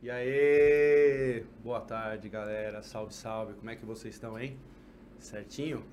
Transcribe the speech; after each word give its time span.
E 0.00 0.08
aí, 0.08 1.44
boa 1.60 1.80
tarde, 1.80 2.28
galera. 2.28 2.82
Salve, 2.82 3.12
salve. 3.12 3.54
Como 3.54 3.68
é 3.68 3.74
que 3.74 3.84
vocês 3.84 4.14
estão, 4.14 4.38
hein? 4.38 4.56
Certinho? 5.18 5.84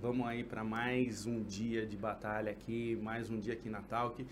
Vamos 0.00 0.26
aí 0.26 0.42
para 0.42 0.64
mais 0.64 1.26
um 1.26 1.42
dia 1.42 1.84
de 1.84 1.94
batalha 1.94 2.50
aqui, 2.50 2.98
mais 3.02 3.28
um 3.28 3.38
dia 3.38 3.52
aqui 3.52 3.68
na 3.68 3.82
Talk. 3.82 4.26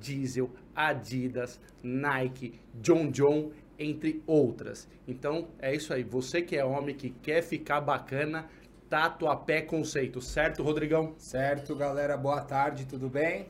Diesel, 0.00 0.52
Adidas, 0.72 1.60
Nike, 1.82 2.60
John 2.80 3.10
John, 3.10 3.50
entre 3.78 4.22
outras. 4.26 4.88
Então 5.06 5.48
é 5.58 5.74
isso 5.74 5.92
aí. 5.92 6.02
Você 6.02 6.42
que 6.42 6.56
é 6.56 6.64
homem, 6.64 6.94
que 6.94 7.10
quer 7.10 7.42
ficar 7.42 7.80
bacana, 7.80 8.46
Tatuapé 8.88 9.62
Conceito, 9.62 10.20
certo, 10.20 10.62
Rodrigão? 10.62 11.14
Certo, 11.18 11.74
galera, 11.74 12.16
boa 12.16 12.40
tarde, 12.40 12.86
tudo 12.86 13.08
bem? 13.08 13.46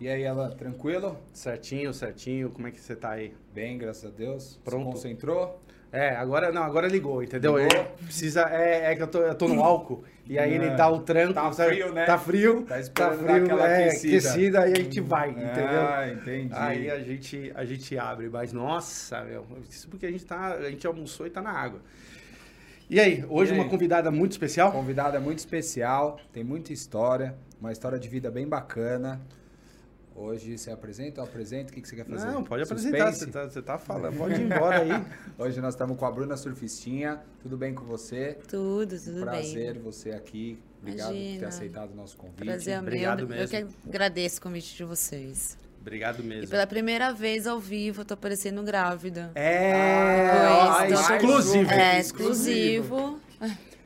E 0.00 0.08
aí, 0.08 0.26
Alan, 0.26 0.50
tranquilo? 0.50 1.16
Certinho, 1.32 1.94
certinho. 1.94 2.50
Como 2.50 2.66
é 2.66 2.70
que 2.70 2.80
você 2.80 2.96
tá 2.96 3.10
aí? 3.10 3.32
Bem, 3.54 3.78
graças 3.78 4.04
a 4.04 4.10
Deus. 4.10 4.60
Pronto. 4.64 4.86
Se 4.86 4.92
concentrou? 4.92 5.60
É, 5.92 6.10
agora 6.10 6.50
não, 6.50 6.64
agora 6.64 6.88
ligou, 6.88 7.22
entendeu? 7.22 7.56
Ligou? 7.56 7.80
Ele 7.80 7.88
precisa, 8.04 8.42
é, 8.50 8.92
é 8.92 8.96
que 8.96 9.02
eu 9.02 9.06
tô, 9.06 9.18
eu 9.20 9.34
tô 9.34 9.46
no 9.46 9.62
álcool 9.62 10.04
e 10.26 10.38
aí 10.38 10.54
ele 10.54 10.70
dá 10.70 10.88
o 10.88 11.00
tranco. 11.00 11.34
Tá 11.34 11.52
frio, 11.52 11.92
né? 11.92 12.04
Tá 12.06 12.18
frio, 12.18 12.62
Tá 12.62 12.82
tá 12.82 13.12
frio, 13.12 13.44
aquela 13.44 13.68
é, 13.68 13.88
aquecida. 13.88 14.16
aquecida, 14.16 14.60
aí 14.62 14.72
a 14.72 14.76
gente 14.76 15.00
vai, 15.00 15.30
entendeu? 15.30 15.80
Ah, 15.88 16.08
entendi. 16.08 16.54
Aí 16.54 16.90
a 16.90 16.98
gente, 17.00 17.52
a 17.54 17.64
gente 17.64 17.98
abre, 17.98 18.28
mas 18.28 18.52
nossa, 18.52 19.22
meu, 19.24 19.46
isso 19.68 19.88
porque 19.88 20.06
a 20.06 20.10
gente 20.10 20.24
tá, 20.24 20.54
a 20.54 20.70
gente 20.70 20.86
almoçou 20.86 21.26
e 21.26 21.30
tá 21.30 21.42
na 21.42 21.50
água. 21.52 21.80
E 22.88 23.00
aí, 23.00 23.24
hoje 23.28 23.52
E 23.52 23.54
aí? 23.54 23.60
uma 23.60 23.68
convidada 23.68 24.10
muito 24.10 24.32
especial? 24.32 24.70
Convidada 24.72 25.18
muito 25.20 25.38
especial, 25.38 26.18
tem 26.32 26.44
muita 26.44 26.72
história, 26.72 27.34
uma 27.60 27.72
história 27.72 27.98
de 27.98 28.08
vida 28.08 28.30
bem 28.30 28.46
bacana. 28.46 29.20
Hoje 30.16 30.56
você 30.56 30.70
apresenta, 30.70 31.20
eu 31.20 31.24
apresento, 31.24 31.72
o 31.72 31.74
que 31.74 31.80
que 31.80 31.88
você 31.88 31.96
quer 31.96 32.06
fazer? 32.06 32.26
Não, 32.28 32.44
pode 32.44 32.62
apresentar, 32.62 33.12
Suspense? 33.12 33.24
você 33.24 33.30
tá, 33.32 33.48
você 33.50 33.62
tá 33.62 33.78
falando, 33.78 34.16
pode 34.16 34.34
ir 34.40 34.44
embora 34.44 34.78
aí. 34.80 35.04
Hoje 35.36 35.60
nós 35.60 35.74
estamos 35.74 35.98
com 35.98 36.06
a 36.06 36.10
Bruna 36.12 36.36
Surfistinha, 36.36 37.20
tudo 37.42 37.56
bem 37.56 37.74
com 37.74 37.84
você? 37.84 38.38
Tudo, 38.46 38.96
tudo 38.96 39.20
Prazer 39.22 39.74
bem. 39.74 39.82
você 39.82 40.10
aqui, 40.12 40.56
obrigado 40.80 41.08
por 41.08 41.14
ter 41.14 41.20
Imagina. 41.20 41.48
aceitado 41.48 41.90
o 41.92 41.96
nosso 41.96 42.16
convite. 42.16 42.44
Prazer 42.44 42.74
é 42.74 42.76
meu. 42.76 42.82
Obrigado 42.84 43.20
Eu 43.22 43.26
mesmo. 43.28 43.48
que 43.48 43.88
agradeço 43.88 44.38
o 44.38 44.42
convite 44.42 44.76
de 44.76 44.84
vocês. 44.84 45.58
Obrigado 45.80 46.20
E 46.20 46.26
mesmo. 46.26 46.48
pela 46.48 46.66
primeira 46.66 47.12
vez 47.12 47.46
ao 47.48 47.58
vivo, 47.58 48.02
eu 48.02 48.04
tô 48.04 48.16
parecendo 48.16 48.62
grávida. 48.62 49.32
É, 49.34 49.72
Ah, 50.30 50.86
então- 50.86 51.16
exclusivo. 51.16 51.70
É, 51.72 51.98
exclusivo. 51.98 53.20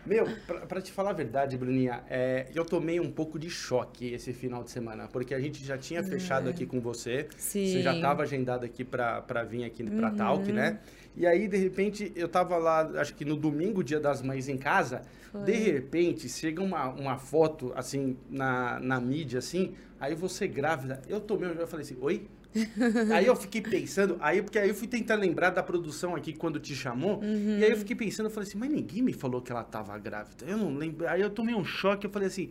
Meu, 0.09 0.27
pra, 0.47 0.61
pra 0.61 0.81
te 0.81 0.91
falar 0.91 1.11
a 1.11 1.13
verdade, 1.13 1.55
Bruninha, 1.59 2.03
é, 2.09 2.47
eu 2.55 2.65
tomei 2.65 2.99
um 2.99 3.11
pouco 3.11 3.39
de 3.39 3.51
choque 3.51 4.07
esse 4.15 4.33
final 4.33 4.65
de 4.65 4.71
semana, 4.71 5.07
porque 5.07 5.35
a 5.35 5.39
gente 5.39 5.63
já 5.63 5.77
tinha 5.77 6.03
fechado 6.03 6.49
aqui 6.49 6.65
com 6.65 6.81
você, 6.81 7.29
você 7.37 7.75
Sim. 7.75 7.83
já 7.83 7.95
estava 7.95 8.23
agendado 8.23 8.65
aqui 8.65 8.85
pra, 8.85 9.21
pra 9.21 9.45
vir 9.45 9.65
aqui 9.65 9.85
pra 9.85 10.11
Talk, 10.11 10.51
né? 10.51 10.81
E 11.15 11.27
aí, 11.27 11.47
de 11.47 11.59
repente, 11.59 12.11
eu 12.17 12.27
tava 12.27 12.57
lá, 12.57 12.81
acho 12.99 13.15
que 13.15 13.25
no 13.25 13.37
domingo, 13.37 13.85
dia 13.85 14.01
das 14.01 14.23
mães 14.23 14.49
em 14.49 14.57
casa, 14.57 15.03
Foi. 15.31 15.43
de 15.43 15.53
repente, 15.53 16.27
chega 16.27 16.63
uma, 16.63 16.89
uma 16.89 17.19
foto, 17.19 17.71
assim, 17.77 18.17
na, 18.31 18.81
na 18.81 18.99
mídia, 18.99 19.41
assim, 19.41 19.75
aí 20.01 20.15
você 20.15 20.49
grávida, 20.49 21.03
eu 21.07 21.21
tomei, 21.21 21.51
eu 21.51 21.67
falei 21.67 21.85
assim, 21.85 21.99
oi? 22.01 22.27
aí 23.15 23.27
eu 23.27 23.37
fiquei 23.37 23.61
pensando, 23.61 24.17
aí 24.21 24.43
porque 24.43 24.59
aí 24.59 24.69
eu 24.69 24.75
fui 24.75 24.89
tentar 24.89 25.15
lembrar 25.15 25.51
da 25.51 25.63
produção 25.63 26.17
aqui 26.17 26.33
quando 26.33 26.59
te 26.59 26.75
chamou, 26.75 27.21
e 27.23 27.65
aí 27.65 27.71
eu 27.71 27.77
fiquei 27.77 27.95
pensando, 27.95 28.27
eu 28.27 28.31
falei 28.31 28.49
assim, 28.49 28.59
mas 28.59 28.71
ninguém 28.71 29.03
me 29.03 29.13
falou 29.13 29.41
que 29.43 29.53
ela 29.53 29.63
tava 29.65 29.97
grávida. 29.99 30.45
Eu 30.47 30.57
não 30.57 30.75
lembro. 30.75 31.07
Aí 31.09 31.21
eu 31.21 31.31
tomei 31.31 31.55
um 31.55 31.65
choque, 31.65 32.07
eu 32.07 32.11
falei 32.11 32.29
assim, 32.29 32.51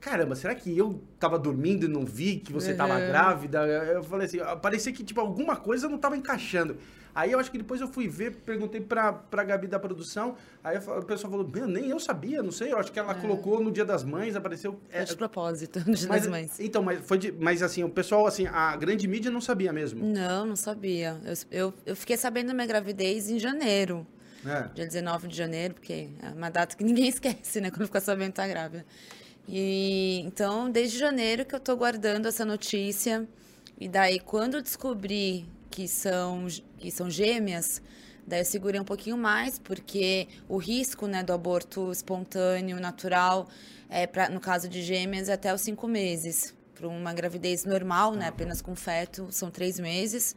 caramba, 0.00 0.34
será 0.34 0.54
que 0.54 0.76
eu 0.76 1.02
tava 1.18 1.38
dormindo 1.38 1.84
e 1.84 1.88
não 1.88 2.04
vi 2.04 2.36
que 2.36 2.52
você 2.52 2.74
tava 2.74 2.94
Uhum. 2.94 3.06
grávida? 3.08 3.66
Eu 3.66 4.02
falei 4.02 4.26
assim, 4.26 4.38
parecia 4.62 4.92
que 4.92 5.02
tipo 5.04 5.20
alguma 5.20 5.56
coisa 5.56 5.88
não 5.88 5.98
tava 5.98 6.16
encaixando. 6.16 6.76
Aí 7.14 7.32
eu 7.32 7.38
acho 7.40 7.50
que 7.50 7.58
depois 7.58 7.80
eu 7.80 7.88
fui 7.88 8.06
ver, 8.06 8.36
perguntei 8.46 8.80
pra, 8.80 9.12
pra 9.12 9.42
Gabi 9.42 9.66
da 9.66 9.78
produção, 9.78 10.36
aí 10.62 10.78
o 10.78 11.02
pessoal 11.02 11.30
falou, 11.32 11.48
meu, 11.48 11.66
nem 11.66 11.88
eu 11.90 11.98
sabia, 11.98 12.42
não 12.44 12.52
sei, 12.52 12.72
eu 12.72 12.78
acho 12.78 12.92
que 12.92 12.98
ela 12.98 13.12
colocou 13.12 13.60
no 13.60 13.72
Dia 13.72 13.84
das 13.84 14.04
Mães, 14.04 14.36
apareceu... 14.36 14.78
É 14.88 15.00
é, 15.00 15.04
de 15.04 15.16
propósito, 15.16 15.80
no 15.84 15.94
Dia 15.96 16.06
mas, 16.08 16.22
das 16.22 16.30
Mães. 16.30 16.60
Então, 16.60 16.80
mas 16.80 17.00
foi 17.04 17.18
de, 17.18 17.32
mas 17.32 17.60
assim, 17.60 17.82
o 17.82 17.88
pessoal, 17.88 18.24
assim, 18.24 18.46
a 18.46 18.76
grande 18.76 19.08
mídia 19.08 19.32
não 19.32 19.40
sabia 19.40 19.72
mesmo. 19.72 20.04
Não, 20.06 20.46
não 20.46 20.54
sabia. 20.54 21.20
Eu, 21.24 21.34
eu, 21.50 21.74
eu 21.86 21.96
fiquei 21.96 22.16
sabendo 22.16 22.48
da 22.48 22.54
minha 22.54 22.66
gravidez 22.68 23.28
em 23.28 23.38
janeiro. 23.40 24.06
É. 24.46 24.68
Dia 24.72 24.86
19 24.86 25.26
de 25.26 25.36
janeiro, 25.36 25.74
porque 25.74 26.10
é 26.22 26.28
uma 26.28 26.50
data 26.50 26.76
que 26.76 26.84
ninguém 26.84 27.08
esquece, 27.10 27.60
né? 27.60 27.70
Quando 27.72 27.86
fica 27.86 28.00
sabendo 28.00 28.28
que 28.28 28.34
tá 28.36 28.46
grávida. 28.46 28.86
E 29.48 30.20
então, 30.26 30.70
desde 30.70 30.98
janeiro 30.98 31.44
que 31.46 31.54
eu 31.54 31.60
tô 31.60 31.74
guardando 31.74 32.26
essa 32.26 32.44
notícia. 32.44 33.26
E 33.80 33.88
daí, 33.88 34.20
quando 34.20 34.60
descobri 34.60 35.48
que 35.70 35.88
são, 35.88 36.46
que 36.76 36.90
são 36.90 37.08
gêmeas, 37.08 37.80
daí 38.26 38.40
eu 38.40 38.44
segurei 38.44 38.78
um 38.78 38.84
pouquinho 38.84 39.16
mais, 39.16 39.58
porque 39.58 40.28
o 40.48 40.58
risco 40.58 41.06
né, 41.06 41.22
do 41.22 41.32
aborto 41.32 41.90
espontâneo, 41.90 42.78
natural, 42.78 43.48
é 43.88 44.06
pra, 44.06 44.28
no 44.28 44.40
caso 44.40 44.68
de 44.68 44.82
gêmeas, 44.82 45.30
é 45.30 45.32
até 45.32 45.54
os 45.54 45.62
cinco 45.62 45.88
meses. 45.88 46.54
Para 46.74 46.86
uma 46.86 47.14
gravidez 47.14 47.64
normal, 47.64 48.14
né, 48.14 48.28
apenas 48.28 48.60
com 48.60 48.76
feto, 48.76 49.28
são 49.30 49.50
três 49.50 49.78
meses. 49.78 50.36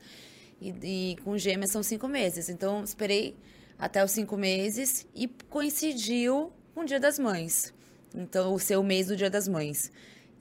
E, 0.61 0.69
e 0.83 1.15
com 1.23 1.37
gêmeas 1.37 1.71
são 1.71 1.83
cinco 1.83 2.07
meses. 2.07 2.47
Então, 2.47 2.83
esperei 2.83 3.35
até 3.77 4.05
os 4.05 4.11
cinco 4.11 4.37
meses 4.37 5.05
e 5.13 5.27
coincidiu 5.49 6.53
com 6.73 6.81
o 6.81 6.85
Dia 6.85 6.99
das 6.99 7.19
Mães. 7.19 7.73
Então, 8.15 8.53
o 8.53 8.59
seu 8.59 8.83
mês 8.83 9.07
do 9.07 9.15
Dia 9.15 9.29
das 9.29 9.47
Mães. 9.47 9.91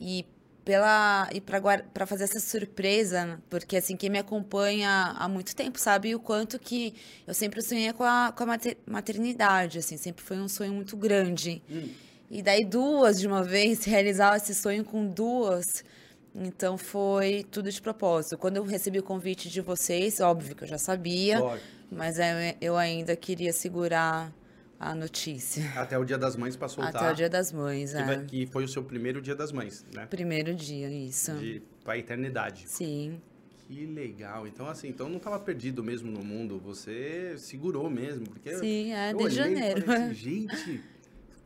E 0.00 0.24
pela 0.64 1.28
e 1.32 1.40
para 1.40 2.06
fazer 2.06 2.24
essa 2.24 2.38
surpresa, 2.38 3.40
porque 3.48 3.76
assim 3.76 3.96
quem 3.96 4.10
me 4.10 4.18
acompanha 4.18 5.14
há 5.18 5.28
muito 5.28 5.56
tempo 5.56 5.78
sabe 5.80 6.14
o 6.14 6.20
quanto 6.20 6.58
que 6.58 6.94
eu 7.26 7.32
sempre 7.34 7.62
sonhei 7.62 7.92
com 7.92 8.04
a, 8.04 8.32
com 8.36 8.42
a 8.42 8.46
mater- 8.46 8.76
maternidade, 8.86 9.78
assim, 9.78 9.96
sempre 9.96 10.22
foi 10.22 10.38
um 10.38 10.48
sonho 10.48 10.72
muito 10.72 10.96
grande. 10.96 11.62
E 12.30 12.42
daí 12.42 12.64
duas 12.64 13.18
de 13.18 13.26
uma 13.26 13.42
vez 13.42 13.84
realizar 13.86 14.36
esse 14.36 14.54
sonho 14.54 14.84
com 14.84 15.06
duas 15.06 15.82
então 16.32 16.78
foi 16.78 17.44
tudo 17.50 17.70
de 17.72 17.82
propósito. 17.82 18.38
Quando 18.38 18.56
eu 18.58 18.62
recebi 18.64 19.00
o 19.00 19.02
convite 19.02 19.48
de 19.48 19.60
vocês, 19.60 20.20
óbvio 20.20 20.54
que 20.54 20.62
eu 20.62 20.68
já 20.68 20.78
sabia, 20.78 21.40
Lógico. 21.40 21.66
mas 21.90 22.18
eu, 22.20 22.24
eu 22.60 22.76
ainda 22.76 23.16
queria 23.16 23.52
segurar 23.52 24.32
a 24.80 24.94
notícia. 24.94 25.62
Até 25.76 25.98
o 25.98 26.04
Dia 26.04 26.16
das 26.16 26.34
Mães 26.36 26.56
pra 26.56 26.66
soltar. 26.66 26.96
Até 26.96 27.12
o 27.12 27.14
Dia 27.14 27.28
das 27.28 27.52
Mães, 27.52 27.92
que, 27.92 27.98
é. 27.98 28.04
vai- 28.04 28.24
que 28.24 28.46
foi 28.46 28.64
o 28.64 28.68
seu 28.68 28.82
primeiro 28.82 29.20
Dia 29.20 29.34
das 29.36 29.52
Mães, 29.52 29.84
né? 29.94 30.06
Primeiro 30.06 30.54
dia, 30.54 30.90
isso. 30.90 31.32
De, 31.34 31.62
pra 31.84 31.98
eternidade. 31.98 32.64
Sim. 32.66 33.20
Que 33.68 33.84
legal. 33.86 34.46
Então, 34.48 34.66
assim, 34.66 34.88
então 34.88 35.08
não 35.08 35.18
tava 35.20 35.38
perdido 35.38 35.84
mesmo 35.84 36.10
no 36.10 36.24
mundo. 36.24 36.58
Você 36.64 37.34
segurou 37.38 37.88
mesmo. 37.90 38.24
Porque 38.24 38.56
Sim, 38.56 38.92
é, 38.92 39.12
eu 39.12 39.18
desde 39.18 39.40
olhei 39.40 39.52
e 39.52 39.56
janeiro. 39.58 39.82
falei 39.82 40.02
assim, 40.02 40.14
gente, 40.14 40.82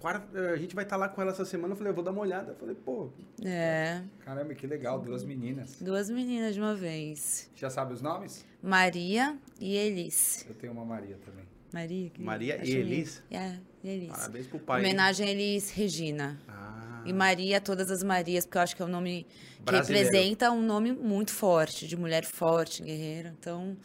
quarta- 0.00 0.38
a 0.52 0.56
gente 0.56 0.74
vai 0.74 0.84
estar 0.84 0.96
lá 0.96 1.06
com 1.08 1.20
ela 1.20 1.32
essa 1.32 1.44
semana. 1.44 1.72
Eu 1.74 1.76
falei, 1.76 1.90
eu 1.90 1.94
vou 1.94 2.02
dar 2.04 2.12
uma 2.12 2.22
olhada. 2.22 2.52
Eu 2.52 2.56
falei, 2.56 2.74
pô, 2.76 3.10
É. 3.44 4.00
Caramba, 4.24 4.54
que 4.54 4.66
legal, 4.66 5.00
duas 5.00 5.22
meninas. 5.24 5.76
Duas 5.82 6.08
meninas 6.08 6.54
de 6.54 6.60
uma 6.60 6.74
vez. 6.74 7.50
Já 7.54 7.68
sabe 7.68 7.92
os 7.92 8.00
nomes? 8.00 8.42
Maria 8.62 9.36
e 9.60 9.76
Elis. 9.76 10.46
Eu 10.48 10.54
tenho 10.54 10.72
uma 10.72 10.84
Maria 10.84 11.18
também. 11.26 11.44
Maria? 11.74 12.10
que- 12.10 12.22
Maria 12.22 12.56
e 12.56 12.62
que- 12.62 12.70
Elis? 12.76 13.22
É, 13.30 13.52
Elis. 13.84 14.08
parabéns 14.08 14.46
pro 14.46 14.58
pai. 14.60 14.80
Homenagem 14.80 15.26
a 15.26 15.30
Elis 15.30 15.70
Regina. 15.70 16.38
Ah, 16.48 17.02
E 17.06 17.12
Maria, 17.12 17.60
todas 17.60 17.90
as 17.90 18.02
Marias, 18.02 18.46
porque 18.46 18.56
eu 18.56 18.62
acho 18.62 18.74
que 18.76 18.80
é 18.80 18.84
um 18.84 18.88
nome 18.88 19.26
que 19.58 19.62
Brasileiro. 19.64 20.06
representa 20.06 20.50
um 20.50 20.62
nome 20.62 20.90
muito 20.92 21.32
forte, 21.32 21.86
de 21.86 21.96
mulher 21.96 22.24
forte, 22.24 22.82
guerreira. 22.82 23.34
Então, 23.38 23.76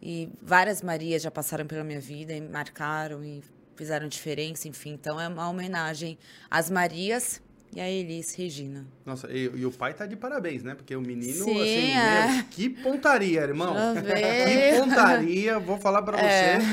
e 0.00 0.28
várias 0.40 0.80
Marias 0.82 1.22
já 1.22 1.30
passaram 1.30 1.66
pela 1.66 1.82
minha 1.82 1.98
vida 2.00 2.32
e 2.32 2.40
marcaram 2.40 3.24
e 3.24 3.42
fizeram 3.74 4.06
diferença, 4.06 4.68
enfim. 4.68 4.92
Então, 4.92 5.20
é 5.20 5.26
uma 5.26 5.48
homenagem 5.48 6.16
às 6.48 6.70
Marias 6.70 7.42
e 7.74 7.80
a 7.80 7.88
Elis 7.90 8.32
Regina. 8.36 8.86
Nossa, 9.04 9.26
e, 9.32 9.44
e 9.56 9.66
o 9.66 9.72
pai 9.72 9.92
tá 9.94 10.06
de 10.06 10.14
parabéns, 10.14 10.62
né? 10.62 10.74
Porque 10.76 10.94
o 10.94 11.00
menino, 11.00 11.44
Sim, 11.44 11.60
assim, 11.62 11.90
é. 11.92 12.32
meu, 12.36 12.44
que 12.44 12.68
pontaria, 12.68 13.40
irmão. 13.40 13.74
Que 13.96 14.78
pontaria, 14.78 15.58
vou 15.58 15.78
falar 15.78 16.02
pra 16.02 16.16
É. 16.20 16.60
você. 16.60 16.66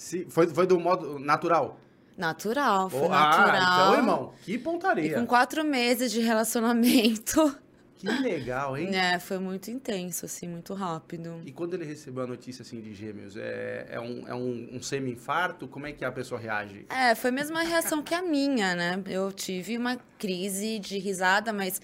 Se, 0.00 0.24
foi, 0.30 0.46
foi 0.48 0.66
do 0.66 0.80
modo 0.80 1.18
natural? 1.18 1.78
Natural, 2.16 2.88
foi 2.88 3.00
Oh, 3.00 3.08
natural. 3.10 3.50
Ah, 3.54 3.70
então, 3.74 3.94
irmão, 3.94 4.32
que 4.42 4.52
E 4.54 4.58
pontaria. 4.58 5.14
com 5.14 5.26
quatro 5.26 5.62
meses 5.62 6.10
de 6.10 6.20
relacionamento. 6.20 7.54
Que 7.96 8.06
legal, 8.08 8.78
hein? 8.78 8.94
É, 8.96 9.18
foi 9.18 9.38
muito 9.38 9.70
intenso, 9.70 10.24
assim, 10.24 10.48
muito 10.48 10.72
rápido. 10.72 11.42
E 11.44 11.52
quando 11.52 11.74
ele 11.74 11.84
recebeu 11.84 12.24
a 12.24 12.26
notícia, 12.26 12.62
assim, 12.62 12.80
de 12.80 12.94
gêmeos, 12.94 13.36
é, 13.36 13.88
é 13.90 14.00
um, 14.00 14.26
é 14.26 14.34
um, 14.34 14.70
um 14.72 14.82
semi-infarto? 14.82 15.68
Como 15.68 15.86
é 15.86 15.92
que 15.92 16.02
a 16.02 16.10
pessoa 16.10 16.40
reage? 16.40 16.86
É, 16.88 17.14
foi 17.14 17.28
a 17.28 17.32
mesma 17.34 17.62
reação 17.62 18.02
que 18.02 18.14
a 18.14 18.22
minha, 18.22 18.74
né? 18.74 19.02
Eu 19.06 19.30
tive 19.30 19.76
uma 19.76 19.98
crise 20.18 20.78
de 20.78 20.96
risada, 20.98 21.52
mas 21.52 21.78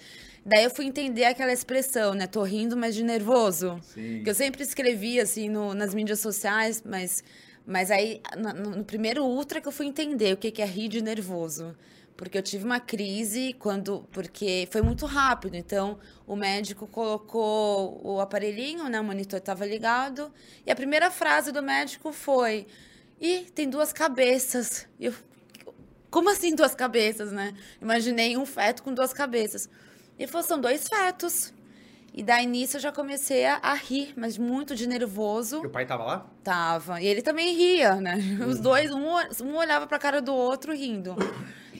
daí 0.44 0.64
eu 0.64 0.70
fui 0.70 0.86
entender 0.86 1.24
aquela 1.26 1.52
expressão, 1.52 2.14
né? 2.14 2.26
Tô 2.26 2.42
rindo, 2.44 2.78
mas 2.78 2.94
de 2.94 3.04
nervoso. 3.04 3.78
Sim. 3.82 4.22
Que 4.24 4.30
eu 4.30 4.34
sempre 4.34 4.62
escrevi, 4.62 5.20
assim, 5.20 5.50
no- 5.50 5.74
nas 5.74 5.92
mídias 5.94 6.20
sociais, 6.20 6.82
mas, 6.82 7.22
mas 7.66 7.90
aí, 7.90 8.22
no, 8.36 8.76
no 8.76 8.84
primeiro 8.84 9.24
ultra 9.24 9.60
que 9.60 9.66
eu 9.66 9.72
fui 9.72 9.86
entender 9.86 10.32
o 10.32 10.36
que, 10.36 10.52
que 10.52 10.62
é 10.62 10.66
rir 10.66 10.88
de 10.88 11.02
nervoso. 11.02 11.76
Porque 12.16 12.38
eu 12.38 12.42
tive 12.42 12.64
uma 12.64 12.80
crise 12.80 13.54
quando. 13.58 14.06
Porque 14.12 14.68
foi 14.70 14.80
muito 14.80 15.04
rápido. 15.04 15.54
Então, 15.54 15.98
o 16.26 16.34
médico 16.34 16.86
colocou 16.86 18.00
o 18.02 18.20
aparelhinho, 18.20 18.88
né? 18.88 18.98
O 19.00 19.04
monitor 19.04 19.38
estava 19.38 19.66
ligado. 19.66 20.32
E 20.64 20.70
a 20.70 20.76
primeira 20.76 21.10
frase 21.10 21.52
do 21.52 21.62
médico 21.62 22.12
foi: 22.12 22.66
Ih, 23.20 23.46
tem 23.54 23.68
duas 23.68 23.92
cabeças. 23.92 24.86
E 24.98 25.06
eu, 25.06 25.14
como 26.10 26.30
assim 26.30 26.54
duas 26.54 26.74
cabeças, 26.74 27.32
né? 27.32 27.52
Imaginei 27.82 28.36
um 28.36 28.46
feto 28.46 28.82
com 28.82 28.94
duas 28.94 29.12
cabeças. 29.12 29.68
Ele 30.18 30.30
falou: 30.30 30.46
são 30.46 30.58
dois 30.58 30.88
fetos. 30.88 31.52
E 32.16 32.22
daí 32.22 32.46
nisso 32.46 32.78
eu 32.78 32.80
já 32.80 32.90
comecei 32.90 33.44
a, 33.44 33.56
a 33.62 33.74
rir, 33.74 34.14
mas 34.16 34.38
muito 34.38 34.74
de 34.74 34.86
nervoso. 34.86 35.60
Que 35.60 35.66
o 35.66 35.70
pai 35.70 35.84
tava 35.84 36.02
lá? 36.02 36.26
Tava. 36.42 36.98
E 37.02 37.06
ele 37.06 37.20
também 37.20 37.54
ria, 37.54 37.96
né? 37.96 38.16
Os 38.48 38.58
dois, 38.58 38.90
um, 38.90 39.04
um 39.44 39.54
olhava 39.54 39.86
pra 39.86 39.98
cara 39.98 40.22
do 40.22 40.34
outro 40.34 40.74
rindo. 40.74 41.14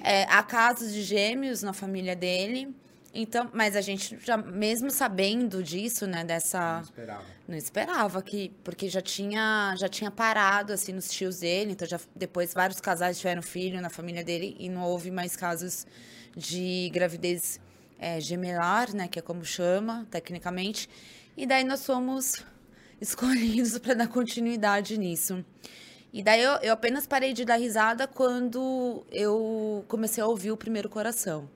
É, 0.03 0.25
há 0.25 0.43
casos 0.43 0.93
de 0.93 1.03
gêmeos 1.03 1.63
na 1.63 1.73
família 1.73 2.15
dele. 2.15 2.77
Então, 3.15 3.49
mas 3.55 3.75
a 3.75 3.81
gente 3.81 4.19
já, 4.23 4.37
mesmo 4.37 4.91
sabendo 4.91 5.63
disso, 5.63 6.07
né, 6.07 6.19
Não 6.19 6.27
dessa. 6.27 6.83
esperava. 6.85 7.25
Não 7.49 7.57
esperava 7.57 8.23
que. 8.23 8.53
Porque 8.63 8.91
já 8.91 9.01
tinha, 9.01 9.75
já 9.79 9.89
tinha 9.89 10.11
parado, 10.11 10.71
assim, 10.75 10.93
nos 10.93 11.09
tios 11.09 11.39
dele. 11.39 11.73
Então, 11.73 11.89
já, 11.89 11.99
depois 12.15 12.53
vários 12.53 12.79
casais 12.79 13.17
tiveram 13.19 13.41
filho 13.41 13.81
na 13.81 13.89
família 13.89 14.23
dele 14.23 14.55
e 14.61 14.69
não 14.69 14.83
houve 14.83 15.11
mais 15.11 15.35
casos 15.35 15.87
de 16.37 16.91
gravidez 16.93 17.59
é, 17.99 18.21
gemelar, 18.21 18.95
né? 18.95 19.09
Que 19.09 19.19
é 19.19 19.23
como 19.23 19.45
chama, 19.45 20.07
tecnicamente. 20.11 20.89
E 21.37 21.47
daí 21.47 21.65
nós 21.65 21.85
fomos 21.85 22.45
escolhidos 23.01 23.79
para 23.79 23.95
dar 23.95 24.09
continuidade 24.09 24.99
nisso. 24.99 25.45
E 26.13 26.23
daí 26.23 26.43
eu, 26.43 26.53
eu 26.63 26.73
apenas 26.73 27.07
parei 27.07 27.33
de 27.33 27.45
dar 27.45 27.57
risada 27.57 28.07
quando 28.07 29.05
eu 29.11 29.85
comecei 29.89 30.23
a 30.23 30.27
ouvir 30.27 30.51
o 30.51 30.57
primeiro 30.57 30.89
coração. 30.89 31.49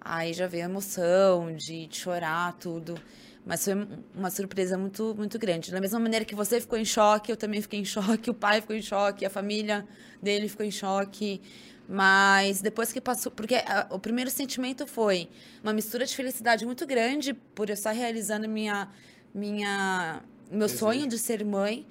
Aí 0.00 0.32
já 0.32 0.48
veio 0.48 0.64
a 0.64 0.68
emoção 0.68 1.54
de, 1.54 1.86
de 1.86 1.96
chorar, 1.96 2.52
tudo. 2.54 3.00
Mas 3.46 3.64
foi 3.64 3.74
uma 4.14 4.30
surpresa 4.30 4.76
muito, 4.76 5.14
muito 5.16 5.38
grande. 5.38 5.70
Da 5.70 5.80
mesma 5.80 5.98
maneira 6.00 6.24
que 6.24 6.34
você 6.34 6.60
ficou 6.60 6.78
em 6.78 6.84
choque, 6.84 7.30
eu 7.30 7.36
também 7.36 7.60
fiquei 7.60 7.80
em 7.80 7.84
choque, 7.84 8.30
o 8.30 8.34
pai 8.34 8.60
ficou 8.60 8.74
em 8.74 8.82
choque, 8.82 9.24
a 9.24 9.30
família 9.30 9.86
dele 10.20 10.48
ficou 10.48 10.64
em 10.64 10.70
choque. 10.70 11.40
Mas 11.88 12.60
depois 12.60 12.92
que 12.92 13.00
passou. 13.00 13.30
Porque 13.32 13.56
a- 13.56 13.86
o 13.90 13.98
primeiro 13.98 14.30
sentimento 14.30 14.86
foi 14.86 15.28
uma 15.62 15.72
mistura 15.72 16.06
de 16.06 16.14
felicidade 16.14 16.64
muito 16.64 16.86
grande 16.86 17.34
por 17.34 17.68
eu 17.68 17.74
estar 17.74 17.92
realizando 17.92 18.48
minha, 18.48 18.88
minha, 19.34 20.22
meu 20.50 20.60
Desejo. 20.66 20.78
sonho 20.78 21.06
de 21.06 21.18
ser 21.18 21.44
mãe. 21.44 21.86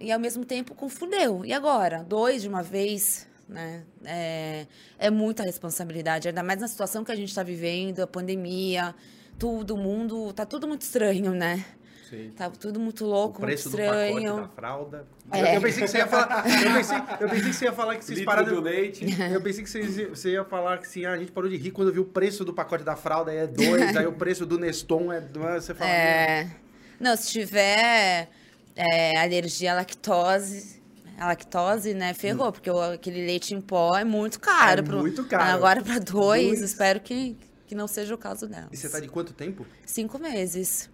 E 0.00 0.12
ao 0.12 0.18
mesmo 0.20 0.44
tempo 0.44 0.74
confundeu. 0.74 1.44
E 1.44 1.52
agora? 1.52 2.04
Dois 2.04 2.42
de 2.42 2.48
uma 2.48 2.62
vez, 2.62 3.26
né? 3.48 3.82
É, 4.04 4.66
é 4.98 5.10
muita 5.10 5.42
responsabilidade, 5.42 6.28
ainda 6.28 6.42
mais 6.42 6.60
na 6.60 6.68
situação 6.68 7.02
que 7.04 7.10
a 7.10 7.16
gente 7.16 7.30
está 7.30 7.42
vivendo, 7.42 8.00
a 8.00 8.06
pandemia, 8.06 8.94
tudo, 9.38 9.74
o 9.74 9.76
mundo, 9.76 10.32
tá 10.32 10.46
tudo 10.46 10.68
muito 10.68 10.82
estranho, 10.82 11.32
né? 11.32 11.64
Sim. 12.08 12.30
Tá 12.36 12.48
tudo 12.50 12.78
muito 12.80 13.04
O 13.04 13.08
louco, 13.08 13.40
muito 13.40 13.46
preço 13.52 13.68
do 13.70 13.76
pacote 13.76 13.96
estranho. 14.08 14.36
da 14.36 14.48
fralda. 14.48 15.06
É. 15.32 15.40
Eu, 15.42 15.46
eu 15.56 15.60
pensei 15.60 15.82
que 15.82 15.88
você 15.88 15.98
ia 15.98 16.06
falar. 16.06 16.44
Eu 16.48 16.72
pensei, 16.74 16.96
eu 17.20 17.28
pensei 17.28 17.40
que 17.50 17.52
você 17.52 17.64
ia 17.66 17.72
falar 17.72 17.96
que 17.96 18.04
vocês 18.04 18.24
pararam. 18.24 18.54
do 18.54 18.60
leite. 18.60 19.04
Eu 19.32 19.40
pensei 19.42 19.62
que 19.64 19.68
você, 19.70 20.06
você 20.06 20.30
ia 20.30 20.44
falar 20.44 20.78
que 20.78 20.86
assim, 20.86 21.04
ah, 21.04 21.12
a 21.12 21.18
gente 21.18 21.32
parou 21.32 21.50
de 21.50 21.56
rir 21.56 21.70
quando 21.70 21.92
viu 21.92 22.02
o 22.02 22.06
preço 22.06 22.44
do 22.44 22.54
pacote 22.54 22.82
da 22.84 22.96
fralda, 22.96 23.30
aí 23.30 23.38
é 23.38 23.46
dois, 23.46 23.96
aí 23.96 24.06
o 24.06 24.12
preço 24.12 24.46
do 24.46 24.58
Neston 24.58 25.12
é 25.12 25.20
dois. 25.20 25.64
Você 25.64 25.74
fala. 25.74 25.90
É. 25.90 26.50
Não, 26.98 27.14
se 27.16 27.28
tiver 27.30 28.28
é, 28.74 29.18
alergia 29.20 29.72
à 29.72 29.74
lactose, 29.76 30.80
a 31.18 31.26
lactose, 31.26 31.94
né, 31.94 32.14
ferrou, 32.14 32.50
porque 32.52 32.70
o- 32.70 32.80
aquele 32.92 33.24
leite 33.26 33.54
em 33.54 33.60
pó 33.60 33.96
é 33.96 34.04
muito 34.04 34.40
caro. 34.40 34.80
É 34.80 34.82
pro- 34.82 34.98
muito 35.00 35.24
caro. 35.24 35.44
Agora 35.56 35.82
para 35.82 35.98
dois, 35.98 36.46
Dois. 36.48 36.60
espero 36.62 37.00
que, 37.00 37.36
que 37.66 37.74
não 37.74 37.86
seja 37.86 38.14
o 38.14 38.18
caso 38.18 38.46
dela. 38.48 38.68
E 38.72 38.76
você 38.76 38.88
tá 38.88 38.98
de 38.98 39.08
quanto 39.08 39.32
tempo? 39.32 39.66
Cinco 39.84 40.18
meses. 40.18 40.88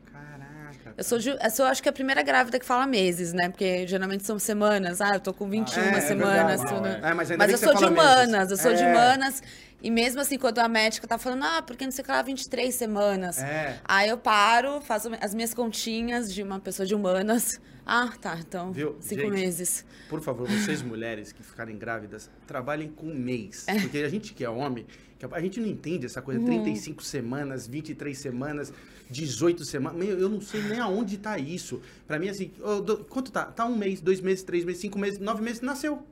Eu 0.97 1.03
sou, 1.05 1.19
eu 1.19 1.51
sou, 1.51 1.67
acho 1.67 1.83
que 1.83 1.89
a 1.89 1.93
primeira 1.93 2.23
grávida 2.23 2.59
que 2.59 2.65
fala 2.65 2.87
meses, 2.87 3.33
né? 3.33 3.49
Porque 3.49 3.87
geralmente 3.87 4.25
são 4.25 4.39
semanas. 4.39 5.01
Ah, 5.01 5.15
eu 5.15 5.21
tô 5.21 5.33
com 5.35 5.49
21 5.49 5.83
é, 5.83 5.89
é 5.89 6.01
semanas. 6.01 6.61
verdade, 6.63 6.75
tudo. 6.75 6.87
é. 6.87 7.11
É, 7.11 7.15
mas 7.15 7.31
mas 7.37 7.51
eu 7.53 7.59
sou 7.59 7.75
de 7.75 7.81
meses. 7.81 7.91
humanas, 7.91 8.51
eu 8.51 8.57
sou 8.57 8.75
de 8.75 8.83
É. 8.83 8.91
humanas. 8.91 9.43
E 9.83 9.91
mesmo 9.91 10.21
assim, 10.21 10.39
quando 10.39 10.61
a 10.61 10.69
médica 10.69 11.07
tá 11.07 11.19
falando, 11.19 11.43
ah, 11.45 11.61
porque 11.63 11.85
não 11.85 11.91
sei 11.93 12.03
o 12.03 12.07
que 12.07 12.11
lá, 12.13 12.23
23 12.23 12.75
semanas. 12.75 13.39
É. 13.39 13.81
Aí 13.85 14.09
eu 14.09 14.17
paro, 14.17 14.81
faço 14.81 15.11
as 15.21 15.35
minhas 15.35 15.53
continhas 15.53 16.33
de 16.33 16.43
uma 16.43 16.59
pessoa 16.59 16.87
de 16.87 16.95
humanas. 16.95 17.61
Ah, 17.85 18.11
tá, 18.19 18.39
então, 18.39 18.73
Viu? 18.73 18.97
cinco 18.99 19.23
Gente, 19.23 19.33
meses. 19.33 19.85
Por 20.09 20.23
favor, 20.23 20.49
vocês 20.49 20.81
mulheres 20.81 21.33
que 21.33 21.43
ficarem 21.43 21.77
grávidas, 21.77 22.31
trabalhem 22.47 22.89
com 22.89 23.07
um 23.09 23.15
mês. 23.15 23.67
Porque 23.83 23.99
a 23.99 24.09
gente 24.09 24.33
que 24.33 24.43
é 24.43 24.49
homem, 24.49 24.87
a 25.33 25.41
gente 25.41 25.61
não 25.61 25.67
entende 25.69 26.07
essa 26.07 26.21
coisa, 26.23 26.41
35 26.45 27.03
semanas, 27.03 27.67
23 27.67 28.17
semanas, 28.17 28.73
18 29.11 29.65
semanas. 29.65 29.99
Meu, 29.99 30.19
eu 30.19 30.29
não 30.29 30.41
sei 30.41 30.63
nem 30.63 30.79
aonde 30.81 31.19
tá 31.19 31.39
isso. 31.39 31.81
Pra 32.07 32.19
mim, 32.19 32.29
assim, 32.29 32.51
quanto 33.09 33.31
tá? 33.33 33.45
Tá 33.45 33.65
um 33.67 33.77
mês, 33.77 34.01
dois 34.01 34.21
meses, 34.21 34.43
três 34.43 34.65
meses, 34.65 34.81
cinco 34.81 34.99
meses, 34.99 35.19
nove 35.19 35.43
meses, 35.43 35.61
nasceu. 35.61 36.03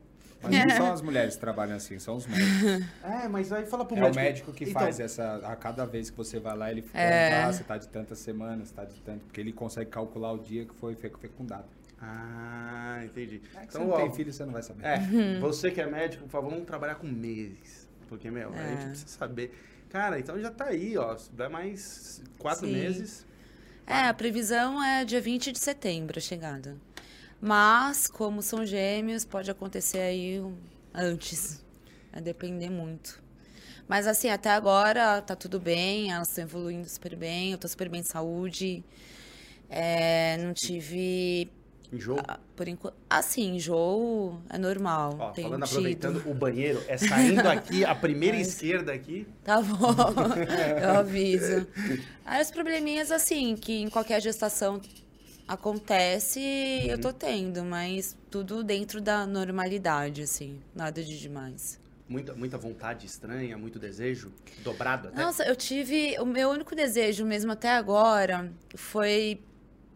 Mas 0.42 0.50
não 0.52 0.70
são 0.76 0.92
as 0.92 1.00
mulheres 1.02 1.34
que 1.34 1.40
trabalham 1.40 1.76
assim, 1.76 1.98
são 2.00 2.16
os 2.16 2.26
médicos. 2.26 2.84
É, 3.04 3.28
mas 3.28 3.52
aí 3.52 3.64
fala 3.64 3.84
pro 3.84 3.96
É 3.96 4.00
médico. 4.00 4.18
o 4.18 4.22
médico 4.24 4.52
que 4.52 4.64
então, 4.64 4.82
faz 4.82 4.98
essa. 4.98 5.36
A 5.44 5.54
cada 5.54 5.84
vez 5.86 6.10
que 6.10 6.16
você 6.16 6.40
vai 6.40 6.56
lá, 6.56 6.70
ele 6.70 6.82
fala, 6.82 7.04
É. 7.04 7.42
ah, 7.44 7.52
você 7.52 7.62
tá 7.62 7.78
de 7.78 7.86
tantas 7.88 8.18
semanas, 8.18 8.68
você 8.68 8.74
tá 8.74 8.84
de 8.84 9.00
tanto. 9.02 9.20
Porque 9.24 9.40
ele 9.40 9.52
consegue 9.52 9.88
calcular 9.90 10.32
o 10.32 10.38
dia 10.38 10.64
que 10.64 10.74
foi 10.74 10.94
fe- 10.96 11.12
fecundado. 11.20 11.66
Ah, 12.00 13.00
entendi. 13.04 13.40
É 13.54 13.60
que 13.60 13.66
Então, 13.68 13.70
você 13.70 13.78
não 13.78 13.90
ó, 13.90 13.96
tem 14.00 14.12
filho, 14.12 14.32
você 14.32 14.44
não 14.44 14.52
vai 14.52 14.62
saber. 14.62 14.84
É, 14.84 15.38
você 15.38 15.70
que 15.70 15.80
é 15.80 15.86
médico, 15.86 16.24
por 16.24 16.30
favor, 16.30 16.50
vamos 16.50 16.66
trabalhar 16.66 16.96
com 16.96 17.06
meses. 17.06 17.81
Porque, 18.12 18.30
meu, 18.30 18.50
a 18.52 18.68
gente 18.68 18.82
É. 18.84 18.88
precisa 18.88 19.08
saber. 19.08 19.58
Cara, 19.88 20.18
então 20.18 20.38
já 20.38 20.50
tá 20.50 20.66
aí, 20.66 20.98
ó. 20.98 21.16
Dá 21.32 21.48
mais 21.48 22.22
quatro 22.38 22.66
Sim. 22.66 22.72
meses. 22.74 23.26
É, 23.86 24.00
a 24.06 24.12
previsão 24.12 24.82
é 24.84 25.02
dia 25.02 25.18
20 25.18 25.50
de 25.50 25.58
setembro 25.58 26.18
a 26.18 26.20
chegada. 26.20 26.76
Mas, 27.40 28.06
como 28.06 28.42
são 28.42 28.66
gêmeos, 28.66 29.24
pode 29.24 29.50
acontecer 29.50 30.00
aí 30.00 30.42
antes. 30.92 31.64
Vai 32.12 32.20
depender 32.20 32.68
muito. 32.68 33.22
Mas 33.88 34.06
assim, 34.06 34.28
até 34.28 34.50
agora 34.50 35.22
tá 35.22 35.34
tudo 35.34 35.58
bem, 35.58 36.12
elas 36.12 36.28
estão 36.28 36.44
evoluindo 36.44 36.86
super 36.88 37.16
bem, 37.16 37.52
eu 37.52 37.58
tô 37.58 37.66
super 37.66 37.88
bem 37.88 38.02
de 38.02 38.08
saúde. 38.08 38.84
É, 39.70 40.36
não 40.36 40.52
tive, 40.52 41.50
Enjoo. 41.92 42.16
ah, 42.26 42.40
por 42.56 42.66
enquanto. 42.66 42.94
Assim, 43.08 43.56
enjoo 43.56 44.40
é 44.48 44.56
normal. 44.56 45.14
Ó, 45.18 45.34
falando, 45.34 45.64
tido. 45.64 45.64
aproveitando, 45.64 46.22
o 46.26 46.32
banheiro 46.32 46.82
é 46.88 46.96
saindo 46.96 47.46
aqui, 47.46 47.84
a 47.84 47.94
primeira 47.94 48.38
esquerda 48.38 48.92
aqui. 48.92 49.26
Tá 49.44 49.60
bom, 49.60 49.76
eu 50.82 50.90
aviso. 50.90 51.66
Aí 52.24 52.40
os 52.40 52.50
probleminhas, 52.50 53.10
assim, 53.10 53.54
que 53.56 53.82
em 53.82 53.90
qualquer 53.90 54.22
gestação 54.22 54.80
acontece, 55.46 56.40
eu 56.88 56.98
tô 56.98 57.12
tendo, 57.12 57.62
mas 57.62 58.16
tudo 58.30 58.64
dentro 58.64 59.00
da 59.00 59.26
normalidade, 59.26 60.22
assim, 60.22 60.60
nada 60.74 61.02
de 61.02 61.18
demais. 61.18 61.78
Muita, 62.08 62.34
muita 62.34 62.58
vontade 62.58 63.06
estranha, 63.06 63.56
muito 63.58 63.78
desejo, 63.78 64.32
dobrado 64.64 65.08
até. 65.08 65.22
Nossa, 65.22 65.44
eu 65.44 65.56
tive. 65.56 66.18
O 66.20 66.26
meu 66.26 66.50
único 66.50 66.74
desejo 66.74 67.24
mesmo 67.24 67.52
até 67.52 67.70
agora 67.70 68.52
foi 68.74 69.40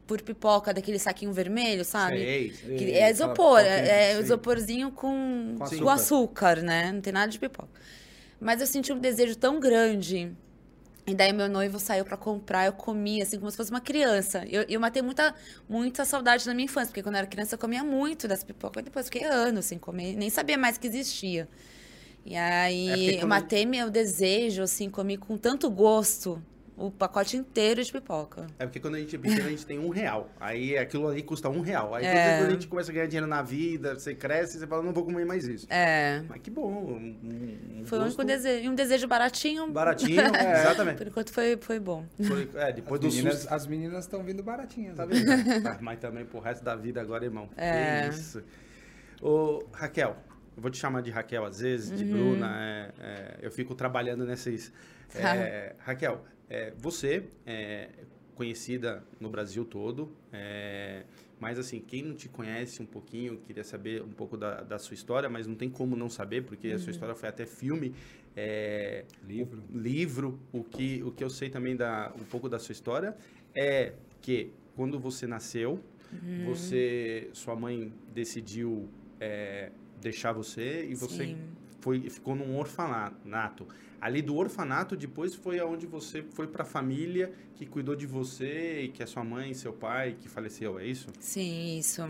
por 0.06 0.22
pipoca 0.22 0.72
daquele 0.72 0.98
saquinho 0.98 1.32
vermelho, 1.32 1.84
sabe? 1.84 2.18
Sei. 2.18 2.50
Que 2.50 2.84
Ei, 2.84 2.94
é 2.98 3.10
isopor, 3.10 3.60
é, 3.60 4.12
é 4.12 4.20
isoporzinho 4.20 4.90
com, 4.92 5.56
Com 5.58 5.64
com 5.80 5.88
açúcar. 5.90 6.62
né? 6.62 6.92
Não 6.92 7.00
tem 7.00 7.12
nada 7.12 7.30
de 7.30 7.38
pipoca. 7.38 7.68
Mas 8.40 8.60
eu 8.60 8.66
senti 8.66 8.92
um 8.92 8.98
desejo 8.98 9.36
tão 9.36 9.58
grande. 9.60 10.32
E 11.06 11.14
daí 11.14 11.32
meu 11.32 11.48
noivo 11.48 11.78
saiu 11.78 12.04
pra 12.04 12.16
comprar, 12.16 12.66
eu 12.66 12.72
comia 12.72 13.22
assim 13.22 13.38
como 13.38 13.48
se 13.50 13.56
fosse 13.56 13.70
uma 13.70 13.80
criança. 13.80 14.44
Eu, 14.48 14.64
eu 14.68 14.80
matei 14.80 15.02
muita, 15.02 15.34
muita 15.68 16.04
saudade 16.04 16.44
da 16.44 16.52
minha 16.52 16.64
infância, 16.64 16.88
porque 16.88 17.02
quando 17.02 17.14
eu 17.14 17.18
era 17.20 17.26
criança 17.28 17.54
eu 17.54 17.58
comia 17.58 17.84
muito 17.84 18.26
das 18.26 18.42
pipocas, 18.42 18.82
depois 18.82 19.06
fiquei 19.06 19.24
anos 19.24 19.66
sem 19.66 19.78
comer, 19.78 20.16
nem 20.16 20.28
sabia 20.30 20.58
mais 20.58 20.78
que 20.78 20.86
existia. 20.88 21.48
E 22.24 22.36
aí 22.36 23.16
É 23.16 23.22
eu 23.22 23.26
matei 23.28 23.64
meu 23.66 23.90
desejo, 23.90 24.62
assim, 24.62 24.90
comi 24.90 25.16
com 25.16 25.38
tanto 25.38 25.70
gosto 25.70 26.42
o 26.76 26.90
pacote 26.90 27.36
inteiro 27.38 27.82
de 27.82 27.90
pipoca. 27.90 28.46
É 28.58 28.66
porque 28.66 28.78
quando 28.78 28.96
a 28.96 28.98
gente 28.98 29.16
é 29.16 29.18
pequeno, 29.18 29.46
a 29.46 29.50
gente 29.50 29.64
tem 29.64 29.78
um 29.78 29.88
real. 29.88 30.28
Aí 30.38 30.76
aquilo 30.76 31.08
ali 31.08 31.22
custa 31.22 31.48
um 31.48 31.60
real. 31.60 31.94
Aí 31.94 32.04
É. 32.04 32.38
quando 32.38 32.48
a 32.48 32.52
gente 32.52 32.66
começa 32.68 32.90
a 32.90 32.94
ganhar 32.94 33.06
dinheiro 33.06 33.26
na 33.26 33.40
vida, 33.42 33.94
você 33.98 34.14
cresce, 34.14 34.58
você 34.58 34.66
fala, 34.66 34.82
não 34.82 34.92
vou 34.92 35.04
comer 35.04 35.24
mais 35.24 35.46
isso. 35.48 35.66
É. 35.70 36.22
Mas 36.28 36.40
que 36.42 36.50
bom. 36.50 36.70
Um, 36.70 37.80
um 37.80 37.84
Foi 37.86 37.98
gosto 37.98 38.18
único 38.18 38.24
desejo. 38.24 38.64
E 38.64 38.68
um 38.68 38.74
desejo 38.74 39.08
baratinho. 39.08 39.70
Baratinho, 39.72 40.20
exatamente. 40.60 40.98
Por 40.98 41.06
enquanto 41.06 41.32
foi, 41.32 41.56
foi 41.56 41.80
bom. 41.80 42.04
Foi- 42.22 42.48
é, 42.56 42.72
depois 42.72 43.00
As 43.02 43.06
do 43.10 43.16
meninas, 43.16 43.38
susto. 43.38 43.52
as 43.54 43.66
meninas 43.66 44.04
estão 44.04 44.22
vindo 44.22 44.42
baratinhas. 44.42 44.96
Tá 44.96 45.06
né? 45.06 45.14
vendo? 45.14 45.62
Tá, 45.64 45.78
mas 45.80 45.98
também 45.98 46.24
pro 46.26 46.40
resto 46.40 46.62
da 46.62 46.76
vida 46.76 47.00
agora, 47.00 47.24
irmão. 47.24 47.48
É. 47.56 48.08
Que 48.08 48.14
isso. 48.14 48.42
Ô, 49.22 49.64
Raquel, 49.72 50.14
eu 50.56 50.60
vou 50.62 50.70
te 50.70 50.76
chamar 50.78 51.00
de 51.00 51.10
Raquel 51.10 51.44
às 51.44 51.60
vezes, 51.60 51.90
Uhum. 51.90 51.96
de 51.96 52.04
Bruna. 52.04 52.54
é, 52.60 52.90
é, 53.00 53.38
eu 53.40 53.50
fico 53.50 53.74
trabalhando 53.74 54.26
nesses. 54.26 54.70
Tá. 55.12 55.36
é, 55.36 55.74
Raquel, 55.78 56.22
é, 56.48 56.72
você 56.76 57.24
é 57.44 57.88
conhecida 58.34 59.02
no 59.18 59.30
Brasil 59.30 59.64
todo, 59.64 60.12
é, 60.32 61.04
mas 61.40 61.58
assim, 61.58 61.80
quem 61.80 62.02
não 62.02 62.14
te 62.14 62.28
conhece 62.28 62.82
um 62.82 62.86
pouquinho, 62.86 63.38
queria 63.38 63.64
saber 63.64 64.02
um 64.02 64.10
pouco 64.10 64.36
da, 64.36 64.62
da 64.62 64.78
sua 64.78 64.94
história, 64.94 65.28
mas 65.28 65.46
não 65.46 65.54
tem 65.54 65.70
como 65.70 65.96
não 65.96 66.08
saber, 66.10 66.44
porque 66.44 66.68
a 66.68 66.78
sua 66.78 66.90
história 66.90 67.14
foi 67.14 67.28
até 67.28 67.46
filme. 67.46 67.94
é, 68.36 69.04
Livro. 69.26 69.62
o 69.72 69.78
livro, 69.78 70.38
o 70.52 70.62
que, 70.62 71.02
o 71.02 71.10
que 71.10 71.24
eu 71.24 71.30
sei 71.30 71.48
também 71.48 71.74
da, 71.74 72.12
um 72.20 72.24
pouco 72.24 72.48
da 72.48 72.58
sua 72.58 72.72
história 72.72 73.16
é 73.54 73.94
que 74.20 74.52
quando 74.74 74.98
você 74.98 75.26
nasceu, 75.26 75.82
você, 76.44 77.30
sua 77.32 77.56
mãe 77.56 77.92
decidiu 78.14 78.88
é, 79.18 79.70
deixar 80.00 80.32
você 80.32 80.86
e 80.86 80.94
você 80.94 81.26
Sim. 81.26 81.38
foi, 81.80 82.08
ficou 82.10 82.34
num 82.34 82.56
orfanato. 82.58 83.66
Ali 84.00 84.20
do 84.22 84.36
orfanato, 84.36 84.94
depois 84.96 85.34
foi 85.34 85.58
aonde 85.58 85.86
você 85.86 86.22
foi 86.22 86.46
para 86.46 86.62
a 86.62 86.66
família 86.66 87.32
que 87.54 87.64
cuidou 87.64 87.96
de 87.96 88.06
você 88.06 88.82
e 88.82 88.88
que 88.88 89.02
é 89.02 89.06
sua 89.06 89.24
mãe 89.24 89.54
seu 89.54 89.72
pai 89.72 90.16
que 90.20 90.28
faleceu, 90.28 90.78
é 90.78 90.84
isso? 90.86 91.08
Sim, 91.18 91.78
isso. 91.78 92.02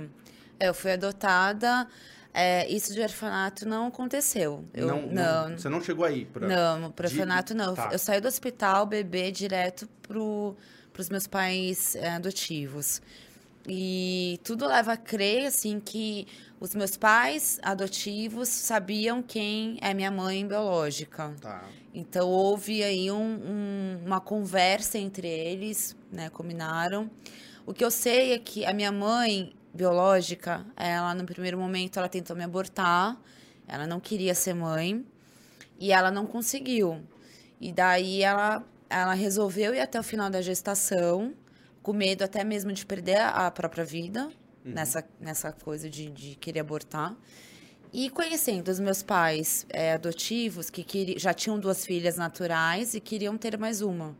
É, 0.58 0.68
Eu 0.68 0.74
fui 0.74 0.92
adotada. 0.92 1.86
é, 2.34 2.68
isso 2.68 2.92
de 2.92 3.00
orfanato 3.00 3.66
não 3.66 3.86
aconteceu. 3.86 4.64
Eu, 4.74 4.88
não, 4.88 5.06
não, 5.06 5.56
você 5.58 5.68
não 5.68 5.80
chegou 5.80 6.04
aí 6.04 6.24
pra... 6.26 6.46
Não, 6.48 6.90
pro 6.90 7.06
de- 7.08 7.14
orfanato 7.14 7.54
não. 7.54 7.74
tá. 7.74 7.90
Eu 7.92 7.98
saí 7.98 8.20
do 8.20 8.28
hospital, 8.28 8.84
bebê, 8.84 9.30
direto 9.30 9.88
pro, 10.02 10.54
pros 10.92 11.08
meus 11.08 11.26
pais 11.26 11.94
é, 11.94 12.10
adotivos. 12.10 13.00
E 13.68 14.38
tudo 14.44 14.66
leva 14.66 14.92
a 14.92 14.96
crer, 14.96 15.46
assim, 15.46 15.80
que 15.80 16.26
os 16.60 16.74
meus 16.74 16.96
pais 16.96 17.58
adotivos 17.62 18.48
sabiam 18.48 19.20
quem 19.22 19.76
é 19.80 19.92
minha 19.92 20.10
mãe 20.10 20.46
biológica. 20.46 21.34
Tá. 21.40 21.64
Então, 21.92 22.28
houve 22.28 22.82
aí 22.84 23.10
um- 23.10 23.16
um- 23.18 24.02
uma 24.06 24.20
conversa 24.20 24.98
entre 24.98 25.26
eles, 25.26 25.96
né? 26.12 26.30
Combinaram. 26.30 27.10
O 27.66 27.74
que 27.74 27.84
eu 27.84 27.90
sei 27.90 28.32
é 28.32 28.38
que 28.38 28.64
a 28.64 28.72
minha 28.72 28.92
mãe 28.92 29.52
biológica, 29.74 30.64
ela, 30.76 31.12
no 31.14 31.24
primeiro 31.24 31.58
momento, 31.58 31.98
ela 31.98 32.08
tentou 32.08 32.36
me 32.36 32.44
abortar. 32.44 33.20
Ela 33.66 33.86
não 33.86 33.98
queria 33.98 34.34
ser 34.34 34.54
mãe. 34.54 35.04
E 35.78 35.92
ela 35.92 36.10
não 36.10 36.24
conseguiu. 36.26 37.02
E 37.60 37.72
daí, 37.72 38.22
ela, 38.22 38.64
ela 38.88 39.14
resolveu 39.14 39.74
ir 39.74 39.80
até 39.80 39.98
o 39.98 40.02
final 40.02 40.30
da 40.30 40.40
gestação, 40.40 41.34
com 41.86 41.92
medo 41.92 42.24
até 42.24 42.42
mesmo 42.42 42.72
de 42.72 42.84
perder 42.84 43.20
a 43.20 43.48
própria 43.48 43.84
vida, 43.84 44.28
nessa, 44.64 45.08
nessa 45.20 45.52
coisa 45.52 45.88
de, 45.88 46.10
de 46.10 46.34
querer 46.34 46.58
abortar. 46.58 47.16
E 47.92 48.10
conhecendo 48.10 48.68
os 48.72 48.80
meus 48.80 49.04
pais 49.04 49.64
é, 49.68 49.92
adotivos, 49.92 50.68
que 50.68 50.82
queri- 50.82 51.16
já 51.16 51.32
tinham 51.32 51.60
duas 51.60 51.86
filhas 51.86 52.16
naturais 52.16 52.94
e 52.94 53.00
queriam 53.00 53.38
ter 53.38 53.56
mais 53.56 53.82
uma. 53.82 54.16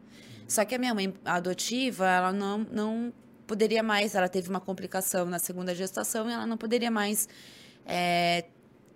Só 0.47 0.65
que 0.65 0.77
a 0.77 0.79
minha 0.79 0.95
mãe 0.95 1.13
adotiva, 1.25 2.09
ela 2.09 2.33
não, 2.33 2.59
não 2.71 3.13
poderia 3.49 3.83
mais, 3.83 4.15
ela 4.15 4.29
teve 4.29 4.49
uma 4.49 4.61
complicação 4.61 5.27
na 5.27 5.41
segunda 5.41 5.75
gestação 5.75 6.31
e 6.31 6.33
ela 6.33 6.47
não 6.47 6.57
poderia 6.57 6.93
mais 6.93 7.29
é, 7.85 8.45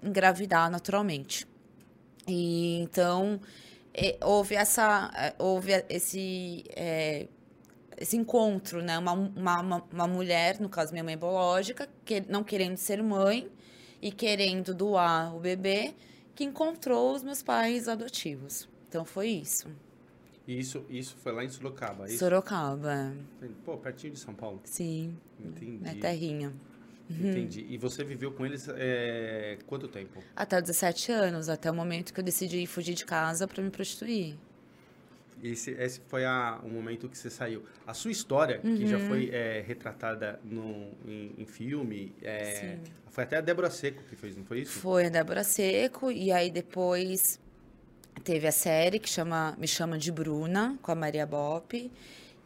engravidar 0.01 0.71
naturalmente. 0.71 1.45
E 2.25 2.79
então 2.83 3.41
é, 3.93 4.17
houve 4.23 4.55
essa, 4.55 5.11
é, 5.17 5.35
houve 5.41 5.73
esse 5.89 6.63
é, 6.77 7.27
esse 8.01 8.17
encontro, 8.17 8.83
né? 8.83 8.99
Uma, 8.99 9.13
uma, 9.13 9.85
uma, 9.93 10.09
mulher, 10.09 10.59
no 10.59 10.71
caso 10.71 10.91
minha 10.91 11.05
mãe 11.05 11.17
biológica, 11.19 11.87
que 12.05 12.23
não 12.29 12.43
querendo 12.43 12.79
ser 12.79 13.03
mãe 13.03 13.47
e 14.01 14.11
querendo 14.11 14.75
doar 14.75 15.37
o 15.37 15.39
bebê, 15.39 15.95
que 16.35 16.43
encontrou 16.43 17.15
os 17.15 17.23
meus 17.23 17.43
pais 17.43 17.87
adotivos. 17.87 18.67
Então 18.89 19.05
foi 19.05 19.29
isso. 19.29 19.69
E 20.49 20.59
isso, 20.59 20.85
isso 20.89 21.15
foi 21.23 21.33
lá 21.33 21.45
em 21.45 21.49
Sorocaba, 21.51 22.07
é 22.07 22.09
isso? 22.09 22.19
Sorocaba, 22.19 23.15
Pô, 23.65 23.77
pertinho 23.77 24.15
de 24.15 24.19
São 24.19 24.35
Paulo. 24.35 24.61
sim, 24.65 25.15
Entendi. 25.39 25.79
minha 25.79 25.95
terrinha. 25.97 26.53
Entendi. 27.11 27.67
E 27.69 27.77
você 27.77 28.05
viveu 28.05 28.33
com 28.33 28.47
eles 28.47 28.69
é, 28.69 29.59
quanto 29.67 29.89
tempo? 29.89 30.23
Até 30.35 30.61
17 30.61 31.11
anos, 31.13 31.49
até 31.49 31.71
o 31.71 31.75
momento 31.75 32.15
que 32.15 32.21
eu 32.21 32.25
decidi 32.25 32.65
fugir 32.67 32.95
de 32.95 33.05
casa 33.05 33.49
para 33.49 33.63
me 33.63 33.71
prostituir. 33.71 34.37
Esse, 35.43 35.71
esse 35.73 36.01
foi 36.07 36.25
a, 36.25 36.61
o 36.63 36.69
momento 36.69 37.09
que 37.09 37.17
você 37.17 37.31
saiu. 37.31 37.65
A 37.87 37.95
sua 37.95 38.11
história, 38.11 38.59
que 38.59 38.87
já 38.87 38.99
foi 38.99 39.31
é, 39.31 39.65
retratada 39.67 40.41
no, 40.45 40.93
em, 41.07 41.35
em 41.39 41.47
filme, 41.47 42.15
é, 42.23 42.79
foi 43.09 43.25
até 43.25 43.37
a 43.37 43.41
Débora 43.41 43.71
Seco 43.71 44.03
que 44.05 44.17
fez, 44.17 44.37
não 44.37 44.45
foi 44.45 44.61
isso? 44.61 44.79
Foi 44.79 45.07
a 45.07 45.09
Débora 45.09 45.43
Seco, 45.43 46.11
e 46.11 46.31
aí 46.31 46.51
depois 46.51 47.41
teve 48.23 48.47
a 48.47 48.53
série 48.53 48.99
que 48.99 49.09
chama 49.09 49.57
Me 49.59 49.67
Chama 49.67 49.99
de 49.99 50.13
Bruna, 50.13 50.79
com 50.83 50.93
a 50.93 50.95
Maria 50.95 51.27
Bop. 51.27 51.91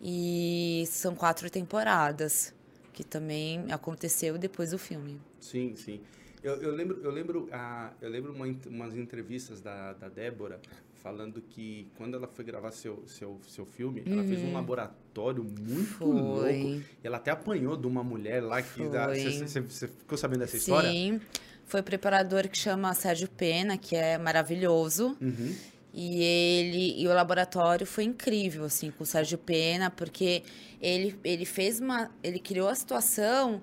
E 0.06 0.84
são 0.86 1.14
quatro 1.14 1.48
temporadas, 1.48 2.54
que 2.92 3.02
também 3.02 3.64
aconteceu 3.72 4.36
depois 4.36 4.70
do 4.72 4.78
filme. 4.78 5.18
Sim, 5.40 5.74
sim. 5.76 6.00
Eu, 6.42 6.60
eu 6.60 6.74
lembro, 6.74 7.00
eu 7.02 7.10
lembro, 7.10 7.48
a, 7.50 7.90
eu 8.02 8.10
lembro 8.10 8.32
uma, 8.32 8.44
umas 8.66 8.94
entrevistas 8.94 9.62
da, 9.62 9.94
da 9.94 10.10
Débora 10.10 10.60
falando 11.04 11.42
que 11.42 11.86
quando 11.98 12.16
ela 12.16 12.26
foi 12.26 12.42
gravar 12.46 12.70
seu, 12.70 13.04
seu, 13.06 13.38
seu 13.46 13.66
filme, 13.66 14.02
ela 14.06 14.24
fez 14.24 14.42
um 14.42 14.54
laboratório 14.54 15.44
muito 15.44 15.98
Foi. 15.98 16.06
louco. 16.06 16.48
E 16.48 16.82
ela 17.06 17.18
até 17.18 17.30
apanhou 17.30 17.76
de 17.76 17.86
uma 17.86 18.02
mulher 18.02 18.42
lá 18.42 18.62
que... 18.62 18.82
Você 18.82 19.86
ficou 19.86 20.16
sabendo 20.16 20.40
dessa 20.40 20.56
história? 20.56 20.90
Sim, 20.90 21.20
foi 21.66 21.80
o 21.80 21.84
preparador 21.84 22.48
que 22.48 22.56
chama 22.56 22.94
Sérgio 22.94 23.28
Pena, 23.28 23.76
que 23.76 23.94
é 23.94 24.16
maravilhoso. 24.16 25.14
Uhum. 25.20 25.54
E 25.92 26.22
ele 26.22 27.02
e 27.02 27.06
o 27.06 27.12
laboratório 27.12 27.86
foi 27.86 28.04
incrível 28.04 28.64
assim 28.64 28.90
com 28.90 29.04
o 29.04 29.06
Sérgio 29.06 29.36
Pena, 29.38 29.90
porque 29.90 30.42
ele 30.80 31.16
ele 31.22 31.44
fez 31.44 31.78
uma 31.78 32.10
ele 32.20 32.40
criou 32.40 32.68
a 32.68 32.74
situação 32.74 33.62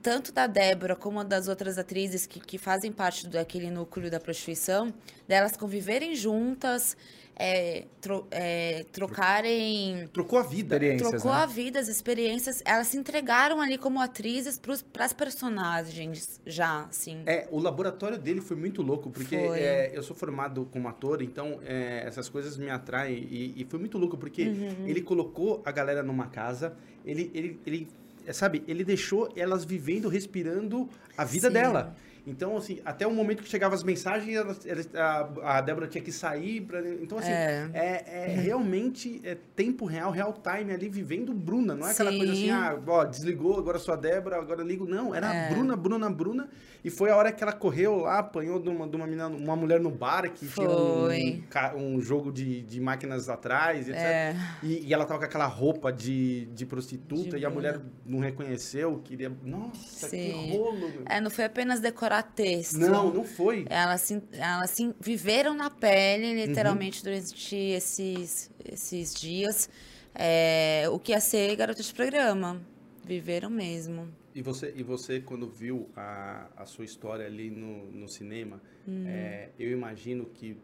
tanto 0.00 0.32
da 0.32 0.46
Débora 0.46 0.94
como 0.96 1.22
das 1.24 1.48
outras 1.48 1.76
atrizes 1.78 2.26
que, 2.26 2.40
que 2.40 2.58
fazem 2.58 2.90
parte 2.92 3.26
daquele 3.28 3.70
núcleo 3.70 4.10
da 4.10 4.18
prostituição, 4.20 4.92
delas 5.28 5.56
conviverem 5.56 6.14
juntas, 6.14 6.96
é, 7.34 7.86
tro- 8.00 8.26
é, 8.30 8.84
trocarem 8.92 10.06
Trocou 10.12 10.38
a 10.38 10.42
vida. 10.42 10.76
Experiências, 10.76 11.10
trocou 11.10 11.32
né? 11.32 11.38
a 11.38 11.46
vida, 11.46 11.80
as 11.80 11.88
experiências, 11.88 12.62
elas 12.64 12.88
se 12.88 12.96
entregaram 12.98 13.60
ali 13.60 13.78
como 13.78 14.00
atrizes 14.00 14.60
para 14.92 15.04
as 15.04 15.12
personagens 15.12 16.40
já, 16.46 16.84
assim. 16.84 17.22
É, 17.26 17.48
o 17.50 17.58
laboratório 17.58 18.18
dele 18.18 18.40
foi 18.40 18.56
muito 18.56 18.82
louco, 18.82 19.10
porque 19.10 19.34
é, 19.34 19.90
eu 19.94 20.02
sou 20.02 20.14
formado 20.14 20.68
como 20.72 20.88
ator, 20.88 21.22
então 21.22 21.58
é, 21.64 22.04
essas 22.06 22.28
coisas 22.28 22.56
me 22.56 22.70
atraem. 22.70 23.26
E, 23.30 23.54
e 23.62 23.64
foi 23.64 23.78
muito 23.78 23.98
louco, 23.98 24.16
porque 24.16 24.42
Uhum. 24.52 24.86
ele 24.86 25.00
colocou 25.02 25.62
a 25.64 25.72
galera 25.72 26.02
numa 26.02 26.26
casa, 26.26 26.76
ele, 27.04 27.30
ele, 27.34 27.58
ele 27.66 27.88
sabe, 28.32 28.62
ele 28.68 28.84
deixou 28.84 29.32
elas 29.36 29.64
vivendo, 29.64 30.08
respirando 30.08 30.88
a 31.16 31.24
vida 31.24 31.48
Sim. 31.48 31.54
dela. 31.54 31.96
Então, 32.24 32.56
assim, 32.56 32.80
até 32.84 33.04
o 33.06 33.10
momento 33.12 33.42
que 33.42 33.48
chegavam 33.48 33.74
as 33.74 33.82
mensagens, 33.82 34.36
elas- 34.36 34.64
elas- 34.64 34.88
a, 34.94 35.56
a 35.56 35.60
Débora 35.60 35.88
tinha 35.88 36.02
que 36.04 36.12
sair. 36.12 36.60
Pra, 36.60 36.80
então, 36.80 37.18
assim, 37.18 37.32
É. 37.32 37.68
é, 37.74 38.04
é 38.06 38.26
realmente 38.40 39.20
é 39.24 39.36
tempo 39.56 39.84
real, 39.86 40.10
real 40.12 40.32
time 40.32 40.72
ali, 40.72 40.88
vivendo 40.88 41.34
Bruna. 41.34 41.74
Não 41.74 41.86
é 41.86 41.90
aquela 41.90 42.12
coisa 42.12 42.32
assim, 42.32 42.42
Sim. 42.42 42.50
ah, 42.50 42.78
ó, 42.86 43.04
desligou, 43.04 43.58
agora 43.58 43.78
sou 43.78 43.92
a 43.92 43.96
Débora, 43.96 44.36
agora 44.36 44.62
ligo. 44.62 44.86
Não, 44.86 45.12
era 45.12 45.34
É. 45.34 45.46
a 45.46 45.50
Bruna, 45.50 45.76
Bruna, 45.76 46.08
Bruna. 46.10 46.48
E 46.84 46.90
foi 46.90 47.10
a 47.10 47.16
hora 47.16 47.30
que 47.30 47.42
ela 47.42 47.52
correu 47.52 47.96
lá, 47.98 48.18
apanhou 48.18 48.58
de 48.60 48.68
uma, 48.68 48.88
de 48.88 48.96
uma, 48.96 49.06
menina, 49.06 49.28
uma 49.28 49.54
mulher 49.54 49.78
no 49.80 49.90
bar 49.90 50.28
que 50.32 50.46
tinha 50.46 50.68
um, 50.68 51.06
Foi. 51.06 51.44
um 51.76 52.00
jogo 52.00 52.32
de, 52.32 52.62
de 52.62 52.80
máquinas 52.80 53.28
atrás, 53.28 53.88
etc. 53.88 54.00
É. 54.00 54.36
E, 54.64 54.86
e 54.88 54.92
ela 54.94 55.04
tava 55.04 55.20
com 55.20 55.24
aquela 55.26 55.46
roupa 55.46 55.92
de, 55.92 56.46
de 56.46 56.66
prostituta 56.66 57.36
De 57.36 57.42
e 57.42 57.46
a 57.46 57.50
mulher 57.50 57.80
não 58.04 58.18
reconheceu, 58.18 59.00
queria. 59.04 59.30
Nossa, 59.44 60.08
que 60.08 60.16
Sim. 60.16 60.56
rolo, 60.56 60.78
meu. 60.78 61.02
É, 61.08 61.20
não 61.20 61.30
foi 61.30 61.44
apenas 61.44 61.78
decorar 61.78 62.11
texto. 62.20 62.76
Não, 62.78 63.14
não 63.14 63.24
foi. 63.24 63.64
Elas, 63.70 64.02
assim, 64.02 64.20
elas 64.32 64.76
viveram 65.00 65.54
na 65.54 65.70
pele, 65.70 66.26
Uhum. 66.32 66.46
literalmente, 66.48 67.04
durante 67.04 67.54
esses, 67.56 68.50
esses 68.64 69.14
dias, 69.14 69.70
é, 70.12 70.84
o 70.90 70.98
que 70.98 71.12
ia 71.12 71.20
ser 71.20 71.54
garota 71.54 71.80
de 71.80 71.94
programa. 71.94 72.60
Viveram 73.04 73.48
mesmo. 73.48 74.08
E 74.34 74.42
você, 74.42 74.72
e 74.76 74.82
você 74.82 75.20
quando 75.20 75.46
viu 75.48 75.88
a, 75.94 76.48
a 76.56 76.66
sua 76.66 76.84
história 76.84 77.24
ali 77.26 77.50
no, 77.50 77.86
no 77.92 78.08
cinema, 78.08 78.60
Uhum. 78.86 79.04
é, 79.06 79.50
eu 79.60 79.70
imagino 79.70 80.26
que 80.26 80.56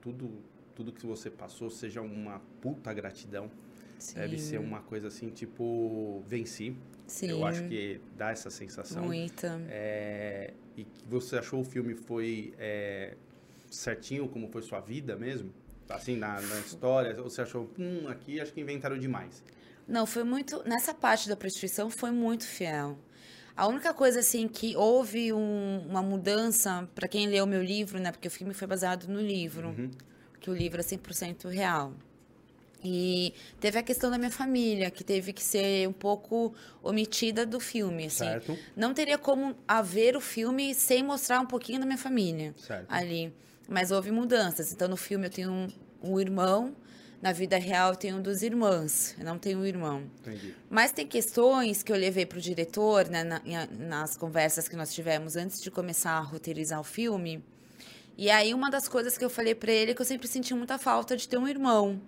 tudo, 0.00 0.30
tudo 0.74 0.92
que 0.92 1.06
você 1.06 1.30
passou 1.30 1.70
seja 1.70 2.02
uma 2.02 2.40
puta 2.60 2.92
gratidão. 2.92 3.50
Sim, 3.98 4.16
Deve 4.16 4.36
ser 4.36 4.58
uma 4.58 4.80
coisa 4.80 5.06
assim, 5.08 5.30
tipo, 5.30 6.22
venci. 6.26 6.76
sim, 7.06 7.28
Eu 7.30 7.46
acho 7.46 7.62
que 7.68 8.00
dá 8.16 8.30
essa 8.32 8.50
sensação. 8.50 9.04
muita. 9.04 9.60
É, 9.68 10.52
e 10.76 10.84
que 10.84 11.04
você 11.08 11.36
achou 11.38 11.60
o 11.60 11.64
filme 11.64 11.94
foi 11.94 12.54
é, 12.58 13.14
certinho 13.70 14.28
como 14.28 14.48
foi 14.48 14.62
sua 14.62 14.80
vida 14.80 15.16
mesmo? 15.16 15.52
Assim, 15.88 16.16
na, 16.16 16.40
na 16.40 16.58
história? 16.60 17.14
Ou 17.20 17.28
você 17.28 17.42
achou, 17.42 17.70
hum, 17.78 18.06
aqui 18.08 18.40
acho 18.40 18.52
que 18.52 18.60
inventaram 18.60 18.98
demais? 18.98 19.42
Não, 19.86 20.06
foi 20.06 20.24
muito. 20.24 20.62
Nessa 20.66 20.94
parte 20.94 21.28
da 21.28 21.36
prostituição 21.36 21.90
foi 21.90 22.10
muito 22.10 22.46
fiel. 22.46 22.96
A 23.54 23.66
única 23.66 23.92
coisa 23.92 24.20
assim 24.20 24.48
que 24.48 24.74
houve 24.76 25.32
um- 25.32 25.84
uma 25.88 26.00
mudança 26.02 26.88
para 26.94 27.06
quem 27.06 27.26
leu 27.26 27.46
meu 27.46 27.62
livro, 27.62 27.98
né? 28.00 28.10
Porque 28.10 28.26
o 28.28 28.30
filme 28.30 28.54
foi 28.54 28.66
baseado 28.66 29.06
no 29.08 29.20
livro, 29.20 29.68
Uhum. 29.68 29.90
que 30.40 30.48
o 30.48 30.54
livro 30.54 30.80
é 30.80 30.82
100% 30.82 31.48
real. 31.48 31.92
E 32.84 33.32
teve 33.60 33.78
a 33.78 33.82
questão 33.82 34.10
da 34.10 34.18
minha 34.18 34.30
família, 34.30 34.90
que 34.90 35.04
teve 35.04 35.32
que 35.32 35.42
ser 35.42 35.88
um 35.88 35.92
pouco 35.92 36.52
omitida 36.82 37.46
do 37.46 37.60
filme, 37.60 38.06
assim. 38.06 38.24
Certo? 38.24 38.58
Não 38.76 38.92
teria 38.92 39.16
como 39.18 39.54
haver 39.68 40.16
o 40.16 40.20
filme 40.20 40.74
sem 40.74 41.02
mostrar 41.02 41.40
um 41.40 41.46
pouquinho 41.46 41.78
da 41.78 41.86
minha 41.86 41.98
família 41.98 42.54
Certo. 42.58 42.86
ali. 42.90 43.32
Mas 43.68 43.90
houve 43.92 44.10
mudanças. 44.10 44.72
Então, 44.72 44.88
no 44.88 44.96
filme 44.96 45.26
eu 45.26 45.30
tenho 45.30 45.50
um, 45.50 45.68
um 46.02 46.20
irmão, 46.20 46.74
na 47.22 47.30
vida 47.30 47.56
real 47.56 47.90
eu 47.90 47.96
tenho 47.96 48.20
duas 48.20 48.42
irmãs, 48.42 49.14
eu 49.16 49.24
não 49.24 49.38
tenho 49.38 49.60
um 49.60 49.64
irmão. 49.64 50.02
Entendi. 50.20 50.52
Mas 50.68 50.90
tem 50.90 51.06
questões 51.06 51.80
que 51.84 51.92
eu 51.92 51.96
levei 51.96 52.26
para 52.26 52.38
o 52.38 52.40
diretor, 52.40 53.08
né, 53.08 53.22
na- 53.22 53.40
nas 53.78 54.16
conversas 54.16 54.66
que 54.66 54.74
nós 54.74 54.92
tivemos 54.92 55.36
antes 55.36 55.62
de 55.62 55.70
começar 55.70 56.14
a 56.14 56.20
roteirizar 56.20 56.80
o 56.80 56.84
filme. 56.84 57.44
E 58.18 58.28
aí, 58.28 58.52
uma 58.52 58.68
das 58.70 58.88
coisas 58.88 59.16
que 59.16 59.24
eu 59.24 59.30
falei 59.30 59.54
para 59.54 59.70
ele 59.70 59.92
é 59.92 59.94
que 59.94 60.02
eu 60.02 60.06
sempre 60.06 60.26
senti 60.26 60.52
muita 60.52 60.76
falta 60.78 61.16
de 61.16 61.28
ter 61.28 61.38
um 61.38 61.46
irmão. 61.46 62.00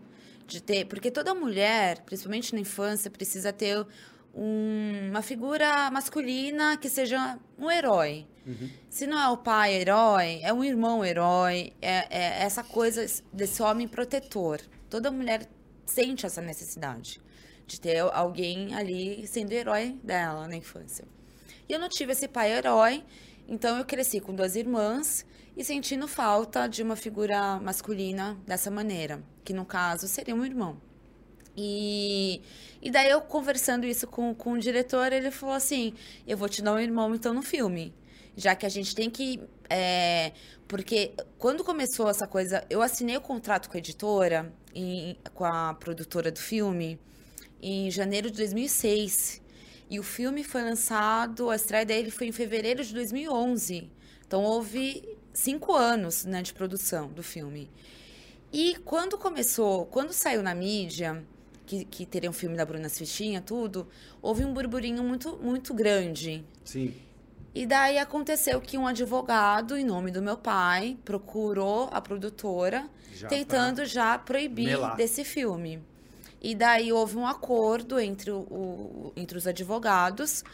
De 0.46 0.62
ter, 0.62 0.84
porque 0.86 1.10
toda 1.10 1.34
mulher, 1.34 2.02
principalmente 2.02 2.52
na 2.54 2.60
infância, 2.60 3.10
precisa 3.10 3.52
ter 3.52 3.86
um- 4.34 5.08
uma 5.10 5.22
figura 5.22 5.90
masculina 5.90 6.76
que 6.76 6.88
seja 6.88 7.38
um 7.58 7.70
herói. 7.70 8.26
Se 8.90 9.06
não 9.06 9.18
é 9.18 9.28
o 9.30 9.38
pai 9.38 9.74
herói, 9.74 10.40
é 10.42 10.52
um 10.52 10.62
irmão 10.62 11.02
herói, 11.04 11.72
é, 11.80 12.06
é 12.10 12.42
essa 12.42 12.62
coisa 12.62 13.06
desse 13.32 13.62
homem 13.62 13.88
protetor. 13.88 14.60
Toda 14.90 15.10
mulher 15.10 15.48
sente 15.86 16.26
essa 16.26 16.42
necessidade 16.42 17.20
de 17.66 17.80
ter 17.80 17.98
alguém 18.00 18.74
ali 18.74 19.26
sendo 19.26 19.52
herói 19.52 19.98
dela 20.04 20.46
na 20.46 20.56
infância. 20.56 21.06
E 21.66 21.72
eu 21.72 21.78
não 21.78 21.88
tive 21.88 22.12
esse 22.12 22.28
pai 22.28 22.52
herói, 22.52 23.02
então 23.48 23.78
eu 23.78 23.84
cresci 23.86 24.20
com 24.20 24.34
duas 24.34 24.56
irmãs 24.56 25.24
e 25.56 25.64
sentindo 25.64 26.06
falta 26.06 26.66
de 26.66 26.82
uma 26.82 26.96
figura 26.96 27.58
masculina 27.60 28.36
dessa 28.46 28.70
maneira, 28.70 29.22
que 29.44 29.52
no 29.52 29.64
caso 29.64 30.08
seria 30.08 30.34
um 30.34 30.44
irmão. 30.44 30.80
E, 31.56 32.40
e 32.82 32.90
daí 32.90 33.10
eu 33.10 33.20
conversando 33.20 33.86
isso 33.86 34.06
com, 34.06 34.34
com 34.34 34.52
o 34.54 34.58
diretor, 34.58 35.12
ele 35.12 35.30
falou 35.30 35.54
assim: 35.54 35.94
eu 36.26 36.36
vou 36.36 36.48
te 36.48 36.62
dar 36.62 36.72
um 36.74 36.78
irmão 36.80 37.14
então 37.14 37.32
no 37.32 37.42
filme. 37.42 37.94
Já 38.36 38.56
que 38.56 38.66
a 38.66 38.68
gente 38.68 38.94
tem 38.94 39.08
que. 39.08 39.40
é, 39.70 40.32
porque 40.66 41.12
quando 41.38 41.62
começou 41.62 42.08
essa 42.10 42.26
coisa, 42.26 42.64
eu 42.68 42.82
assinei 42.82 43.16
o 43.16 43.20
contrato 43.20 43.68
com 43.70 43.76
a 43.76 43.78
editora, 43.78 44.52
em- 44.74 45.16
com 45.32 45.44
a 45.44 45.74
produtora 45.74 46.32
do 46.32 46.40
filme, 46.40 46.98
em 47.62 47.90
janeiro 47.90 48.30
de 48.30 48.36
2006. 48.38 49.40
E 49.88 50.00
o 50.00 50.02
filme 50.02 50.42
foi 50.42 50.62
lançado, 50.62 51.50
a 51.50 51.54
estreia 51.56 51.84
dele 51.86 52.10
foi 52.10 52.26
em 52.26 52.32
fevereiro 52.32 52.82
de 52.84 52.92
2011. 52.92 53.88
Então 54.26 54.42
houve 54.42 55.06
cinco 55.32 55.73
anos 55.75 56.25
né, 56.25 56.42
de 56.42 56.52
produção 56.52 57.06
do 57.12 57.23
filme. 57.23 57.71
E 58.56 58.76
quando 58.84 59.19
começou, 59.19 59.86
quando 59.86 60.12
saiu 60.12 60.40
na 60.40 60.54
mídia, 60.54 61.25
que, 61.67 61.84
que 61.84 62.06
teria 62.06 62.30
um 62.30 62.32
filme 62.32 62.56
da 62.56 62.64
Bruna 62.64 62.88
Sufistinha, 62.88 63.40
tudo, 63.40 63.88
houve 64.23 64.45
um 64.45 64.52
burburinho 64.54 65.02
muito, 65.02 65.36
muito 65.43 65.75
grande. 65.75 66.45
Sim. 66.64 66.95
E 67.52 67.67
daí 67.67 67.99
aconteceu 67.99 68.60
que 68.60 68.78
um 68.78 68.86
advogado, 68.86 69.76
em 69.76 69.84
nome 69.84 70.12
do 70.12 70.23
meu 70.23 70.36
pai, 70.36 70.97
procurou 71.04 71.88
a 71.93 72.00
produtora, 72.00 72.88
Já 73.12 73.26
tentando 73.26 73.84
já 73.84 74.17
proibir 74.19 74.67
melar. 74.67 74.95
desse 74.97 75.25
filme. 75.25 75.82
E 76.40 76.54
daí 76.54 76.93
houve 76.93 77.17
um 77.17 77.26
acordo 77.26 77.99
entre, 77.99 78.30
o- 78.30 79.12
entre 79.17 79.36
os 79.36 79.47
advogados 79.49 80.45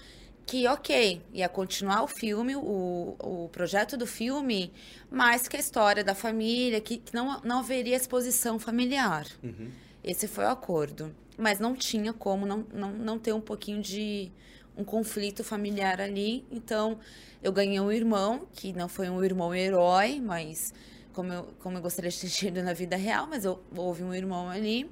que, 0.51 0.67
ok, 0.67 1.23
ia 1.33 1.49
continuar 1.49 2.03
o 2.03 2.09
filme, 2.09 2.57
o, 2.57 3.15
o 3.21 3.49
projeto 3.53 3.97
do 3.97 4.05
filme, 4.05 4.73
mas 5.09 5.47
que 5.47 5.57
a 5.57 5.61
história 5.61 6.03
da 6.03 6.13
família, 6.13 6.81
que, 6.81 6.97
que 6.97 7.15
não, 7.15 7.41
não 7.43 7.61
haveria 7.61 7.95
exposição 7.95 8.59
familiar. 8.59 9.29
Uhum. 9.45 9.71
Esse 10.03 10.27
foi 10.27 10.45
o 10.45 10.49
acordo. 10.49 11.15
Mas 11.39 11.61
não 11.61 11.77
tinha 11.77 12.13
como 12.13 12.47
não, 12.47 12.67
não, 12.75 12.91
não 12.91 13.17
ter 13.17 13.33
um 13.33 13.41
pouquinho 13.41 13.81
de 13.81 14.33
um 14.77 14.83
conflito 14.83 15.45
familiar 15.45 16.01
ali. 16.01 16.45
Então, 16.51 16.99
eu 17.41 17.53
ganhei 17.53 17.79
um 17.79 17.93
irmão, 17.93 18.49
que 18.53 18.73
não 18.73 18.89
foi 18.89 19.09
um 19.09 19.23
irmão 19.23 19.55
herói, 19.55 20.21
mas 20.21 20.75
como 21.13 21.33
eu, 21.33 21.45
como 21.61 21.79
eu 21.79 21.81
gostaria 21.81 22.11
de 22.11 22.19
ter 22.19 22.29
tido 22.29 22.61
na 22.61 22.73
vida 22.73 22.97
real, 22.97 23.29
mas 23.29 23.45
eu, 23.45 23.63
houve 23.77 24.03
um 24.03 24.13
irmão 24.13 24.51
ali. 24.51 24.91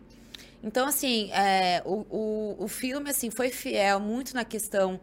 Então, 0.62 0.88
assim, 0.88 1.30
é, 1.32 1.82
o, 1.84 2.04
o, 2.10 2.64
o 2.64 2.68
filme 2.68 3.10
assim, 3.10 3.30
foi 3.30 3.48
fiel 3.48 4.00
muito 4.00 4.34
na 4.34 4.44
questão 4.44 5.00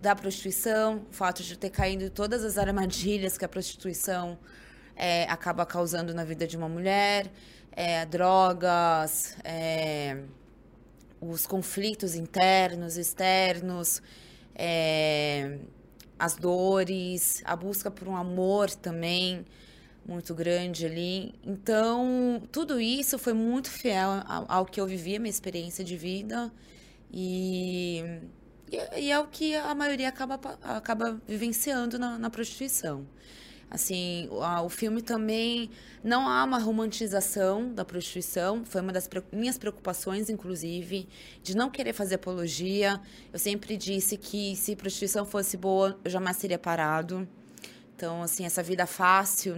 da 0.00 0.14
prostituição, 0.16 1.04
o 1.10 1.12
fato 1.12 1.42
de 1.42 1.58
ter 1.58 1.70
caído 1.70 2.04
em 2.04 2.08
todas 2.08 2.42
as 2.42 2.56
armadilhas 2.56 3.36
que 3.36 3.44
a 3.44 3.48
prostituição 3.48 4.38
é, 4.96 5.24
acaba 5.24 5.66
causando 5.66 6.14
na 6.14 6.24
vida 6.24 6.46
de 6.46 6.56
uma 6.56 6.68
mulher, 6.68 7.30
é, 7.72 8.06
drogas, 8.06 9.36
é, 9.44 10.22
os 11.20 11.46
conflitos 11.46 12.14
internos, 12.14 12.96
externos, 12.96 14.00
é, 14.54 15.58
as 16.18 16.34
dores, 16.36 17.42
a 17.44 17.54
busca 17.54 17.90
por 17.90 18.08
um 18.08 18.16
amor 18.16 18.70
também 18.70 19.44
muito 20.06 20.34
grande 20.34 20.86
ali. 20.86 21.34
Então, 21.42 22.42
tudo 22.52 22.80
isso 22.80 23.18
foi 23.18 23.32
muito 23.32 23.70
fiel 23.70 24.22
ao, 24.26 24.44
ao 24.48 24.66
que 24.66 24.80
eu 24.80 24.86
vivi, 24.86 25.16
a 25.16 25.18
minha 25.18 25.30
experiência 25.30 25.84
de 25.84 25.96
vida. 25.96 26.52
E, 27.12 28.02
e, 28.96 29.10
é 29.10 29.18
o 29.18 29.26
que 29.26 29.54
a 29.54 29.74
maioria 29.74 30.08
acaba, 30.08 30.40
acaba 30.62 31.20
vivenciando 31.26 31.98
na, 31.98 32.18
na 32.18 32.30
prostituição. 32.30 33.06
Assim, 33.70 34.28
o, 34.30 34.64
o 34.64 34.68
filme 34.68 35.02
também 35.02 35.70
não 36.02 36.28
há 36.28 36.44
uma 36.44 36.58
romantização 36.58 37.72
da 37.72 37.84
prostituição. 37.84 38.64
Foi 38.64 38.80
uma 38.80 38.92
das 38.92 39.08
minhas 39.32 39.58
preocupações, 39.58 40.28
inclusive, 40.28 41.08
de 41.42 41.56
não 41.56 41.70
querer 41.70 41.92
fazer 41.92 42.16
apologia. 42.16 43.00
Eu 43.32 43.38
sempre 43.38 43.76
disse 43.76 44.16
que 44.16 44.54
se 44.54 44.76
prostituição 44.76 45.24
fosse 45.24 45.56
boa, 45.56 45.98
eu 46.04 46.10
jamais 46.10 46.36
teria 46.36 46.58
parado. 46.58 47.26
Então, 47.96 48.22
assim, 48.22 48.44
essa 48.44 48.62
vida 48.62 48.86
fácil 48.86 49.54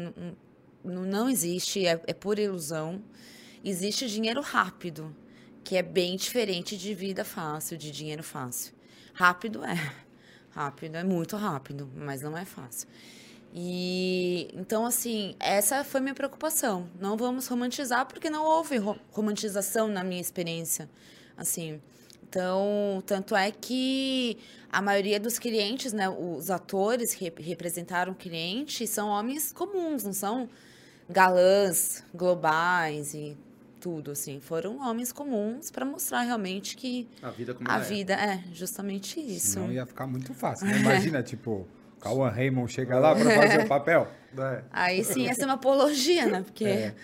não 0.85 1.29
existe, 1.29 1.87
é, 1.87 2.01
é 2.07 2.13
pura 2.15 2.41
ilusão. 2.41 3.03
Existe 3.65 4.09
dinheiro 4.09 4.41
rápido, 4.41 5.15
que 5.65 5.77
é 5.77 5.83
bem 5.83 6.17
diferente 6.17 6.77
de 6.77 6.95
vida 6.95 7.25
fácil, 7.25 7.77
de 7.77 7.91
dinheiro 7.91 8.23
fácil. 8.23 8.73
Rápido 9.13 9.65
é. 9.65 9.75
Rápido 10.51 10.97
é 10.97 11.05
muito 11.05 11.37
rápido, 11.37 11.91
mas 11.95 12.23
não 12.23 12.37
é 12.37 12.45
fácil. 12.45 12.89
E 13.55 14.49
então, 14.55 14.85
assim, 14.85 15.35
essa 15.41 15.83
foi 15.83 16.01
minha 16.01 16.15
preocupação. 16.15 16.89
Não 17.01 17.17
vamos 17.17 17.47
romantizar, 17.47 18.07
porque 18.07 18.29
não 18.31 18.45
houve 18.45 18.77
ro- 18.77 18.99
romantização 19.13 19.89
na 19.89 20.05
minha 20.05 20.21
experiência. 20.21 20.89
Assim, 21.37 21.81
então, 22.29 23.03
tanto 23.07 23.35
é 23.37 23.51
que 23.51 24.37
a 24.71 24.83
maioria 24.83 25.19
dos 25.21 25.39
clientes, 25.39 25.93
né, 25.93 26.09
os 26.09 26.51
atores 26.51 27.15
que 27.15 27.25
rep- 27.25 27.41
representaram 27.41 28.13
o 28.13 28.17
cliente, 28.17 28.87
são 28.87 29.09
homens 29.09 29.53
comuns, 29.53 30.03
não 30.05 30.13
são 30.13 30.49
galãs 31.09 32.03
globais 32.15 33.15
e 33.15 33.37
tudo, 33.81 34.11
assim. 34.11 34.41
Foram 34.41 34.81
homens 34.81 35.13
comuns 35.13 35.71
para 35.71 35.85
mostrar 35.85 36.23
realmente 36.23 36.77
que 36.77 37.09
A 37.23 37.31
vida 37.31 37.55
como 37.55 37.71
a 37.71 37.79
é. 37.79 37.81
vida 37.83 38.15
é 38.15 38.43
justamente 38.53 39.21
isso. 39.21 39.53
Senão 39.53 39.73
ia 39.73 39.87
ficar 39.87 40.07
muito 40.07 40.35
fácil. 40.35 40.67
né? 40.67 40.79
Imagina, 40.81 41.23
tipo, 41.25 41.67
Cauã 42.07 42.29
Raymond 42.29 42.73
chega 42.73 42.99
lá 42.99 43.15
para 43.15 43.31
fazer 43.31 43.65
o 43.65 43.69
papel. 43.69 44.09
É. 44.39 44.63
Aí 44.71 45.03
sim, 45.03 45.23
ia 45.23 45.35
ser 45.35 45.45
uma 45.47 45.55
apologia, 45.55 46.27
né? 46.27 46.43
Porque. 46.43 46.65
É. 46.65 46.95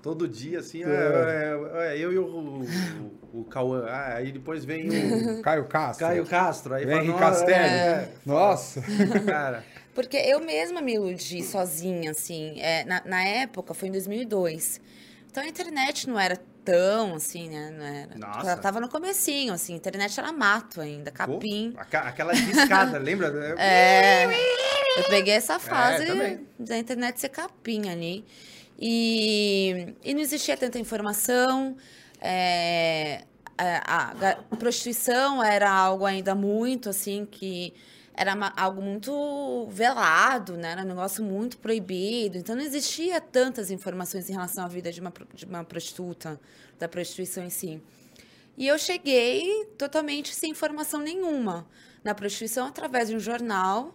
Todo 0.00 0.28
dia, 0.28 0.60
assim, 0.60 0.84
é, 0.84 0.86
é, 0.86 1.94
é, 1.94 1.98
eu 1.98 2.12
e 2.12 2.18
o, 2.18 2.24
o, 2.24 3.40
o 3.40 3.44
Cauã. 3.44 3.84
Ah, 3.88 4.14
aí 4.14 4.30
depois 4.30 4.64
vem 4.64 4.88
o 4.88 5.42
Caio 5.42 5.64
Castro. 5.64 6.06
Caio 6.06 6.26
Castro. 6.26 6.74
Aí 6.74 6.84
Vem 6.84 6.94
fala, 6.94 7.04
Henrique 7.04 7.20
"Nossa, 7.20 7.44
Castelli. 7.44 7.64
é, 7.64 8.08
Nossa. 8.24 8.82
cara. 9.26 9.64
Porque 9.94 10.16
eu 10.16 10.40
mesma 10.40 10.80
me 10.80 10.94
iludi 10.94 11.42
sozinha, 11.42 12.12
assim. 12.12 12.58
É, 12.60 12.84
na, 12.84 13.02
na 13.04 13.22
época, 13.24 13.74
foi 13.74 13.88
em 13.88 13.92
2002. 13.92 14.80
Então 15.30 15.42
a 15.42 15.46
internet 15.46 16.08
não 16.08 16.18
era 16.20 16.38
tão 16.64 17.14
assim, 17.14 17.48
né? 17.48 17.70
Não 17.70 17.84
era. 17.84 18.18
Nossa. 18.18 18.50
Ela 18.50 18.56
tava 18.56 18.80
no 18.80 18.88
comecinho, 18.88 19.52
assim. 19.52 19.74
A 19.74 19.76
internet 19.76 20.18
era 20.18 20.32
mato 20.32 20.80
ainda, 20.80 21.10
capim. 21.10 21.74
aquela 21.76 22.32
discada, 22.32 22.98
lembra? 23.00 23.28
É. 23.58 24.26
Eu 24.98 25.04
peguei 25.08 25.34
essa 25.34 25.58
fase 25.58 26.06
também. 26.06 26.46
da 26.58 26.76
internet 26.76 27.20
ser 27.20 27.28
capim 27.30 27.88
ali. 27.88 28.24
E, 28.78 29.94
e 30.04 30.12
não 30.14 30.20
existia 30.20 30.56
tanta 30.56 30.78
informação. 30.78 31.76
é, 32.20 33.22
a, 33.56 34.10
a 34.10 34.14
ga- 34.14 34.38
prostituição 34.58 35.42
era 35.42 35.70
algo 35.70 36.04
ainda 36.04 36.34
muito 36.34 36.88
assim 36.88 37.26
que 37.30 37.72
era 38.14 38.36
ma- 38.36 38.52
algo 38.56 38.82
muito 38.82 39.66
velado, 39.70 40.56
né? 40.56 40.72
Era 40.72 40.82
um 40.82 40.86
negócio 40.86 41.24
muito 41.24 41.58
proibido. 41.58 42.38
Então 42.38 42.54
não 42.54 42.62
existia 42.62 43.20
tantas 43.20 43.70
informações 43.70 44.28
em 44.28 44.32
relação 44.32 44.64
à 44.64 44.68
vida 44.68 44.92
de 44.92 45.00
uma, 45.00 45.12
de 45.34 45.44
uma 45.46 45.64
prostituta, 45.64 46.40
da 46.78 46.88
prostituição 46.88 47.44
em 47.44 47.50
si. 47.50 47.80
E 48.56 48.66
eu 48.66 48.78
cheguei 48.78 49.64
totalmente 49.78 50.34
sem 50.34 50.50
informação 50.50 51.00
nenhuma 51.00 51.66
na 52.04 52.14
prostituição 52.14 52.66
através 52.66 53.08
de 53.08 53.16
um 53.16 53.20
jornal, 53.20 53.94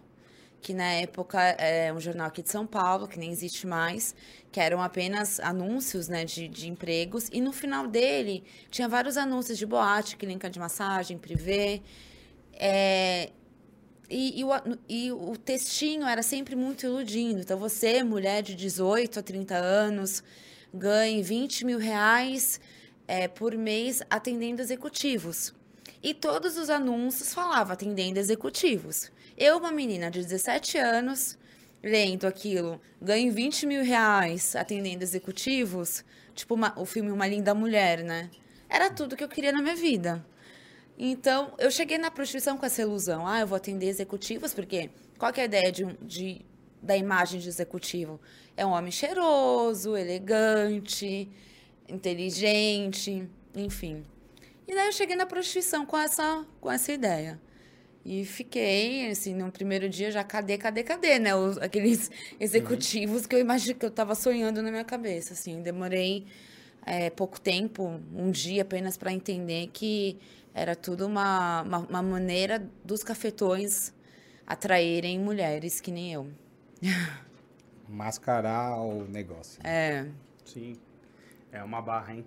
que 0.60 0.74
na 0.74 0.90
época 0.94 1.40
é 1.40 1.92
um 1.92 2.00
jornal 2.00 2.26
aqui 2.26 2.42
de 2.42 2.50
São 2.50 2.66
Paulo, 2.66 3.06
que 3.06 3.18
nem 3.18 3.30
existe 3.30 3.66
mais, 3.66 4.16
que 4.50 4.58
eram 4.58 4.82
apenas 4.82 5.38
anúncios 5.38 6.08
né, 6.08 6.24
de, 6.24 6.48
de 6.48 6.68
empregos. 6.68 7.28
E 7.32 7.40
no 7.40 7.52
final 7.52 7.86
dele 7.86 8.42
tinha 8.68 8.88
vários 8.88 9.16
anúncios 9.16 9.56
de 9.56 9.64
boate, 9.64 10.16
clínica 10.16 10.50
de 10.50 10.58
massagem, 10.58 11.16
privê. 11.16 11.80
É, 12.52 13.30
e, 14.08 14.40
e 14.40 14.44
o, 14.44 14.50
e 14.88 15.12
o 15.12 15.36
textinho 15.36 16.06
era 16.06 16.22
sempre 16.22 16.56
muito 16.56 16.86
iludindo. 16.86 17.40
Então, 17.40 17.58
você, 17.58 18.02
mulher 18.02 18.42
de 18.42 18.54
18 18.54 19.18
a 19.18 19.22
30 19.22 19.54
anos, 19.56 20.22
ganhe 20.72 21.22
20 21.22 21.64
mil 21.66 21.78
reais 21.78 22.60
é, 23.06 23.28
por 23.28 23.54
mês 23.56 24.02
atendendo 24.08 24.62
executivos. 24.62 25.54
E 26.02 26.14
todos 26.14 26.56
os 26.56 26.70
anúncios 26.70 27.34
falavam 27.34 27.72
atendendo 27.72 28.18
executivos. 28.18 29.10
Eu, 29.36 29.58
uma 29.58 29.72
menina 29.72 30.10
de 30.10 30.20
17 30.22 30.78
anos, 30.78 31.36
lendo 31.82 32.26
aquilo, 32.26 32.80
ganho 33.00 33.32
20 33.32 33.66
mil 33.66 33.82
reais 33.84 34.54
atendendo 34.56 35.02
executivos, 35.02 36.04
tipo 36.34 36.54
uma- 36.54 36.72
o 36.78 36.84
filme 36.84 37.10
Uma 37.10 37.26
Linda 37.26 37.54
Mulher, 37.54 38.02
né? 38.02 38.30
Era 38.68 38.90
tudo 38.90 39.16
que 39.16 39.24
eu 39.24 39.28
queria 39.28 39.52
na 39.52 39.62
minha 39.62 39.76
vida. 39.76 40.24
Então, 40.98 41.52
eu 41.58 41.70
cheguei 41.70 41.96
na 41.96 42.10
prostituição 42.10 42.56
com 42.58 42.66
essa 42.66 42.82
ilusão. 42.82 43.26
Ah, 43.26 43.40
eu 43.40 43.46
vou 43.46 43.56
atender 43.56 43.86
executivos, 43.86 44.52
porque 44.52 44.90
qual 45.16 45.32
que 45.32 45.40
é 45.40 45.44
a 45.44 45.46
ideia 45.46 45.70
de, 45.72 45.84
de- 46.02 46.40
da 46.82 46.96
imagem 46.96 47.38
de 47.40 47.48
executivo? 47.48 48.20
É 48.56 48.66
um 48.66 48.70
homem 48.70 48.90
cheiroso, 48.90 49.96
elegante, 49.96 51.28
inteligente, 51.88 53.28
enfim. 53.54 54.04
E 54.66 54.74
daí 54.74 54.86
eu 54.88 54.92
cheguei 54.92 55.14
na 55.16 55.24
prostituição 55.24 55.86
com 55.86 55.96
essa, 55.96 56.44
com 56.60 56.70
essa 56.70 56.92
ideia. 56.92 57.40
E 58.04 58.24
fiquei, 58.24 59.10
assim, 59.10 59.34
no 59.34 59.52
primeiro 59.52 59.88
dia 59.88 60.10
já, 60.10 60.24
cadê, 60.24 60.56
cadê, 60.58 60.82
cadê, 60.82 61.18
né? 61.18 61.34
Os, 61.34 61.58
aqueles 61.58 62.10
executivos 62.40 63.26
que 63.26 63.34
eu 63.36 63.40
imagino 63.40 63.78
que 63.78 63.86
eu 63.86 63.90
tava 63.90 64.14
sonhando 64.14 64.62
na 64.62 64.70
minha 64.70 64.84
cabeça, 64.84 65.32
assim. 65.34 65.62
Demorei 65.62 66.26
é, 66.86 67.10
pouco 67.10 67.40
tempo, 67.40 68.00
um 68.14 68.30
dia 68.30 68.62
apenas 68.62 68.96
para 68.96 69.12
entender 69.12 69.68
que 69.72 70.16
era 70.58 70.74
tudo 70.74 71.06
uma, 71.06 71.62
uma, 71.62 71.78
uma 71.78 72.02
maneira 72.02 72.68
dos 72.84 73.02
cafetões 73.04 73.92
atraírem 74.46 75.18
mulheres 75.18 75.80
que 75.80 75.90
nem 75.90 76.12
eu. 76.12 76.28
Mascarar 77.88 78.76
o 78.80 79.04
negócio. 79.04 79.60
É, 79.64 80.06
Sim. 80.44 80.76
É 81.52 81.62
uma 81.62 81.80
barra, 81.80 82.14
hein? 82.14 82.24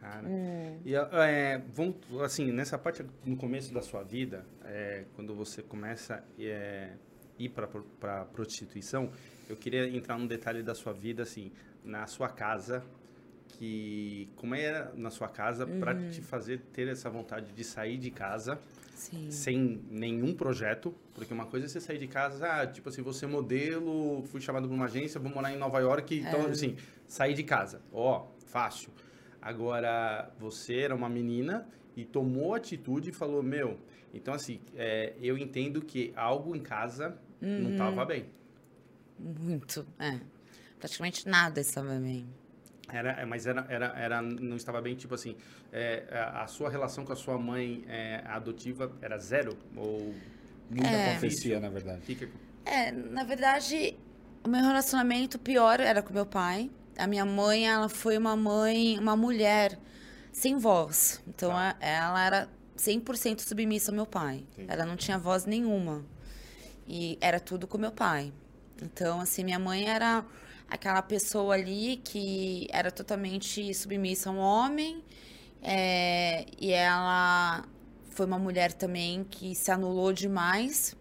Cara. 0.00 0.26
Hum. 0.26 0.78
E 0.84 0.94
é, 0.94 1.62
vamos, 1.72 1.96
assim, 2.22 2.52
nessa 2.52 2.78
parte 2.78 3.04
no 3.24 3.36
começo 3.36 3.72
da 3.72 3.80
sua 3.80 4.02
vida, 4.02 4.44
é, 4.64 5.04
quando 5.14 5.34
você 5.34 5.62
começa 5.62 6.22
é, 6.38 6.90
ir 7.38 7.48
para 7.48 7.66
para 7.66 8.24
prostituição, 8.26 9.10
eu 9.48 9.56
queria 9.56 9.88
entrar 9.88 10.18
num 10.18 10.26
detalhe 10.26 10.62
da 10.62 10.74
sua 10.74 10.92
vida, 10.92 11.22
assim, 11.22 11.50
na 11.82 12.06
sua 12.06 12.28
casa, 12.28 12.84
que 13.58 14.28
como 14.36 14.54
era 14.54 14.92
na 14.96 15.10
sua 15.10 15.28
casa 15.28 15.64
Uhum. 15.66 15.80
para 15.80 15.94
te 16.10 16.20
fazer 16.20 16.60
ter 16.72 16.88
essa 16.88 17.08
vontade 17.08 17.52
de 17.52 17.64
sair 17.64 17.96
de 17.98 18.10
casa 18.10 18.58
sim. 18.94 19.30
sem 19.30 19.80
nenhum 19.90 20.34
projeto, 20.34 20.94
porque 21.14 21.32
uma 21.32 21.46
coisa 21.46 21.66
é 21.66 21.68
você 21.68 21.80
sair 21.80 21.98
de 21.98 22.06
casa, 22.08 22.46
ah, 22.46 22.66
tipo 22.66 22.88
assim, 22.88 23.02
você 23.02 23.24
é 23.24 23.28
modelo, 23.28 24.22
fui 24.24 24.40
chamado 24.40 24.68
por 24.68 24.74
uma 24.74 24.86
agência, 24.86 25.20
vou 25.20 25.30
morar 25.30 25.52
em 25.52 25.56
Nova 25.58 25.78
York, 25.80 26.16
então 26.18 26.46
assim, 26.46 26.76
sair 27.06 27.34
de 27.34 27.42
casa, 27.44 27.80
ó, 27.92 28.26
fácil. 28.46 28.90
Agora, 29.40 30.30
você 30.38 30.78
era 30.78 30.94
uma 30.94 31.08
menina 31.08 31.66
e 31.96 32.04
tomou 32.04 32.54
atitude 32.54 33.10
e 33.10 33.12
falou, 33.12 33.42
meu, 33.42 33.78
então 34.12 34.34
assim, 34.34 34.60
é, 34.74 35.12
eu 35.20 35.36
entendo 35.38 35.80
que 35.82 36.12
algo 36.16 36.56
em 36.56 36.60
casa 36.60 37.16
não 37.40 37.72
estava 37.72 38.04
bem. 38.04 38.26
Muito, 39.18 39.86
é. 39.98 40.18
Praticamente 40.78 41.28
nada 41.28 41.60
estava 41.60 41.94
bem. 42.00 42.26
Era, 42.92 43.12
é, 43.12 43.24
mas 43.24 43.46
era, 43.46 43.64
era, 43.68 43.86
era, 43.98 44.20
não 44.22 44.56
estava 44.56 44.80
bem, 44.80 44.94
tipo 44.94 45.14
assim, 45.14 45.36
é, 45.72 46.04
a, 46.34 46.46
sua 46.46 46.68
relação 46.68 47.04
com 47.04 47.12
a 47.12 47.16
sua 47.16 47.38
mãe 47.38 47.82
é, 47.88 48.22
adotiva 48.26 48.92
era 49.00 49.18
zero? 49.18 49.56
Ou 49.76 50.14
Nunca 50.70 50.88
É. 50.88 51.12
acontecia, 51.12 51.60
na 51.60 51.68
verdade. 51.68 52.00
fica... 52.02 52.28
É, 52.64 52.90
na 52.90 53.22
verdade, 53.24 53.96
o 54.42 54.48
meu 54.48 54.62
relacionamento 54.62 55.38
pior 55.38 55.78
era 55.80 56.02
com 56.02 56.12
meu 56.12 56.24
pai. 56.26 56.70
A 56.96 57.06
minha 57.06 57.24
mãe, 57.24 57.68
ela 57.68 57.88
foi 57.88 58.16
uma 58.16 58.34
mãe, 58.34 58.98
uma 58.98 59.14
mulher 59.16 59.78
sem 60.32 60.56
voz. 60.56 61.22
Então, 61.28 61.50
Tá. 61.50 61.76
a- 61.80 61.84
ela 61.86 62.24
era 62.26 62.48
100% 62.76 63.40
submissa 63.42 63.90
ao 63.90 63.94
meu 63.94 64.06
pai. 64.06 64.44
Entendi. 64.52 64.72
Ela 64.72 64.86
não 64.86 64.96
tinha 64.96 65.18
voz 65.18 65.44
nenhuma. 65.44 66.02
E 66.88 67.18
era 67.20 67.38
tudo 67.38 67.66
com 67.66 67.76
meu 67.78 67.92
pai. 67.92 68.32
Então, 68.82 69.20
assim, 69.20 69.44
minha 69.44 69.58
mãe 69.58 69.86
era 69.88 70.24
aquela 70.68 71.02
pessoa 71.02 71.54
ali 71.54 71.98
que 72.04 72.66
era 72.70 72.90
totalmente 72.90 73.72
submissa 73.74 74.30
a 74.30 74.32
um 74.32 74.38
homem. 74.38 75.02
é, 75.62 76.46
e 76.60 76.72
ela 76.72 77.64
foi 78.10 78.26
uma 78.26 78.38
mulher 78.38 78.72
também 78.72 79.24
que 79.24 79.54
se 79.54 79.70
anulou 79.70 80.12
demais. 80.12 80.96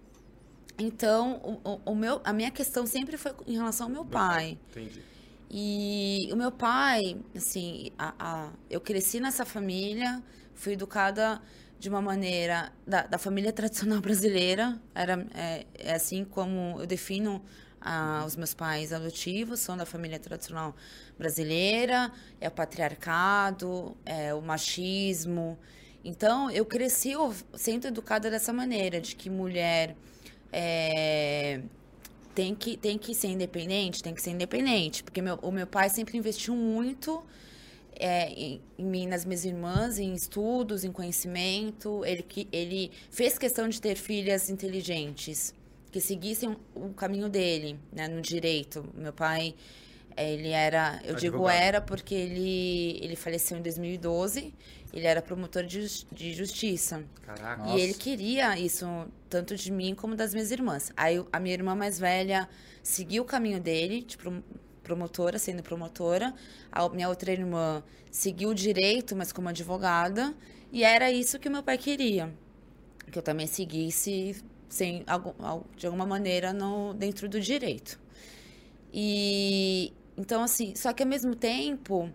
Então, 0.77 1.39
o, 1.63 1.91
o- 1.91 1.95
meu, 1.95 2.21
a 2.23 2.33
minha 2.33 2.51
questão 2.51 2.85
sempre 2.87 3.17
foi 3.17 3.31
em 3.47 3.53
relação 3.55 3.87
ao 3.87 3.93
meu 3.93 4.05
pai. 4.05 4.57
Entendi. 4.71 5.03
E 5.49 6.29
o 6.31 6.35
meu 6.35 6.51
pai, 6.51 7.17
assim, 7.35 7.91
a, 7.97 8.13
a- 8.19 8.51
eu 8.69 8.81
cresci 8.81 9.19
nessa 9.19 9.45
família, 9.45 10.21
fui 10.55 10.73
educada 10.73 11.41
de 11.79 11.89
uma 11.89 12.01
maneira 12.01 12.71
da, 12.87 13.03
da 13.05 13.17
família 13.19 13.51
tradicional 13.53 14.01
brasileira. 14.01 14.79
Era, 14.95 15.25
é, 15.35 15.65
é 15.75 15.93
assim 15.93 16.23
como 16.25 16.79
eu 16.81 16.87
defino 16.87 17.43
ah, 17.83 18.23
os 18.25 18.35
meus 18.35 18.53
pais 18.53 18.93
adotivos, 18.93 19.59
são 19.59 19.75
da 19.75 19.85
família 19.85 20.17
tradicional 20.17 20.73
brasileira, 21.17 22.11
é 22.39 22.47
o 22.47 22.51
patriarcado, 22.51 23.95
é 24.05 24.33
o 24.33 24.41
machismo. 24.41 25.57
Então, 26.03 26.49
eu 26.49 26.65
cresci 26.65 27.11
sendo 27.53 27.87
educada 27.87 28.31
dessa 28.31 28.53
maneira, 28.53 29.01
de 29.01 29.15
que 29.15 29.29
mulher 29.29 29.95
é, 30.51 31.61
tem 32.33 32.55
que, 32.55 32.77
tem 32.77 32.97
que 32.97 33.13
ser 33.13 33.27
independente, 33.27 34.01
tem 34.01 34.13
que 34.13 34.21
ser 34.21 34.31
independente. 34.31 35.03
Porque 35.03 35.21
meu, 35.21 35.35
o 35.41 35.51
meu 35.51 35.67
pai 35.67 35.89
sempre 35.89 36.17
investiu 36.17 36.55
muito 36.55 37.23
é, 37.95 38.29
em, 38.29 38.61
em 38.77 38.85
mim, 38.85 39.07
nas 39.07 39.25
minhas 39.25 39.45
irmãs, 39.45 39.99
em 39.99 40.13
estudos, 40.13 40.83
em 40.83 40.91
conhecimento. 40.91 42.03
Ele, 42.05 42.25
ele 42.51 42.91
fez 43.09 43.37
questão 43.37 43.67
de 43.67 43.81
ter 43.81 43.95
filhas 43.95 44.49
inteligentes, 44.49 45.53
que 45.93 46.01
seguissem 46.01 46.57
o, 46.75 46.89
caminho 46.93 47.29
dele, 47.29 47.79
né, 47.91 48.07
no 48.07 48.21
direito. 48.21 48.83
Meu 48.95 49.13
pai, 49.13 49.55
ele 50.17 50.49
era, 50.49 50.99
eu 51.05 51.15
digo 51.15 51.35
Advogado. 51.37 51.63
era 51.63 51.81
porque 51.81 52.15
ele, 52.15 52.99
ele 53.01 53.15
faleceu 53.15 53.57
em 53.57 53.61
2012. 53.61 54.53
Ele 54.91 55.07
era 55.07 55.21
promotor 55.21 55.63
de, 55.63 55.87
de 56.11 56.33
justiça. 56.33 57.03
Caraca. 57.21 57.63
Nossa. 57.63 57.77
E 57.77 57.81
ele 57.81 57.93
queria 57.93 58.57
isso 58.59 58.85
tanto 59.29 59.55
de 59.55 59.71
mim 59.71 59.95
como 59.95 60.15
das 60.15 60.33
minhas 60.33 60.51
irmãs. 60.51 60.91
Aí 60.97 61.23
a 61.31 61.39
minha 61.39 61.53
irmã 61.55 61.75
mais 61.75 61.99
velha 61.99 62.47
seguiu 62.83 63.23
o 63.23 63.25
caminho 63.25 63.59
dele, 63.59 64.03
de 64.03 64.17
prom- 64.17 64.43
promotora, 64.83 65.39
sendo 65.39 65.63
promotora. 65.63 66.33
A 66.71 66.87
minha 66.89 67.09
outra 67.09 67.31
irmã 67.31 67.83
seguiu 68.11 68.49
o 68.49 68.55
direito, 68.55 69.15
mas 69.15 69.31
como 69.31 69.49
advogada. 69.49 70.33
E 70.71 70.83
era 70.83 71.11
isso 71.11 71.39
que 71.39 71.49
meu 71.49 71.63
pai 71.63 71.77
queria. 71.77 72.31
Que 73.11 73.17
eu 73.19 73.23
também 73.23 73.47
seguisse 73.47 74.43
sem, 74.73 75.05
de 75.77 75.85
alguma 75.85 76.05
maneira, 76.05 76.51
no, 76.51 76.95
dentro 76.95 77.29
do 77.29 77.39
direito. 77.39 77.99
E 78.91 79.93
então, 80.17 80.43
assim, 80.43 80.75
só 80.75 80.91
que 80.93 81.03
ao 81.03 81.09
mesmo 81.09 81.35
tempo, 81.35 82.11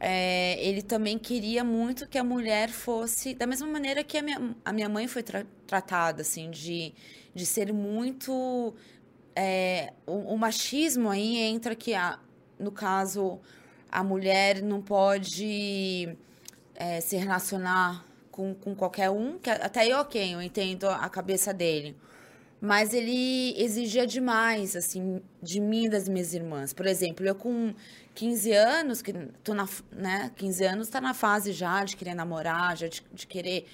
é, 0.00 0.60
ele 0.64 0.82
também 0.82 1.16
queria 1.16 1.62
muito 1.62 2.08
que 2.08 2.18
a 2.18 2.24
mulher 2.24 2.70
fosse, 2.70 3.34
da 3.34 3.46
mesma 3.46 3.68
maneira 3.68 4.02
que 4.02 4.18
a 4.18 4.22
minha, 4.22 4.56
a 4.64 4.72
minha 4.72 4.88
mãe 4.88 5.06
foi 5.06 5.22
tra 5.22 5.46
tratada, 5.66 6.22
assim, 6.22 6.50
de, 6.50 6.92
de 7.34 7.46
ser 7.46 7.72
muito. 7.72 8.74
É, 9.34 9.92
o, 10.06 10.34
o, 10.34 10.36
machismo 10.38 11.08
aí 11.08 11.38
entra 11.38 11.74
que, 11.74 11.94
a, 11.94 12.18
no 12.58 12.72
caso, 12.72 13.40
a 13.90 14.02
mulher 14.04 14.60
não 14.60 14.82
pode 14.82 16.16
é, 16.74 17.00
se 17.00 17.16
relacionar 17.16 18.04
com, 18.32 18.54
com 18.54 18.74
qualquer 18.74 19.10
um, 19.10 19.38
que 19.38 19.50
até 19.50 19.86
eu, 19.86 19.98
ok, 19.98 20.34
eu 20.34 20.42
entendo 20.42 20.88
a 20.88 21.08
cabeça 21.08 21.52
dele. 21.52 21.94
Mas 22.60 22.94
ele 22.94 23.54
exigia 23.60 24.06
demais, 24.06 24.74
assim, 24.74 25.20
de 25.42 25.60
mim 25.60 25.86
e 25.86 25.88
das 25.88 26.08
minhas 26.08 26.32
irmãs. 26.32 26.72
Por 26.72 26.86
exemplo, 26.86 27.26
eu 27.26 27.34
com 27.34 27.74
15 28.14 28.52
anos, 28.52 29.02
que 29.02 29.12
tô 29.44 29.52
na, 29.52 29.68
né, 29.90 30.30
15 30.36 30.64
anos 30.64 30.88
tá 30.88 31.00
na 31.00 31.12
fase 31.12 31.52
já 31.52 31.84
de 31.84 31.96
querer 31.96 32.14
namorar, 32.14 32.76
já 32.76 32.86
de, 32.86 33.04
de 33.12 33.26
querer 33.26 33.66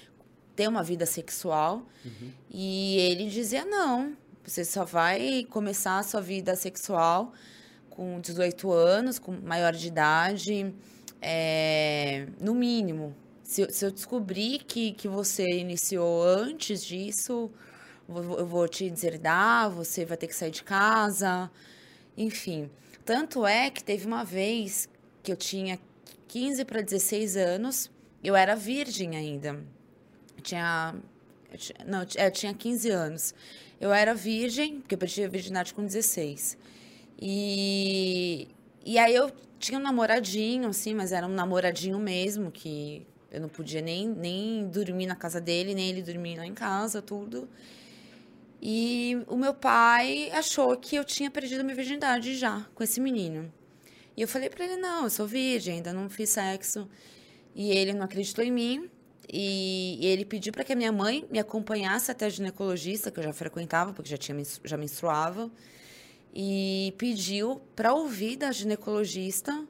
ter 0.55 0.67
uma 0.67 0.83
vida 0.83 1.05
sexual. 1.05 1.85
Uhum. 2.03 2.31
E 2.49 2.97
ele 2.97 3.29
dizia, 3.29 3.63
não, 3.63 4.17
você 4.43 4.65
só 4.65 4.83
vai 4.83 5.45
começar 5.49 5.99
a 5.99 6.03
sua 6.03 6.19
vida 6.19 6.55
sexual 6.55 7.31
com 7.91 8.19
18 8.19 8.71
anos, 8.71 9.19
com 9.19 9.31
maior 9.31 9.71
de 9.71 9.87
idade, 9.87 10.73
é, 11.21 12.25
no 12.41 12.55
mínimo. 12.55 13.15
Se, 13.49 13.67
se 13.71 13.83
eu 13.83 13.89
descobrir 13.89 14.59
que, 14.59 14.91
que 14.91 15.07
você 15.07 15.43
iniciou 15.43 16.21
antes 16.21 16.85
disso 16.85 17.49
eu 18.07 18.45
vou 18.45 18.67
te 18.67 18.87
deserdar, 18.87 19.71
você 19.71 20.05
vai 20.05 20.15
ter 20.17 20.27
que 20.27 20.35
sair 20.35 20.51
de 20.51 20.61
casa, 20.61 21.49
enfim. 22.15 22.69
Tanto 23.03 23.47
é 23.47 23.71
que 23.71 23.83
teve 23.83 24.05
uma 24.05 24.23
vez 24.23 24.87
que 25.23 25.31
eu 25.31 25.35
tinha 25.35 25.79
15 26.27 26.63
para 26.63 26.81
16 26.81 27.37
anos, 27.37 27.89
eu 28.23 28.35
era 28.35 28.55
virgem 28.55 29.15
ainda. 29.15 29.59
Eu 30.37 30.43
tinha. 30.43 30.95
Eu 31.51 31.57
tinha 31.57 31.85
não, 31.87 32.01
é, 32.17 32.27
eu 32.27 32.31
tinha 32.31 32.53
15 32.53 32.89
anos. 32.91 33.33
Eu 33.81 33.91
era 33.91 34.13
virgem, 34.13 34.79
porque 34.79 34.93
eu 34.93 34.99
perdi 34.99 35.23
a 35.23 35.27
virgindade 35.27 35.73
com 35.73 35.83
16. 35.83 36.55
E, 37.19 38.47
e 38.85 38.99
aí 38.99 39.15
eu 39.15 39.31
tinha 39.57 39.79
um 39.79 39.81
namoradinho, 39.81 40.69
assim, 40.69 40.93
mas 40.93 41.11
era 41.11 41.25
um 41.25 41.33
namoradinho 41.33 41.97
mesmo, 41.97 42.51
que 42.51 43.07
eu 43.31 43.39
não 43.39 43.49
podia 43.49 43.81
nem, 43.81 44.07
nem 44.07 44.67
dormir 44.67 45.05
na 45.05 45.15
casa 45.15 45.39
dele, 45.39 45.73
nem 45.73 45.89
ele 45.89 46.01
dormir 46.01 46.37
lá 46.37 46.45
em 46.45 46.53
casa, 46.53 47.01
tudo. 47.01 47.47
E 48.61 49.17
o 49.27 49.37
meu 49.37 49.53
pai 49.53 50.29
achou 50.31 50.75
que 50.75 50.95
eu 50.95 51.05
tinha 51.05 51.31
perdido 51.31 51.63
minha 51.63 51.75
virgindade 51.75 52.35
já 52.35 52.67
com 52.75 52.83
esse 52.83 52.99
menino. 52.99 53.51
E 54.17 54.21
eu 54.21 54.27
falei 54.27 54.49
para 54.49 54.65
ele: 54.65 54.77
não, 54.77 55.03
eu 55.03 55.09
sou 55.09 55.25
virgem, 55.25 55.75
ainda 55.75 55.93
não 55.93 56.09
fiz 56.09 56.29
sexo. 56.29 56.89
E 57.55 57.71
ele 57.71 57.93
não 57.93 58.03
acreditou 58.03 58.43
em 58.43 58.51
mim. 58.51 58.89
E 59.31 59.99
ele 60.01 60.25
pediu 60.25 60.51
para 60.51 60.63
que 60.63 60.73
a 60.73 60.75
minha 60.75 60.91
mãe 60.91 61.25
me 61.29 61.37
acompanhasse 61.37 62.09
até 62.09 62.25
a 62.25 62.29
ginecologista, 62.29 63.11
que 63.11 63.19
eu 63.19 63.23
já 63.23 63.31
frequentava, 63.31 63.93
porque 63.93 64.09
já, 64.09 64.17
tinha, 64.17 64.41
já 64.63 64.75
menstruava. 64.75 65.51
E 66.33 66.93
pediu 66.97 67.61
para 67.75 67.93
ouvir 67.93 68.37
da 68.37 68.51
ginecologista 68.51 69.65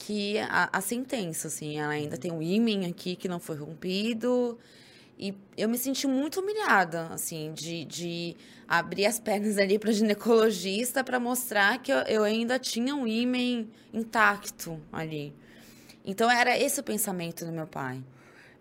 que 0.00 0.38
a, 0.38 0.70
a 0.72 0.80
sentença, 0.80 1.48
assim, 1.48 1.78
ela 1.78 1.92
ainda 1.92 2.16
tem 2.16 2.32
um 2.32 2.40
ímen 2.40 2.86
aqui 2.86 3.14
que 3.14 3.28
não 3.28 3.38
foi 3.38 3.56
rompido 3.56 4.58
e 5.18 5.34
eu 5.54 5.68
me 5.68 5.76
senti 5.76 6.06
muito 6.06 6.40
humilhada, 6.40 7.08
assim, 7.08 7.52
de, 7.52 7.84
de 7.84 8.34
abrir 8.66 9.04
as 9.04 9.20
pernas 9.20 9.58
ali 9.58 9.78
para 9.78 9.92
ginecologista 9.92 11.04
para 11.04 11.20
mostrar 11.20 11.76
que 11.82 11.92
eu, 11.92 11.98
eu, 11.98 12.24
ainda 12.24 12.58
tinha 12.58 12.96
um 12.96 13.06
ímen 13.06 13.70
intacto 13.92 14.80
ali. 14.90 15.34
Então 16.02 16.30
era 16.30 16.58
esse 16.58 16.80
o 16.80 16.82
pensamento 16.82 17.44
do 17.44 17.52
meu 17.52 17.66
pai. 17.66 18.02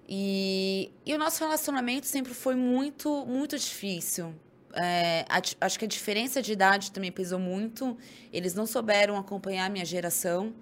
E, 0.06 0.91
e 1.06 1.13
o 1.13 1.17
nosso 1.17 1.41
relacionamento 1.41 2.08
sempre 2.08 2.34
foi 2.34 2.56
muito, 2.56 3.25
muito 3.25 3.58
difícil. 3.58 4.36
É, 4.73 5.23
acho 5.62 5.80
que 5.80 5.86
a 5.86 5.88
diferença 5.88 6.41
de 6.41 6.52
idade 6.52 6.91
também 6.91 7.13
pesou 7.13 7.39
muito. 7.39 7.97
Eles 8.34 8.54
não 8.54 8.65
souberam 8.65 9.15
acompanhar 9.15 9.67
a 9.67 9.69
minha 9.69 9.86
geração. 9.86 10.54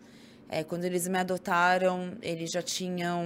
É, 0.50 0.64
quando 0.64 0.86
eles 0.86 1.08
me 1.08 1.18
adotaram, 1.18 2.18
eles 2.22 2.52
já 2.52 2.62
tinham 2.62 3.26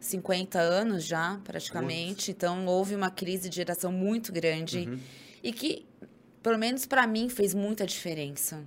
50 0.00 0.58
anos 0.58 1.04
já, 1.04 1.38
praticamente. 1.44 2.30
Então, 2.30 2.66
houve 2.66 2.94
uma 2.94 3.10
crise 3.10 3.48
de 3.48 3.56
geração 3.56 3.92
muito 3.92 4.32
grande 4.32 4.88
uhum. 4.88 4.98
e 5.42 5.52
que, 5.52 5.86
pelo 6.42 6.58
menos 6.58 6.86
para 6.86 7.06
mim, 7.06 7.28
fez 7.28 7.54
muita 7.54 7.86
diferença. 7.86 8.64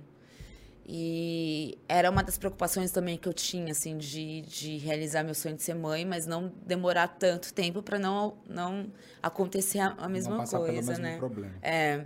E 0.86 1.78
era 1.88 2.10
uma 2.10 2.22
das 2.22 2.36
preocupações 2.36 2.90
também 2.90 3.16
que 3.16 3.26
eu 3.26 3.32
tinha, 3.32 3.72
assim, 3.72 3.96
de, 3.96 4.42
de 4.42 4.76
realizar 4.76 5.22
meu 5.22 5.34
sonho 5.34 5.56
de 5.56 5.62
ser 5.62 5.74
mãe, 5.74 6.04
mas 6.04 6.26
não 6.26 6.52
demorar 6.66 7.08
tanto 7.08 7.54
tempo 7.54 7.82
para 7.82 7.98
não, 7.98 8.36
não 8.46 8.92
acontecer 9.22 9.78
a, 9.78 9.94
a 9.96 10.08
mesma 10.08 10.36
não 10.36 10.44
coisa, 10.44 10.92
pelo 10.92 11.02
né? 11.02 11.16
Problema. 11.16 11.54
É. 11.62 12.04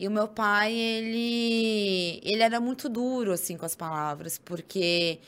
E 0.00 0.08
o 0.08 0.10
meu 0.10 0.26
pai, 0.26 0.72
ele, 0.72 2.22
ele 2.24 2.42
era 2.42 2.58
muito 2.58 2.88
duro, 2.88 3.32
assim, 3.32 3.58
com 3.58 3.66
as 3.66 3.76
palavras, 3.76 4.38
porque 4.38 5.20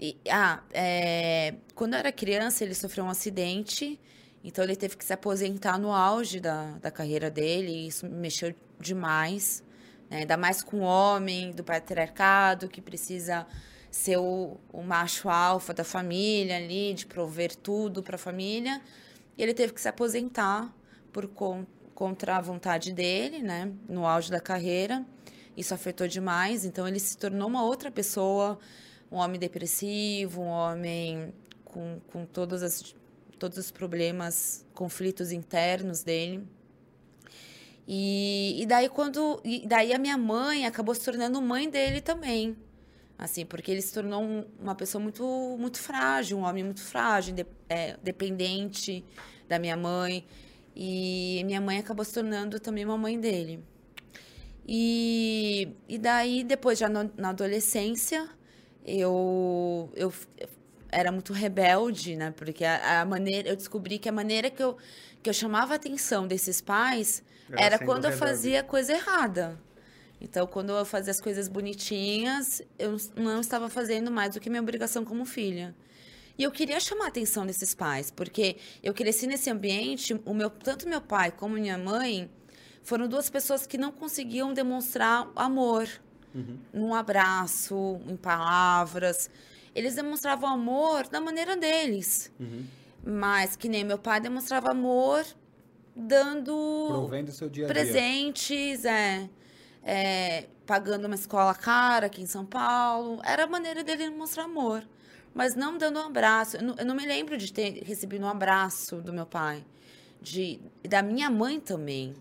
e, 0.00 0.16
ah, 0.30 0.62
é, 0.72 1.56
quando 1.74 1.92
eu 1.92 1.98
era 1.98 2.10
criança, 2.10 2.64
ele 2.64 2.74
sofreu 2.74 3.04
um 3.04 3.10
acidente, 3.10 4.00
então 4.42 4.64
ele 4.64 4.76
teve 4.76 4.96
que 4.96 5.04
se 5.04 5.12
aposentar 5.12 5.78
no 5.78 5.92
auge 5.92 6.40
da, 6.40 6.70
da 6.78 6.90
carreira 6.90 7.30
dele, 7.30 7.70
e 7.70 7.88
isso 7.88 8.08
mexeu 8.08 8.54
demais, 8.80 9.62
né? 10.08 10.20
ainda 10.20 10.38
mais 10.38 10.62
com 10.62 10.78
o 10.78 10.84
homem 10.84 11.52
do 11.52 11.62
patriarcado, 11.62 12.66
que 12.66 12.80
precisa 12.80 13.46
ser 13.90 14.16
o, 14.16 14.56
o 14.72 14.82
macho 14.82 15.28
alfa 15.28 15.74
da 15.74 15.84
família 15.84 16.56
ali, 16.56 16.94
de 16.94 17.04
prover 17.04 17.54
tudo 17.54 18.02
para 18.02 18.16
a 18.16 18.18
família, 18.18 18.80
e 19.36 19.42
ele 19.42 19.52
teve 19.52 19.74
que 19.74 19.82
se 19.82 19.88
aposentar 19.88 20.74
por 21.12 21.28
contra 21.94 22.36
a 22.36 22.40
vontade 22.40 22.92
dele, 22.92 23.38
né, 23.40 23.70
no 23.88 24.06
auge 24.06 24.30
da 24.30 24.40
carreira. 24.40 25.04
Isso 25.56 25.72
afetou 25.72 26.08
demais, 26.08 26.64
então 26.64 26.86
ele 26.86 26.98
se 26.98 27.16
tornou 27.16 27.48
uma 27.48 27.64
outra 27.64 27.90
pessoa, 27.90 28.58
um 29.10 29.16
homem 29.16 29.38
depressivo, 29.38 30.42
um 30.42 30.48
homem 30.48 31.32
com, 31.64 32.00
com 32.10 32.26
todas 32.26 32.62
as, 32.62 32.94
todos 33.38 33.56
os 33.58 33.70
problemas, 33.70 34.66
conflitos 34.74 35.30
internos 35.30 36.02
dele. 36.02 36.44
E, 37.86 38.62
e 38.62 38.66
daí 38.66 38.88
quando 38.88 39.40
e 39.44 39.66
daí 39.66 39.92
a 39.92 39.98
minha 39.98 40.16
mãe 40.16 40.64
acabou 40.64 40.94
se 40.94 41.04
tornando 41.04 41.40
mãe 41.42 41.68
dele 41.68 42.00
também 42.00 42.56
assim 43.18 43.44
porque 43.44 43.70
ele 43.70 43.82
se 43.82 43.92
tornou 43.92 44.22
um, 44.22 44.42
uma 44.58 44.74
pessoa 44.74 45.02
muito 45.02 45.22
muito 45.60 45.78
frágil 45.78 46.38
um 46.38 46.44
homem 46.44 46.64
muito 46.64 46.80
frágil 46.80 47.34
de, 47.34 47.46
é, 47.68 47.98
dependente 48.02 49.04
da 49.46 49.58
minha 49.58 49.76
mãe 49.76 50.24
e 50.74 51.42
minha 51.44 51.60
mãe 51.60 51.78
acabou 51.78 52.04
se 52.04 52.12
tornando 52.12 52.58
também 52.58 52.84
uma 52.84 52.98
mãe 52.98 53.18
dele 53.18 53.62
e, 54.66 55.68
e 55.88 55.98
daí 55.98 56.42
depois 56.42 56.78
já 56.78 56.88
no, 56.88 57.10
na 57.16 57.30
adolescência 57.30 58.28
eu, 58.84 59.90
eu 59.94 60.12
era 60.90 61.10
muito 61.10 61.32
rebelde, 61.32 62.16
né? 62.16 62.32
Porque 62.36 62.64
a, 62.64 63.00
a, 63.00 63.04
maneira, 63.04 63.48
eu 63.48 63.56
descobri 63.56 63.98
que 63.98 64.08
a 64.08 64.12
maneira 64.12 64.50
que 64.50 64.62
eu, 64.62 64.76
que 65.22 65.28
eu 65.28 65.34
chamava 65.34 65.74
a 65.74 65.76
atenção 65.76 66.26
desses 66.26 66.60
pais 66.60 67.22
era, 67.50 67.76
era 67.76 67.78
quando 67.78 68.06
eu 68.06 68.12
fazia 68.12 68.62
coisa 68.62 68.92
errada. 68.92 69.58
Então, 70.20 70.46
quando 70.46 70.70
eu 70.70 70.84
fazia 70.84 71.10
as 71.10 71.20
coisas 71.20 71.48
bonitinhas, 71.48 72.62
eu 72.78 72.96
não 73.16 73.40
estava 73.40 73.68
fazendo 73.68 74.10
mais 74.10 74.34
do 74.34 74.40
que 74.40 74.48
minha 74.48 74.62
obrigação 74.62 75.04
como 75.04 75.24
filha. 75.26 75.74
E 76.36 76.42
eu 76.42 76.50
queria 76.50 76.80
chamar 76.80 77.06
a 77.06 77.08
atenção 77.08 77.46
desses 77.46 77.74
pais, 77.74 78.10
porque 78.10 78.56
eu 78.82 78.92
cresci 78.92 79.26
nesse 79.26 79.48
ambiente, 79.50 80.20
o 80.24 80.34
meu, 80.34 80.50
tanto 80.50 80.88
meu 80.88 81.00
pai 81.00 81.30
como 81.30 81.54
minha 81.54 81.78
mãe 81.78 82.28
foram 82.82 83.08
duas 83.08 83.30
pessoas 83.30 83.66
que 83.66 83.78
não 83.78 83.92
conseguiam 83.92 84.52
demonstrar 84.52 85.30
amor 85.36 85.88
uhum. 86.34 86.58
num 86.72 86.94
abraço, 86.94 88.00
em 88.08 88.16
palavras. 88.16 89.30
Eles 89.74 89.94
demonstravam 89.94 90.48
amor 90.48 91.08
da 91.08 91.20
maneira 91.20 91.56
deles. 91.56 92.30
Uhum. 92.38 92.64
Mas 93.06 93.56
que 93.56 93.68
nem 93.68 93.84
meu 93.84 93.98
pai 93.98 94.20
demonstrava 94.20 94.70
amor 94.70 95.24
dando 95.94 96.86
Provendo 96.88 97.30
seu 97.30 97.48
dia 97.48 97.64
a 97.64 97.72
dia. 97.72 97.74
presentes, 97.74 98.84
é, 98.84 99.28
é, 99.82 100.46
pagando 100.66 101.06
uma 101.06 101.14
escola 101.14 101.54
cara 101.54 102.06
aqui 102.06 102.22
em 102.22 102.26
São 102.26 102.44
Paulo. 102.44 103.20
Era 103.24 103.44
a 103.44 103.46
maneira 103.46 103.84
dele 103.84 104.10
demonstrar 104.10 104.46
amor. 104.46 104.84
Mas 105.34 105.54
não 105.54 105.76
dando 105.76 105.98
um 105.98 106.06
abraço. 106.06 106.56
Eu 106.56 106.62
não, 106.62 106.74
eu 106.78 106.86
não 106.86 106.94
me 106.94 107.04
lembro 107.04 107.36
de 107.36 107.52
ter 107.52 107.82
recebido 107.82 108.24
um 108.24 108.28
abraço 108.28 108.96
do 109.02 109.12
meu 109.12 109.26
pai. 109.26 109.64
De, 110.22 110.60
da 110.88 111.02
minha 111.02 111.28
mãe 111.28 111.60
também. 111.60 112.14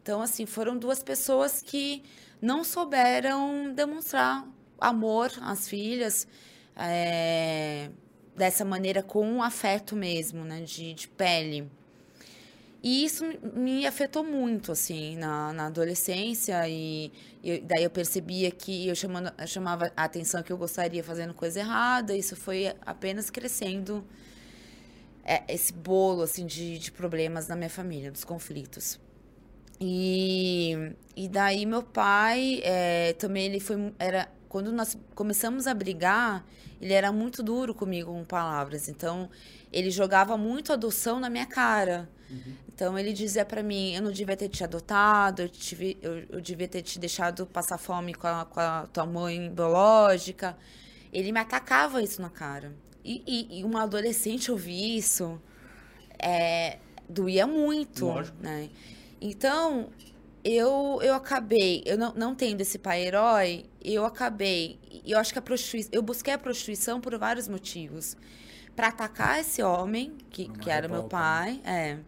Então, 0.00 0.22
assim, 0.22 0.46
foram 0.46 0.78
duas 0.78 1.02
pessoas 1.02 1.60
que 1.60 2.02
não 2.40 2.64
souberam 2.64 3.72
demonstrar 3.74 4.46
amor 4.80 5.30
às 5.42 5.68
filhas 5.68 6.26
é, 6.76 7.90
dessa 8.36 8.64
maneira 8.64 9.02
com 9.02 9.42
afeto 9.42 9.94
mesmo, 9.94 10.44
né, 10.44 10.62
de, 10.62 10.94
de 10.94 11.08
pele. 11.08 11.70
E 12.82 13.04
isso 13.04 13.24
me 13.54 13.86
afetou 13.86 14.24
muito, 14.24 14.72
assim, 14.72 15.16
na, 15.16 15.52
na 15.52 15.66
adolescência. 15.66 16.68
E 16.68 17.12
daí 17.64 17.84
eu 17.84 17.90
percebia 17.90 18.50
que 18.50 18.88
eu, 18.88 18.94
chamando, 18.96 19.32
eu 19.38 19.46
chamava 19.46 19.92
a 19.96 20.04
atenção 20.04 20.42
que 20.42 20.52
eu 20.52 20.58
gostaria 20.58 21.04
fazendo 21.04 21.32
coisa 21.32 21.60
errada. 21.60 22.16
Isso 22.16 22.34
foi 22.34 22.74
apenas 22.84 23.30
crescendo 23.30 24.04
é, 25.24 25.44
esse 25.46 25.72
bolo, 25.72 26.22
assim, 26.22 26.44
de, 26.44 26.76
de 26.76 26.90
problemas 26.90 27.46
na 27.46 27.54
minha 27.54 27.70
família, 27.70 28.10
dos 28.10 28.24
conflitos. 28.24 28.98
E, 29.80 30.92
e 31.14 31.28
daí 31.28 31.64
meu 31.64 31.84
pai 31.84 32.60
é, 32.64 33.12
também, 33.12 33.46
ele 33.46 33.60
foi... 33.60 33.92
Era, 33.96 34.28
quando 34.48 34.72
nós 34.72 34.98
começamos 35.14 35.68
a 35.68 35.72
brigar, 35.72 36.44
ele 36.80 36.92
era 36.92 37.12
muito 37.12 37.44
duro 37.44 37.72
comigo 37.74 38.12
com 38.12 38.24
palavras. 38.24 38.88
Então, 38.88 39.30
ele 39.72 39.90
jogava 39.90 40.36
muito 40.36 40.72
adoção 40.72 41.20
na 41.20 41.30
minha 41.30 41.46
cara. 41.46 42.08
Uhum. 42.28 42.54
Então 42.82 42.98
ele 42.98 43.12
dizia 43.12 43.44
para 43.44 43.62
mim, 43.62 43.94
eu 43.94 44.02
não 44.02 44.10
devia 44.10 44.36
ter 44.36 44.48
te 44.48 44.64
adotado, 44.64 45.42
eu, 45.42 45.48
tive, 45.48 45.96
eu, 46.02 46.24
eu, 46.28 46.40
devia 46.40 46.66
ter 46.66 46.82
te 46.82 46.98
deixado 46.98 47.46
passar 47.46 47.78
fome 47.78 48.12
com 48.12 48.26
a, 48.26 48.44
com 48.44 48.58
a, 48.58 48.88
tua 48.92 49.06
mãe 49.06 49.48
biológica. 49.48 50.58
Ele 51.12 51.30
me 51.30 51.38
atacava 51.38 52.02
isso 52.02 52.20
na 52.20 52.28
cara. 52.28 52.74
E, 53.04 53.22
e, 53.24 53.60
e 53.60 53.64
uma 53.64 53.84
adolescente 53.84 54.50
ouvir 54.50 54.96
isso 54.96 55.40
é, 56.18 56.78
doía 57.08 57.46
muito, 57.46 58.06
Lógico. 58.06 58.36
né? 58.42 58.68
Então 59.20 59.88
eu, 60.42 60.98
eu 61.04 61.14
acabei, 61.14 61.84
eu 61.86 61.96
não, 61.96 62.12
não 62.14 62.34
tendo 62.34 62.62
esse 62.62 62.80
pai 62.80 63.06
herói, 63.06 63.64
eu 63.80 64.04
acabei, 64.04 64.80
eu 65.06 65.20
acho 65.20 65.32
que 65.32 65.38
a 65.38 65.42
prostituição, 65.42 65.90
eu 65.92 66.02
busquei 66.02 66.34
a 66.34 66.38
prostituição 66.38 67.00
por 67.00 67.16
vários 67.16 67.46
motivos. 67.46 68.16
Para 68.74 68.88
atacar 68.88 69.38
esse 69.38 69.62
homem, 69.62 70.16
que, 70.30 70.48
que 70.48 70.68
era 70.68 70.88
meu 70.88 71.04
pai, 71.04 71.60
é 71.64 71.98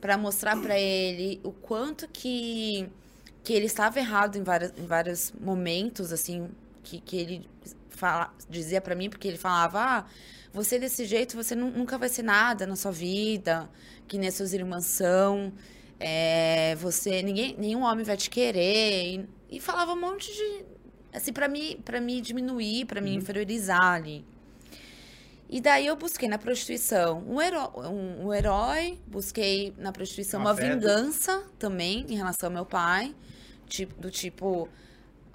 para 0.00 0.16
mostrar 0.16 0.60
para 0.60 0.78
ele 0.78 1.40
o 1.42 1.52
quanto 1.52 2.08
que 2.08 2.88
que 3.46 3.52
ele 3.52 3.66
estava 3.66 4.00
errado 4.00 4.36
em, 4.36 4.42
vários, 4.42 4.72
em 4.76 4.86
vários 4.86 5.32
momentos, 5.40 6.12
assim, 6.12 6.50
que, 6.82 7.00
que 7.00 7.16
ele 7.16 7.48
fala, 7.90 8.34
dizia 8.50 8.80
para 8.80 8.92
mim, 8.96 9.08
porque 9.08 9.28
ele 9.28 9.38
falava, 9.38 9.80
ah, 9.80 10.04
você 10.52 10.80
desse 10.80 11.04
jeito, 11.04 11.36
você 11.36 11.54
nunca 11.54 11.96
vai 11.96 12.08
ser 12.08 12.24
nada 12.24 12.66
na 12.66 12.74
sua 12.74 12.90
vida, 12.90 13.70
que 14.08 14.18
nem 14.18 14.32
seus 14.32 14.52
irmãos 14.52 14.86
são, 14.86 15.52
é, 16.00 16.74
você, 16.74 17.22
ninguém, 17.22 17.54
nenhum 17.56 17.82
homem 17.82 18.04
vai 18.04 18.16
te 18.16 18.28
querer, 18.28 19.14
e, 19.14 19.28
e 19.48 19.60
falava 19.60 19.92
um 19.92 20.00
monte 20.00 20.26
de, 20.26 20.64
assim, 21.12 21.32
para 21.32 21.46
mim, 21.46 21.80
para 21.84 22.00
me 22.00 22.20
diminuir, 22.20 22.84
para 22.84 23.00
me 23.00 23.10
uhum. 23.10 23.18
inferiorizar 23.18 23.92
ali. 23.92 24.24
E 25.48 25.60
daí 25.60 25.86
eu 25.86 25.94
busquei 25.94 26.28
na 26.28 26.38
prostituição 26.38 27.22
um 27.26 27.40
herói, 27.40 27.68
um, 27.76 28.26
um 28.26 28.34
herói 28.34 28.98
busquei 29.06 29.72
na 29.78 29.92
prostituição 29.92 30.40
uma 30.40 30.52
vingança 30.52 31.44
também 31.58 32.04
em 32.08 32.16
relação 32.16 32.48
ao 32.48 32.52
meu 32.52 32.66
pai, 32.66 33.14
tipo, 33.68 34.00
do 34.00 34.10
tipo, 34.10 34.68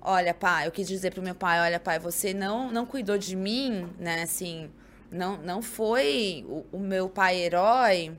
olha, 0.01 0.33
pai, 0.33 0.67
eu 0.67 0.71
quis 0.71 0.87
dizer 0.87 1.13
pro 1.13 1.23
meu 1.23 1.35
pai, 1.35 1.61
olha, 1.61 1.79
pai, 1.79 1.97
você 1.97 2.33
não 2.33 2.69
não 2.71 2.85
cuidou 2.85 3.17
de 3.17 3.35
mim, 3.37 3.89
né, 3.97 4.21
assim, 4.23 4.69
não 5.09 5.37
não 5.37 5.61
foi 5.61 6.45
o, 6.47 6.65
o 6.73 6.79
meu 6.79 7.09
pai 7.09 7.37
herói 7.37 8.13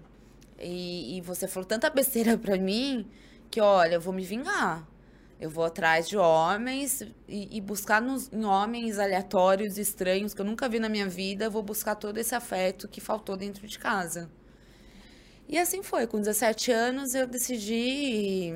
e, 0.58 1.18
e 1.18 1.20
você 1.20 1.46
falou 1.46 1.66
tanta 1.66 1.90
besteira 1.90 2.38
pra 2.38 2.56
mim 2.56 3.06
que, 3.50 3.60
olha, 3.60 3.96
eu 3.96 4.00
vou 4.00 4.14
me 4.14 4.24
vingar. 4.24 4.86
Eu 5.42 5.50
vou 5.50 5.64
atrás 5.64 6.08
de 6.08 6.16
homens 6.16 7.00
e, 7.26 7.56
e 7.56 7.60
buscar 7.60 8.00
nos, 8.00 8.32
em 8.32 8.44
homens 8.44 8.96
aleatórios, 9.00 9.76
estranhos, 9.76 10.32
que 10.32 10.40
eu 10.40 10.44
nunca 10.44 10.68
vi 10.68 10.78
na 10.78 10.88
minha 10.88 11.08
vida, 11.08 11.50
vou 11.50 11.64
buscar 11.64 11.96
todo 11.96 12.16
esse 12.16 12.32
afeto 12.32 12.86
que 12.86 13.00
faltou 13.00 13.36
dentro 13.36 13.66
de 13.66 13.76
casa. 13.76 14.30
E 15.48 15.58
assim 15.58 15.82
foi. 15.82 16.06
Com 16.06 16.18
17 16.20 16.70
anos 16.70 17.16
eu 17.16 17.26
decidi, 17.26 18.52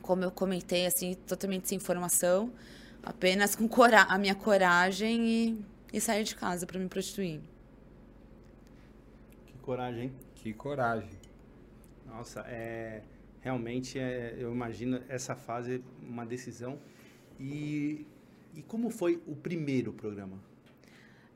como 0.00 0.22
eu 0.22 0.30
comentei, 0.30 0.86
assim, 0.86 1.14
totalmente 1.26 1.68
sem 1.68 1.74
informação, 1.74 2.52
apenas 3.02 3.56
com 3.56 3.68
a 4.08 4.16
minha 4.16 4.36
coragem 4.36 5.26
e, 5.26 5.64
e 5.92 6.00
sair 6.00 6.22
de 6.22 6.36
casa 6.36 6.68
para 6.68 6.78
me 6.78 6.88
prostituir. 6.88 7.40
Que 9.44 9.58
coragem, 9.58 10.04
hein? 10.04 10.12
Que 10.36 10.54
coragem. 10.54 11.10
Nossa, 12.06 12.44
é 12.46 13.02
realmente 13.46 13.96
é, 13.96 14.34
eu 14.36 14.50
imagino 14.52 15.00
essa 15.08 15.36
fase 15.36 15.80
uma 16.02 16.26
decisão. 16.26 16.80
E, 17.38 18.04
e 18.56 18.62
como 18.62 18.90
foi 18.90 19.22
o 19.24 19.36
primeiro 19.36 19.92
programa? 19.92 20.36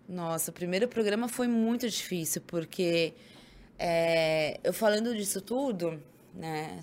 Nossa, 0.08 0.50
o 0.50 0.54
primeiro 0.54 0.88
programa 0.88 1.28
foi 1.28 1.46
muito 1.46 1.88
difícil, 1.88 2.42
porque 2.48 3.14
é, 3.78 4.58
eu 4.64 4.72
falando 4.72 5.14
disso 5.14 5.40
tudo, 5.40 6.02
né? 6.34 6.80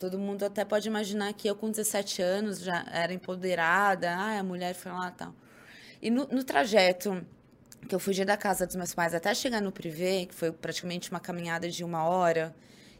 Todo 0.00 0.18
mundo 0.18 0.42
até 0.42 0.64
pode 0.64 0.88
imaginar 0.88 1.32
que 1.32 1.46
eu 1.46 1.54
com 1.54 1.70
17 1.70 2.20
anos 2.20 2.58
já 2.58 2.84
era 2.92 3.14
empoderada, 3.14 4.10
ah, 4.10 4.40
a 4.40 4.42
mulher 4.42 4.74
foi 4.74 4.90
lá 4.90 5.08
e 5.08 5.12
tal. 5.12 5.34
E 6.02 6.10
no, 6.10 6.26
no 6.26 6.42
trajeto 6.42 7.24
que 7.88 7.94
eu 7.94 8.00
fugi 8.00 8.24
da 8.24 8.36
casa 8.36 8.66
dos 8.66 8.74
meus 8.74 8.92
pais 8.92 9.14
até 9.14 9.32
chegar 9.32 9.60
no 9.60 9.70
privê, 9.70 10.26
que 10.26 10.34
foi 10.34 10.50
praticamente 10.50 11.12
uma 11.12 11.20
caminhada 11.20 11.70
de 11.70 11.84
uma 11.84 12.02
hora, 12.08 12.52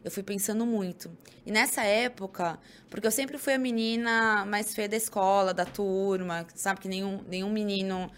eu 0.05 0.11
fui 0.11 0.21
pensando 0.21 0.67
muito. 0.67 1.09
E 1.43 1.51
nessa 1.51 1.83
época, 1.83 2.59
porque 2.91 3.07
eu 3.07 3.11
sempre 3.11 3.39
fui 3.39 3.53
a 3.53 3.57
menina 3.57 4.45
mais 4.45 4.75
feia 4.75 4.87
da 4.87 4.95
escola, 4.95 5.51
da 5.51 5.65
turma, 5.65 6.45
sabe? 6.53 6.79
Que 6.79 6.87
nenhum, 6.87 7.23
nenhum 7.27 7.51
menino, 7.51 8.11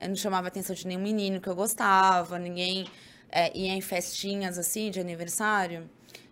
eu 0.00 0.08
não 0.08 0.14
chamava 0.14 0.46
atenção 0.46 0.72
de 0.72 0.86
nenhum 0.86 1.02
menino 1.02 1.40
que 1.40 1.48
eu 1.48 1.54
gostava, 1.56 2.38
ninguém 2.38 2.86
é, 3.28 3.50
ia 3.58 3.72
em 3.72 3.80
festinhas 3.80 4.56
assim 4.56 4.88
de 4.88 5.00
aniversário. 5.00 5.90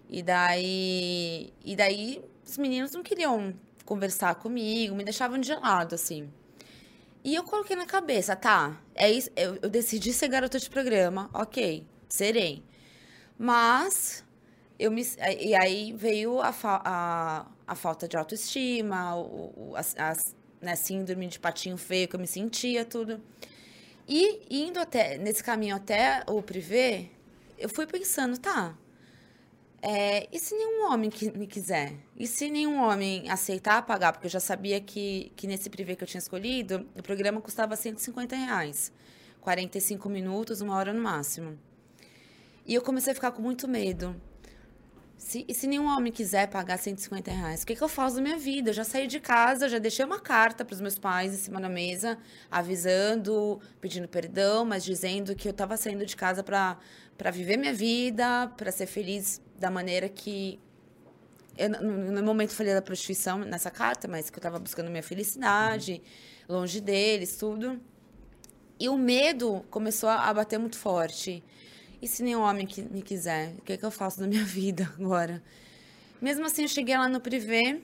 E 0.08 0.22
daí, 0.22 1.52
e 1.64 1.74
daí 1.74 2.22
os 2.46 2.56
meninos 2.56 2.92
não 2.92 3.02
queriam 3.02 3.52
conversar 3.84 4.36
comigo, 4.36 4.94
me 4.94 5.02
deixavam 5.02 5.38
de 5.38 5.52
lado, 5.52 5.96
assim. 5.96 6.30
E 7.24 7.34
eu 7.34 7.42
coloquei 7.42 7.74
na 7.74 7.84
cabeça, 7.84 8.36
tá, 8.36 8.80
é 8.94 9.10
isso, 9.10 9.28
eu, 9.34 9.58
eu 9.60 9.68
decidi 9.68 10.12
ser 10.12 10.28
garota 10.28 10.60
de 10.60 10.70
programa, 10.70 11.28
ok, 11.34 11.84
serei. 12.08 12.62
Mas 13.36 14.24
eu 14.80 14.90
me, 14.90 15.06
e 15.38 15.54
aí 15.54 15.92
veio 15.92 16.40
a, 16.40 16.54
a, 16.64 17.46
a 17.66 17.74
falta 17.74 18.08
de 18.08 18.16
autoestima, 18.16 19.14
o, 19.14 19.74
né, 20.60 20.74
síndrome 20.74 21.26
de 21.26 21.38
patinho 21.38 21.76
feio 21.76 22.08
que 22.08 22.16
eu 22.16 22.20
me 22.20 22.26
sentia, 22.26 22.84
tudo. 22.84 23.20
E 24.08 24.40
indo 24.50 24.80
até, 24.80 25.18
nesse 25.18 25.44
caminho 25.44 25.76
até 25.76 26.24
o 26.26 26.42
privê, 26.42 27.10
eu 27.58 27.68
fui 27.68 27.86
pensando, 27.86 28.38
tá, 28.38 28.74
é, 29.82 30.26
e 30.32 30.38
se 30.38 30.54
nenhum 30.54 30.90
homem 30.90 31.10
que 31.10 31.30
me 31.30 31.46
quiser? 31.46 31.94
E 32.16 32.26
se 32.26 32.50
nenhum 32.50 32.80
homem 32.80 33.30
aceitar 33.30 33.82
pagar? 33.82 34.12
Porque 34.12 34.26
eu 34.26 34.30
já 34.30 34.40
sabia 34.40 34.80
que, 34.80 35.30
que 35.36 35.46
nesse 35.46 35.68
privê 35.68 35.94
que 35.94 36.02
eu 36.02 36.08
tinha 36.08 36.18
escolhido, 36.18 36.86
o 36.98 37.02
programa 37.02 37.40
custava 37.40 37.76
150 37.76 38.34
reais. 38.34 38.90
45 39.42 40.08
minutos, 40.08 40.60
uma 40.62 40.76
hora 40.76 40.92
no 40.92 41.02
máximo. 41.02 41.58
E 42.66 42.74
eu 42.74 42.82
comecei 42.82 43.12
a 43.12 43.14
ficar 43.14 43.32
com 43.32 43.42
muito 43.42 43.68
medo. 43.68 44.14
Se, 45.20 45.44
e 45.46 45.52
se 45.52 45.66
nenhum 45.66 45.86
homem 45.86 46.10
quiser 46.10 46.48
pagar 46.48 46.78
150 46.78 47.30
reais, 47.30 47.62
o 47.62 47.66
que, 47.66 47.76
que 47.76 47.84
eu 47.84 47.88
faço 47.90 48.16
da 48.16 48.22
minha 48.22 48.38
vida? 48.38 48.70
Eu 48.70 48.74
já 48.74 48.84
saí 48.84 49.06
de 49.06 49.20
casa, 49.20 49.68
já 49.68 49.78
deixei 49.78 50.02
uma 50.02 50.18
carta 50.18 50.64
para 50.64 50.72
os 50.72 50.80
meus 50.80 50.98
pais 50.98 51.34
em 51.34 51.36
cima 51.36 51.60
da 51.60 51.68
mesa, 51.68 52.16
avisando, 52.50 53.60
pedindo 53.82 54.08
perdão, 54.08 54.64
mas 54.64 54.82
dizendo 54.82 55.36
que 55.36 55.46
eu 55.46 55.50
estava 55.50 55.76
saindo 55.76 56.06
de 56.06 56.16
casa 56.16 56.42
para 56.42 56.78
viver 57.30 57.58
minha 57.58 57.74
vida, 57.74 58.50
para 58.56 58.72
ser 58.72 58.86
feliz 58.86 59.42
da 59.58 59.70
maneira 59.70 60.08
que. 60.08 60.58
Eu, 61.58 61.68
no, 61.68 62.12
no 62.12 62.22
momento, 62.22 62.54
falei 62.54 62.72
da 62.72 62.80
prostituição 62.80 63.40
nessa 63.40 63.70
carta, 63.70 64.08
mas 64.08 64.30
que 64.30 64.38
eu 64.38 64.40
estava 64.40 64.58
buscando 64.58 64.90
minha 64.90 65.02
felicidade, 65.02 66.00
uhum. 66.48 66.56
longe 66.56 66.80
deles, 66.80 67.36
tudo. 67.36 67.78
E 68.78 68.88
o 68.88 68.96
medo 68.96 69.66
começou 69.68 70.08
a 70.08 70.32
bater 70.32 70.58
muito 70.58 70.78
forte. 70.78 71.44
E 72.02 72.08
se 72.08 72.22
nenhum 72.22 72.40
homem 72.40 72.66
que 72.66 72.82
me 72.82 73.02
quiser? 73.02 73.54
O 73.58 73.62
que, 73.62 73.74
é 73.74 73.76
que 73.76 73.84
eu 73.84 73.90
faço 73.90 74.18
da 74.20 74.26
minha 74.26 74.44
vida 74.46 74.90
agora? 74.98 75.42
Mesmo 76.20 76.46
assim, 76.46 76.62
eu 76.62 76.68
cheguei 76.68 76.96
lá 76.96 77.08
no 77.08 77.20
privê 77.20 77.80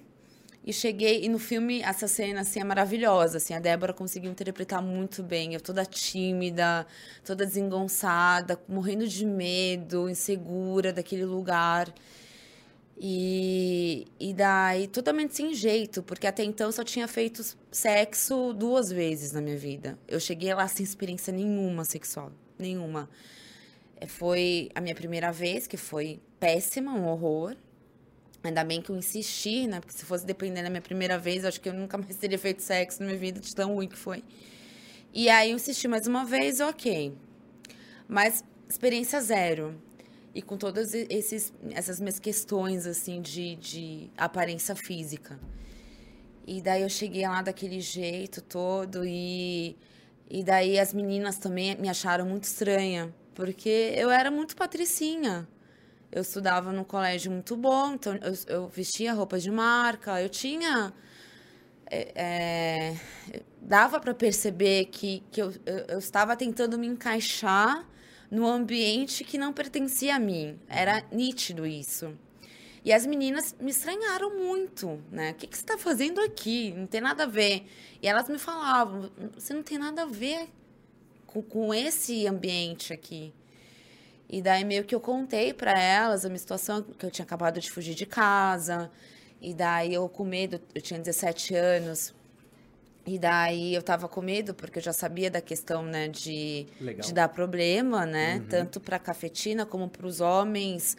e 0.65 0.73
cheguei... 0.73 1.25
E 1.25 1.29
no 1.29 1.39
filme, 1.39 1.83
essa 1.83 2.09
cena, 2.09 2.41
assim, 2.41 2.61
é 2.61 2.65
maravilhosa, 2.65 3.37
assim. 3.37 3.55
A 3.55 3.61
Débora 3.61 3.93
conseguiu 3.93 4.31
interpretar 4.31 4.83
muito 4.83 5.23
bem. 5.23 5.55
Eu 5.55 5.61
toda 5.61 5.85
tímida, 5.85 6.87
toda 7.25 7.45
desengonçada, 7.45 8.59
morrendo 8.69 9.07
de 9.07 9.27
medo, 9.27 10.09
insegura 10.09 10.93
daquele 10.93 11.25
lugar. 11.25 11.93
E, 12.99 14.07
e 14.19 14.33
daí, 14.33 14.89
totalmente 14.89 15.37
sem 15.37 15.53
jeito, 15.53 16.03
porque 16.03 16.27
até 16.27 16.43
então 16.43 16.69
eu 16.69 16.73
só 16.73 16.83
tinha 16.83 17.07
feito 17.07 17.45
sexo 17.71 18.55
duas 18.55 18.91
vezes 18.91 19.33
na 19.33 19.43
minha 19.43 19.57
vida. 19.59 19.99
Eu 20.09 20.19
cheguei 20.19 20.55
lá 20.55 20.67
sem 20.67 20.83
experiência 20.83 21.31
nenhuma 21.33 21.85
sexual, 21.85 22.33
nenhuma. 22.59 23.09
É, 23.99 24.07
foi 24.07 24.71
a 24.75 24.81
minha 24.81 24.95
primeira 24.95 25.33
vez, 25.33 25.67
que 25.67 25.77
foi 25.77 26.21
péssima, 26.39 26.93
um 26.93 27.07
horror. 27.07 27.57
Ainda 28.45 28.63
bem 28.63 28.81
que 28.81 28.91
eu 28.91 28.97
insisti, 28.97 29.67
né? 29.67 29.81
Porque 29.81 29.95
se 29.95 30.05
fosse 30.05 30.25
depender 30.25 30.63
da 30.63 30.71
minha 30.71 30.83
primeira 30.83 31.19
vez, 31.19 31.45
acho 31.45 31.61
que 31.61 31.69
eu 31.69 31.75
nunca 31.75 31.99
mais 31.99 32.17
teria 32.17 32.39
feito 32.39 32.63
sexo 32.63 33.01
na 33.01 33.07
minha 33.07 33.19
vida, 33.19 33.41
de 33.41 33.55
tão 33.55 33.75
ruim 33.75 33.89
que 33.89 33.97
foi. 33.97 34.23
E 35.13 35.29
aí 35.29 35.51
eu 35.51 35.57
insisti 35.57 35.89
mais 35.89 36.07
uma 36.07 36.25
vez, 36.25 36.61
ok. 36.61 37.13
Mas 38.09 38.45
experiência 38.69 39.21
zero. 39.21 39.75
e 40.35 40.43
com 40.43 40.59
todas 40.59 40.93
esses, 40.93 41.51
essas 41.71 41.99
minhas 41.99 42.19
questões, 42.19 42.87
assim, 42.87 43.23
de, 43.23 43.57
de 43.57 44.11
aparência 44.19 44.77
física. 44.77 45.41
E 46.47 46.61
daí 46.61 46.83
eu 46.83 46.91
cheguei 46.91 47.27
lá 47.27 47.41
daquele 47.41 47.81
jeito 47.81 48.43
todo 48.43 49.03
e, 49.07 49.75
e 50.29 50.45
daí 50.45 50.79
as 50.79 50.93
meninas 50.93 51.39
também 51.39 51.75
me 51.77 51.89
acharam 51.89 52.27
muito 52.27 52.45
estranha, 52.45 53.15
porque 53.37 53.93
eu 53.95 54.11
era 54.11 54.31
muito 54.31 54.57
patricinha. 54.57 55.47
Eu 56.11 56.23
estudava 56.23 56.73
num 56.73 56.83
colégio 56.83 57.31
muito 57.31 57.55
bom, 57.55 57.93
então 57.93 58.15
eu, 58.15 58.57
eu 58.57 58.69
vestia 58.69 59.13
roupas 59.13 59.43
de 59.43 59.51
marca, 59.51 60.21
eu 60.21 60.29
tinha... 60.29 60.93
É, 61.89 62.13
é, 62.17 62.97
dava 63.61 64.01
para 64.01 64.13
perceber 64.13 64.87
que, 64.87 65.23
que 65.31 65.41
eu, 65.41 65.53
eu, 65.65 65.77
eu 65.89 65.99
estava 65.99 66.35
tentando 66.35 66.77
me 66.77 66.87
encaixar 66.87 67.87
no 68.29 68.45
ambiente 68.45 69.23
que 69.23 69.39
não 69.39 69.53
pertencia 69.53 70.17
a 70.17 70.19
mim. 70.19 70.59
Era 70.67 71.05
nítido 71.13 71.65
isso. 71.65 72.13
E 72.85 72.93
as 72.93 73.07
meninas 73.07 73.55
me 73.61 73.71
estranharam 73.71 74.37
muito, 74.37 75.01
né? 75.13 75.33
O 75.33 75.35
que, 75.35 75.47
que 75.47 75.57
você 75.57 75.63
está 75.63 75.77
fazendo 75.77 76.21
aqui? 76.21 76.73
Não 76.73 76.87
tem 76.87 77.01
nada 77.01 77.25
a 77.25 77.27
ver. 77.27 77.67
E 78.03 78.09
elas 78.09 78.29
me 78.29 78.39
falavam, 78.39 79.11
você 79.35 79.53
não 79.53 79.63
tem 79.63 79.79
nada 79.79 80.03
a 80.03 80.07
ver 80.07 80.49
com, 81.43 81.43
com 81.43 81.75
esse 81.75 82.27
ambiente 82.27 82.93
aqui. 82.93 83.33
E 84.29 84.43
daí 84.43 84.65
meio 84.65 84.85
que 84.85 84.95
eu 84.95 85.01
contei 85.01 85.53
para 85.53 85.73
elas 85.81 86.25
a 86.25 86.29
minha 86.29 86.39
situação, 86.39 86.83
que 86.83 87.07
eu 87.07 87.11
tinha 87.11 87.25
acabado 87.25 87.61
de 87.61 87.71
fugir 87.71 87.95
de 87.95 88.07
casa. 88.07 88.91
E 89.41 89.55
daí 89.55 89.95
eu 89.95 90.09
com 90.09 90.25
medo, 90.25 90.61
eu 90.75 90.81
tinha 90.81 90.99
17 90.99 91.55
anos, 91.55 92.15
e 93.07 93.21
daí 93.21 93.73
eu 93.73 93.83
tava 93.83 94.09
com 94.09 94.21
medo, 94.21 94.53
porque 94.53 94.79
eu 94.79 94.83
já 94.83 94.93
sabia 94.93 95.31
da 95.31 95.41
questão, 95.41 95.83
né, 95.85 96.09
de, 96.09 96.67
de 97.01 97.15
dar 97.15 97.29
problema, 97.29 98.05
né? 98.05 98.39
Uhum. 98.39 98.47
Tanto 98.49 98.81
pra 98.81 98.99
cafetina 98.99 99.65
como 99.65 99.89
pros 99.89 100.21
homens. 100.21 100.97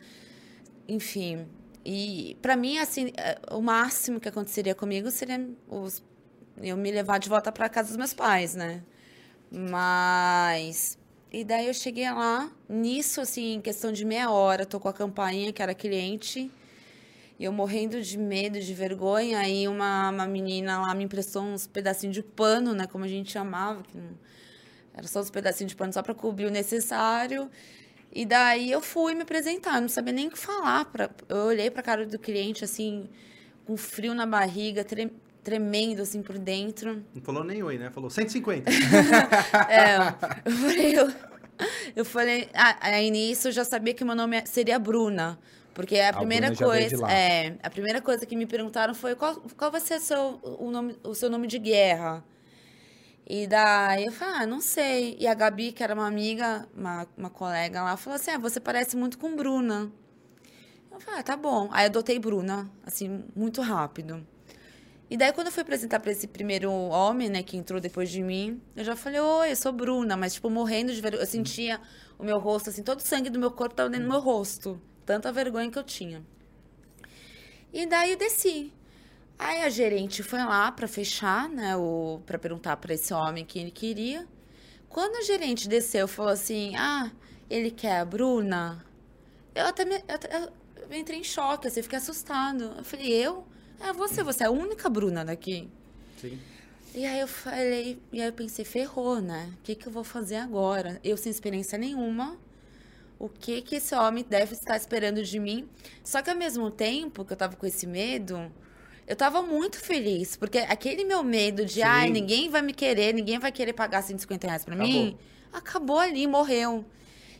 Enfim. 0.87 1.45
E 1.83 2.37
para 2.41 2.55
mim, 2.55 2.77
assim, 2.77 3.11
é, 3.17 3.37
o 3.51 3.61
máximo 3.61 4.21
que 4.21 4.29
aconteceria 4.29 4.73
comigo 4.73 5.11
seria 5.11 5.49
os, 5.67 6.01
eu 6.61 6.77
me 6.77 6.91
levar 6.91 7.17
de 7.17 7.27
volta 7.27 7.51
para 7.51 7.67
casa 7.67 7.89
dos 7.89 7.97
meus 7.97 8.13
pais, 8.13 8.55
né? 8.55 8.83
Mas. 9.51 10.97
E 11.31 11.43
daí 11.43 11.67
eu 11.67 11.73
cheguei 11.73 12.09
lá, 12.09 12.49
nisso, 12.69 13.19
assim, 13.19 13.55
em 13.55 13.61
questão 13.61 13.91
de 13.91 14.05
meia 14.05 14.31
hora, 14.31 14.65
tô 14.65 14.79
com 14.79 14.87
a 14.87 14.93
campainha, 14.93 15.51
que 15.51 15.61
era 15.61 15.75
cliente. 15.75 16.49
E 17.39 17.43
eu 17.43 17.51
morrendo 17.51 18.01
de 18.01 18.17
medo, 18.17 18.59
de 18.59 18.73
vergonha, 18.73 19.39
aí 19.39 19.67
uma, 19.67 20.09
uma 20.09 20.25
menina 20.25 20.79
lá 20.79 20.95
me 20.95 21.03
emprestou 21.03 21.43
uns 21.43 21.67
pedacinhos 21.67 22.15
de 22.15 22.23
pano, 22.23 22.73
né, 22.73 22.87
como 22.87 23.03
a 23.03 23.07
gente 23.07 23.31
chamava, 23.31 23.83
que 23.83 23.95
não, 23.95 24.17
era 24.95 25.07
só 25.07 25.19
uns 25.19 25.29
pedacinhos 25.29 25.71
de 25.71 25.75
pano 25.75 25.93
só 25.93 26.01
para 26.01 26.15
cobrir 26.15 26.45
o 26.45 26.49
necessário. 26.49 27.51
E 28.11 28.25
daí 28.25 28.71
eu 28.71 28.81
fui 28.81 29.13
me 29.13 29.21
apresentar, 29.21 29.79
não 29.79 29.89
sabia 29.89 30.13
nem 30.13 30.27
o 30.27 30.31
que 30.31 30.39
falar. 30.39 30.85
Pra, 30.85 31.09
eu 31.29 31.37
olhei 31.37 31.69
para 31.69 31.83
cara 31.83 32.05
do 32.05 32.17
cliente, 32.17 32.63
assim, 32.63 33.07
com 33.65 33.77
frio 33.77 34.15
na 34.15 34.25
barriga, 34.25 34.83
tre, 34.83 35.11
tremendo, 35.47 36.01
assim, 36.01 36.21
por 36.21 36.37
dentro. 36.37 37.01
Não 37.15 37.21
falou 37.21 37.41
nem 37.41 37.63
oi, 37.63 37.77
né? 37.77 37.89
Falou 37.89 38.09
150. 38.09 38.69
é, 39.71 39.95
eu 40.43 40.51
falei... 40.51 40.99
Eu, 40.99 41.13
eu 41.95 42.05
falei... 42.05 42.49
Ah, 42.53 42.75
aí 42.81 43.09
nisso 43.09 43.47
eu 43.47 43.53
já 43.53 43.63
sabia 43.63 43.93
que 43.93 44.03
meu 44.03 44.13
nome 44.13 44.45
seria 44.45 44.77
Bruna. 44.77 45.39
Porque 45.73 45.99
a, 45.99 46.09
a 46.09 46.13
primeira 46.13 46.53
coisa, 46.53 47.09
é, 47.09 47.55
a 47.63 47.69
primeira 47.69 48.01
coisa 48.01 48.25
que 48.25 48.35
me 48.35 48.45
perguntaram 48.45 48.93
foi 48.93 49.15
qual, 49.15 49.35
qual 49.55 49.71
vai 49.71 49.79
ser 49.79 49.95
o 49.95 50.01
seu, 50.01 50.39
o, 50.43 50.69
nome, 50.69 50.97
o 51.01 51.15
seu 51.15 51.29
nome 51.29 51.47
de 51.47 51.59
guerra? 51.59 52.21
E 53.25 53.47
daí 53.47 54.03
eu 54.03 54.11
falei, 54.11 54.35
ah, 54.35 54.45
não 54.45 54.59
sei. 54.59 55.15
E 55.17 55.27
a 55.27 55.33
Gabi, 55.33 55.71
que 55.71 55.81
era 55.81 55.93
uma 55.93 56.07
amiga, 56.07 56.67
uma, 56.75 57.07
uma 57.17 57.29
colega 57.29 57.83
lá, 57.83 57.95
falou 57.95 58.15
assim: 58.15 58.31
ah, 58.31 58.37
você 58.37 58.59
parece 58.59 58.97
muito 58.97 59.17
com 59.17 59.33
Bruna. 59.33 59.89
Eu 60.91 60.99
falei, 60.99 61.21
ah, 61.21 61.23
tá 61.23 61.37
bom. 61.37 61.69
Aí 61.71 61.85
adotei 61.85 62.19
Bruna, 62.19 62.69
assim, 62.85 63.23
muito 63.33 63.61
rápido. 63.61 64.25
E 65.09 65.15
daí, 65.15 65.31
quando 65.31 65.47
eu 65.47 65.53
fui 65.53 65.61
apresentar 65.61 65.99
para 65.99 66.11
esse 66.11 66.27
primeiro 66.27 66.71
homem, 66.71 67.29
né, 67.29 67.41
que 67.41 67.55
entrou 67.55 67.79
depois 67.79 68.09
de 68.09 68.21
mim, 68.21 68.61
eu 68.75 68.83
já 68.83 68.95
falei, 68.95 69.19
oi, 69.19 69.51
eu 69.51 69.55
sou 69.55 69.71
Bruna, 69.71 70.17
mas, 70.17 70.33
tipo, 70.33 70.49
morrendo 70.49 70.93
de 70.93 70.99
vergonha. 70.99 71.23
Eu 71.23 71.27
sentia 71.27 71.79
o 72.19 72.23
meu 72.23 72.39
rosto, 72.39 72.69
assim, 72.69 72.83
todo 72.83 72.99
o 72.99 73.03
sangue 73.03 73.29
do 73.29 73.39
meu 73.39 73.51
corpo 73.51 73.73
estava 73.73 73.89
dentro 73.89 74.05
do 74.05 74.11
meu 74.11 74.19
rosto 74.19 74.81
tanta 75.07 75.31
vergonha 75.31 75.71
que 75.71 75.79
eu 75.79 75.83
tinha. 75.83 76.21
E 77.73 77.85
daí 77.85 78.11
eu 78.11 78.17
desci. 78.17 78.73
Aí 79.39 79.63
a 79.63 79.69
gerente 79.69 80.21
foi 80.21 80.39
lá 80.39 80.71
para 80.71 80.87
fechar, 80.87 81.47
né, 81.47 81.75
o 81.77 82.19
para 82.25 82.37
perguntar 82.37 82.75
para 82.77 82.93
esse 82.93 83.13
homem 83.13 83.45
quem 83.45 83.61
ele 83.63 83.71
queria. 83.71 84.27
Quando 84.89 85.15
a 85.15 85.21
gerente 85.21 85.67
desceu, 85.69 86.07
falou 86.07 86.31
assim: 86.31 86.75
"Ah, 86.75 87.11
ele 87.49 87.71
quer 87.71 87.99
a 88.01 88.05
Bruna". 88.05 88.85
Eu 89.55 89.65
até, 89.67 89.85
me, 89.85 89.95
eu, 89.95 90.51
eu 90.89 90.97
entrei 90.97 91.19
em 91.19 91.23
choque, 91.23 91.67
assim, 91.67 91.81
fiquei 91.81 91.99
assustado. 91.99 92.63
Eu 92.77 92.83
falei: 92.83 93.07
"Eu? 93.13 93.45
É 93.79 93.93
você, 93.93 94.23
você 94.23 94.43
é 94.43 94.47
a 94.47 94.51
única 94.51 94.89
Bruna 94.89 95.23
daqui". 95.23 95.67
Sim. 96.19 96.39
E 96.95 97.05
aí 97.05 97.19
eu 97.19 97.27
falei, 97.27 97.99
e 98.11 98.21
aí 98.21 98.27
eu 98.27 98.33
pensei, 98.33 98.65
ferrou, 98.65 99.21
né? 99.21 99.51
O 99.59 99.63
que, 99.63 99.75
que 99.75 99.87
eu 99.87 99.91
vou 99.91 100.03
fazer 100.03 100.37
agora? 100.37 100.99
Eu 101.03 101.15
sem 101.15 101.29
experiência 101.29 101.77
nenhuma, 101.77 102.37
o 103.19 103.29
que 103.29 103.61
que 103.61 103.75
esse 103.75 103.93
homem 103.93 104.25
deve 104.27 104.53
estar 104.53 104.75
esperando 104.77 105.21
de 105.21 105.39
mim. 105.39 105.67
Só 106.03 106.21
que 106.21 106.29
ao 106.29 106.35
mesmo 106.35 106.71
tempo 106.71 107.23
que 107.23 107.33
eu 107.33 107.37
tava 107.37 107.55
com 107.55 107.65
esse 107.67 107.85
medo, 107.85 108.51
eu 109.05 109.15
tava 109.15 109.41
muito 109.43 109.79
feliz, 109.79 110.35
porque 110.35 110.57
aquele 110.59 111.03
meu 111.03 111.23
medo 111.23 111.65
de, 111.65 111.75
Sim. 111.75 111.81
ai, 111.83 112.09
ninguém 112.09 112.49
vai 112.49 112.61
me 112.61 112.73
querer, 112.73 113.13
ninguém 113.13 113.37
vai 113.37 113.51
querer 113.51 113.73
pagar 113.73 114.01
150 114.01 114.47
reais 114.47 114.65
pra 114.65 114.73
acabou. 114.73 114.91
mim, 114.91 115.17
acabou 115.53 115.99
ali, 115.99 116.25
morreu. 116.25 116.83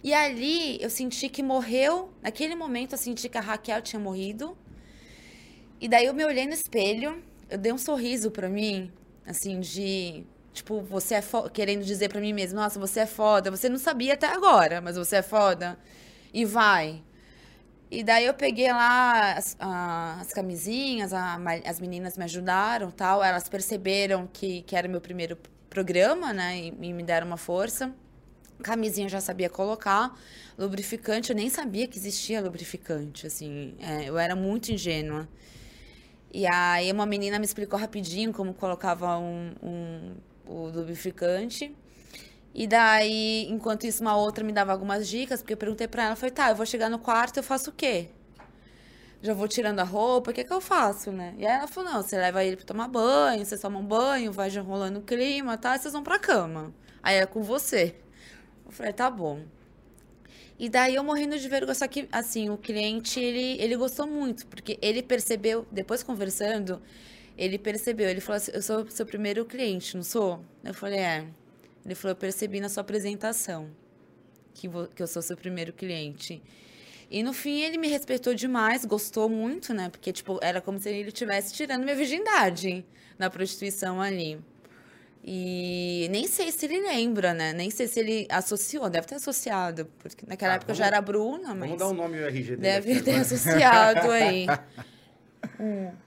E 0.04 0.14
ali 0.14 0.82
eu 0.82 0.90
senti 0.90 1.30
que 1.30 1.42
morreu, 1.42 2.12
naquele 2.22 2.54
momento 2.56 2.94
eu 2.94 2.98
senti 2.98 3.28
que 3.28 3.38
a 3.38 3.42
Raquel 3.42 3.82
tinha 3.82 4.00
morrido. 4.00 4.56
E 5.80 5.88
daí 5.88 6.06
eu 6.06 6.14
me 6.14 6.26
olhei 6.26 6.46
no 6.46 6.54
espelho, 6.54 7.22
eu 7.50 7.58
dei 7.58 7.72
um 7.72 7.78
sorriso 7.78 8.32
pra 8.32 8.50
mim, 8.50 8.92
assim, 9.26 9.60
de 9.60 10.26
Tipo, 10.58 10.82
você 10.82 11.14
é 11.14 11.24
querendo 11.54 11.86
dizer 11.86 12.10
para 12.10 12.20
mim 12.20 12.34
mesmo, 12.34 12.60
nossa, 12.60 12.80
você 12.80 13.02
é 13.02 13.06
foda. 13.06 13.52
Você 13.52 13.70
não 13.70 13.78
sabia 13.78 14.16
até 14.16 14.26
agora, 14.26 14.82
mas 14.82 14.96
você 14.98 15.18
é 15.18 15.22
foda. 15.22 15.78
E 16.34 16.46
vai. 16.46 17.04
E 17.92 18.04
daí 18.04 18.26
eu 18.26 18.34
peguei 18.34 18.72
lá 18.72 19.34
as, 19.34 19.56
a, 19.60 20.20
as 20.20 20.34
camisinhas, 20.34 21.14
a, 21.14 21.38
as 21.64 21.80
meninas 21.80 22.18
me 22.18 22.24
ajudaram 22.24 22.90
tal. 22.90 23.24
Elas 23.24 23.48
perceberam 23.48 24.28
que, 24.34 24.64
que 24.64 24.76
era 24.76 24.88
meu 24.88 25.00
primeiro 25.00 25.38
programa, 25.70 26.34
né? 26.34 26.58
E, 26.58 26.68
e 26.70 26.94
me 26.94 27.04
deram 27.04 27.28
uma 27.28 27.38
força. 27.38 27.94
Camisinha 28.64 29.06
eu 29.06 29.12
já 29.12 29.22
sabia 29.22 29.52
colocar. 29.52 30.18
Lubrificante, 30.58 31.30
eu 31.30 31.36
nem 31.36 31.52
sabia 31.52 31.88
que 31.88 32.00
existia 32.00 32.42
lubrificante, 32.42 33.28
assim. 33.28 33.76
É, 33.80 34.06
eu 34.06 34.18
era 34.18 34.36
muito 34.36 34.72
ingênua. 34.72 35.30
E 36.34 36.46
aí 36.46 36.92
uma 36.92 37.06
menina 37.06 37.40
me 37.40 37.46
explicou 37.46 37.80
rapidinho 37.80 38.34
como 38.34 38.54
colocava 38.54 39.18
um, 39.18 39.54
um 39.64 40.16
o 40.48 40.68
lubrificante. 40.68 41.76
E 42.54 42.66
daí, 42.66 43.46
enquanto 43.50 43.86
isso, 43.86 44.02
uma 44.02 44.16
outra 44.18 44.44
me 44.44 44.52
dava 44.52 44.72
algumas 44.72 45.08
dicas, 45.08 45.42
porque 45.42 45.54
eu 45.54 45.58
perguntei 45.58 45.88
pra 45.88 46.06
ela, 46.06 46.16
falei, 46.16 46.32
tá, 46.32 46.50
eu 46.50 46.56
vou 46.56 46.66
chegar 46.66 46.90
no 46.90 46.98
quarto, 46.98 47.38
eu 47.38 47.44
faço 47.44 47.70
o 47.70 47.74
quê? 47.74 48.10
Já 49.22 49.34
vou 49.34 49.48
tirando 49.48 49.80
a 49.80 49.84
roupa, 49.84 50.32
o 50.32 50.34
que 50.34 50.44
que 50.44 50.54
eu 50.54 50.62
faço, 50.62 51.12
né? 51.12 51.36
E 51.38 51.46
aí 51.46 51.58
ela 51.58 51.68
falou, 51.68 51.92
não, 51.92 52.02
você 52.02 52.18
leva 52.18 52.44
ele 52.44 52.56
pra 52.56 52.66
tomar 52.66 52.88
banho, 52.88 53.46
você 53.46 53.58
toma 53.58 53.80
um 53.80 53.86
banho, 53.86 54.32
vai 54.32 54.50
já 54.50 54.62
rolando 54.62 55.00
o 55.00 55.02
clima, 55.04 55.58
tá? 55.58 55.76
E 55.76 55.80
vocês 55.80 55.94
vão 55.94 56.04
pra 56.04 56.18
cama. 56.18 56.74
Aí 57.04 57.18
é 57.18 57.26
com 57.26 57.42
você. 57.44 57.96
Eu 58.66 58.72
falei, 58.72 58.94
tá 58.94 59.10
bom. 59.10 59.42
E 60.60 60.70
daí 60.70 60.96
eu 60.96 61.04
morrendo 61.04 61.38
de 61.38 61.48
vergonha, 61.48 61.76
só 61.76 61.88
que, 61.88 62.08
assim, 62.12 62.50
o 62.50 62.58
cliente, 62.58 63.20
ele, 63.20 63.62
ele 63.62 63.76
gostou 63.76 64.08
muito, 64.08 64.48
porque 64.48 64.80
ele 64.82 65.04
percebeu, 65.04 65.68
depois 65.72 66.02
conversando, 66.02 66.82
ele 67.38 67.60
percebeu, 67.60 68.10
ele 68.10 68.20
falou 68.20 68.38
assim, 68.38 68.52
eu 68.54 68.62
sou 68.62 68.90
seu 68.90 69.06
primeiro 69.06 69.46
cliente, 69.46 69.96
não 69.96 70.04
sou? 70.04 70.44
Eu 70.64 70.74
falei, 70.74 71.00
é. 71.00 71.28
Ele 71.86 71.94
falou, 71.94 72.12
eu 72.14 72.16
percebi 72.16 72.60
na 72.60 72.70
sua 72.70 72.82
apresentação 72.82 73.70
que, 74.58 74.68
que 74.96 75.04
eu 75.04 75.08
sou 75.08 75.22
seu 75.22 75.38
primeiro 75.38 75.72
cliente. 75.72 76.42
E 77.10 77.24
no 77.24 77.32
fim 77.32 77.62
ele 77.62 77.78
me 77.78 77.88
respeitou 77.88 78.34
demais, 78.34 78.84
gostou 78.84 79.30
muito, 79.30 79.74
né? 79.74 79.90
Porque, 79.90 80.12
tipo, 80.12 80.40
era 80.42 80.60
como 80.60 80.80
se 80.80 80.90
ele 80.90 81.08
estivesse 81.08 81.54
tirando 81.54 81.84
minha 81.84 81.96
virgindade 81.96 82.84
na 83.18 83.30
prostituição 83.30 84.02
ali. 84.02 84.40
E 85.30 86.08
nem 86.10 86.26
sei 86.26 86.50
se 86.54 86.66
ele 86.66 86.80
lembra, 86.80 87.34
né? 87.34 87.52
Nem 87.52 87.70
sei 87.70 87.86
se 87.86 88.00
ele 88.00 88.26
associou, 88.30 88.90
deve 88.90 89.08
ter 89.08 89.16
associado, 89.16 89.86
porque 90.00 90.26
naquela 90.26 90.54
ah, 90.54 90.56
época 90.56 90.74
vamos, 90.74 90.78
já 90.78 90.88
era 90.88 91.02
Bruna, 91.02 91.54
mas. 91.54 91.70
Vamos 91.70 91.78
dar 91.78 91.88
o 91.88 91.92
um 91.92 91.94
nome 91.94 92.18
o 92.18 92.26
RG 92.26 92.56
dele. 92.56 92.62
Deve 92.62 93.02
ter 93.02 93.16
associado 93.20 94.10
aí. 94.10 94.48
hum. 95.60 95.92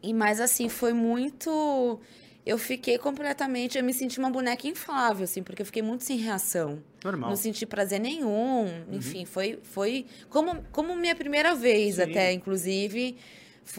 E 0.00 0.14
mas 0.14 0.40
assim, 0.40 0.68
foi 0.68 0.92
muito 0.92 2.00
eu 2.48 2.56
fiquei 2.56 2.96
completamente, 2.96 3.76
eu 3.76 3.84
me 3.84 3.92
senti 3.92 4.18
uma 4.18 4.30
boneca 4.30 4.66
inflável, 4.66 5.24
assim, 5.24 5.42
porque 5.42 5.60
eu 5.60 5.66
fiquei 5.66 5.82
muito 5.82 6.02
sem 6.02 6.16
reação. 6.16 6.82
Normal. 7.04 7.28
Não 7.28 7.36
senti 7.36 7.66
prazer 7.66 8.00
nenhum, 8.00 8.62
uhum. 8.64 8.84
enfim, 8.90 9.26
foi, 9.26 9.58
foi 9.62 10.06
como, 10.30 10.64
como 10.72 10.96
minha 10.96 11.14
primeira 11.14 11.54
vez 11.54 11.96
Sim. 11.96 12.04
até, 12.04 12.32
inclusive, 12.32 13.18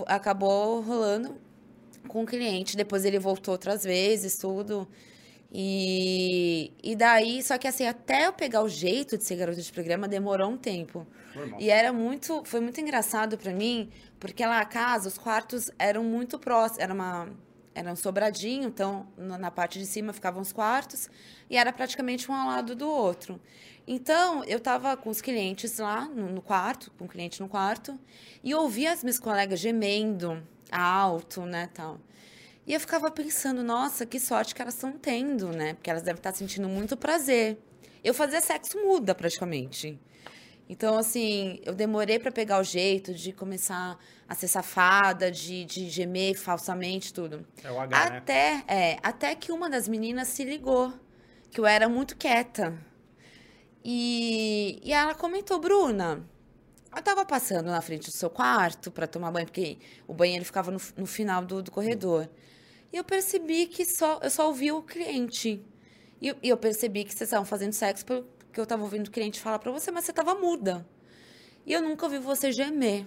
acabou 0.05 0.81
rolando 0.81 1.35
com 2.09 2.23
o 2.23 2.25
cliente. 2.25 2.75
Depois 2.75 3.05
ele 3.05 3.17
voltou 3.17 3.53
outras 3.53 3.85
vezes, 3.85 4.37
tudo. 4.37 4.85
E, 5.51 6.73
e 6.83 6.95
daí, 6.95 7.41
só 7.41 7.57
que 7.57 7.67
assim, 7.67 7.87
até 7.87 8.27
eu 8.27 8.33
pegar 8.33 8.61
o 8.61 8.69
jeito 8.69 9.17
de 9.17 9.23
ser 9.23 9.35
garota 9.35 9.61
de 9.61 9.71
programa 9.71 10.07
demorou 10.07 10.49
um 10.49 10.57
tempo. 10.57 11.07
Normal. 11.33 11.61
E 11.61 11.69
era 11.69 11.91
muito, 11.93 12.43
foi 12.45 12.59
muito 12.59 12.79
engraçado 12.81 13.37
pra 13.37 13.51
mim, 13.51 13.89
porque 14.19 14.45
lá 14.45 14.59
a 14.59 14.65
casa, 14.65 15.07
os 15.07 15.17
quartos 15.17 15.71
eram 15.79 16.03
muito 16.03 16.37
próximos, 16.37 16.79
era 16.79 16.93
uma 16.93 17.29
era 17.73 17.93
um 17.93 17.95
sobradinho, 17.95 18.67
então 18.67 19.07
na 19.15 19.49
parte 19.49 19.79
de 19.79 19.85
cima 19.85 20.11
ficavam 20.11 20.41
os 20.41 20.51
quartos 20.51 21.09
e 21.49 21.55
era 21.55 21.71
praticamente 21.71 22.29
um 22.29 22.33
ao 22.33 22.47
lado 22.47 22.75
do 22.75 22.89
outro. 22.89 23.39
Então, 23.87 24.43
eu 24.43 24.59
tava 24.59 24.97
com 24.97 25.09
os 25.09 25.21
clientes 25.21 25.77
lá 25.79 26.05
no, 26.05 26.29
no 26.29 26.41
quarto, 26.41 26.91
com 26.97 27.05
o 27.05 27.07
cliente 27.07 27.39
no 27.39 27.47
quarto, 27.47 27.97
e 28.43 28.53
ouvia 28.53 28.91
as 28.91 29.01
minhas 29.01 29.17
colegas 29.17 29.59
gemendo 29.59 30.45
alto, 30.71 31.41
né, 31.41 31.69
tal. 31.73 31.99
E 32.65 32.73
eu 32.73 32.79
ficava 32.79 33.09
pensando, 33.09 33.63
nossa, 33.63 34.05
que 34.05 34.19
sorte 34.19 34.53
que 34.53 34.61
elas 34.61 34.75
estão 34.75 34.91
tendo, 34.91 35.49
né? 35.49 35.73
Porque 35.73 35.89
elas 35.89 36.03
devem 36.03 36.19
estar 36.19 36.33
sentindo 36.33 36.69
muito 36.69 36.95
prazer. 36.95 37.57
Eu 38.03 38.13
fazia 38.13 38.39
sexo 38.41 38.77
muda, 38.77 39.15
praticamente. 39.15 39.99
Então, 40.69 40.95
assim, 40.99 41.59
eu 41.65 41.73
demorei 41.73 42.19
pra 42.19 42.31
pegar 42.31 42.59
o 42.59 42.63
jeito 42.63 43.11
de 43.11 43.33
começar 43.33 43.97
a 44.27 44.35
ser 44.35 44.47
safada, 44.47 45.31
de, 45.31 45.65
de 45.65 45.89
gemer 45.89 46.37
falsamente, 46.37 47.11
tudo. 47.11 47.43
É 47.63 47.71
o 47.71 47.79
H, 47.79 48.09
né? 48.09 48.17
Até, 48.17 48.63
é, 48.67 48.99
até 49.01 49.33
que 49.33 49.51
uma 49.51 49.67
das 49.67 49.87
meninas 49.87 50.27
se 50.27 50.43
ligou, 50.43 50.93
que 51.49 51.59
eu 51.59 51.65
era 51.65 51.89
muito 51.89 52.15
quieta. 52.15 52.77
E, 53.83 54.79
e 54.83 54.93
ela 54.93 55.15
comentou, 55.15 55.59
Bruna, 55.59 56.23
eu 56.95 57.01
tava 57.03 57.25
passando 57.25 57.67
na 57.67 57.81
frente 57.81 58.05
do 58.09 58.11
seu 58.11 58.29
quarto 58.29 58.89
pra 58.91 59.05
tomar 59.07 59.31
banho, 59.31 59.45
porque 59.45 59.77
o 60.07 60.13
banheiro 60.13 60.43
ficava 60.45 60.71
no, 60.71 60.79
no 60.97 61.05
final 61.05 61.45
do, 61.45 61.61
do 61.61 61.71
corredor. 61.71 62.27
E 62.91 62.97
eu 62.97 63.03
percebi 63.03 63.67
que 63.67 63.85
só, 63.85 64.19
eu 64.23 64.29
só 64.29 64.47
ouvi 64.47 64.71
o 64.71 64.81
cliente. 64.81 65.63
E, 66.21 66.27
eu- 66.29 66.35
e 66.41 66.49
eu 66.49 66.57
percebi 66.57 67.03
que 67.03 67.11
vocês 67.13 67.27
estavam 67.27 67.45
fazendo 67.45 67.73
sexo 67.73 68.03
porque 68.05 68.59
eu 68.59 68.65
tava 68.65 68.81
ouvindo 68.83 69.07
o 69.07 69.11
cliente 69.11 69.39
falar 69.39 69.59
pra 69.59 69.71
você, 69.71 69.91
mas 69.91 70.05
você 70.05 70.13
tava 70.13 70.33
muda. 70.35 70.85
E 71.65 71.71
eu 71.73 71.81
nunca 71.81 72.05
ouvi 72.05 72.17
você 72.17 72.51
gemer. 72.51 73.05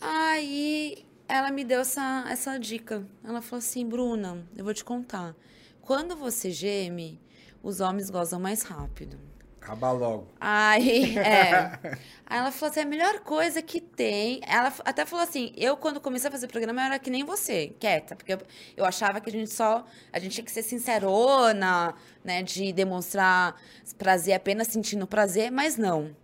Aí 0.00 1.04
ela 1.28 1.50
me 1.50 1.64
deu 1.64 1.80
essa, 1.80 2.24
essa 2.28 2.58
dica. 2.58 3.06
Ela 3.22 3.40
falou 3.42 3.58
assim, 3.58 3.86
Bruna, 3.86 4.46
eu 4.56 4.64
vou 4.64 4.74
te 4.74 4.84
contar. 4.84 5.34
Quando 5.80 6.16
você 6.16 6.50
geme, 6.50 7.20
os 7.62 7.80
homens 7.80 8.10
gozam 8.10 8.38
mais 8.40 8.62
rápido. 8.62 9.18
Acaba 9.64 9.92
logo. 9.92 10.28
Aí, 10.38 11.16
é. 11.16 11.96
Aí 12.26 12.38
ela 12.38 12.52
falou 12.52 12.70
assim: 12.70 12.80
a 12.80 12.84
melhor 12.84 13.20
coisa 13.20 13.62
que 13.62 13.80
tem. 13.80 14.40
Ela 14.46 14.70
até 14.84 15.06
falou 15.06 15.24
assim: 15.24 15.54
eu, 15.56 15.74
quando 15.74 16.00
comecei 16.02 16.28
a 16.28 16.30
fazer 16.30 16.48
programa, 16.48 16.82
eu 16.82 16.84
era 16.84 16.98
que 16.98 17.08
nem 17.08 17.24
você, 17.24 17.74
quieta, 17.80 18.14
porque 18.14 18.34
eu, 18.34 18.38
eu 18.76 18.84
achava 18.84 19.22
que 19.22 19.30
a 19.30 19.32
gente 19.32 19.50
só. 19.50 19.86
A 20.12 20.18
gente 20.18 20.32
tinha 20.34 20.44
que 20.44 20.52
ser 20.52 20.62
sincerona, 20.62 21.94
né? 22.22 22.42
De 22.42 22.74
demonstrar 22.74 23.58
prazer 23.96 24.34
apenas 24.34 24.68
sentindo 24.68 25.06
prazer, 25.06 25.50
mas 25.50 25.78
não. 25.78 26.14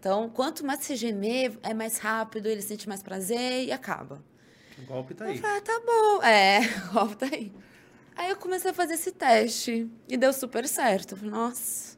Então, 0.00 0.28
quanto 0.28 0.66
mais 0.66 0.80
você 0.80 0.96
gemer, 0.96 1.58
é 1.62 1.72
mais 1.72 1.98
rápido, 1.98 2.46
ele 2.48 2.62
sente 2.62 2.88
mais 2.88 3.02
prazer 3.02 3.66
e 3.66 3.70
acaba. 3.70 4.20
O 4.78 4.82
golpe 4.86 5.14
tá 5.14 5.26
Eu 5.26 5.30
aí. 5.30 5.38
falei, 5.38 5.58
ah, 5.58 5.60
tá 5.60 5.80
bom. 5.86 6.22
É, 6.24 6.60
volta 6.92 7.26
aí. 7.26 7.52
Aí 8.16 8.30
eu 8.30 8.36
comecei 8.36 8.70
a 8.70 8.74
fazer 8.74 8.94
esse 8.94 9.12
teste 9.12 9.88
e 10.08 10.16
deu 10.16 10.32
super 10.32 10.66
certo. 10.66 11.16
Eu 11.22 11.30
Nossa. 11.30 11.89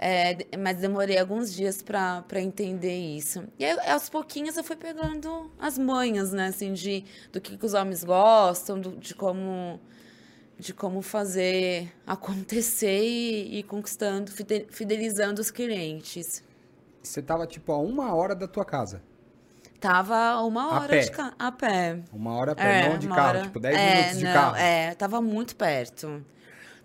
É, 0.00 0.38
mas 0.56 0.78
demorei 0.78 1.18
alguns 1.18 1.52
dias 1.52 1.82
pra 1.82 2.24
entender 2.36 2.96
isso. 2.96 3.42
E 3.58 3.64
aí, 3.64 3.76
aos 3.90 4.08
pouquinhos 4.08 4.56
eu 4.56 4.62
fui 4.62 4.76
pegando 4.76 5.50
as 5.58 5.76
manhas, 5.76 6.32
né, 6.32 6.46
assim, 6.46 6.72
de, 6.72 7.04
do 7.32 7.40
que, 7.40 7.56
que 7.56 7.66
os 7.66 7.74
homens 7.74 8.04
gostam, 8.04 8.80
do- 8.80 8.96
de 8.96 9.14
como 9.14 9.80
de 10.56 10.72
como 10.74 11.02
fazer 11.02 11.92
acontecer 12.06 13.00
e, 13.02 13.58
e 13.58 13.62
conquistando, 13.64 14.30
fide- 14.30 14.66
fidelizando 14.70 15.40
os 15.40 15.50
clientes. 15.50 16.42
Você 17.02 17.20
tava, 17.22 17.46
tipo, 17.46 17.72
a 17.72 17.78
uma 17.78 18.14
hora 18.14 18.34
da 18.34 18.46
tua 18.48 18.64
casa. 18.64 19.02
Tava 19.80 20.40
uma 20.42 20.62
A 20.64 20.80
hora 20.80 20.88
pé? 20.88 20.98
de 21.00 21.10
carro. 21.12 21.32
A 21.38 21.52
pé. 21.52 22.00
Uma 22.12 22.34
hora 22.34 22.52
a 22.52 22.54
pé, 22.56 22.82
É, 22.82 22.88
não 22.88 22.98
de 22.98 23.06
carro. 23.08 23.28
hora- 23.28 23.42
Tipo, 23.42 23.60
10 23.60 23.76
é, 23.76 23.94
minutos 23.96 24.18
de 24.18 24.24
não, 24.24 24.32
carro. 24.32 24.56
É, 24.56 24.94
tava 24.94 25.20
muito 25.20 25.54
perto. 25.54 26.24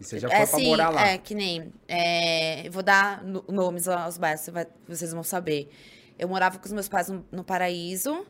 E 0.03 0.07
você 0.07 0.19
já 0.19 0.27
é 0.29 0.37
foi 0.37 0.47
pra 0.47 0.57
assim, 0.57 0.67
morar 0.67 0.89
lá. 0.89 1.07
É, 1.07 1.17
que 1.17 1.33
nem. 1.33 1.71
é, 1.87 2.69
vou 2.69 2.83
dar 2.83 3.23
no- 3.23 3.43
nomes 3.47 3.87
aos 3.87 4.17
bairros, 4.17 4.41
você 4.41 4.51
vai- 4.51 4.67
vocês 4.87 5.11
vão 5.13 5.23
saber. 5.23 5.69
Eu 6.19 6.27
morava 6.27 6.59
com 6.59 6.65
os 6.65 6.71
meus 6.73 6.87
pais 6.87 7.09
no, 7.09 7.25
no 7.31 7.43
Paraíso 7.43 8.25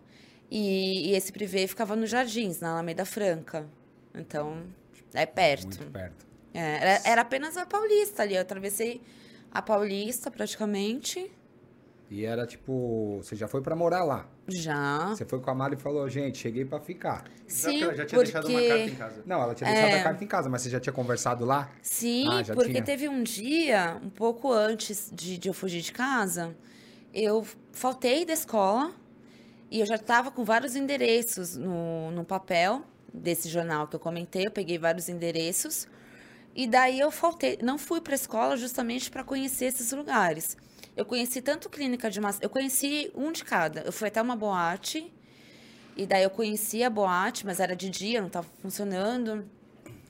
e, 0.49 1.09
e 1.11 1.15
esse 1.15 1.32
privê 1.32 1.67
ficava 1.67 1.95
nos 1.95 2.09
Jardins, 2.09 2.59
na 2.59 2.71
Alameda 2.71 3.05
Franca. 3.05 3.67
Então, 4.15 4.63
é 5.13 5.26
perto. 5.26 5.65
Muito 5.80 5.91
perto. 5.91 6.26
É, 6.53 6.59
era, 6.59 7.01
era 7.05 7.21
apenas 7.21 7.57
a 7.57 7.65
Paulista 7.65 8.24
ali. 8.24 8.36
Eu 8.36 8.41
atravessei 8.41 9.01
a 9.51 9.61
Paulista 9.61 10.30
praticamente. 10.32 11.30
E 12.16 12.26
era 12.26 12.45
tipo, 12.45 13.18
você 13.24 13.36
já 13.36 13.47
foi 13.47 13.59
pra 13.59 13.76
morar 13.76 14.03
lá. 14.03 14.28
Já. 14.47 15.07
Você 15.07 15.26
foi 15.26 15.39
com 15.39 15.49
a 15.49 15.55
Mari 15.55 15.74
e 15.74 15.80
falou, 15.80 16.07
gente, 16.07 16.38
cheguei 16.38 16.64
pra 16.64 16.80
ficar. 16.80 17.24
Já 17.47 17.72
Sim, 17.72 17.82
ela 17.82 17.95
já 17.95 18.05
tinha 18.05 18.22
deixado 18.22 18.47
uma 18.47 18.51
porque- 18.59 18.68
carta 18.70 18.84
em 18.91 18.95
casa. 18.95 19.24
Não, 19.26 19.41
ela 19.41 19.55
tinha 19.55 19.68
deixado 19.72 19.89
É. 19.89 19.99
a 19.99 20.03
carta 20.03 20.24
em 20.24 20.28
casa, 20.28 20.47
mas 20.47 20.61
você 20.61 20.70
já 20.70 20.80
tinha 20.80 20.93
conversado 20.93 21.43
lá? 21.43 21.72
Sim, 21.82 22.28
Ah, 22.32 22.43
já 22.43 22.53
porque 22.53 22.70
tinha. 22.74 22.84
teve 22.84 23.09
um 23.09 23.24
dia, 23.24 23.99
um 24.03 24.11
pouco 24.11 24.51
antes 24.53 25.09
de, 25.11 25.39
de 25.39 25.47
eu 25.49 25.55
fugir 25.55 25.82
de 25.82 25.91
casa, 25.91 26.55
eu 27.11 27.43
faltei 27.72 28.26
da 28.26 28.34
escola 28.34 28.91
e 29.72 29.80
eu 29.80 29.86
já 29.88 29.95
estava 29.95 30.30
com 30.30 30.43
vários 30.43 30.76
endereços 30.76 31.57
no, 31.57 32.11
no 32.11 32.24
papel 32.24 32.84
desse 33.11 33.49
jornal 33.49 33.88
que 33.88 33.95
eu 33.95 33.99
comentei. 33.99 34.45
Eu 34.45 34.51
peguei 34.51 34.78
vários 34.78 35.09
endereços 35.09 35.88
e 36.55 36.68
daí 36.68 36.99
eu 36.99 37.09
faltei, 37.09 37.57
não 37.64 37.80
fui 37.80 37.99
para 38.01 38.14
a 38.14 38.16
escola 38.16 38.55
justamente 38.55 39.09
para 39.09 39.24
conhecer 39.24 39.66
esses 39.66 39.91
lugares. 39.93 40.55
Eu 40.96 41.06
conheci 41.06 41.41
tanto 41.41 41.70
clínica 41.70 42.10
de 42.10 42.22
massa, 42.22 42.39
eu 42.41 42.50
conheci 42.50 43.12
um 43.16 43.32
de 43.32 43.44
cada. 43.44 43.82
Eu 43.82 43.91
fui 43.91 44.08
até 44.08 44.22
uma 44.22 44.36
boate 44.36 45.12
e 45.96 46.06
daí 46.06 46.24
eu 46.24 46.30
conheci 46.30 46.84
a 46.84 46.89
boate, 46.89 47.46
mas 47.46 47.60
era 47.60 47.76
de 47.76 47.89
dia, 47.89 48.20
não 48.20 48.28
estava 48.28 48.48
funcionando. 48.62 49.46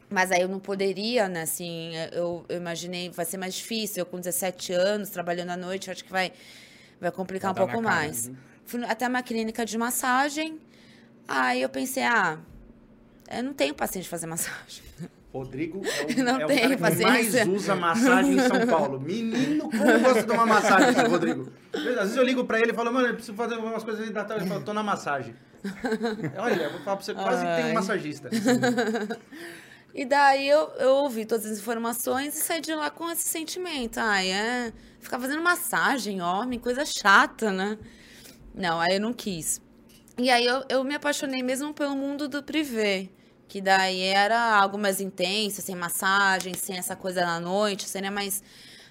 Mas 0.09 0.31
aí 0.31 0.41
eu 0.41 0.47
não 0.47 0.59
poderia, 0.59 1.27
né? 1.27 1.41
Assim, 1.41 1.93
eu, 2.11 2.45
eu 2.47 2.57
imaginei, 2.57 3.09
vai 3.09 3.25
ser 3.25 3.37
mais 3.37 3.55
difícil. 3.55 4.01
Eu 4.01 4.05
com 4.05 4.19
17 4.19 4.73
anos, 4.73 5.09
trabalhando 5.09 5.49
à 5.49 5.57
noite, 5.57 5.89
acho 5.89 6.03
que 6.03 6.11
vai, 6.11 6.31
vai 6.99 7.11
complicar 7.11 7.53
Vai 7.53 7.63
um 7.63 7.67
pouco 7.67 7.83
cara, 7.83 7.95
mais. 7.95 8.29
Fui 8.65 8.83
até 8.83 9.07
uma 9.07 9.23
clínica 9.23 9.65
de 9.65 9.77
massagem. 9.77 10.59
Aí 11.27 11.61
eu 11.61 11.69
pensei, 11.69 12.03
ah, 12.03 12.37
eu 13.29 13.43
não 13.43 13.53
tenho 13.53 13.73
paciente 13.73 14.07
fazer 14.07 14.27
massagem. 14.27 14.83
Rodrigo 15.33 15.81
é 15.83 16.13
o, 16.21 16.23
Não 16.23 16.39
é 16.41 16.45
o 16.45 16.47
cara 16.47 16.75
que 16.75 16.81
mais 16.81 17.01
paciência. 17.01 17.49
usa 17.49 17.75
massagem 17.75 18.33
em 18.35 18.39
São 18.39 18.67
Paulo. 18.67 18.99
Menino, 18.99 19.69
como 19.71 19.99
gosta 19.99 20.23
de 20.23 20.31
uma 20.31 20.45
massagem 20.45 20.89
esse 20.89 21.03
Rodrigo? 21.07 21.51
Às 21.73 21.83
vezes 21.83 22.15
eu 22.15 22.23
ligo 22.23 22.45
pra 22.45 22.59
ele 22.59 22.71
e 22.71 22.73
falo, 22.75 22.93
mano, 22.93 23.07
eu 23.07 23.13
preciso 23.15 23.35
fazer 23.35 23.55
umas 23.55 23.83
coisas 23.83 24.07
da 24.11 24.23
tarde. 24.23 24.43
Ele 24.43 24.49
fala, 24.51 24.61
tô 24.61 24.73
na 24.73 24.83
massagem. 24.83 25.35
Olha, 26.37 26.61
eu 26.63 26.71
vou 26.71 26.81
falar 26.81 26.97
pra 26.97 27.05
você, 27.05 27.13
quase 27.15 27.45
que 27.45 27.55
tem 27.55 27.71
um 27.71 27.73
massagista. 27.73 28.29
E 29.95 30.05
daí 30.05 30.47
eu, 30.47 30.69
eu 30.79 30.89
ouvi 30.97 31.25
todas 31.25 31.45
as 31.45 31.59
informações 31.59 32.35
e 32.35 32.41
saí 32.43 32.61
de 32.61 32.73
lá 32.73 32.89
com 32.89 33.09
esse 33.11 33.27
sentimento. 33.27 33.99
Ai, 33.99 34.31
é. 34.31 34.73
Ficar 34.99 35.19
fazendo 35.19 35.41
massagem, 35.41 36.21
homem, 36.21 36.59
coisa 36.59 36.83
chata, 36.85 37.51
né? 37.51 37.77
Não, 38.55 38.79
aí 38.79 38.95
eu 38.95 39.01
não 39.01 39.13
quis. 39.13 39.61
E 40.17 40.29
aí 40.29 40.45
eu, 40.45 40.63
eu 40.69 40.83
me 40.83 40.95
apaixonei 40.95 41.41
mesmo 41.43 41.73
pelo 41.73 41.95
mundo 41.95 42.27
do 42.27 42.41
privê. 42.43 43.09
Que 43.53 43.61
daí 43.61 44.01
era 44.01 44.55
algo 44.55 44.79
mais 44.79 44.99
intenso, 44.99 45.61
sem 45.61 45.75
massagem, 45.75 46.55
sem 46.55 46.75
essa 46.75 46.95
coisa 46.95 47.23
na 47.23 47.39
noite, 47.39 47.87
seria 47.87 48.09
mais. 48.09 48.41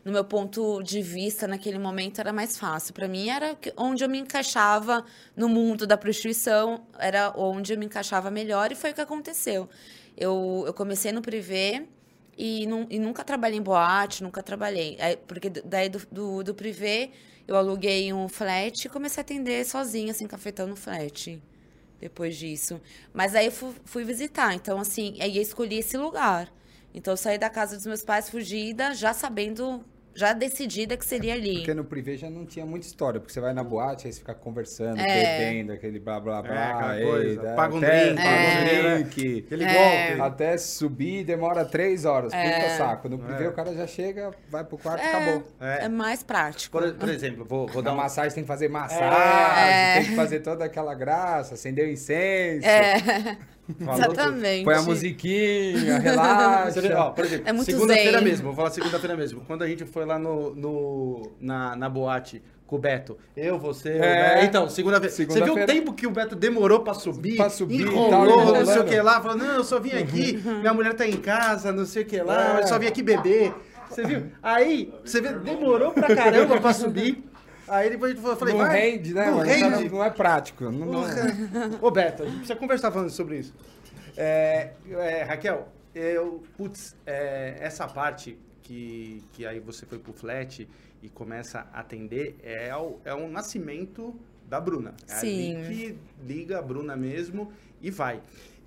No 0.05 0.13
meu 0.13 0.25
ponto 0.25 0.81
de 0.85 1.03
vista, 1.03 1.49
naquele 1.49 1.81
momento, 1.81 2.21
era 2.21 2.33
mais 2.33 2.57
fácil. 2.57 2.95
Pra 2.95 3.09
mim, 3.09 3.29
era 3.29 3.59
onde 3.77 4.05
eu 4.05 4.09
me 4.09 4.19
encaixava 4.19 5.05
no 5.37 5.49
mundo 5.49 5.85
da 5.85 5.97
prostituição, 5.97 6.87
era 6.97 7.33
onde 7.37 7.73
eu 7.73 7.79
me 7.79 7.87
encaixava 7.87 8.31
melhor, 8.31 8.71
e 8.71 8.77
foi 8.77 8.93
o 8.93 8.95
que 8.95 9.01
aconteceu. 9.01 9.69
Eu, 10.17 10.63
eu 10.65 10.73
comecei 10.73 11.11
no 11.11 11.23
privê 11.23 11.85
e, 12.39 12.63
e 12.89 12.99
nunca 13.01 13.25
trabalhei 13.25 13.59
em 13.59 13.63
boate, 13.63 14.23
nunca 14.23 14.45
trabalhei. 14.45 14.97
Aí, 15.01 15.17
porque 15.17 15.51
daí 15.51 15.89
do, 15.89 16.01
do, 16.09 16.45
do 16.45 16.55
privê, 16.55 17.11
eu 17.49 17.57
aluguei 17.57 18.13
um 18.13 18.29
flat 18.29 18.85
e 18.85 18.89
comecei 18.89 19.21
a 19.21 19.23
atender 19.23 19.67
sozinha, 19.67 20.13
assim, 20.13 20.29
cafetão 20.29 20.69
no 20.69 20.77
flat. 20.77 21.43
Depois 22.03 22.37
disso. 22.37 22.81
Mas 23.15 23.35
aí 23.37 23.47
eu 23.47 23.53
fu- 23.53 23.75
fui 23.87 24.05
visitar. 24.05 24.55
Então, 24.55 24.79
assim, 24.81 25.17
aí 25.23 25.37
eu 25.39 25.43
escolhi 25.43 25.79
esse 25.79 25.97
lugar. 25.97 26.53
Então, 26.95 27.15
eu 27.15 27.19
saí 27.19 27.39
da 27.39 27.51
casa 27.51 27.77
dos 27.77 27.87
meus 27.87 28.05
pais 28.05 28.29
fugida, 28.31 28.95
já 28.95 29.15
sabendo, 29.15 29.85
já 30.15 30.33
decidida 30.33 30.97
que 30.97 31.05
seria 31.05 31.35
ali. 31.35 31.57
Porque 31.57 31.75
no 31.75 31.85
privê 31.85 32.17
já 32.17 32.29
não 32.31 32.45
tinha 32.47 32.65
muita 32.67 32.87
história, 32.87 33.19
porque 33.21 33.33
você 33.33 33.41
vai 33.41 33.53
na 33.53 33.63
boate, 33.65 34.07
aí 34.07 34.13
você 34.13 34.19
fica 34.21 34.35
conversando, 34.35 35.01
É. 35.01 35.39
bebendo, 35.39 35.73
aquele 35.73 35.99
blá 35.99 36.21
blá 36.21 36.43
blá. 36.43 36.55
É, 36.55 36.73
aquela 37.03 37.25
ei, 37.25 37.37
dá- 37.37 37.55
paga 37.55 37.75
um 37.75 37.79
até- 37.79 38.05
drink, 38.07 38.17
paga 38.23 38.37
um 38.37 38.61
um 38.61 39.03
drink. 39.03 39.45
Aquele 39.47 39.65
É. 39.65 40.07
golpe. 40.09 40.21
Até 40.23 40.57
subir 40.59 41.25
demora 41.25 41.65
três 41.65 42.05
horas, 42.05 42.33
puta 42.33 42.37
É. 42.45 42.77
saco. 42.77 43.09
No 43.09 43.19
privê 43.19 43.45
É. 43.45 43.49
o 43.49 43.53
cara 43.53 43.73
já 43.75 43.87
chega, 43.87 44.31
vai 44.51 44.65
pro 44.65 44.79
quarto 44.79 45.03
e 45.03 45.07
É, 45.07 45.09
acabou. 45.09 45.43
É. 45.61 45.85
é 45.85 45.89
mais 45.89 46.23
prático. 46.23 46.71
Por, 46.79 46.93
por 46.95 47.09
exemplo, 47.09 47.45
vou, 47.45 47.67
vou 47.67 47.83
dar 47.83 47.93
uma... 47.93 48.03
massagem 48.05 48.33
tem 48.35 48.45
que 48.45 48.49
fazer 48.49 48.69
massagem, 48.69 49.73
É. 49.73 49.95
tem 50.01 50.05
que 50.11 50.17
fazer 50.17 50.41
toda 50.41 50.65
aquela 50.65 50.95
graça, 50.95 51.55
acender 51.55 51.87
o 51.87 51.91
incenso. 51.91 52.67
É. 52.67 53.37
Falou 53.79 53.95
Exatamente. 53.95 54.57
tudo. 54.59 54.65
Põe 54.65 54.75
a 54.75 54.83
musiquinha, 54.83 55.99
relaxa. 55.99 56.99
Ó, 56.99 57.11
por 57.11 57.25
exemplo, 57.25 57.49
É 57.49 57.53
muito 57.53 57.71
segunda-feira 57.71 58.21
mesmo, 58.21 58.47
vou 58.47 58.55
falar 58.57 58.71
segunda-feira 58.71 59.17
mesmo. 59.17 59.41
Quando 59.47 59.63
a 59.63 59.69
gente 59.69 59.85
foi 59.85 60.05
lá 60.05 60.19
no, 60.19 60.55
no- 60.55 61.33
na, 61.41 61.77
na 61.77 61.89
boate 61.89 62.43
com 62.67 62.77
o 62.77 62.79
Beto, 62.79 63.17
eu, 63.37 63.59
você, 63.59 63.91
o 63.91 64.03
É. 64.03 64.35
Beto. 64.35 64.45
Então, 64.47 64.69
segunda-feira. 64.69 65.15
Você 65.15 65.25
viu 65.43 65.55
o 65.55 65.67
tempo 65.67 65.93
que 65.93 66.07
o 66.07 66.11
Beto 66.11 66.35
demorou 66.35 66.81
pra 66.81 66.93
subir? 66.95 67.37
Pra 67.37 67.49
subir 67.51 67.83
e 67.83 67.85
tal, 68.11 68.27
enrolou, 68.27 68.55
não 68.55 68.67
sei 68.67 68.79
o 68.81 68.85
que 68.85 69.01
lá. 69.01 69.21
Falou, 69.21 69.37
não, 69.37 69.47
eu 69.55 69.65
só 69.65 69.79
vim 69.79 69.93
aqui, 69.93 70.43
minha 70.61 70.75
mulher 70.75 70.95
tá 70.95 71.07
em 71.07 71.17
casa, 71.17 71.71
não 71.73 71.85
sei 71.87 72.03
o 72.03 72.07
que 72.07 72.21
lá, 72.21 72.59
É. 72.59 72.63
eu 72.63 72.67
só 72.67 72.79
vim 72.79 72.87
aqui 72.87 73.03
beber. 73.03 73.55
Você 73.89 74.03
viu? 74.05 74.23
Aí, 74.43 74.93
você 75.05 75.21
vê, 75.21 75.35
demorou 75.35 75.91
pra 75.93 76.15
caramba 76.17 76.59
pra 76.61 76.73
subir. 76.73 77.23
Aí 77.73 77.89
depois 77.89 78.23
eu 78.23 78.37
falei, 78.37 78.55
não 78.55 78.67
vai, 78.67 78.81
rende, 78.81 79.15
né? 79.15 79.31
Não 79.31 79.39
cara 79.39 79.77
rende. 79.77 79.89
Não 79.89 80.05
é 80.05 80.11
prático. 80.11 80.65
Não, 80.65 80.87
não-. 80.87 81.05
Ô, 81.81 81.91
Beto, 81.91 82.23
a 82.23 82.27
gente 82.27 82.37
precisa 82.37 82.57
conversar 82.57 82.93
falando 82.93 83.09
sobre 83.09 83.39
isso. 83.39 83.55
É, 84.15 84.73
é, 84.91 85.23
Raquel, 85.23 85.69
eu, 85.95 86.43
putz, 86.55 86.95
é, 87.07 87.57
essa 87.61 87.89
parte 87.89 88.39
que, 88.63 89.25
que 89.33 89.47
aí 89.47 89.59
você 89.59 89.87
foi 89.87 89.99
pro 89.99 90.13
flat 90.13 90.69
e 91.03 91.09
começa 91.09 91.67
a 91.73 91.81
atender 91.81 92.37
é 92.43 92.77
o, 92.77 92.99
é 93.07 93.15
o 93.15 93.27
nascimento 93.27 94.15
da 94.47 94.61
Bruna. 94.61 94.95
É 95.09 95.15
Sim. 95.15 95.57
ali 95.57 95.67
que 95.67 95.99
liga 96.27 96.59
a 96.59 96.63
Bruna 96.63 96.95
mesmo 96.95 97.51
e 97.81 97.91
vai. 97.91 98.21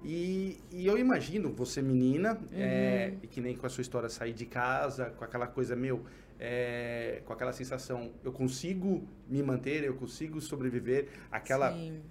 E, 0.04 0.58
e 0.72 0.88
eu 0.88 0.98
imagino 0.98 1.54
você 1.54 1.80
menina, 1.80 2.40
é, 2.52 3.14
e 3.22 3.28
que 3.28 3.40
nem 3.40 3.56
com 3.56 3.68
a 3.68 3.70
sua 3.70 3.84
história 3.84 4.10
sair 4.10 4.34
de 4.34 4.48
casa, 4.48 5.12
com 5.18 5.24
aquela 5.24 5.46
coisa, 5.46 5.76
meu, 5.76 6.04
é, 6.40 7.22
com 7.26 7.34
aquela 7.34 7.54
sensação, 7.54 8.12
eu 8.24 8.32
consigo 8.32 9.08
me 9.28 9.42
manter, 9.42 9.84
eu 9.84 9.96
consigo 9.96 10.42
sobreviver, 10.42 11.08
aquela 11.32 11.72
Sim. 11.72 12.02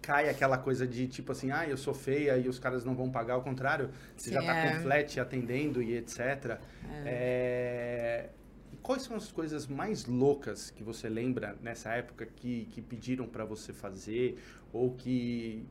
cai 0.00 0.28
aquela 0.28 0.58
coisa 0.58 0.86
de 0.86 1.06
tipo 1.06 1.32
assim, 1.32 1.50
ah, 1.50 1.66
eu 1.68 1.76
sou 1.76 1.94
feia 1.94 2.36
e 2.38 2.48
os 2.48 2.58
caras 2.58 2.84
não 2.84 2.94
vão 2.94 3.10
pagar, 3.10 3.34
ao 3.34 3.42
contrário, 3.42 3.90
você 4.16 4.30
já 4.32 4.40
Sim, 4.40 4.46
tá 4.46 4.56
é. 4.56 4.76
com 4.76 4.82
flat 4.82 5.20
atendendo 5.20 5.82
e 5.82 5.96
etc. 5.96 6.58
É, 7.04 8.28
e 8.72 8.76
Quais 8.76 9.02
são 9.02 9.16
as 9.16 9.30
coisas 9.30 9.66
mais 9.66 10.06
loucas 10.06 10.70
que 10.70 10.82
você 10.82 11.08
lembra 11.08 11.56
nessa 11.60 11.92
época 11.94 12.26
que, 12.26 12.66
que 12.70 12.80
pediram 12.80 13.26
pra 13.26 13.44
você 13.44 13.72
fazer 13.72 14.38
ou 14.72 14.92
que, 14.92 15.66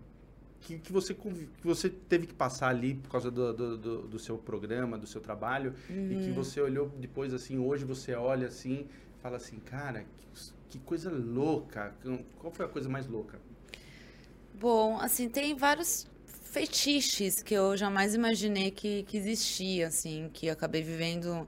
que, 0.61 0.79
que 0.79 0.91
você, 0.91 1.13
que 1.13 1.65
você 1.65 1.89
teve 1.89 2.27
que 2.27 2.33
passar 2.33 2.69
ali 2.69 2.95
por 2.95 3.09
causa 3.11 3.31
do, 3.31 3.53
do, 3.53 3.77
do- 3.77 4.01
do 4.07 4.19
seu 4.19 4.37
programa, 4.37 4.97
do 4.97 5.07
seu 5.07 5.21
trabalho 5.21 5.73
e 6.09 6.15
Uhum. 6.15 6.17
que 6.17 6.31
você 6.31 6.61
olhou 6.61 6.89
depois 6.99 7.33
assim, 7.33 7.57
hoje 7.57 7.85
você 7.85 8.13
olha 8.13 8.47
assim 8.47 8.87
e 9.17 9.21
fala 9.21 9.37
assim, 9.37 9.59
cara, 9.59 10.05
que, 10.17 10.51
que 10.69 10.79
coisa 10.79 11.09
louca. 11.11 11.93
Qual 12.39 12.51
foi 12.53 12.65
a 12.65 12.69
coisa 12.69 12.89
mais 12.89 13.07
louca? 13.07 13.39
Bom, 14.53 14.97
assim, 14.99 15.29
tem 15.29 15.55
vários 15.55 16.07
fetiches 16.51 17.41
que 17.41 17.53
eu 17.53 17.75
jamais 17.77 18.13
imaginei 18.13 18.69
que, 18.71 19.03
que 19.03 19.17
existia, 19.17 19.87
assim, 19.87 20.29
que 20.33 20.49
acabei 20.49 20.81
vivendo 20.83 21.47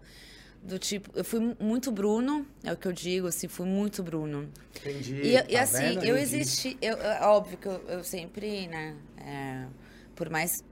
do 0.63 0.79
tipo... 0.79 1.11
Eu 1.13 1.23
fui 1.25 1.39
mu- 1.39 1.57
muito 1.59 1.91
Bruno, 1.91 2.45
é 2.63 2.71
o 2.71 2.77
que 2.77 2.87
eu 2.87 2.93
digo, 2.93 3.27
assim, 3.27 3.47
fui 3.47 3.65
muito 3.65 4.01
Bruno. 4.01 4.49
Entendi. 4.79 5.15
E, 5.21 5.35
e 5.35 5.41
tá 5.47 5.61
assim, 5.61 5.77
vendo? 5.95 6.03
eu 6.05 6.17
existi... 6.17 6.77
Eu, 6.81 6.95
é 6.97 7.21
óbvio 7.27 7.57
que 7.57 7.67
eu, 7.67 7.83
eu 7.87 8.03
sempre, 8.03 8.67
né, 8.67 8.95
é, 9.17 9.65
por 10.15 10.29
mais... 10.29 10.63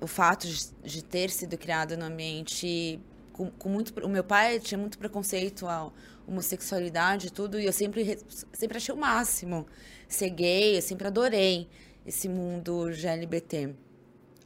O 0.00 0.06
fato 0.06 0.46
de, 0.46 0.58
de 0.82 1.04
ter 1.04 1.28
sido 1.28 1.58
criado 1.58 1.94
num 1.96 2.06
ambiente 2.06 2.98
com, 3.32 3.50
com 3.50 3.68
muito... 3.68 3.92
O 4.04 4.08
meu 4.08 4.24
pai 4.24 4.58
tinha 4.58 4.78
muito 4.78 4.96
preconceito 4.96 5.66
à 5.66 5.92
homossexualidade 6.26 7.26
e 7.26 7.30
tudo, 7.30 7.60
e 7.60 7.66
eu 7.66 7.72
sempre, 7.72 8.02
re- 8.02 8.18
sempre 8.52 8.78
achei 8.78 8.94
o 8.94 8.98
máximo 8.98 9.66
ser 10.08 10.30
gay, 10.30 10.76
eu 10.78 10.82
sempre 10.82 11.06
adorei 11.06 11.68
esse 12.06 12.28
mundo 12.28 12.90
GLBT. 12.92 13.74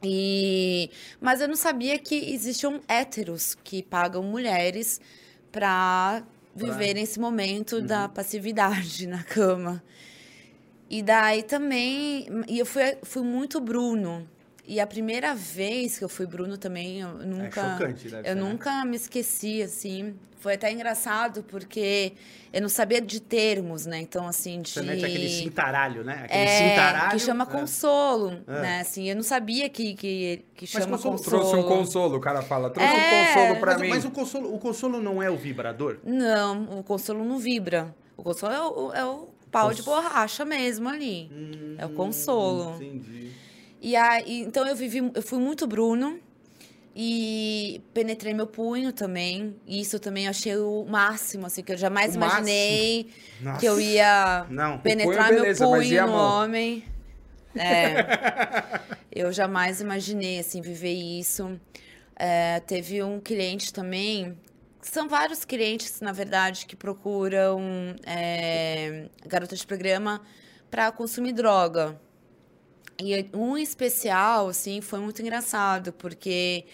E, 0.07 0.89
mas 1.19 1.41
eu 1.41 1.47
não 1.47 1.55
sabia 1.55 1.97
que 1.97 2.15
existiam 2.33 2.79
héteros 2.87 3.55
que 3.63 3.81
pagam 3.81 4.21
mulheres 4.23 5.01
para 5.51 6.23
viverem 6.55 7.03
esse 7.03 7.19
momento 7.19 7.81
da 7.81 8.07
passividade 8.07 9.07
na 9.07 9.23
cama. 9.23 9.83
E 10.89 11.01
daí 11.01 11.43
também. 11.43 12.27
E 12.47 12.59
eu 12.59 12.65
fui, 12.65 12.97
fui 13.03 13.23
muito 13.23 13.59
Bruno. 13.59 14.29
E 14.67 14.79
a 14.79 14.87
primeira 14.87 15.35
vez 15.35 15.97
que 15.97 16.03
eu 16.03 16.09
fui 16.09 16.25
Bruno 16.25 16.57
também, 16.57 16.99
eu 17.01 17.09
nunca. 17.19 17.61
É 17.61 17.71
chocante, 17.73 18.03
deve 18.09 18.17
eu 18.29 18.33
ser, 18.33 18.35
né? 18.35 18.41
nunca 18.41 18.85
me 18.85 18.95
esqueci, 18.95 19.61
assim. 19.61 20.15
Foi 20.39 20.53
até 20.53 20.71
engraçado, 20.71 21.41
porque 21.43 22.13
eu 22.53 22.61
não 22.61 22.69
sabia 22.69 23.01
de 23.01 23.19
termos, 23.19 23.85
né? 23.87 23.99
Então, 23.99 24.27
assim, 24.27 24.61
de. 24.61 24.69
Você 24.69 24.81
mete 24.81 25.03
aquele 25.05 25.27
cintaralho, 25.29 26.03
né? 26.03 26.21
Aquele 26.25 26.39
É, 26.43 26.69
cintaralho. 26.69 27.11
que 27.11 27.19
chama 27.19 27.43
é. 27.43 27.47
consolo, 27.47 28.41
É. 28.47 28.61
né? 28.61 28.79
Assim, 28.81 29.09
eu 29.09 29.15
não 29.15 29.23
sabia 29.23 29.67
que, 29.69 29.95
que, 29.95 30.45
que 30.55 30.67
chama 30.67 30.87
consolo- 30.97 31.17
consolo. 31.17 31.39
Trouxe 31.41 31.55
um 31.55 31.63
consolo, 31.63 32.17
o 32.17 32.19
cara 32.21 32.41
fala. 32.43 32.69
Trouxe 32.69 32.91
É, 32.91 32.95
um 32.95 33.27
consolo 33.33 33.59
pra 33.59 33.71
Mas, 33.73 33.81
mim. 33.81 33.89
mas 33.89 34.05
o, 34.05 34.11
consolo, 34.11 34.53
o 34.53 34.59
consolo 34.59 35.01
não 35.01 35.21
é 35.21 35.29
o 35.31 35.37
vibrador? 35.37 35.97
Não, 36.03 36.79
o 36.79 36.83
consolo 36.83 37.23
não 37.25 37.37
vibra. 37.39 37.95
O 38.17 38.21
consolo 38.23 38.53
é 38.53 38.61
o, 38.61 38.93
é 38.93 39.05
o 39.05 39.29
pau 39.51 39.73
de 39.73 39.81
borracha 39.81 40.45
mesmo 40.45 40.89
ali. 40.89 41.75
É 41.77 41.85
o 41.85 41.89
consolo. 41.89 42.71
Hum, 42.71 42.75
Entendi. 42.75 43.31
E 43.81 43.95
aí, 43.95 44.41
então 44.41 44.65
eu 44.65 44.75
vivi, 44.75 45.11
eu 45.13 45.21
fui 45.21 45.39
muito 45.39 45.67
Bruno 45.67 46.19
e 46.95 47.81
penetrei 47.93 48.33
meu 48.33 48.47
punho 48.47 48.93
também. 48.93 49.55
E 49.67 49.81
isso 49.81 49.99
também 49.99 50.25
eu 50.25 50.29
achei 50.29 50.55
o 50.55 50.85
máximo, 50.87 51.45
assim, 51.45 51.61
que 51.61 51.73
eu 51.73 51.77
jamais 51.77 52.13
O 52.13 52.17
imaginei 52.17 53.09
que 53.59 53.65
eu 53.65 53.79
ia 53.79 54.45
Não. 54.49 54.79
penetrar 54.79 55.27
punho, 55.27 55.41
beleza, 55.41 55.67
meu 55.67 55.79
punho 55.79 56.07
no 56.07 56.13
homem. 56.13 56.83
É. 57.55 57.95
eu 59.11 59.31
jamais 59.31 59.81
imaginei, 59.81 60.39
assim, 60.39 60.61
viver 60.61 60.93
isso. 60.93 61.59
É, 62.15 62.61
teve 62.61 63.03
um 63.03 63.19
cliente 63.19 63.73
também. 63.73 64.37
São 64.81 65.09
vários 65.09 65.43
clientes, 65.43 65.99
na 65.99 66.11
verdade, 66.13 66.65
que 66.65 66.75
procuram 66.75 67.59
é, 68.05 69.09
garota 69.25 69.55
de 69.55 69.65
programa 69.65 70.21
para 70.71 70.91
consumir 70.91 71.33
droga. 71.33 71.99
E 72.99 73.29
um 73.33 73.57
especial, 73.57 74.47
assim, 74.47 74.79
foi 74.81 74.99
muito 74.99 75.21
engraçado, 75.21 75.91
porque 75.93 76.65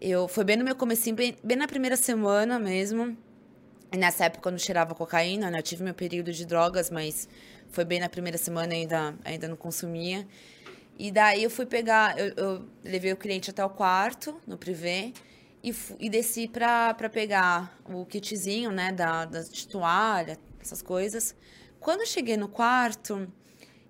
eu 0.00 0.26
foi 0.26 0.44
bem 0.44 0.56
no 0.56 0.64
meu 0.64 0.74
comecinho, 0.74 1.14
bem, 1.14 1.36
bem 1.42 1.56
na 1.56 1.68
primeira 1.68 1.96
semana 1.96 2.58
mesmo. 2.58 3.16
E 3.92 3.96
nessa 3.96 4.24
época 4.24 4.48
eu 4.48 4.52
não 4.52 4.58
cheirava 4.58 4.94
cocaína, 4.94 5.50
né? 5.50 5.58
Eu 5.58 5.62
tive 5.62 5.84
meu 5.84 5.94
período 5.94 6.32
de 6.32 6.44
drogas, 6.44 6.90
mas 6.90 7.28
foi 7.68 7.84
bem 7.84 8.00
na 8.00 8.08
primeira 8.08 8.36
semana 8.36 8.74
ainda 8.74 9.14
ainda 9.24 9.46
não 9.46 9.56
consumia. 9.56 10.26
E 10.98 11.10
daí 11.10 11.42
eu 11.44 11.50
fui 11.50 11.66
pegar, 11.66 12.18
eu, 12.18 12.32
eu 12.36 12.64
levei 12.84 13.12
o 13.12 13.16
cliente 13.16 13.50
até 13.50 13.64
o 13.64 13.70
quarto, 13.70 14.40
no 14.46 14.56
privê, 14.56 15.12
e, 15.62 15.74
e 15.98 16.10
desci 16.10 16.46
pra, 16.46 16.94
pegar 17.12 17.78
o 17.84 18.04
kitzinho, 18.04 18.70
né, 18.70 18.92
da, 18.92 19.24
da 19.24 19.42
toalha, 19.70 20.38
essas 20.60 20.82
coisas. 20.82 21.34
Quando 21.80 22.00
eu 22.00 22.06
cheguei 22.06 22.36
no 22.36 22.48
quarto, 22.48 23.30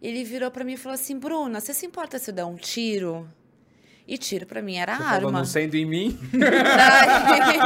ele 0.09 0.25
virou 0.25 0.51
pra 0.51 0.65
mim 0.65 0.75
e 0.75 0.77
falou 0.77 0.95
assim, 0.95 1.19
Bruna, 1.19 1.61
você 1.61 1.73
se 1.73 1.87
importa 1.87 2.19
se 2.19 2.31
eu 2.31 2.35
der 2.35 2.45
um 2.45 2.57
tiro? 2.57 3.29
E 4.07 4.19
tiro 4.19 4.45
pra 4.45 4.61
mim 4.61 4.77
era 4.77 4.97
Você 4.97 5.03
arma. 5.03 5.15
falou, 5.15 5.33
não 5.33 5.45
sendo 5.47 5.77
em 5.77 5.87
mim. 5.87 6.19
Daí, 6.31 7.57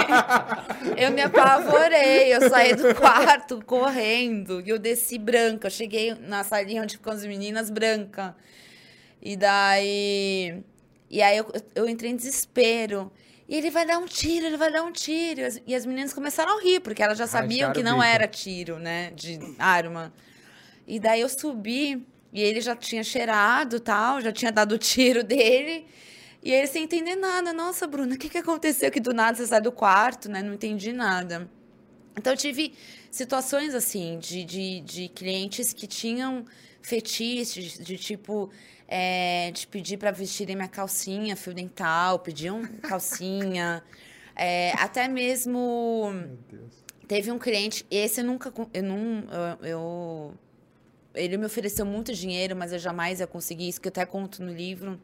eu 1.04 1.10
me 1.10 1.20
apavorei, 1.20 2.32
eu 2.32 2.48
saí 2.48 2.76
do 2.76 2.94
quarto 2.94 3.60
correndo 3.64 4.60
e 4.60 4.68
eu 4.68 4.78
desci 4.78 5.18
branca. 5.18 5.66
Eu 5.66 5.70
cheguei 5.72 6.14
na 6.14 6.44
salinha 6.44 6.82
onde 6.82 6.96
ficam 6.96 7.12
as 7.12 7.24
meninas 7.26 7.70
branca. 7.70 8.36
E 9.20 9.36
daí. 9.36 10.62
E 11.10 11.20
aí 11.20 11.38
eu, 11.38 11.52
eu 11.74 11.88
entrei 11.88 12.12
em 12.12 12.16
desespero. 12.16 13.10
E 13.48 13.56
ele 13.56 13.70
vai 13.70 13.84
dar 13.84 13.98
um 13.98 14.06
tiro, 14.06 14.46
ele 14.46 14.56
vai 14.56 14.70
dar 14.70 14.84
um 14.84 14.92
tiro. 14.92 15.40
E 15.40 15.44
as, 15.44 15.62
e 15.66 15.74
as 15.74 15.84
meninas 15.84 16.12
começaram 16.12 16.56
a 16.56 16.62
rir, 16.62 16.78
porque 16.78 17.02
elas 17.02 17.18
já 17.18 17.26
sabiam 17.26 17.70
Racharam 17.70 17.72
que 17.74 17.82
não 17.82 18.00
era 18.00 18.28
tiro, 18.28 18.78
né? 18.78 19.10
De 19.10 19.40
arma. 19.58 20.12
E 20.86 21.00
daí 21.00 21.20
eu 21.20 21.28
subi 21.28 22.06
e 22.32 22.42
ele 22.42 22.60
já 22.60 22.76
tinha 22.76 23.02
cheirado 23.02 23.80
tal, 23.80 24.20
já 24.20 24.32
tinha 24.32 24.52
dado 24.52 24.72
o 24.72 24.78
tiro 24.78 25.24
dele. 25.24 25.86
E 26.42 26.52
ele 26.52 26.66
sem 26.66 26.84
entender 26.84 27.16
nada. 27.16 27.52
Nossa, 27.52 27.86
Bruna, 27.86 28.14
o 28.14 28.18
que, 28.18 28.28
que 28.28 28.38
aconteceu? 28.38 28.90
Que 28.90 29.00
do 29.00 29.12
nada 29.12 29.36
você 29.36 29.46
sai 29.46 29.60
do 29.60 29.72
quarto, 29.72 30.28
né? 30.30 30.42
Não 30.42 30.54
entendi 30.54 30.92
nada. 30.92 31.50
Então 32.16 32.32
eu 32.32 32.36
tive 32.36 32.74
situações 33.10 33.74
assim, 33.74 34.18
de, 34.18 34.44
de, 34.44 34.80
de 34.80 35.08
clientes 35.08 35.72
que 35.72 35.86
tinham 35.86 36.44
fetiches, 36.82 37.78
de 37.78 37.96
tipo, 37.96 38.50
é, 38.86 39.50
de 39.52 39.66
pedir 39.66 39.96
para 39.98 40.10
vestirem 40.10 40.56
minha 40.56 40.68
calcinha, 40.68 41.36
fio 41.36 41.54
dental, 41.54 42.18
pediam 42.20 42.62
calcinha. 42.82 43.82
É, 44.36 44.72
até 44.78 45.08
mesmo. 45.08 46.12
Teve 47.06 47.32
um 47.32 47.38
cliente, 47.38 47.86
esse 47.90 48.20
eu 48.20 48.24
nunca. 48.24 48.52
Eu 48.72 48.82
não. 48.82 49.24
Eu, 49.60 49.66
eu- 49.66 50.34
ele 51.18 51.36
me 51.36 51.46
ofereceu 51.46 51.84
muito 51.84 52.14
dinheiro, 52.14 52.56
mas 52.56 52.72
eu 52.72 52.78
jamais 52.78 53.20
ia 53.20 53.26
conseguir 53.26 53.68
isso, 53.68 53.80
que 53.80 53.88
eu 53.88 53.90
até 53.90 54.06
conto 54.06 54.42
no 54.42 54.52
livro 54.52 55.00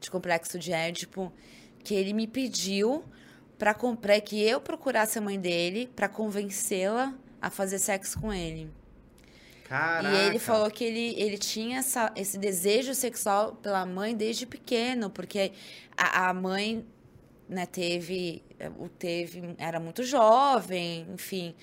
de 0.00 0.10
Complexo 0.10 0.58
de 0.58 0.72
Édipo, 0.72 1.32
que 1.82 1.94
ele 1.94 2.12
me 2.12 2.26
pediu 2.26 3.04
para 3.58 3.72
comprar 3.72 4.20
que 4.20 4.40
eu 4.40 4.60
procurasse 4.60 5.18
a 5.18 5.20
mãe 5.20 5.40
dele 5.40 5.90
para 5.96 6.08
convencê-la 6.08 7.14
a 7.40 7.50
fazer 7.50 7.78
sexo 7.78 8.20
com 8.20 8.32
ele. 8.32 8.70
Caraca. 9.64 10.14
E 10.14 10.26
ele 10.26 10.38
falou 10.38 10.70
que 10.70 10.84
ele, 10.84 11.14
ele 11.20 11.38
tinha 11.38 11.78
essa, 11.78 12.12
esse 12.14 12.38
desejo 12.38 12.94
sexual 12.94 13.56
pela 13.56 13.84
mãe 13.84 14.14
desde 14.14 14.46
pequeno, 14.46 15.10
porque 15.10 15.52
a, 15.96 16.28
a 16.28 16.34
mãe 16.34 16.86
né, 17.48 17.66
teve, 17.66 18.42
o 18.78 18.88
teve, 18.88 19.54
era 19.58 19.80
muito 19.80 20.04
jovem, 20.04 21.06
enfim. 21.12 21.54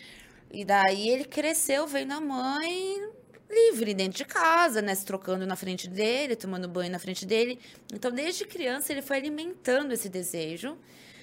E 0.52 0.66
daí 0.66 1.10
ele 1.10 1.26
cresceu 1.26 1.88
vendo 1.88 2.12
a 2.12 2.20
mãe 2.20 3.10
livre 3.54 3.94
dentro 3.94 4.18
de 4.18 4.26
casa, 4.26 4.82
né, 4.82 4.94
se 4.96 5.06
trocando 5.06 5.46
na 5.46 5.56
frente 5.56 5.88
dele, 5.88 6.36
tomando 6.36 6.68
banho 6.68 6.92
na 6.92 7.00
frente 7.00 7.26
dele. 7.26 7.60
Então, 7.94 8.12
desde 8.12 8.46
criança 8.46 8.92
ele 8.92 9.02
foi 9.02 9.18
alimentando 9.18 9.94
esse 9.94 10.10
desejo. 10.10 10.78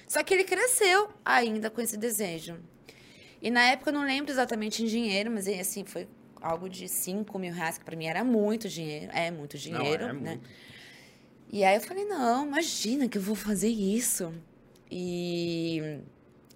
Só 0.07 0.23
que 0.23 0.33
ele 0.33 0.43
cresceu 0.43 1.09
ainda 1.23 1.69
com 1.69 1.79
esse 1.81 1.97
desejo. 1.97 2.57
E 3.41 3.49
na 3.49 3.63
época 3.63 3.89
eu 3.89 3.93
não 3.93 4.05
lembro 4.05 4.31
exatamente 4.31 4.83
em 4.83 4.85
dinheiro, 4.85 5.31
mas 5.31 5.47
assim, 5.47 5.83
foi 5.85 6.07
algo 6.41 6.67
de 6.67 6.87
5 6.87 7.39
mil 7.39 7.53
reais, 7.53 7.77
que 7.77 7.85
para 7.85 7.95
mim 7.95 8.05
era 8.05 8.23
muito 8.23 8.67
dinheiro. 8.67 9.11
É 9.13 9.31
muito 9.31 9.57
dinheiro, 9.57 10.03
não, 10.03 10.09
é 10.09 10.13
né? 10.13 10.29
muito. 10.31 10.49
E 11.51 11.63
aí 11.63 11.75
eu 11.75 11.81
falei, 11.81 12.05
não, 12.05 12.45
imagina 12.45 13.09
que 13.09 13.17
eu 13.17 13.21
vou 13.21 13.35
fazer 13.35 13.67
isso. 13.67 14.33
E, 14.89 15.99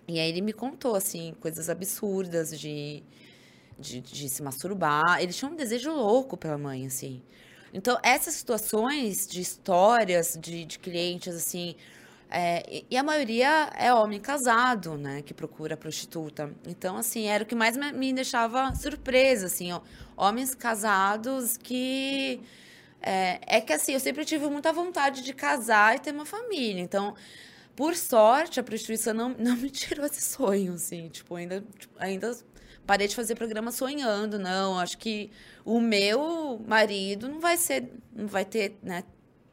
e 0.07 0.19
aí 0.19 0.29
ele 0.29 0.41
me 0.41 0.53
contou, 0.53 0.95
assim, 0.95 1.33
coisas 1.39 1.69
absurdas 1.69 2.57
de, 2.57 3.03
de, 3.79 4.01
de 4.01 4.29
se 4.29 4.41
masturbar. 4.43 5.21
Ele 5.21 5.33
tinha 5.33 5.49
um 5.49 5.55
desejo 5.55 5.91
louco 5.93 6.37
pela 6.37 6.57
mãe, 6.57 6.85
assim. 6.87 7.21
Então, 7.73 7.97
essas 8.03 8.35
situações 8.35 9.27
de 9.27 9.41
histórias 9.41 10.37
de, 10.41 10.65
de 10.65 10.79
clientes, 10.79 11.35
assim, 11.35 11.75
é, 12.29 12.83
e- 12.89 12.97
a 12.97 13.03
maioria 13.03 13.69
é 13.77 13.93
homem 13.93 14.19
casado, 14.19 14.97
né, 14.97 15.21
que 15.21 15.33
procura 15.33 15.75
prostituta. 15.77 16.53
Então, 16.67 16.97
assim, 16.97 17.25
era 17.27 17.43
o 17.43 17.47
que 17.47 17.55
mais 17.55 17.75
me, 17.77 17.91
me 17.91 18.13
deixava 18.13 18.73
surpresa, 18.75 19.47
assim, 19.47 19.71
ó, 19.73 19.81
homens 20.17 20.55
casados 20.55 21.57
que... 21.57 22.39
É, 23.01 23.57
é 23.57 23.61
que, 23.61 23.71
assim, 23.73 23.93
eu 23.93 23.99
sempre 23.99 24.25
tive 24.25 24.47
muita 24.47 24.73
vontade 24.73 25.21
de 25.21 25.33
casar 25.33 25.95
e 25.95 25.99
ter 25.99 26.11
uma 26.11 26.25
família. 26.25 26.81
Então, 26.81 27.13
por 27.75 27.95
sorte, 27.95 28.59
a 28.59 28.63
prostituição 28.63 29.13
não, 29.13 29.29
não 29.39 29.55
me 29.57 29.69
tirou 29.69 30.05
esse 30.05 30.21
sonho, 30.21 30.73
assim. 30.73 31.09
Tipo, 31.09 31.35
ainda, 31.35 31.63
tipo, 31.77 31.93
ainda 31.99 32.35
parei 32.85 33.07
de 33.07 33.15
fazer 33.15 33.35
programa 33.35 33.71
sonhando, 33.71 34.37
não. 34.39 34.79
Acho 34.79 34.97
que 34.97 35.31
o 35.63 35.79
meu 35.79 36.61
marido 36.67 37.27
não 37.27 37.39
vai 37.39 37.57
ser, 37.57 37.89
não 38.15 38.27
vai 38.27 38.45
ter, 38.45 38.77
né, 38.81 39.03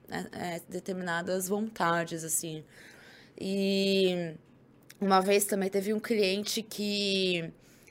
é, 0.08 0.56
é, 0.56 0.60
determinadas 0.68 1.48
vontades, 1.48 2.24
assim. 2.24 2.64
E 3.40 4.34
uma 5.00 5.20
vez 5.20 5.44
também 5.44 5.70
teve 5.70 5.92
um 5.92 6.00
cliente 6.00 6.62
que 6.62 7.50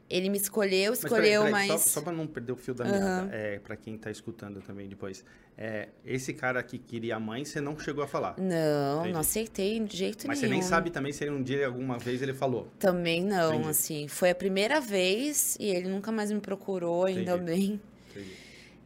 ele 0.10 0.30
me 0.30 0.38
escolheu, 0.38 0.92
Mas 0.92 1.00
escolheu, 1.00 1.44
peraí, 1.44 1.54
peraí, 1.54 1.70
mas... 1.70 1.82
Só, 1.82 1.90
só 1.90 2.02
pra 2.02 2.12
não 2.12 2.28
perder 2.28 2.52
o 2.52 2.56
fio 2.56 2.74
da 2.74 2.84
meada, 2.84 3.30
é, 3.34 3.60
pra 3.60 3.76
quem 3.76 3.98
tá 3.98 4.12
escutando 4.12 4.62
também 4.62 4.88
depois. 4.88 5.24
É, 5.58 5.90
esse 6.04 6.34
cara 6.34 6.64
que 6.64 6.78
queria 6.80 7.18
a 7.18 7.20
mãe, 7.20 7.46
você 7.46 7.62
não 7.62 7.78
chegou 7.78 8.04
a 8.04 8.08
falar. 8.08 8.36
Não, 8.38 9.00
Entendi. 9.02 9.14
não 9.14 9.20
aceitei 9.20 9.80
de 9.80 9.96
jeito 9.98 10.28
Mas 10.28 10.40
você 10.40 10.48
nenhum. 10.48 10.60
nem 10.60 10.68
sabe 10.68 10.90
também 10.90 11.12
se 11.12 11.24
ele 11.24 11.32
um 11.32 11.44
dia, 11.44 11.68
alguma 11.68 12.00
vez, 12.00 12.22
ele 12.22 12.34
falou. 12.34 12.68
Também 12.80 13.24
não, 13.24 13.54
Entendi. 13.54 13.70
assim. 13.70 14.08
Foi 14.08 14.32
a 14.32 14.36
primeira 14.36 14.82
vez 14.82 15.58
e 15.60 15.68
ele 15.68 15.88
nunca 15.88 16.12
mais 16.12 16.32
me 16.32 16.40
procurou, 16.40 17.06
ainda 17.06 17.36
Entendi. 17.36 17.46
bem. 17.46 17.82
Entendi. 18.10 18.32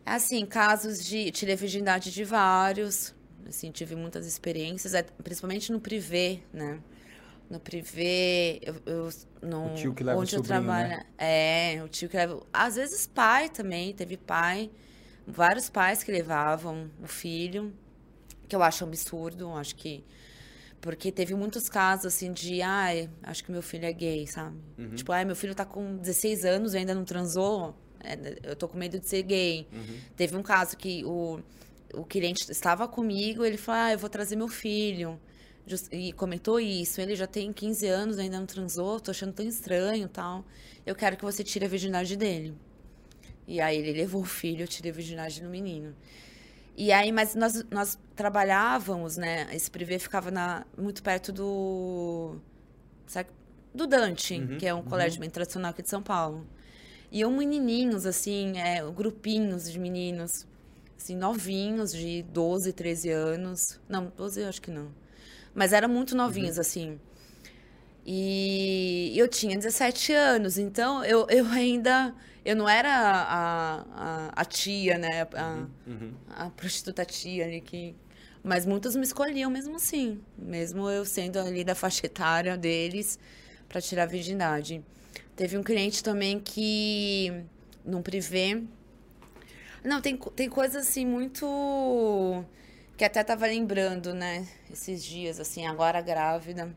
Assim, 0.05 0.45
casos 0.45 1.03
de. 1.05 1.31
Tirei 1.31 1.53
a 1.53 1.57
virgindade 1.57 2.11
de 2.11 2.23
vários. 2.23 3.13
Assim, 3.47 3.71
tive 3.71 3.95
muitas 3.95 4.25
experiências, 4.25 4.93
é, 4.93 5.03
principalmente 5.23 5.71
no 5.71 5.79
privê, 5.79 6.39
né? 6.51 6.79
No 7.49 7.59
privê, 7.59 8.59
eu, 8.63 8.75
eu 8.85 9.09
não. 9.41 9.71
O 9.71 9.75
tio 9.75 9.93
que 9.93 10.03
leva 10.03 10.17
o 10.17 10.21
onde 10.21 10.35
eu 10.35 10.39
sobrinho, 10.43 10.63
trabalho. 10.63 10.89
né? 10.89 11.05
É, 11.17 11.81
o 11.83 11.87
tio 11.87 12.09
que 12.09 12.17
leva. 12.17 12.41
Às 12.51 12.75
vezes 12.75 13.07
pai 13.07 13.49
também, 13.49 13.93
teve 13.93 14.17
pai. 14.17 14.69
Vários 15.27 15.69
pais 15.69 16.03
que 16.03 16.11
levavam 16.11 16.89
o 17.01 17.07
filho, 17.07 17.73
que 18.47 18.55
eu 18.55 18.61
acho 18.61 18.83
absurdo, 18.83 19.51
acho 19.53 19.75
que. 19.75 20.03
Porque 20.79 21.11
teve 21.11 21.33
muitos 21.33 21.67
casos 21.67 22.05
assim 22.05 22.31
de, 22.31 22.61
ai, 22.61 23.09
acho 23.23 23.43
que 23.43 23.51
meu 23.51 23.63
filho 23.63 23.85
é 23.85 23.93
gay, 23.93 24.27
sabe? 24.27 24.55
Uhum. 24.77 24.93
Tipo, 24.93 25.11
ai, 25.13 25.25
meu 25.25 25.35
filho 25.35 25.55
tá 25.55 25.65
com 25.65 25.97
16 25.97 26.45
anos 26.45 26.73
e 26.75 26.77
ainda 26.77 26.93
não 26.93 27.03
transou. 27.03 27.75
é, 28.03 28.37
eu 28.43 28.55
tô 28.55 28.67
com 28.67 28.77
medo 28.77 28.99
de 28.99 29.07
ser 29.07 29.23
gay. 29.23 29.67
Uhum. 29.73 29.97
Teve 30.15 30.35
um 30.37 30.43
caso 30.43 30.77
que 30.77 31.03
o, 31.03 31.39
o 31.93 32.05
cliente 32.05 32.51
estava 32.51 32.87
comigo, 32.87 33.43
ele 33.43 33.57
falou, 33.57 33.81
ah, 33.81 33.91
eu 33.93 33.97
vou 33.97 34.09
trazer 34.09 34.35
meu 34.35 34.47
filho. 34.47 35.19
E 35.91 36.13
comentou 36.13 36.59
isso. 36.59 37.01
Ele 37.01 37.15
já 37.15 37.25
tem 37.25 37.51
15 37.51 37.87
anos, 37.87 38.19
ainda 38.19 38.39
não 38.39 38.45
transou, 38.45 38.99
tô 38.99 39.09
achando 39.09 39.33
tão 39.33 39.47
estranho 39.47 40.07
tal. 40.07 40.45
Eu 40.85 40.93
quero 40.95 41.17
que 41.17 41.23
você 41.23 41.43
tire 41.43 41.65
a 41.65 41.67
virgindade 41.67 42.15
dele. 42.15 42.53
E 43.47 43.61
aí 43.61 43.77
ele 43.77 43.93
levou 43.93 44.21
o 44.21 44.25
filho, 44.25 44.63
eu 44.63 44.67
tirei 44.67 44.91
a 44.91 44.93
virgindade 44.93 45.41
do 45.41 45.49
menino. 45.49 45.95
E 46.77 46.91
aí, 46.91 47.11
mas 47.11 47.35
nós, 47.35 47.63
nós 47.71 47.97
trabalhávamos, 48.15 49.15
né? 49.17 49.47
Esse 49.53 49.71
privê 49.71 49.97
ficava 49.97 50.29
na, 50.29 50.65
muito 50.77 51.01
perto 51.01 51.31
do. 51.31 52.37
Sabe, 53.07 53.29
do 53.73 53.85
Dante, 53.87 54.35
Uhum, 54.35 54.57
que 54.57 54.65
é 54.65 54.73
um 54.73 54.83
colégio 54.83 55.19
bem 55.19 55.29
tradicional 55.29 55.71
aqui 55.71 55.81
de 55.81 55.89
São 55.89 56.01
Paulo. 56.01 56.45
E 57.11 57.19
iam 57.19 57.31
menininhos, 57.31 58.05
assim, 58.05 58.57
é, 58.57 58.83
grupinhos 58.91 59.71
de 59.71 59.79
meninos, 59.79 60.45
assim, 60.97 61.15
novinhos, 61.15 61.93
de 61.93 62.23
12, 62.23 62.73
13 62.73 63.09
anos. 63.09 63.79
Não, 63.87 64.11
12 64.15 64.41
eu 64.41 64.49
acho 64.49 64.61
que 64.61 64.71
não. 64.71 64.91
Mas 65.53 65.71
eram 65.71 65.87
muito 65.87 66.15
novinhos, 66.15 66.59
assim. 66.59 66.99
E 68.05 69.13
eu 69.15 69.27
tinha 69.27 69.57
17 69.57 70.13
anos, 70.13 70.57
então 70.57 71.03
eu, 71.03 71.25
eu 71.29 71.45
ainda. 71.47 72.13
Eu 72.45 72.55
não 72.55 72.69
era 72.69 72.89
a, 72.95 73.81
a, 73.81 74.31
a 74.35 74.45
tia, 74.45 74.97
né? 74.97 75.23
A, 75.33 75.65
Uhum. 75.87 76.13
a 76.29 76.49
prostituta 76.51 77.03
tia 77.03 77.45
ali 77.45 77.59
que. 77.59 77.95
Mas 78.43 78.65
muitos 78.65 78.95
me 78.95 79.01
escolhiam 79.03 79.49
mesmo 79.49 79.75
assim, 79.75 80.21
mesmo 80.37 80.87
eu 80.87 81.03
sendo 81.03 81.39
ali 81.39 81.63
da 81.63 81.73
faixa 81.73 82.05
etária 82.05 82.55
deles 82.55 83.17
para 83.67 83.81
tirar 83.81 84.03
a 84.03 84.05
virgindade. 84.05 84.83
Teve 85.35 85.57
um 85.57 85.63
cliente 85.63 86.03
também 86.03 86.39
que 86.39 87.33
num 87.83 88.03
privê. 88.03 88.61
Não, 89.83 89.99
tem, 89.99 90.15
tem 90.35 90.47
coisas 90.49 90.87
assim 90.87 91.05
muito 91.05 92.43
que 92.95 93.03
até 93.03 93.23
tava 93.23 93.45
lembrando, 93.47 94.13
né, 94.13 94.47
esses 94.71 95.03
dias 95.03 95.39
assim, 95.39 95.65
agora 95.65 95.99
grávida. 96.01 96.75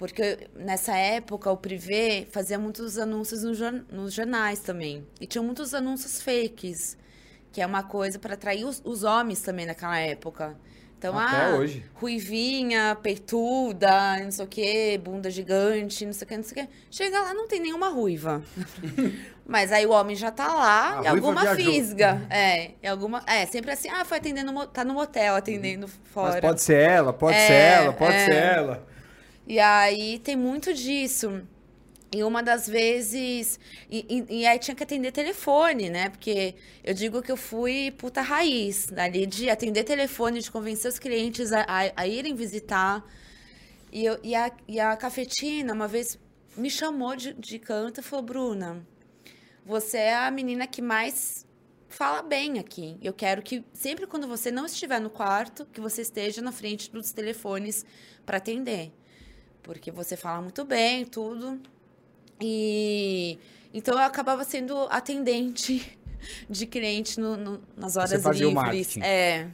Porque 0.00 0.48
nessa 0.56 0.96
época 0.96 1.52
o 1.52 1.58
privê 1.58 2.26
fazia 2.30 2.58
muitos 2.58 2.96
anúncios 2.96 3.42
no 3.42 3.52
nos 3.92 4.14
jornais 4.14 4.60
também. 4.60 5.06
E 5.20 5.26
tinha 5.26 5.42
muitos 5.42 5.74
anúncios 5.74 6.22
fakes, 6.22 6.96
que 7.52 7.60
é 7.60 7.66
uma 7.66 7.82
coisa 7.82 8.18
para 8.18 8.32
atrair 8.32 8.64
os, 8.64 8.80
os 8.82 9.04
homens 9.04 9.42
também 9.42 9.66
naquela 9.66 9.98
época. 9.98 10.56
Então, 10.96 11.18
Até 11.18 11.44
ah, 11.44 11.56
hoje. 11.56 11.84
ruivinha, 11.92 12.96
peituda, 13.02 14.18
não 14.24 14.30
sei 14.30 14.44
o 14.46 14.48
quê, 14.48 15.00
bunda 15.04 15.30
gigante, 15.30 16.06
não 16.06 16.14
sei 16.14 16.24
o 16.24 16.28
quê, 16.28 16.36
não 16.38 16.44
sei 16.44 16.62
o 16.62 16.66
quê. 16.66 16.72
Chega 16.90 17.20
lá, 17.20 17.34
não 17.34 17.46
tem 17.46 17.60
nenhuma 17.60 17.90
ruiva. 17.90 18.42
Mas 19.46 19.70
aí 19.70 19.84
o 19.84 19.90
homem 19.90 20.16
já 20.16 20.30
tá 20.30 20.48
lá, 20.54 21.02
e 21.04 21.08
alguma 21.08 21.54
fisga. 21.54 22.22
É, 22.30 22.72
alguma. 22.88 23.22
É, 23.26 23.44
sempre 23.44 23.70
assim, 23.72 23.90
ah, 23.90 24.04
foi 24.06 24.16
atendendo, 24.16 24.66
tá 24.68 24.82
no 24.82 24.94
motel 24.94 25.34
atendendo 25.34 25.86
fora. 25.88 26.32
Mas 26.32 26.40
pode 26.40 26.62
ser 26.62 26.78
ela, 26.78 27.12
pode 27.12 27.36
É, 27.36 27.46
ser 27.46 27.52
ela, 27.52 27.92
pode 27.92 28.14
é. 28.14 28.24
ser 28.24 28.34
ela. 28.34 28.89
E 29.54 29.58
aí 29.58 30.18
tem 30.20 30.36
muito 30.36 30.72
disso. 30.74 31.28
E 32.12 32.24
uma 32.24 32.42
das 32.42 32.68
vezes. 32.68 33.58
E, 33.90 33.98
e- 34.30 34.40
e 34.40 34.46
aí 34.46 34.58
tinha 34.58 34.74
que 34.74 34.82
atender 34.82 35.12
telefone, 35.12 35.90
né? 35.90 36.10
Porque 36.10 36.54
eu 36.84 36.94
digo 36.94 37.22
que 37.22 37.32
eu 37.32 37.36
fui 37.36 37.92
puta 38.02 38.20
raiz, 38.22 38.76
ali 38.96 39.26
de 39.26 39.50
atender 39.50 39.84
telefone, 39.84 40.40
de 40.40 40.50
convencer 40.50 40.90
os 40.90 40.98
clientes 40.98 41.52
a, 41.52 41.62
a- 41.62 41.92
a 41.96 42.06
irem 42.06 42.34
visitar. 42.34 43.04
E, 43.92 44.04
eu, 44.04 44.18
e, 44.22 44.34
a, 44.34 44.52
e 44.68 44.80
a 44.80 44.96
cafetina, 44.96 45.72
uma 45.74 45.88
vez, 45.88 46.18
me 46.56 46.70
chamou 46.70 47.16
de, 47.16 47.34
de 47.34 47.58
canto 47.58 48.00
e 48.00 48.02
falou: 48.04 48.24
Bruna, 48.24 48.86
você 49.64 49.98
é 49.98 50.16
a 50.16 50.30
menina 50.30 50.66
que 50.66 50.82
mais 50.82 51.46
fala 51.88 52.22
bem 52.22 52.58
aqui. 52.58 52.96
Eu 53.02 53.12
quero 53.12 53.42
que 53.42 53.64
sempre 53.74 54.06
quando 54.06 54.28
você 54.28 54.50
não 54.50 54.66
estiver 54.66 55.00
no 55.00 55.10
quarto, 55.10 55.66
que 55.66 55.80
você 55.80 56.02
esteja 56.02 56.42
na 56.42 56.52
frente 56.52 56.90
dos 56.90 57.12
telefones 57.12 57.84
para 58.26 58.38
atender. 58.38 58.92
Porque 59.62 59.90
você 59.90 60.16
fala 60.16 60.40
muito 60.42 60.64
bem, 60.64 61.04
tudo. 61.04 61.60
E 62.40 63.38
então 63.72 63.94
eu 63.94 64.00
acabava 64.04 64.42
sendo 64.44 64.76
atendente 64.90 65.98
de 66.48 66.66
cliente 66.66 67.20
no- 67.20 67.36
no- 67.36 67.60
nas 67.76 67.96
horas 67.96 68.22
fazia 68.22 68.46
o 68.46 68.50
livres. 68.50 68.54
marketing. 68.66 69.00
É. 69.02 69.46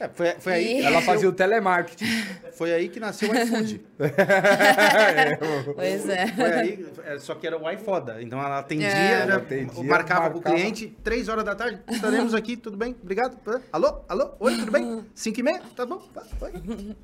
É, 0.00 0.08
foi, 0.08 0.32
foi 0.40 0.52
aí, 0.54 0.64
E- 0.78 0.80
que 0.80 0.86
Ela 0.86 1.00
fazia 1.02 1.28
o 1.28 1.32
telemarketing. 1.32 2.04
foi 2.54 2.72
aí 2.72 2.88
que 2.88 2.98
nasceu 2.98 3.30
o 3.30 3.34
iFood. 3.36 3.80
Pois 5.74 6.08
é. 6.08 6.26
Foi 6.28 6.44
aí, 6.52 6.86
é, 7.04 7.18
só 7.18 7.34
que 7.36 7.46
era 7.46 7.56
o 7.56 7.70
iFoda. 7.70 8.20
Então 8.22 8.38
ela 8.40 8.58
atendia, 8.58 8.88
É. 8.88 9.26
já 9.26 9.36
atendia, 9.36 9.84
marcava 9.84 10.30
com 10.30 10.38
o 10.38 10.42
marcava. 10.42 10.56
cliente, 10.56 10.88
três 11.04 11.28
horas 11.28 11.44
da 11.44 11.54
tarde, 11.54 11.80
estaremos 11.88 12.34
aqui, 12.34 12.56
tudo 12.56 12.76
bem? 12.76 12.96
Obrigado. 13.02 13.36
Alô? 13.72 14.00
Alô? 14.08 14.32
Oi, 14.40 14.56
tudo 14.56 14.72
bem? 14.72 15.04
Cinco 15.14 15.38
e 15.40 15.42
meia? 15.42 15.62
Tá 15.76 15.86
bom? 15.86 15.98
Tá, 16.12 16.22
oi. 16.40 16.96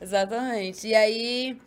Exatamente. 0.00 0.86
E 0.88 0.94
aí, 0.94 1.58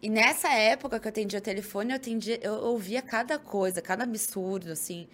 e 0.00 0.08
nessa 0.08 0.52
época 0.52 0.98
que 0.98 1.06
eu 1.06 1.10
atendia 1.10 1.40
telefone, 1.40 1.90
eu 1.90 1.96
atendia, 1.96 2.38
eu 2.42 2.54
ouvia 2.54 3.02
cada 3.02 3.38
coisa, 3.38 3.82
cada 3.82 4.04
absurdo, 4.04 4.72
assim. 4.72 5.08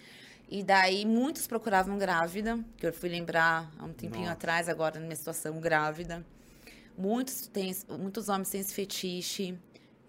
E 0.49 0.63
daí 0.63 1.05
muitos 1.05 1.45
procuravam 1.45 1.97
grávida, 1.97 2.59
que 2.77 2.87
eu 2.87 2.91
fui 2.91 3.09
lembrar 3.09 3.71
há 3.77 3.85
um 3.85 3.93
tempinho 3.93 4.23
Nossa. 4.23 4.33
atrás, 4.33 4.69
agora 4.69 4.99
na 4.99 5.05
minha 5.05 5.15
situação 5.15 5.59
grávida. 5.59 6.25
Muitos, 6.97 7.47
têm, 7.47 7.75
muitos 7.87 8.29
homens 8.29 8.49
têm 8.49 8.61
esse 8.61 8.73
fetiche. 8.73 9.57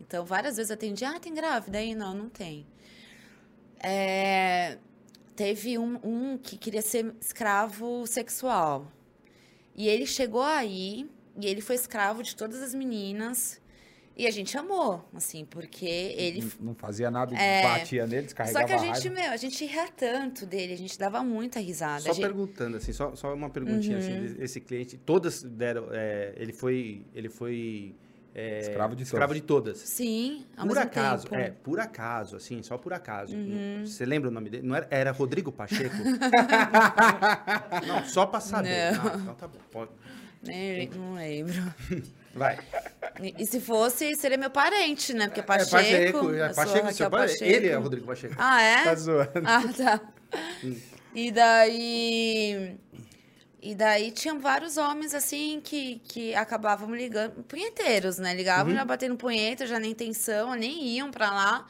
Então, 0.00 0.24
várias 0.24 0.56
vezes 0.56 0.70
eu 0.70 0.74
atendi, 0.74 1.04
ah, 1.04 1.20
tem 1.20 1.34
grávida? 1.34 1.78
Aí, 1.78 1.94
não, 1.94 2.14
não 2.14 2.28
tem. 2.30 2.66
É, 3.82 4.78
teve 5.36 5.78
um, 5.78 5.98
um 6.02 6.38
que 6.38 6.56
queria 6.56 6.82
ser 6.82 7.14
escravo 7.20 8.06
sexual. 8.06 8.90
E 9.76 9.88
ele 9.88 10.06
chegou 10.06 10.42
aí, 10.42 11.08
e 11.38 11.46
ele 11.46 11.60
foi 11.60 11.74
escravo 11.76 12.22
de 12.22 12.34
todas 12.34 12.62
as 12.62 12.74
meninas. 12.74 13.60
E 14.16 14.26
a 14.26 14.30
gente 14.30 14.56
amou, 14.58 15.02
assim, 15.14 15.46
porque 15.46 15.86
ele 15.86 16.42
Não, 16.60 16.66
não 16.66 16.74
fazia 16.74 17.10
nada, 17.10 17.34
É. 17.34 17.62
batia 17.62 18.06
nele, 18.06 18.22
descarregava 18.24 18.60
só 18.60 18.66
que 18.66 18.72
a 18.74 18.76
gente, 18.78 19.08
raiva. 19.08 19.22
meu, 19.22 19.30
a 19.32 19.36
gente 19.36 19.64
ria 19.64 19.88
tanto 19.88 20.44
dele, 20.44 20.74
a 20.74 20.76
gente 20.76 20.98
dava 20.98 21.22
muita 21.22 21.58
risada. 21.58 22.00
Só 22.02 22.10
a 22.10 22.12
gente... 22.12 22.22
perguntando, 22.24 22.76
assim, 22.76 22.92
só, 22.92 23.14
só 23.16 23.32
uma 23.32 23.48
perguntinha, 23.48 23.96
Uhum. 23.96 24.02
assim, 24.26 24.36
esse 24.40 24.60
cliente, 24.60 24.98
todas 24.98 25.42
deram, 25.42 25.86
é, 25.90 26.34
ele 26.36 26.52
foi, 26.52 27.06
ele 27.14 27.30
foi 27.30 27.94
é, 28.34 28.60
Escravo 28.60 28.94
de 28.94 29.02
escravo 29.04 29.32
todas. 29.32 29.40
de 29.40 29.46
todas. 29.46 29.78
Sim, 29.78 30.44
ao 30.56 30.66
Por 30.66 30.74
mesmo 30.74 30.82
acaso, 30.88 31.22
tempo. 31.24 31.34
Uhum. 31.36 31.40
é, 31.40 31.50
por 31.50 31.80
acaso, 31.80 32.36
assim, 32.36 32.62
só 32.62 32.76
por 32.76 32.92
acaso. 32.92 33.34
Você 33.86 34.04
lembra 34.04 34.28
o 34.28 34.32
nome 34.32 34.50
dele? 34.50 34.66
Não 34.66 34.76
era, 34.76 34.86
era 34.90 35.10
Rodrigo 35.12 35.50
Pacheco? 35.50 35.96
não, 37.86 38.04
só 38.04 38.26
pra 38.26 38.40
saber. 38.40 38.92
Não. 38.92 39.06
Ah, 39.10 39.16
então 39.22 39.34
tá 39.34 39.48
bom. 39.48 39.58
Pode. 39.70 39.90
Nem- 40.42 40.88
Não 40.88 41.14
lembro. 41.14 41.74
Vai. 42.34 42.58
E, 43.20 43.34
e 43.42 43.46
se 43.46 43.60
fosse, 43.60 44.14
seria 44.16 44.38
meu 44.38 44.50
parente, 44.50 45.12
né? 45.12 45.26
Porque 45.26 45.40
É 45.40 45.42
Pacheco. 45.42 45.70
Pacheco, 45.70 46.30
é 46.34 46.46
sou 46.46 46.54
Pacheco, 46.64 46.76
Raquel 46.78 46.92
seu 46.94 47.10
pai, 47.10 47.26
Pacheco. 47.28 47.44
ele 47.44 47.68
é 47.68 47.78
o 47.78 47.82
Rodrigo 47.82 48.06
Pacheco. 48.06 48.34
Ah, 48.38 48.62
é? 48.62 48.84
Tá 48.84 48.94
zoando. 48.94 49.30
Ah, 49.44 49.62
tá. 49.76 50.00
E 51.14 51.30
daí. 51.32 52.76
E 53.62 53.74
daí 53.74 54.10
tinham 54.10 54.40
vários 54.40 54.78
homens 54.78 55.12
assim 55.12 55.60
que, 55.62 56.00
que 56.08 56.34
acabavam 56.34 56.94
ligando, 56.94 57.42
punheteiros, 57.44 58.16
né? 58.16 58.32
Ligavam 58.32 58.72
já 58.74 58.84
batendo 58.86 59.16
punheta, 59.16 59.66
já 59.66 59.78
nem 59.78 59.90
intenção, 59.90 60.54
nem 60.54 60.82
iam 60.96 61.10
pra 61.10 61.30
lá, 61.30 61.66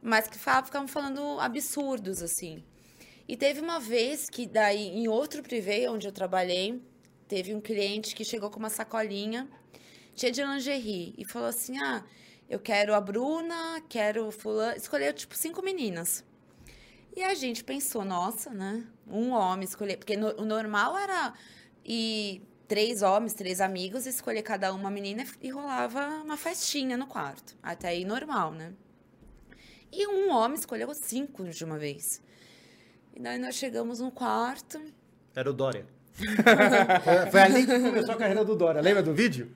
mas 0.00 0.26
que 0.26 0.38
ficavam 0.38 0.88
falando 0.88 1.38
absurdos, 1.40 2.22
assim. 2.22 2.64
E 3.28 3.36
teve 3.36 3.60
uma 3.60 3.78
vez 3.78 4.30
que 4.30 4.46
daí, 4.46 4.88
em 4.88 5.06
outro 5.06 5.42
privê 5.42 5.86
onde 5.88 6.06
eu 6.06 6.12
trabalhei, 6.12 6.80
teve 7.34 7.52
um 7.52 7.60
cliente 7.60 8.14
que 8.14 8.24
chegou 8.24 8.48
com 8.48 8.60
uma 8.60 8.70
sacolinha 8.70 9.48
cheia 10.14 10.30
de 10.32 10.40
lingerie 10.44 11.12
e 11.18 11.24
falou 11.24 11.48
assim: 11.48 11.76
Ah, 11.78 12.04
eu 12.48 12.60
quero 12.60 12.94
a 12.94 13.00
Bruna, 13.00 13.82
quero 13.88 14.30
fulano. 14.30 14.76
Escolheu, 14.76 15.12
tipo, 15.12 15.34
cinco 15.34 15.60
meninas. 15.60 16.24
E 17.16 17.22
a 17.24 17.34
gente 17.34 17.64
pensou, 17.64 18.04
nossa, 18.04 18.50
né? 18.50 18.86
Um 19.06 19.30
homem 19.32 19.64
escolher. 19.64 19.96
Porque 19.96 20.16
no- 20.16 20.40
o 20.40 20.44
normal 20.44 20.96
era 20.96 21.34
ir 21.84 22.40
três 22.68 23.02
homens, 23.02 23.34
três 23.34 23.60
amigos, 23.60 24.06
escolher 24.06 24.42
cada 24.42 24.72
uma 24.72 24.88
menina 24.90 25.24
e 25.42 25.48
rolava 25.50 26.06
uma 26.24 26.36
festinha 26.36 26.96
no 26.96 27.06
quarto. 27.08 27.56
Até 27.60 27.88
aí 27.88 28.04
normal, 28.04 28.52
né? 28.52 28.72
E 29.90 30.06
um 30.06 30.30
homem 30.30 30.56
escolheu 30.56 30.92
cinco 30.94 31.42
de 31.48 31.64
uma 31.64 31.78
vez. 31.78 32.22
E 33.12 33.18
daí 33.20 33.38
nós 33.40 33.56
chegamos 33.56 33.98
no 33.98 34.10
quarto. 34.12 34.80
Era 35.34 35.50
o 35.50 35.52
Dória. 35.52 35.84
Foi, 37.30 37.40
ali 37.40 37.66
que 37.66 37.80
começou 37.80 38.14
a 38.14 38.18
carreira 38.18 38.44
do 38.44 38.54
Dória. 38.54 38.80
Lembra 38.80 39.02
do 39.02 39.12
vídeo? 39.14 39.48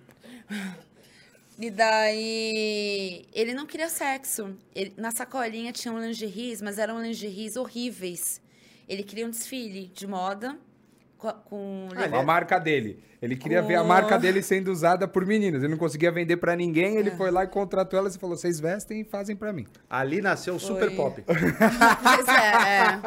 E 1.59 1.71
daí 1.71 3.27
ele 3.33 3.55
não 3.55 3.67
queria 3.67 3.89
sexo. 3.89 4.57
Ele- 4.75 4.93
na 4.97 5.11
sacolinha 5.11 5.73
tinham 5.73 6.01
lingeries, 6.01 6.63
mas 6.63 6.79
eram 6.79 7.01
lingeries 7.03 7.57
horríveis. 7.57 8.41
Ele 8.89 9.03
queria 9.03 9.27
um 9.27 9.31
desfile 9.31 9.87
de 9.93 10.07
moda 10.07 10.57
com, 11.17 11.31
com 11.33 11.89
Ah, 11.97 12.19
A 12.19 12.23
marca 12.23 12.59
dele. 12.59 13.03
Ele 13.21 13.35
queria 13.37 13.61
ver 13.61 13.75
a 13.75 13.83
marca 13.83 14.17
dele 14.17 14.41
sendo 14.41 14.71
usada 14.71 15.09
por 15.09 15.27
meninas. 15.27 15.63
Ele 15.65 15.73
não 15.73 15.79
conseguia 15.79 16.13
vender 16.13 16.37
pra 16.37 16.55
ninguém. 16.55 16.97
É. 16.97 17.01
Ele 17.01 17.11
foi 17.11 17.33
lá 17.33 17.43
e 17.43 17.49
contratou 17.49 17.99
elas 17.99 18.15
e 18.15 18.19
falou: 18.19 18.37
vocês 18.37 18.61
vestem 18.61 19.01
e 19.01 19.05
fazem 19.05 19.35
pra 19.35 19.53
mim. 19.53 19.67
Ali 19.91 20.21
nasceu 20.23 20.55
o 20.55 20.61
Super. 20.61 20.95
Pop. 20.95 21.21
Pois 21.27 22.29
é, 22.29 22.53
é. 22.79 22.99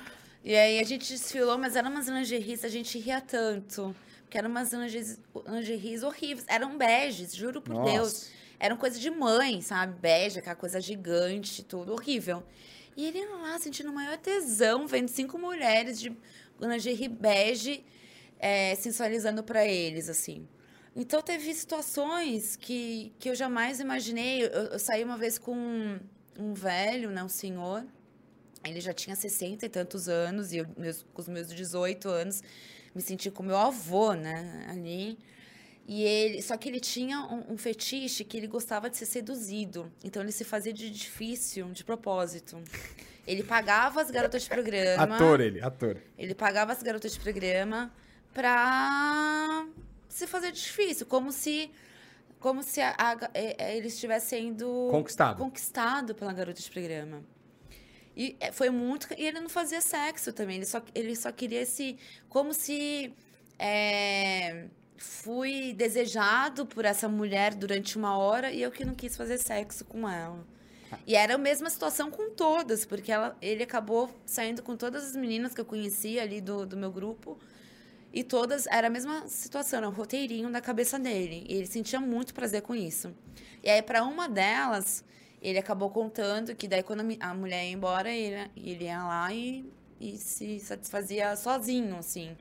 E 0.42 0.54
aí 0.56 0.78
a 0.78 0.84
gente 0.84 1.12
desfilou, 1.12 1.58
mas 1.58 1.76
eram 1.76 1.90
umas 1.90 2.08
lingeries, 2.08 2.64
a 2.64 2.68
gente 2.68 2.98
ria 2.98 3.20
tanto. 3.20 3.94
Porque 4.22 4.38
eram 4.38 4.48
umas 4.48 4.72
lingeries, 4.72 5.20
lingeries 5.46 6.02
horríveis. 6.02 6.46
Eram 6.48 6.78
beges, 6.78 7.34
juro 7.34 7.60
por 7.60 7.74
Nossa. 7.74 7.92
Deus. 7.92 8.30
Eram 8.58 8.76
coisa 8.76 8.98
de 8.98 9.10
mãe, 9.10 9.60
sabe? 9.60 9.98
Bege, 10.00 10.38
aquela 10.38 10.56
coisa 10.56 10.80
gigante, 10.80 11.64
tudo 11.64 11.92
horrível. 11.92 12.42
E 12.96 13.06
ele 13.06 13.24
lá 13.26 13.58
sentindo 13.58 13.90
o 13.90 13.94
maior 13.94 14.16
tesão, 14.18 14.86
vendo 14.86 15.08
cinco 15.08 15.38
mulheres 15.38 16.00
de 16.00 16.16
lingerie 16.60 17.08
bege 17.08 17.84
é, 18.38 18.74
sensualizando 18.74 19.42
pra 19.42 19.66
eles, 19.66 20.08
assim. 20.08 20.46
Então 20.96 21.22
teve 21.22 21.54
situações 21.54 22.56
que, 22.56 23.12
que 23.18 23.30
eu 23.30 23.34
jamais 23.34 23.80
imaginei. 23.80 24.44
Eu, 24.44 24.48
eu 24.48 24.78
saí 24.78 25.04
uma 25.04 25.16
vez 25.16 25.38
com 25.38 25.54
um, 25.54 26.00
um 26.38 26.54
velho, 26.54 27.10
né, 27.10 27.22
um 27.22 27.28
senhor. 27.28 27.84
Ele 28.64 28.80
já 28.80 28.92
tinha 28.92 29.16
60 29.16 29.64
e 29.64 29.68
tantos 29.68 30.08
anos, 30.08 30.52
e 30.52 30.58
eu, 30.58 30.66
meus, 30.76 31.04
com 31.14 31.20
os 31.22 31.28
meus 31.28 31.48
18 31.48 32.08
anos, 32.08 32.42
me 32.94 33.00
senti 33.00 33.30
com 33.30 33.42
meu 33.42 33.56
avô, 33.56 34.12
né, 34.14 34.66
ali. 34.68 35.18
E 35.88 36.02
ele, 36.04 36.42
só 36.42 36.56
que 36.56 36.68
ele 36.68 36.78
tinha 36.78 37.20
um, 37.20 37.54
um 37.54 37.58
fetiche 37.58 38.22
que 38.22 38.36
ele 38.36 38.46
gostava 38.46 38.88
de 38.90 38.96
ser 38.96 39.06
seduzido. 39.06 39.90
Então 40.04 40.22
ele 40.22 40.30
se 40.30 40.44
fazia 40.44 40.72
de 40.72 40.88
difícil, 40.90 41.70
de 41.72 41.82
propósito. 41.82 42.62
Ele 43.26 43.42
pagava 43.42 44.00
as 44.00 44.10
garotas 44.10 44.42
de 44.42 44.48
programa. 44.48 45.16
Ator 45.16 45.40
ele, 45.40 45.60
ator. 45.60 45.96
Ele 46.18 46.34
pagava 46.34 46.72
as 46.72 46.82
garotas 46.82 47.12
de 47.12 47.18
programa 47.20 47.92
pra 48.32 49.66
se 50.08 50.26
fazer 50.26 50.52
difícil, 50.52 51.06
como 51.06 51.32
se 51.32 51.70
como 52.38 52.62
se 52.62 52.80
a- 52.80 52.94
a- 52.98 53.30
é- 53.34 53.56
é, 53.72 53.76
ele 53.76 53.88
estivesse 53.88 54.28
sendo 54.30 54.88
Conquistado. 54.90 55.36
conquistado 55.36 56.14
pela 56.14 56.32
garota 56.32 56.60
de 56.60 56.70
programa. 56.70 57.22
E 58.16 58.36
é, 58.40 58.52
foi 58.52 58.70
muito. 58.70 59.08
E 59.16 59.26
ele 59.26 59.40
não 59.40 59.48
fazia 59.48 59.80
sexo 59.80 60.32
também. 60.32 60.56
Ele 60.56 60.66
só, 60.66 60.82
ele 60.94 61.16
só 61.16 61.30
queria 61.32 61.62
esse. 61.62 61.96
Como 62.28 62.52
se. 62.52 63.12
é, 63.58 64.66
fui 65.00 65.72
desejado 65.72 66.66
por 66.66 66.84
essa 66.84 67.08
mulher 67.08 67.54
durante 67.54 67.96
uma 67.96 68.18
hora 68.18 68.52
e 68.52 68.60
eu 68.60 68.70
que 68.70 68.84
não 68.84 68.94
quis 68.94 69.16
fazer 69.16 69.38
sexo 69.38 69.84
com 69.84 70.06
ela. 70.08 70.46
E 71.06 71.14
era 71.14 71.36
a 71.36 71.38
mesma 71.38 71.70
situação 71.70 72.10
com 72.10 72.30
todas, 72.30 72.84
porque 72.84 73.10
ela, 73.10 73.36
ele 73.40 73.62
acabou 73.62 74.10
saindo 74.26 74.62
com 74.62 74.76
todas 74.76 75.04
as 75.04 75.16
meninas 75.16 75.54
que 75.54 75.60
eu 75.60 75.64
conhecia 75.64 76.22
ali 76.22 76.40
do, 76.40 76.66
do 76.66 76.76
meu 76.76 76.90
grupo. 76.90 77.38
E 78.12 78.24
todas, 78.24 78.66
era 78.66 78.88
a 78.88 78.90
mesma 78.90 79.26
situação, 79.28 79.78
era 79.78 79.88
um 79.88 79.92
roteirinho 79.92 80.50
da 80.50 80.60
cabeça 80.60 80.98
dele. 80.98 81.46
E 81.48 81.54
ele 81.54 81.66
sentia 81.66 82.00
muito 82.00 82.34
prazer 82.34 82.62
com 82.62 82.74
isso. 82.74 83.14
E 83.62 83.70
aí, 83.70 83.80
para 83.82 84.02
uma 84.02 84.28
delas, 84.28 85.04
ele 85.40 85.58
acabou 85.58 85.90
contando 85.90 86.54
que 86.54 86.68
daí, 86.68 86.82
quando 86.82 87.00
a 87.20 87.34
mulher 87.34 87.64
ia 87.66 87.72
embora, 87.72 88.10
ele, 88.10 88.50
ele 88.56 88.84
ia 88.84 89.02
lá 89.04 89.32
e, 89.32 89.70
e 90.00 90.16
se 90.18 90.60
satisfazia 90.60 91.36
sozinho, 91.36 91.96
assim. 91.96 92.36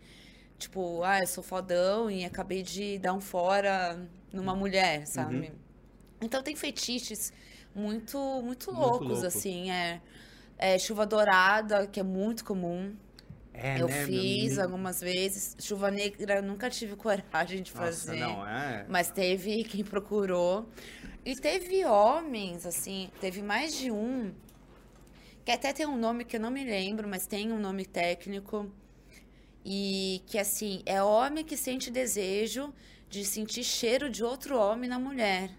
Tipo, 0.58 1.04
ah, 1.04 1.20
eu 1.22 1.28
sou 1.28 1.44
fodão 1.44 2.12
e 2.12 2.26
acabei 2.26 2.64
de 2.64 3.00
dar 3.00 3.14
um 3.14 3.22
fora 3.22 4.00
numa 4.34 4.56
mulher, 4.56 5.08
sabe? 5.08 5.54
Então, 6.22 6.44
tem 6.44 6.56
fetiches 6.56 7.32
muito, 7.74 8.18
muito 8.44 8.72
Muito 8.72 8.72
loucos, 8.72 9.24
louco. 9.24 9.26
assim. 9.28 9.72
É, 9.72 10.02
é 10.58 10.78
chuva 10.80 11.06
dourada, 11.06 11.88
que 11.88 12.00
é 12.00 12.04
muito 12.04 12.44
comum. 12.46 12.96
É, 13.54 13.82
eu 13.82 13.88
né, 13.88 13.98
meu 13.98 14.08
fiz 14.08 14.52
amigo? 14.54 14.62
algumas 14.62 15.02
vezes. 15.02 15.56
Chuva 15.60 15.92
negra, 15.92 16.42
nunca 16.42 16.70
tive 16.70 16.96
coragem 16.96 17.62
de 17.62 17.74
Nossa, 17.76 18.08
fazer. 18.08 18.20
não, 18.20 18.48
é. 18.48 18.86
Mas 18.88 19.12
teve 19.12 19.64
quem 19.64 19.84
procurou. 19.84 20.70
E 21.26 21.36
teve 21.36 21.84
homens, 21.86 22.66
assim, 22.66 23.10
teve 23.20 23.42
mais 23.42 23.76
de 23.76 23.92
um, 23.92 24.34
que 25.44 25.52
até 25.52 25.74
tem 25.74 25.86
um 25.86 25.98
nome 25.98 26.24
que 26.24 26.38
eu 26.38 26.40
não 26.40 26.50
me 26.52 26.64
lembro, 26.64 27.08
mas 27.08 27.28
tem 27.28 27.52
um 27.52 27.60
nome 27.60 27.86
técnico. 27.86 28.72
E 29.66 30.22
que, 30.26 30.38
assim, 30.38 30.82
é 30.86 31.04
homem 31.04 31.44
que 31.44 31.58
sente 31.58 31.92
desejo 31.92 32.74
de 33.10 33.26
sentir 33.26 33.64
cheiro 33.64 34.10
de 34.10 34.24
outro 34.24 34.58
homem 34.58 34.90
na 34.90 34.98
mulher. 34.98 35.52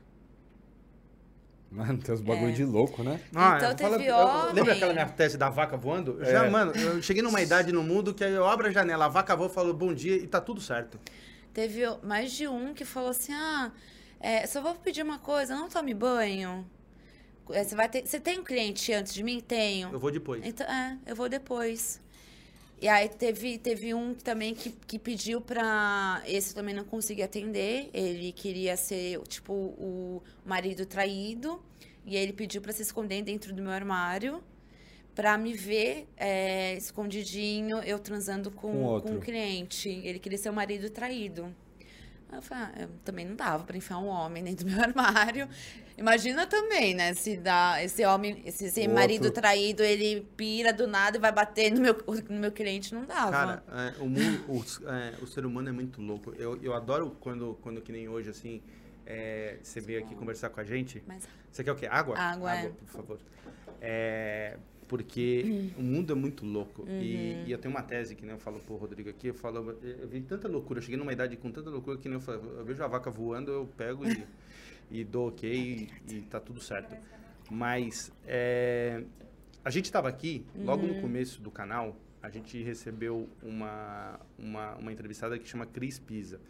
Mano, 1.70 1.98
tem 1.98 2.12
uns 2.14 2.20
bagulho 2.20 2.50
É. 2.50 2.52
de 2.52 2.64
louco, 2.64 3.02
né? 3.04 3.20
Então 3.30 3.74
teve 3.76 4.06
eu- 4.06 4.16
homem. 4.16 4.54
Lembra 4.54 4.72
aquela 4.74 4.92
minha 4.92 5.06
tese 5.06 5.38
da 5.38 5.48
vaca 5.48 5.76
voando? 5.76 6.18
Eu 6.20 6.24
Já, 6.24 6.44
É. 6.46 6.50
mano, 6.50 6.72
eu 6.72 7.00
cheguei 7.00 7.22
numa 7.22 7.40
idade 7.40 7.70
no 7.72 7.82
mundo 7.82 8.12
que 8.12 8.24
eu 8.24 8.44
abro 8.44 8.66
a 8.66 8.70
janela, 8.72 9.04
a 9.04 9.08
vaca 9.08 9.36
voa, 9.36 9.48
falo 9.48 9.72
bom 9.72 9.94
dia 9.94 10.16
e 10.16 10.26
tá 10.26 10.40
tudo 10.40 10.60
certo. 10.60 10.98
Teve 11.54 11.82
mais 12.02 12.32
de 12.32 12.48
um 12.48 12.74
que 12.74 12.84
falou 12.84 13.10
assim: 13.10 13.32
ah, 13.32 13.70
é, 14.18 14.46
só 14.48 14.60
vou 14.60 14.74
pedir 14.74 15.02
uma 15.04 15.18
coisa, 15.20 15.54
não 15.54 15.68
tome 15.68 15.94
banho. 15.94 16.66
É, 17.52 17.64
Você, 17.64 17.74
vai 17.74 17.88
ter, 17.88 18.06
você 18.06 18.18
tem 18.20 18.38
um 18.40 18.44
cliente 18.44 18.92
antes 18.92 19.12
de 19.14 19.22
mim? 19.24 19.40
Tenho. 19.40 19.90
Eu 19.92 19.98
vou 19.98 20.10
depois. 20.10 20.44
Então, 20.44 20.66
é, 20.66 20.96
eu 21.06 21.14
vou 21.16 21.28
depois. 21.28 22.00
E 22.80 22.88
aí 22.88 23.08
teve, 23.10 23.58
teve 23.58 23.92
um 23.92 24.14
também 24.14 24.54
que, 24.54 24.70
que 24.70 24.98
pediu 24.98 25.40
pra. 25.40 26.22
Esse 26.26 26.54
também 26.54 26.74
não 26.74 26.84
consegui 26.84 27.22
atender. 27.22 27.90
Ele 27.92 28.32
queria 28.32 28.76
ser, 28.76 29.20
tipo, 29.28 29.52
o 29.52 30.22
marido 30.46 30.86
traído. 30.86 31.62
E 32.06 32.16
aí 32.16 32.22
ele 32.22 32.32
pediu 32.32 32.62
pra 32.62 32.72
se 32.72 32.80
esconder 32.82 33.22
dentro 33.22 33.52
do 33.52 33.62
meu 33.62 33.70
armário. 33.70 34.42
pra 35.14 35.36
me 35.36 35.52
ver 35.52 36.06
é, 36.16 36.74
escondidinho, 36.76 37.78
eu 37.80 37.98
transando 37.98 38.50
com, 38.50 38.72
Com 38.72 39.00
com, 39.02 39.10
um 39.16 39.20
cliente. 39.20 39.88
Ele 40.04 40.18
queria 40.18 40.38
ser 40.38 40.48
o 40.48 40.52
marido 40.54 40.88
traído. 40.88 41.54
Eu 42.32 42.42
falei, 42.42 42.64
ah, 42.64 42.82
eu 42.82 42.88
também 43.04 43.26
não 43.26 43.34
dava 43.36 43.64
pra 43.64 43.76
enfiar 43.76 43.98
um 43.98 44.06
homem 44.06 44.42
dentro 44.42 44.64
do 44.64 44.70
meu 44.70 44.80
armário. 44.82 45.48
Imagina 45.98 46.46
também, 46.46 46.94
né? 46.94 47.12
Se 47.12 47.36
dá 47.36 47.82
esse 47.82 48.04
homem, 48.06 48.42
esse, 48.46 48.66
esse 48.66 48.88
marido 48.88 49.26
outro. 49.26 49.40
traído, 49.40 49.82
ele 49.82 50.26
pira 50.36 50.72
do 50.72 50.86
nada 50.86 51.18
e 51.18 51.20
vai 51.20 51.30
bater 51.30 51.70
no 51.70 51.80
meu, 51.80 51.96
no 52.28 52.40
meu 52.40 52.52
cliente, 52.52 52.94
não 52.94 53.04
dava. 53.04 53.30
Cara, 53.30 53.64
é, 53.68 54.02
o, 54.02 54.08
mundo, 54.08 54.44
o, 54.48 54.88
é, 54.88 55.14
o 55.22 55.26
ser 55.26 55.44
humano 55.44 55.68
é 55.68 55.72
muito 55.72 56.00
louco. 56.00 56.32
Eu, 56.38 56.58
eu 56.62 56.74
adoro 56.74 57.16
quando, 57.20 57.58
quando 57.60 57.82
que 57.82 57.92
nem 57.92 58.08
hoje, 58.08 58.30
assim, 58.30 58.62
é, 59.04 59.58
você 59.62 59.80
veio 59.80 60.02
aqui 60.02 60.14
conversar 60.14 60.48
com 60.50 60.60
a 60.60 60.64
gente. 60.64 61.02
Mas 61.06 61.28
Você 61.50 61.64
quer 61.64 61.72
o 61.72 61.76
quê? 61.76 61.86
Água? 61.86 62.18
Água, 62.18 62.54
é. 62.54 62.68
por 62.68 62.88
favor. 62.88 63.18
É, 63.80 64.56
porque 64.90 65.70
o 65.78 65.82
mundo 65.82 66.12
é 66.12 66.16
muito 66.16 66.44
louco. 66.44 66.84
E, 66.88 67.44
e 67.46 67.52
eu 67.52 67.58
tenho 67.58 67.72
uma 67.72 67.80
tese 67.80 68.16
que 68.16 68.22
nem 68.26 68.32
eu 68.32 68.40
falo 68.40 68.58
pro 68.58 68.74
Rodrigo 68.74 69.08
aqui, 69.08 69.28
eu 69.28 69.34
falo, 69.34 69.78
eu 69.80 70.08
vi 70.08 70.20
tanta 70.20 70.48
loucura, 70.48 70.80
eu 70.80 70.82
cheguei 70.82 70.98
numa 70.98 71.12
idade 71.12 71.36
com 71.36 71.48
tanta 71.48 71.70
loucura 71.70 71.96
que 71.96 72.08
nem 72.08 72.16
eu 72.16 72.20
falo, 72.20 72.42
eu 72.58 72.64
vejo 72.64 72.82
a 72.82 72.88
vaca 72.88 73.08
voando, 73.08 73.52
eu 73.52 73.68
pego 73.76 74.04
e, 74.04 74.26
e 74.90 75.04
dou 75.04 75.28
ok 75.28 75.48
e, 75.48 76.12
e 76.12 76.22
tá 76.22 76.40
tudo 76.40 76.60
certo. 76.60 76.96
Mas 77.48 78.12
é, 78.26 79.04
a 79.64 79.70
gente 79.70 79.84
estava 79.84 80.08
aqui, 80.08 80.44
logo 80.56 80.84
no 80.84 81.00
começo 81.00 81.40
do 81.40 81.52
canal, 81.52 81.96
a 82.20 82.28
gente 82.28 82.60
recebeu 82.60 83.28
uma, 83.40 84.18
uma, 84.36 84.74
uma 84.74 84.92
entrevistada 84.92 85.38
que 85.38 85.48
chama 85.48 85.66
Cris 85.66 86.00
Pisa. 86.00 86.40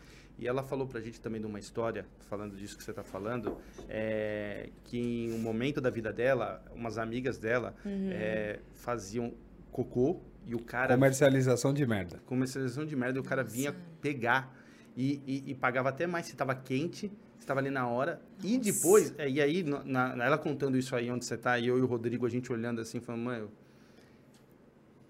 E 0.41 0.49
ela 0.49 0.62
falou 0.62 0.86
pra 0.86 1.01
gente 1.03 1.20
também 1.20 1.38
de 1.38 1.47
uma 1.47 1.59
história, 1.59 2.07
falando 2.30 2.57
disso 2.57 2.74
que 2.76 2.82
você 2.82 2.95
tá 2.95 3.05
falando, 3.05 3.59
é, 3.91 4.70
que 4.84 4.99
em 4.99 5.32
um 5.34 5.38
momento 5.38 5.82
da 5.82 5.91
vida 5.91 6.11
dela, 6.11 6.64
umas 6.74 6.97
amigas 6.97 7.36
dela 7.36 7.74
é, 7.84 8.59
faziam 8.72 9.34
cocô 9.70 10.18
e 10.47 10.55
o 10.55 10.59
cara 10.59 10.95
Comercialização 10.95 11.74
de 11.74 11.86
merda. 11.86 12.18
comercialização 12.24 12.86
de 12.86 12.97
merda, 12.97 13.18
e 13.18 13.20
o 13.20 13.24
cara 13.24 13.45
vinha 13.45 13.74
pegar 14.01 14.57
e, 14.97 15.20
e- 15.26 15.51
e 15.51 15.55
pagava 15.55 15.91
até 15.91 16.07
mais 16.07 16.24
se 16.24 16.32
estava 16.32 16.55
quente, 16.55 17.09
se 17.09 17.41
estava 17.41 17.61
ali 17.61 17.68
na 17.70 17.86
hora. 17.86 18.18
E 18.43 18.57
depois, 18.57 19.14
é, 19.18 19.28
e 19.28 19.43
aí, 19.43 19.62
na- 19.62 20.16
na- 20.16 20.24
ela 20.24 20.38
contando 20.38 20.78
isso 20.78 20.97
aí 20.97 21.11
onde 21.11 21.26
você 21.26 21.36
tá, 21.36 21.59
e 21.59 21.66
eu 21.66 21.78
e 21.78 21.82
o 21.82 21.86
Rodrigo, 21.86 22.24
a 22.24 22.30
gente 22.30 22.51
olhando 22.51 22.80
assim, 22.80 22.99
falando, 22.99 23.22
mano, 23.24 23.51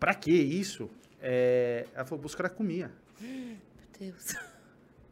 pra 0.01 0.12
que 0.12 0.33
isso? 0.33 0.91
É, 1.22 1.87
ela 1.95 2.05
falou, 2.05 2.24
os 2.24 2.35
caras 2.35 2.53
comiam, 2.53 2.91
Meu 3.20 3.57
Deus. 3.99 4.35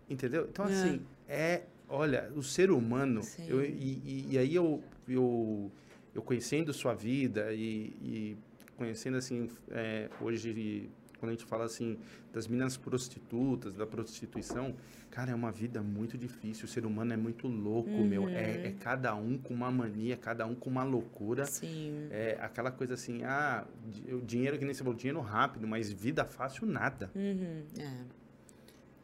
Entendeu? 0.08 0.46
Então, 0.50 0.64
É. 0.66 0.68
assim, 0.68 1.00
é, 1.28 1.62
olha, 1.88 2.30
o 2.34 2.42
ser 2.42 2.70
humano, 2.70 3.20
eu- 3.48 3.64
e, 3.64 4.26
e- 4.32 4.38
aí 4.38 4.54
eu, 4.54 4.82
eu, 5.08 5.70
eu 6.14 6.22
conhecendo 6.22 6.72
sua 6.72 6.94
vida 6.94 7.52
e, 7.52 7.96
e 8.02 8.36
conhecendo, 8.76 9.16
assim, 9.16 9.48
é, 9.70 10.08
hoje, 10.20 10.88
quando 11.18 11.30
a 11.30 11.34
gente 11.34 11.44
fala, 11.46 11.64
assim, 11.64 11.98
das 12.32 12.46
meninas 12.46 12.76
prostitutas, 12.76 13.74
da 13.74 13.84
prostituição, 13.86 14.76
cara, 15.10 15.32
é 15.32 15.34
uma 15.34 15.50
vida 15.50 15.82
muito 15.82 16.16
difícil, 16.16 16.66
o 16.66 16.68
ser 16.68 16.86
humano 16.86 17.12
é 17.12 17.16
muito 17.16 17.48
louco, 17.48 18.04
meu, 18.04 18.28
é, 18.28 18.68
é 18.68 18.74
cada 18.78 19.14
um 19.16 19.36
com 19.36 19.52
uma 19.52 19.70
mania, 19.70 20.16
cada 20.16 20.46
um 20.46 20.54
com 20.54 20.70
uma 20.70 20.84
loucura, 20.84 21.44
Sim. 21.44 22.06
é 22.10 22.38
aquela 22.40 22.70
coisa 22.70 22.94
assim, 22.94 23.24
ah, 23.24 23.66
o 24.12 24.20
dinheiro, 24.20 24.58
que 24.58 24.64
nem 24.64 24.72
você 24.72 24.84
falou, 24.84 24.94
dinheiro 24.96 25.20
rápido, 25.20 25.66
mas 25.66 25.90
vida 25.90 26.24
fácil, 26.24 26.66
nada. 26.66 27.10
Uhum, 27.16 27.64
é. 27.78 28.04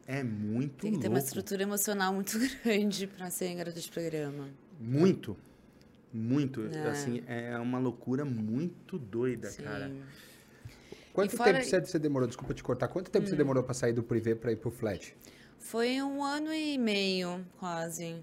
É 0.07 0.23
muito 0.23 0.81
Tem 0.83 0.93
que 0.93 0.99
ter 0.99 1.07
uma 1.07 1.19
estrutura 1.19 1.63
emocional 1.63 2.13
muito 2.13 2.37
grande 2.63 3.07
pra 3.07 3.29
ser 3.29 3.53
garota 3.55 3.79
de 3.79 3.89
programa. 3.89 4.49
Muito. 4.79 5.35
Muito. 6.13 6.67
É. 6.67 6.89
Assim, 6.89 7.23
é 7.27 7.57
uma 7.57 7.79
loucura 7.79 8.23
muito 8.23 8.97
doida, 8.99 9.49
Sim. 9.49 9.63
cara. 9.63 9.91
Quanto 11.11 11.35
fora- 11.35 11.59
Hum. 11.59 11.69
tempo 11.69 11.87
você, 11.87 11.97
demorou? 11.97 12.27
Desculpa 12.27 12.53
te 12.53 12.63
cortar. 12.63 12.87
Quanto 12.87 13.09
tempo 13.09 13.27
você 13.27 13.35
demorou 13.35 13.63
pra 13.63 13.73
sair 13.73 13.93
do 13.93 14.03
privê 14.03 14.35
pra 14.35 14.51
ir 14.51 14.57
pro 14.57 14.69
flat? 14.69 15.15
Foi 15.57 16.01
um 16.01 16.23
ano 16.23 16.53
e 16.53 16.77
meio, 16.77 17.43
quase. 17.57 18.21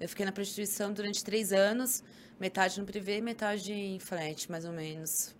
Eu 0.00 0.08
fiquei 0.08 0.24
na 0.24 0.32
prostituição 0.32 0.92
durante 0.92 1.22
três 1.22 1.52
anos, 1.52 2.02
metade 2.40 2.80
no 2.80 2.86
privê, 2.86 3.20
metade 3.20 3.72
em 3.72 3.98
flat, 4.00 4.50
mais 4.50 4.64
ou 4.64 4.72
menos. 4.72 5.34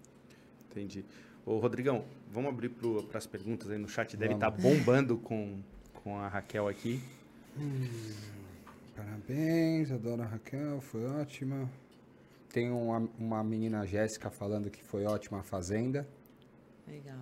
Entendi. 0.70 1.04
Ô, 1.44 1.58
Rodrigão, 1.58 2.04
vamos 2.30 2.50
abrir 2.50 2.68
para 2.68 3.18
as 3.18 3.26
perguntas 3.26 3.68
aí 3.68 3.78
no 3.78 3.88
chat. 3.88 4.16
Deve 4.16 4.34
estar 4.34 4.50
bombando 4.50 5.18
com, 5.18 5.60
com 6.02 6.16
a 6.16 6.28
Raquel 6.28 6.68
aqui. 6.68 7.02
Parabéns, 8.94 9.90
adoro 9.90 10.22
a 10.22 10.26
Raquel, 10.26 10.80
foi 10.80 11.04
ótima. 11.04 11.68
Tem 12.52 12.70
uma, 12.70 13.08
uma 13.18 13.42
menina 13.42 13.84
Jéssica 13.84 14.30
falando 14.30 14.70
que 14.70 14.84
foi 14.84 15.04
ótima 15.04 15.40
a 15.40 15.42
Fazenda. 15.42 16.06
Legal. 16.86 17.18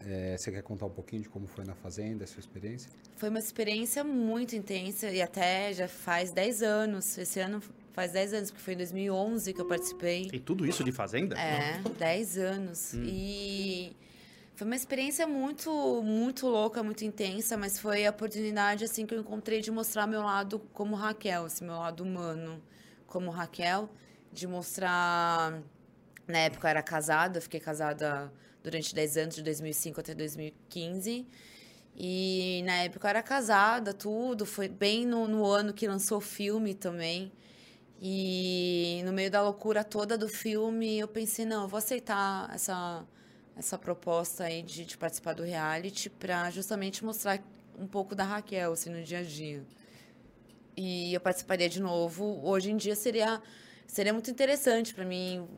É, 0.00 0.36
você 0.36 0.52
quer 0.52 0.62
contar 0.62 0.84
um 0.84 0.90
pouquinho 0.90 1.22
de 1.22 1.28
como 1.30 1.46
foi 1.46 1.64
na 1.64 1.74
Fazenda, 1.74 2.24
a 2.24 2.26
sua 2.26 2.40
experiência? 2.40 2.90
Foi 3.16 3.30
uma 3.30 3.38
experiência 3.38 4.04
muito 4.04 4.54
intensa 4.54 5.08
e 5.08 5.22
até 5.22 5.72
já 5.72 5.88
faz 5.88 6.30
10 6.30 6.62
anos. 6.62 7.16
Esse 7.16 7.40
ano 7.40 7.62
faz 7.94 8.10
10 8.10 8.34
anos, 8.34 8.50
porque 8.50 8.62
foi 8.62 8.74
em 8.74 8.78
2011 8.78 9.54
que 9.54 9.60
eu 9.60 9.66
participei. 9.66 10.26
Tem 10.26 10.40
tudo 10.40 10.66
isso 10.66 10.82
de 10.82 10.90
fazenda? 10.90 11.38
É, 11.38 11.80
10 11.96 12.38
anos. 12.38 12.92
E 12.94 13.96
foi 14.56 14.66
uma 14.66 14.74
experiência 14.74 15.26
muito, 15.28 16.02
muito 16.02 16.48
louca, 16.48 16.82
muito 16.82 17.04
intensa, 17.04 17.56
mas 17.56 17.78
foi 17.78 18.04
a 18.04 18.10
oportunidade, 18.10 18.84
assim, 18.84 19.06
que 19.06 19.14
eu 19.14 19.20
encontrei 19.20 19.60
de 19.60 19.70
mostrar 19.70 20.08
meu 20.08 20.22
lado 20.22 20.58
como 20.72 20.96
Raquel, 20.96 21.44
assim, 21.44 21.64
meu 21.64 21.76
lado 21.76 22.02
humano 22.02 22.60
como 23.06 23.30
Raquel, 23.30 23.88
de 24.32 24.46
mostrar... 24.46 25.62
Na 26.26 26.38
época 26.38 26.66
eu 26.66 26.70
era 26.70 26.82
casada, 26.82 27.40
fiquei 27.40 27.60
casada 27.60 28.32
durante 28.62 28.92
10 28.92 29.16
anos, 29.18 29.34
de 29.36 29.42
2005 29.42 30.00
até 30.00 30.14
2015. 30.14 31.26
E 31.96 32.62
na 32.64 32.82
época 32.82 33.06
eu 33.06 33.10
era 33.10 33.22
casada, 33.22 33.94
tudo. 33.94 34.44
Foi 34.44 34.66
bem 34.66 35.06
no, 35.06 35.28
no 35.28 35.44
ano 35.46 35.72
que 35.72 35.86
lançou 35.86 36.18
o 36.18 36.20
filme 36.20 36.74
também. 36.74 37.30
E 38.00 39.02
no 39.04 39.12
meio 39.12 39.30
da 39.30 39.42
loucura 39.42 39.82
toda 39.82 40.18
do 40.18 40.28
filme, 40.28 40.98
eu 40.98 41.08
pensei, 41.08 41.44
não, 41.44 41.62
eu 41.62 41.68
vou 41.68 41.78
aceitar 41.78 42.50
essa, 42.54 43.04
essa 43.56 43.78
proposta 43.78 44.44
aí 44.44 44.62
de, 44.62 44.84
de 44.84 44.98
participar 44.98 45.34
do 45.34 45.42
reality 45.42 46.10
para 46.10 46.50
justamente 46.50 47.04
mostrar 47.04 47.42
um 47.78 47.86
pouco 47.86 48.14
da 48.14 48.24
Raquel, 48.24 48.72
assim, 48.72 48.90
no 48.90 49.02
dia 49.02 49.18
a 49.20 49.22
dia. 49.22 49.64
E 50.76 51.14
eu 51.14 51.20
participaria 51.20 51.68
de 51.68 51.80
novo. 51.80 52.40
Hoje 52.42 52.70
em 52.70 52.76
dia 52.76 52.96
seria, 52.96 53.40
seria 53.86 54.12
muito 54.12 54.30
interessante 54.30 54.92
para 54.94 55.04
mim, 55.04 55.48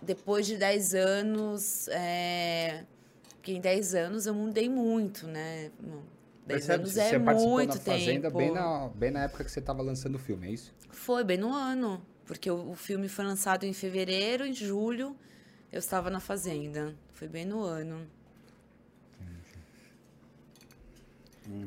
depois 0.00 0.46
de 0.46 0.56
10 0.56 0.94
anos, 0.94 1.88
é... 1.88 2.84
porque 3.34 3.52
em 3.52 3.60
10 3.60 3.94
anos 3.94 4.26
eu 4.26 4.34
mudei 4.34 4.68
muito, 4.68 5.26
né? 5.26 5.70
Bom, 6.42 6.48
10 6.48 6.66
Percebe? 6.66 6.74
anos 6.74 6.92
Você 6.92 7.00
é 7.00 7.18
participou 7.18 7.54
muito 7.54 7.74
da 7.74 7.80
Fazenda 7.80 8.28
tempo. 8.28 8.38
bem 8.38 8.52
na, 8.52 8.88
bem 8.88 9.10
na 9.10 9.24
época 9.24 9.44
que 9.44 9.50
você 9.50 9.60
estava 9.60 9.82
lançando 9.82 10.16
o 10.16 10.18
filme, 10.18 10.48
é 10.48 10.50
isso? 10.50 10.74
Foi, 10.90 11.24
bem 11.24 11.38
no 11.38 11.52
ano. 11.52 12.04
Porque 12.26 12.50
o, 12.50 12.70
o 12.70 12.74
filme 12.74 13.08
foi 13.08 13.24
lançado 13.24 13.64
em 13.64 13.72
fevereiro, 13.72 14.44
em 14.44 14.52
julho 14.52 15.16
eu 15.72 15.78
estava 15.78 16.10
na 16.10 16.20
Fazenda. 16.20 16.94
Foi 17.14 17.26
bem 17.26 17.46
no 17.46 17.62
ano. 17.62 18.06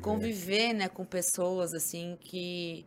Conviver, 0.00 0.72
né, 0.72 0.88
com 0.88 1.04
pessoas, 1.04 1.74
assim, 1.74 2.16
que... 2.20 2.86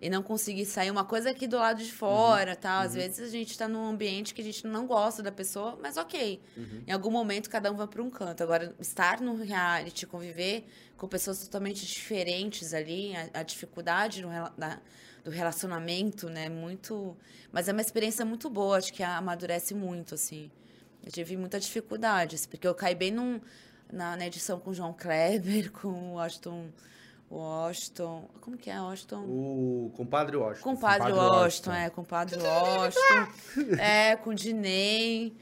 E 0.00 0.08
não 0.08 0.22
conseguir 0.22 0.64
sair. 0.64 0.90
Uma 0.90 1.04
coisa 1.04 1.30
aqui 1.30 1.46
do 1.46 1.58
lado 1.58 1.82
de 1.84 1.92
fora, 1.92 2.56
tá? 2.56 2.80
Às 2.80 2.94
vezes 2.94 3.20
a 3.20 3.30
gente 3.30 3.56
tá 3.58 3.68
num 3.68 3.84
ambiente 3.86 4.32
que 4.32 4.40
a 4.40 4.44
gente 4.44 4.66
não 4.66 4.86
gosta 4.86 5.22
da 5.22 5.30
pessoa, 5.30 5.78
mas 5.82 5.98
ok. 5.98 6.40
Em 6.86 6.90
algum 6.92 7.10
momento 7.10 7.50
cada 7.50 7.70
um 7.70 7.76
vai 7.76 7.86
para 7.86 8.02
um 8.02 8.08
canto. 8.08 8.42
Agora, 8.42 8.74
estar 8.80 9.20
no 9.20 9.34
reality, 9.36 10.06
conviver 10.06 10.64
com 10.96 11.06
pessoas 11.06 11.40
totalmente 11.44 11.84
diferentes 11.86 12.72
ali, 12.72 13.14
a, 13.14 13.40
a 13.40 13.42
dificuldade 13.42 14.22
no, 14.22 14.30
da- 14.56 14.80
do 15.22 15.30
relacionamento, 15.30 16.30
né? 16.30 16.48
Muito. 16.48 17.14
Mas 17.52 17.68
é 17.68 17.72
uma 17.72 17.82
experiência 17.82 18.24
muito 18.24 18.48
boa, 18.48 18.78
acho 18.78 18.92
que 18.94 19.02
amadurece 19.02 19.74
muito, 19.74 20.14
assim. 20.14 20.50
Eu 21.04 21.12
tive 21.12 21.36
muita 21.36 21.60
dificuldade, 21.60 22.36
assim, 22.36 22.48
porque 22.48 22.66
eu 22.66 22.74
caí 22.74 22.94
bem 22.94 23.10
num, 23.10 23.38
na, 23.92 24.16
na 24.16 24.26
edição 24.26 24.58
com 24.58 24.70
o 24.70 24.74
João 24.74 24.94
Kleber, 24.94 25.70
com 25.78 25.88
o 25.88 26.12
Washington. 26.14 26.70
Washington. 27.30 28.24
Como 28.40 28.56
que 28.56 28.68
é 28.70 28.80
Washington? 28.80 29.20
O 29.28 29.92
compadre 29.96 30.36
Washington. 30.36 30.64
Compadre 30.70 30.98
Compadre 31.10 31.12
Washington, 31.18 31.70
Washington. 31.70 31.72
é, 31.72 31.90
compadre 31.90 32.36
Washington. 32.40 33.74
é, 33.80 34.16
com 34.16 34.30
o 34.30 34.34
Dinei, 34.34 35.32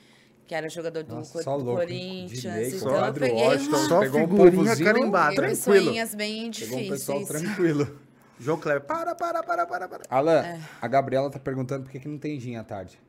que 0.47 0.55
era 0.55 0.69
jogador 0.69 1.03
do, 1.03 1.15
Nossa, 1.15 1.43
do 1.43 1.51
louco, 1.51 1.71
hein? 1.83 2.27
Corinthians. 2.27 2.41
Dinei, 2.43 2.69
então 2.77 3.07
eu 3.07 3.15
peguei 3.15 3.33
Washington, 3.47 3.77
uma, 3.77 3.89
Só 3.89 4.01
pegou 4.01 4.21
um 4.21 4.29
figurinha 4.29 4.51
povozinho, 4.53 4.87
carimbada, 4.93 5.35
peguei 5.37 5.55
tranquilo. 5.57 5.77
pessoinhas 5.85 6.15
bem 6.15 6.51
Pegou 6.51 6.79
um 6.79 6.89
pessoal 6.89 7.19
difíceis. 7.21 7.43
tranquilo. 7.43 7.99
João 8.41 8.59
Kleber, 8.61 8.83
para, 8.87 9.15
para, 9.17 9.43
para, 9.43 9.67
para, 9.67 9.89
para. 9.89 10.03
Alan, 10.11 10.41
É. 10.45 10.61
a 10.81 10.87
Gabriela 10.87 11.29
tá 11.31 11.39
perguntando 11.41 11.85
por 11.85 11.91
que, 11.91 11.99
que 11.99 12.07
não 12.09 12.19
tem 12.19 12.39
gin 12.39 12.55
à 12.57 12.63
tarde. 12.63 13.01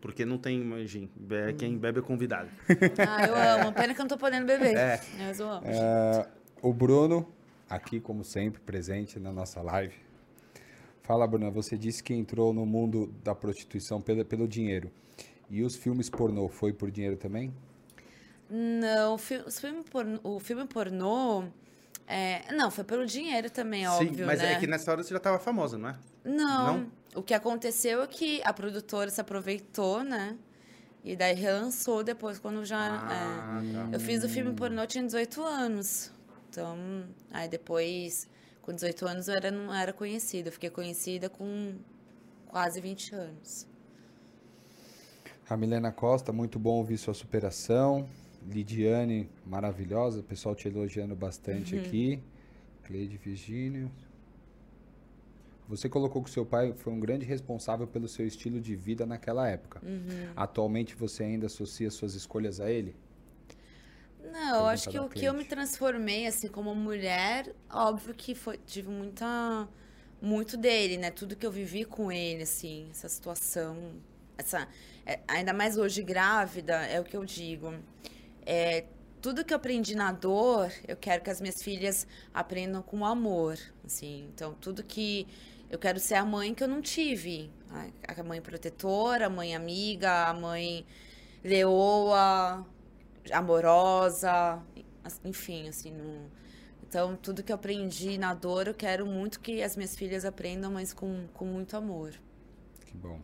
Porque 0.00 0.24
não 0.24 0.38
tem 0.38 0.86
gin. 0.86 1.08
Be- 1.14 1.52
Quem 1.54 1.76
bebe 1.78 2.00
é 2.00 2.02
convidado. 2.02 2.48
Ah, 2.98 3.26
eu 3.26 3.60
amo. 3.62 3.72
Pena 3.72 3.94
que 3.94 4.00
eu 4.00 4.04
não 4.04 4.08
tô 4.08 4.18
podendo 4.18 4.44
beber. 4.46 4.76
É. 4.76 5.00
Mas 5.18 5.38
eu 5.40 5.48
amo. 5.48 5.62
É, 5.66 6.26
o 6.62 6.72
Bruno, 6.72 7.26
aqui 7.68 8.00
como 8.00 8.24
sempre, 8.24 8.60
presente 8.60 9.18
na 9.18 9.32
nossa 9.32 9.60
live. 9.62 9.94
Fala, 11.02 11.26
Bruna, 11.26 11.50
você 11.50 11.76
disse 11.78 12.02
que 12.02 12.12
entrou 12.12 12.52
no 12.52 12.66
mundo 12.66 13.14
da 13.22 13.34
prostituição 13.34 14.00
pelo, 14.00 14.24
pelo 14.24 14.48
dinheiro. 14.48 14.90
E 15.48 15.62
os 15.62 15.76
filmes 15.76 16.10
pornô, 16.10 16.48
foi 16.48 16.72
por 16.72 16.90
dinheiro 16.90 17.16
também? 17.16 17.54
Não, 18.50 19.14
o, 19.14 19.18
filme 19.18 19.84
pornô, 19.90 20.20
o 20.22 20.40
filme 20.40 20.66
pornô. 20.66 21.44
é, 22.06 22.52
não, 22.52 22.70
foi 22.70 22.84
pelo 22.84 23.06
dinheiro 23.06 23.50
também, 23.50 23.86
óbvio. 23.86 24.14
Sim, 24.14 24.24
mas 24.24 24.40
né? 24.40 24.54
é 24.54 24.58
que 24.58 24.66
nessa 24.66 24.90
hora 24.90 25.02
você 25.02 25.14
já 25.14 25.20
tava 25.20 25.38
famosa, 25.38 25.78
não 25.78 25.90
é? 25.90 25.96
Não. 26.24 26.78
Não? 26.78 26.92
O 27.14 27.22
que 27.22 27.34
aconteceu 27.34 28.02
é 28.02 28.06
que 28.06 28.42
a 28.44 28.52
produtora 28.52 29.10
se 29.10 29.20
aproveitou, 29.20 30.02
né? 30.02 30.36
E 31.04 31.14
daí 31.14 31.34
relançou 31.34 32.02
depois, 32.02 32.38
quando 32.38 32.64
já. 32.64 32.78
Ah, 32.78 33.62
é. 33.62 33.72
tá. 33.72 33.88
Eu 33.92 34.00
fiz 34.00 34.24
o 34.24 34.28
filme 34.28 34.52
pornô, 34.54 34.84
tinha 34.86 35.04
18 35.04 35.40
anos. 35.42 36.10
Então, 36.56 37.04
aí 37.30 37.46
depois, 37.50 38.26
com 38.62 38.72
18 38.72 39.06
anos, 39.06 39.28
eu 39.28 39.34
era, 39.34 39.50
não 39.50 39.74
era 39.74 39.92
conhecida. 39.92 40.48
Eu 40.48 40.52
fiquei 40.52 40.70
conhecida 40.70 41.28
com 41.28 41.74
quase 42.46 42.80
20 42.80 43.14
anos. 43.14 43.66
A 45.46 45.54
Milena 45.54 45.92
Costa, 45.92 46.32
muito 46.32 46.58
bom 46.58 46.78
ouvir 46.78 46.96
sua 46.96 47.12
superação. 47.12 48.08
Lidiane, 48.48 49.28
maravilhosa. 49.44 50.20
O 50.20 50.22
pessoal 50.22 50.54
te 50.54 50.66
elogiando 50.66 51.14
bastante 51.14 51.76
aqui. 51.78 52.22
Cleide 52.84 53.18
Virgínio. 53.18 53.92
Você 55.68 55.90
colocou 55.90 56.22
que 56.22 56.30
seu 56.30 56.46
pai 56.46 56.72
foi 56.74 56.90
um 56.90 57.00
grande 57.00 57.26
responsável 57.26 57.86
pelo 57.86 58.08
seu 58.08 58.26
estilo 58.26 58.62
de 58.62 58.74
vida 58.74 59.04
naquela 59.04 59.46
época. 59.46 59.82
Atualmente 60.34 60.94
você 60.94 61.24
ainda 61.24 61.46
associa 61.46 61.90
suas 61.90 62.14
escolhas 62.14 62.60
a 62.60 62.70
ele? 62.70 62.96
Não, 64.32 64.60
eu 64.60 64.66
acho 64.66 64.88
que 64.90 64.98
o 64.98 65.08
que 65.08 65.24
eu 65.24 65.34
me 65.34 65.44
transformei, 65.44 66.26
assim, 66.26 66.48
como 66.48 66.74
mulher, 66.74 67.54
óbvio 67.70 68.14
que 68.14 68.34
foi, 68.34 68.58
tive 68.58 68.88
muita, 68.88 69.68
muito 70.20 70.56
dele, 70.56 70.96
né? 70.96 71.10
Tudo 71.10 71.36
que 71.36 71.46
eu 71.46 71.50
vivi 71.50 71.84
com 71.84 72.10
ele, 72.10 72.42
assim, 72.42 72.88
essa 72.90 73.08
situação, 73.08 73.94
essa, 74.36 74.68
é, 75.04 75.20
ainda 75.28 75.52
mais 75.52 75.76
hoje 75.76 76.02
grávida, 76.02 76.74
é 76.86 77.00
o 77.00 77.04
que 77.04 77.16
eu 77.16 77.24
digo. 77.24 77.74
É, 78.44 78.84
tudo 79.20 79.44
que 79.44 79.52
eu 79.52 79.56
aprendi 79.56 79.94
na 79.94 80.12
dor, 80.12 80.72
eu 80.86 80.96
quero 80.96 81.22
que 81.22 81.30
as 81.30 81.40
minhas 81.40 81.62
filhas 81.62 82.06
aprendam 82.32 82.82
com 82.82 83.04
amor, 83.04 83.58
assim. 83.84 84.28
Então, 84.32 84.54
tudo 84.54 84.84
que 84.84 85.26
eu 85.68 85.78
quero 85.78 85.98
ser 85.98 86.14
a 86.14 86.24
mãe 86.24 86.54
que 86.54 86.62
eu 86.62 86.68
não 86.68 86.80
tive, 86.80 87.50
a 88.06 88.22
mãe 88.22 88.40
protetora, 88.40 89.26
a 89.26 89.30
mãe 89.30 89.54
amiga, 89.54 90.28
a 90.28 90.34
mãe 90.34 90.86
leoa, 91.42 92.64
amorosa, 93.32 94.62
enfim, 95.24 95.68
assim, 95.68 95.90
não... 95.92 96.30
Então, 96.88 97.16
tudo 97.16 97.42
que 97.42 97.50
eu 97.50 97.56
aprendi 97.56 98.16
na 98.16 98.32
dor, 98.32 98.68
eu 98.68 98.74
quero 98.74 99.04
muito 99.04 99.40
que 99.40 99.62
as 99.62 99.76
minhas 99.76 99.96
filhas 99.96 100.24
aprendam, 100.24 100.70
mas 100.70 100.92
com, 100.92 101.26
com 101.34 101.44
muito 101.44 101.76
amor. 101.76 102.14
Que 102.86 102.96
bom. 102.96 103.20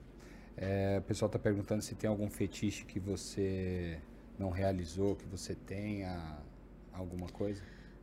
É, 0.56 0.98
o 0.98 1.02
pessoal 1.02 1.28
está 1.28 1.38
perguntando 1.38 1.80
se 1.80 1.94
tem 1.94 2.10
algum 2.10 2.28
fetiche 2.28 2.84
que 2.84 2.98
você 2.98 3.98
não 4.38 4.50
realizou, 4.50 5.14
que 5.14 5.24
você 5.26 5.54
tenha 5.54 6.38
alguma 6.92 7.28
coisa. 7.28 7.62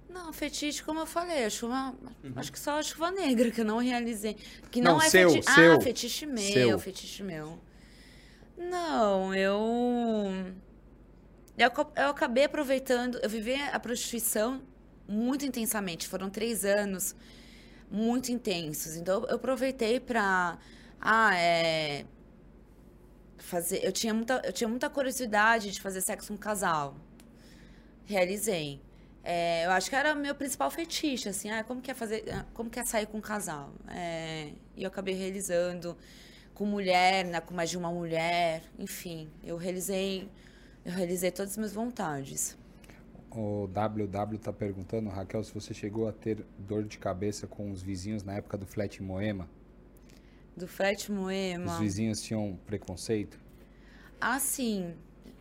Não, 0.10 0.34
fetiche, 0.34 0.82
como 0.82 1.02
eu 1.02 1.06
falei, 1.06 1.46
a 1.46 1.50
chuva, 1.50 1.94
acho 2.36 2.52
que 2.52 2.60
só 2.60 2.80
a 2.80 2.84
chuva 2.84 3.12
negra 3.12 3.52
que 3.52 3.62
eu 3.62 3.66
não 3.66 3.78
realizei. 3.78 4.36
Que 4.72 4.82
Não, 4.82 4.94
não, 4.94 5.02
é 5.02 5.10
seu, 5.10 5.30
fetiche. 5.30 5.54
seu. 5.54 5.74
Ah, 5.74 5.82
fetiche 5.82 6.26
meu, 6.26 6.54
Seu. 6.54 6.80
fetiche 6.80 7.24
meu. 7.24 7.60
Não, 8.58 9.34
eu. 9.36 9.56
Eu, 11.66 11.72
eu 11.96 12.10
acabei 12.10 12.46
aproveitando, 12.46 13.20
eu 13.22 13.30
vivi 13.30 13.54
a 13.56 13.80
prostituição 13.80 14.62
muito 15.08 15.46
intensamente. 15.46 16.08
Foram 16.08 16.30
três 16.30 16.64
anos 16.64 17.16
muito 17.92 18.32
intensos. 18.32 18.96
Então, 18.96 19.26
eu 19.28 19.36
aproveitei 19.36 20.00
pra. 20.00 20.58
Ah, 21.02 21.36
é. 21.36 22.06
Fazer. 23.38 23.84
Eu 23.84 23.92
tinha 23.92 24.14
muita, 24.14 24.42
eu 24.46 24.54
tinha 24.54 24.68
muita 24.68 24.90
curiosidade 24.90 25.72
de 25.72 25.82
fazer 25.82 26.02
sexo 26.02 26.30
com 26.30 26.36
um 26.36 26.38
casal. 26.38 26.96
Realizei. 28.06 28.82
É, 29.24 29.66
eu 29.66 29.72
acho 29.72 29.90
que 29.90 29.96
era 29.96 30.16
meu 30.16 30.34
principal 30.34 30.72
fetiche, 30.72 31.30
assim, 31.30 31.50
ah, 31.52 31.64
como 31.64 31.82
que 31.82 31.92
é 31.92 31.94
fazer, 31.94 32.24
ah, 32.32 32.46
como 32.54 32.70
que 32.70 32.80
é 32.80 32.86
sair 32.86 33.06
com 33.06 33.18
um 33.18 33.22
casal? 33.22 33.72
É, 33.90 34.50
e 34.76 34.84
eu 34.84 34.88
acabei 34.88 35.14
realizando 35.14 35.96
com 36.54 36.66
mulher, 36.66 37.26
né, 37.26 37.42
com 37.42 37.54
mais 37.54 37.70
de 37.70 37.78
uma 37.78 37.92
mulher, 37.92 38.64
enfim, 38.78 39.30
eu 39.44 39.58
realizei, 39.58 40.30
eu 40.90 40.96
realizei 40.96 41.32
todas 41.32 41.52
as 41.52 41.58
minhas 41.58 41.74
vontades. 41.74 42.58
O 43.32 43.68
WW 43.68 44.36
está 44.36 44.52
perguntando, 44.52 45.08
Raquel, 45.08 45.44
se 45.44 45.54
você 45.54 45.72
chegou 45.72 46.08
a 46.08 46.12
ter 46.12 46.44
dor 46.58 46.84
de 46.84 46.98
cabeça 46.98 47.46
com 47.46 47.72
os 47.72 47.84
vizinhos 47.84 48.24
na 48.24 48.34
época 48.34 48.58
do 48.58 48.66
flat 48.66 49.00
em 49.00 49.06
Moema. 49.06 49.48
Do 50.58 50.68
frete 50.68 51.12
Moema. 51.12 51.74
Os 51.74 51.80
vizinhos 51.80 52.22
tinham 52.22 52.60
preconceito? 52.66 53.40
Ah, 54.20 54.40
sim. 54.40 54.96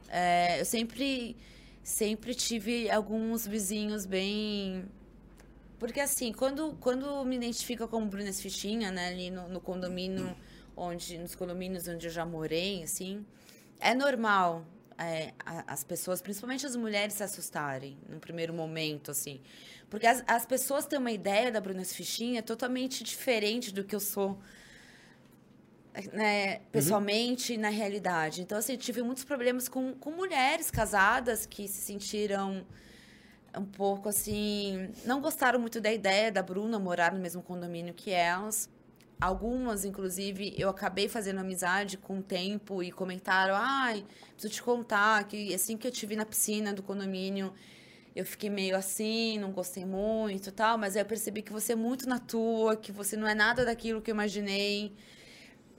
É, 0.08 0.60
eu 0.60 0.64
sempre, 0.66 1.34
sempre 1.82 2.34
tive 2.34 2.90
alguns 2.90 3.46
vizinhos 3.46 4.04
bem. 4.04 4.84
Porque 5.78 5.98
assim, 5.98 6.30
quando, 6.30 6.76
quando 6.78 7.24
me 7.24 7.36
identifica 7.36 7.88
como 7.88 8.06
Bruna 8.06 8.32
Fichinha, 8.32 8.92
né, 8.92 9.08
ali 9.08 9.30
no, 9.30 9.48
no 9.48 9.60
condomínio, 9.60 10.36
onde, 10.76 11.16
nos 11.16 11.34
condomínios 11.34 11.88
onde 11.88 12.06
eu 12.06 12.12
já 12.12 12.26
morei, 12.26 12.82
assim, 12.82 13.24
é 13.80 13.94
normal 13.94 14.64
é, 14.98 15.32
as 15.66 15.84
pessoas, 15.84 16.20
principalmente 16.20 16.66
as 16.66 16.74
mulheres, 16.74 17.14
se 17.14 17.22
assustarem 17.22 17.96
no 18.08 18.18
primeiro 18.18 18.52
momento, 18.52 19.10
assim. 19.10 19.40
Porque 19.88 20.06
as, 20.06 20.22
as 20.26 20.44
pessoas 20.44 20.86
têm 20.86 20.98
uma 20.98 21.12
ideia 21.12 21.50
da 21.50 21.60
Bruna 21.60 21.84
Fichinha 21.84 22.42
totalmente 22.42 23.04
diferente 23.04 23.72
do 23.72 23.84
que 23.84 23.94
eu 23.94 24.00
sou 24.00 24.38
né, 26.12 26.60
pessoalmente 26.72 27.56
na 27.56 27.68
realidade. 27.68 28.42
Então, 28.42 28.58
assim, 28.58 28.76
tive 28.76 29.02
muitos 29.02 29.24
problemas 29.24 29.68
com, 29.68 29.94
com 29.94 30.10
mulheres 30.10 30.70
casadas 30.70 31.46
que 31.46 31.66
se 31.68 31.80
sentiram 31.80 32.66
um 33.56 33.64
pouco 33.64 34.08
assim. 34.08 34.90
Não 35.04 35.20
gostaram 35.20 35.58
muito 35.58 35.80
da 35.80 35.92
ideia 35.92 36.30
da 36.30 36.42
Bruna 36.42 36.78
morar 36.78 37.12
no 37.12 37.20
mesmo 37.20 37.42
condomínio 37.42 37.94
que 37.94 38.10
elas. 38.10 38.68
Algumas, 39.20 39.84
inclusive, 39.84 40.54
eu 40.56 40.68
acabei 40.68 41.08
fazendo 41.08 41.40
amizade 41.40 41.96
com 41.96 42.20
o 42.20 42.22
tempo 42.22 42.82
e 42.82 42.92
comentaram: 42.92 43.54
ai, 43.56 44.04
preciso 44.32 44.54
te 44.54 44.62
contar 44.62 45.24
que 45.24 45.52
assim 45.52 45.76
que 45.76 45.86
eu 45.86 45.90
te 45.90 46.06
vi 46.06 46.14
na 46.14 46.24
piscina 46.24 46.72
do 46.72 46.82
condomínio. 46.82 47.52
Eu 48.14 48.24
fiquei 48.24 48.50
meio 48.50 48.76
assim, 48.76 49.38
não 49.38 49.52
gostei 49.52 49.84
muito 49.84 50.50
tal, 50.50 50.76
mas 50.76 50.96
aí 50.96 51.02
eu 51.02 51.06
percebi 51.06 51.42
que 51.42 51.52
você 51.52 51.72
é 51.72 51.76
muito 51.76 52.08
na 52.08 52.18
tua, 52.18 52.76
que 52.76 52.90
você 52.90 53.16
não 53.16 53.28
é 53.28 53.34
nada 53.34 53.64
daquilo 53.64 54.00
que 54.02 54.10
eu 54.10 54.14
imaginei. 54.14 54.92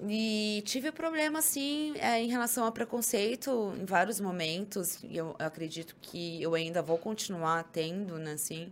E 0.08 0.64
tive 0.66 0.92
problema, 0.92 1.40
assim, 1.40 1.94
é, 1.98 2.22
em 2.22 2.30
relação 2.30 2.64
ao 2.66 2.72
preconceito 2.72 3.74
em 3.78 3.84
vários 3.84 4.20
momentos. 4.20 5.04
E 5.04 5.18
eu, 5.18 5.36
eu 5.38 5.46
acredito 5.46 5.96
que 6.02 6.42
eu 6.42 6.56
ainda 6.56 6.82
vou 6.82 6.98
continuar 6.98 7.64
tendo, 7.64 8.18
né, 8.18 8.34
assim, 8.34 8.72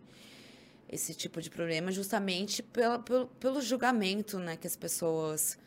esse 0.89 1.13
tipo 1.13 1.41
de 1.41 1.49
problema, 1.49 1.91
justamente 1.91 2.63
pela, 2.63 2.99
pelo, 2.99 3.27
pelo 3.27 3.61
julgamento, 3.61 4.39
né, 4.39 4.55
que 4.55 4.67
as 4.67 4.75
pessoas... 4.75 5.57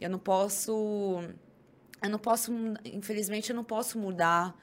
Eu 0.00 0.08
não 0.08 0.18
posso... 0.18 1.22
Eu 2.02 2.08
não 2.08 2.18
posso, 2.18 2.50
infelizmente, 2.84 3.50
eu 3.50 3.56
não 3.56 3.64
posso 3.64 3.98
mudar 3.98 4.56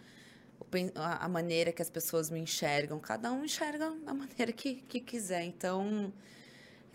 a 0.95 1.30
maneira 1.30 1.72
que 1.72 1.82
as 1.82 1.89
pessoas 1.89 2.30
me 2.30 2.39
enxergam. 2.39 2.99
Cada 2.99 3.32
um 3.32 3.45
enxerga 3.45 3.91
da 4.03 4.13
maneira 4.13 4.51
que, 4.51 4.76
que 4.76 4.99
quiser. 4.99 5.43
Então, 5.43 6.11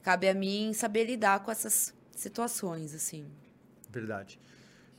cabe 0.03 0.29
a 0.29 0.35
mim 0.35 0.73
saber 0.75 1.05
lidar 1.05 1.45
com 1.45 1.51
essas 1.51 1.95
situações, 2.11 2.93
assim. 2.95 3.27
Verdade. 3.89 4.39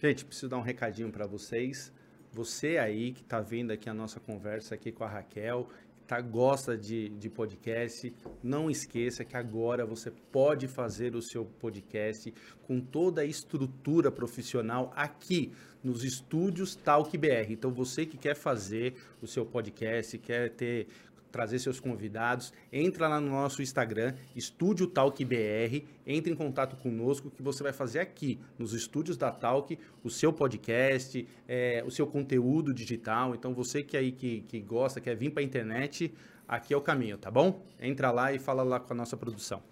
Gente, 0.01 0.25
preciso 0.25 0.49
dar 0.49 0.57
um 0.57 0.61
recadinho 0.61 1.11
para 1.11 1.27
vocês. 1.27 1.91
Você 2.31 2.77
aí 2.77 3.11
que 3.11 3.21
está 3.21 3.39
vendo 3.39 3.71
aqui 3.71 3.89
a 3.89 3.93
nossa 3.93 4.19
conversa 4.19 4.75
aqui 4.75 4.91
com 4.91 5.03
a 5.03 5.07
Raquel, 5.07 5.69
tá, 6.13 6.21
gosta 6.21 6.77
de, 6.77 7.09
de 7.09 7.29
podcast, 7.29 8.13
não 8.43 8.69
esqueça 8.69 9.25
que 9.25 9.35
agora 9.35 9.85
você 9.85 10.11
pode 10.31 10.67
fazer 10.67 11.15
o 11.15 11.21
seu 11.21 11.43
podcast 11.43 12.31
com 12.63 12.79
toda 12.79 13.21
a 13.21 13.25
estrutura 13.25 14.11
profissional 14.11 14.91
aqui 14.95 15.51
nos 15.83 16.03
estúdios 16.03 16.75
Talk 16.75 17.17
BR. 17.17 17.49
Então 17.49 17.71
você 17.71 18.05
que 18.05 18.17
quer 18.17 18.35
fazer 18.35 18.95
o 19.21 19.27
seu 19.27 19.45
podcast, 19.45 20.17
quer 20.19 20.51
ter 20.51 20.87
trazer 21.33 21.57
seus 21.57 21.79
convidados, 21.79 22.53
entra 22.71 23.07
lá 23.07 23.19
no 23.19 23.31
nosso 23.31 23.63
Instagram, 23.63 24.13
Estúdio 24.35 24.85
Talk 24.85 25.25
BR, 25.25 25.83
entre 26.05 26.31
em 26.31 26.35
contato 26.35 26.77
conosco 26.77 27.31
que 27.31 27.41
você 27.41 27.63
vai 27.63 27.73
fazer 27.73 27.99
aqui, 27.99 28.39
nos 28.57 28.71
estúdios 28.71 29.17
da 29.17 29.31
Talk, 29.31 29.77
o 30.03 30.11
seu 30.11 30.31
podcast, 30.31 31.27
é, 31.47 31.83
o 31.87 31.89
seu 31.89 32.05
conteúdo 32.05 32.71
digital. 32.71 33.33
Então 33.33 33.51
você 33.51 33.81
que 33.81 33.97
aí 33.97 34.11
que, 34.11 34.41
que 34.41 34.61
gosta, 34.61 35.01
quer 35.01 35.15
vir 35.15 35.31
para 35.31 35.41
a 35.41 35.43
internet, 35.43 36.13
aqui 36.47 36.71
é 36.71 36.77
o 36.77 36.81
caminho, 36.81 37.17
tá 37.17 37.31
bom? 37.31 37.65
Entra 37.81 38.11
lá 38.11 38.31
e 38.31 38.37
fala 38.37 38.61
lá 38.61 38.79
com 38.79 38.93
a 38.93 38.95
nossa 38.95 39.17
produção. 39.17 39.63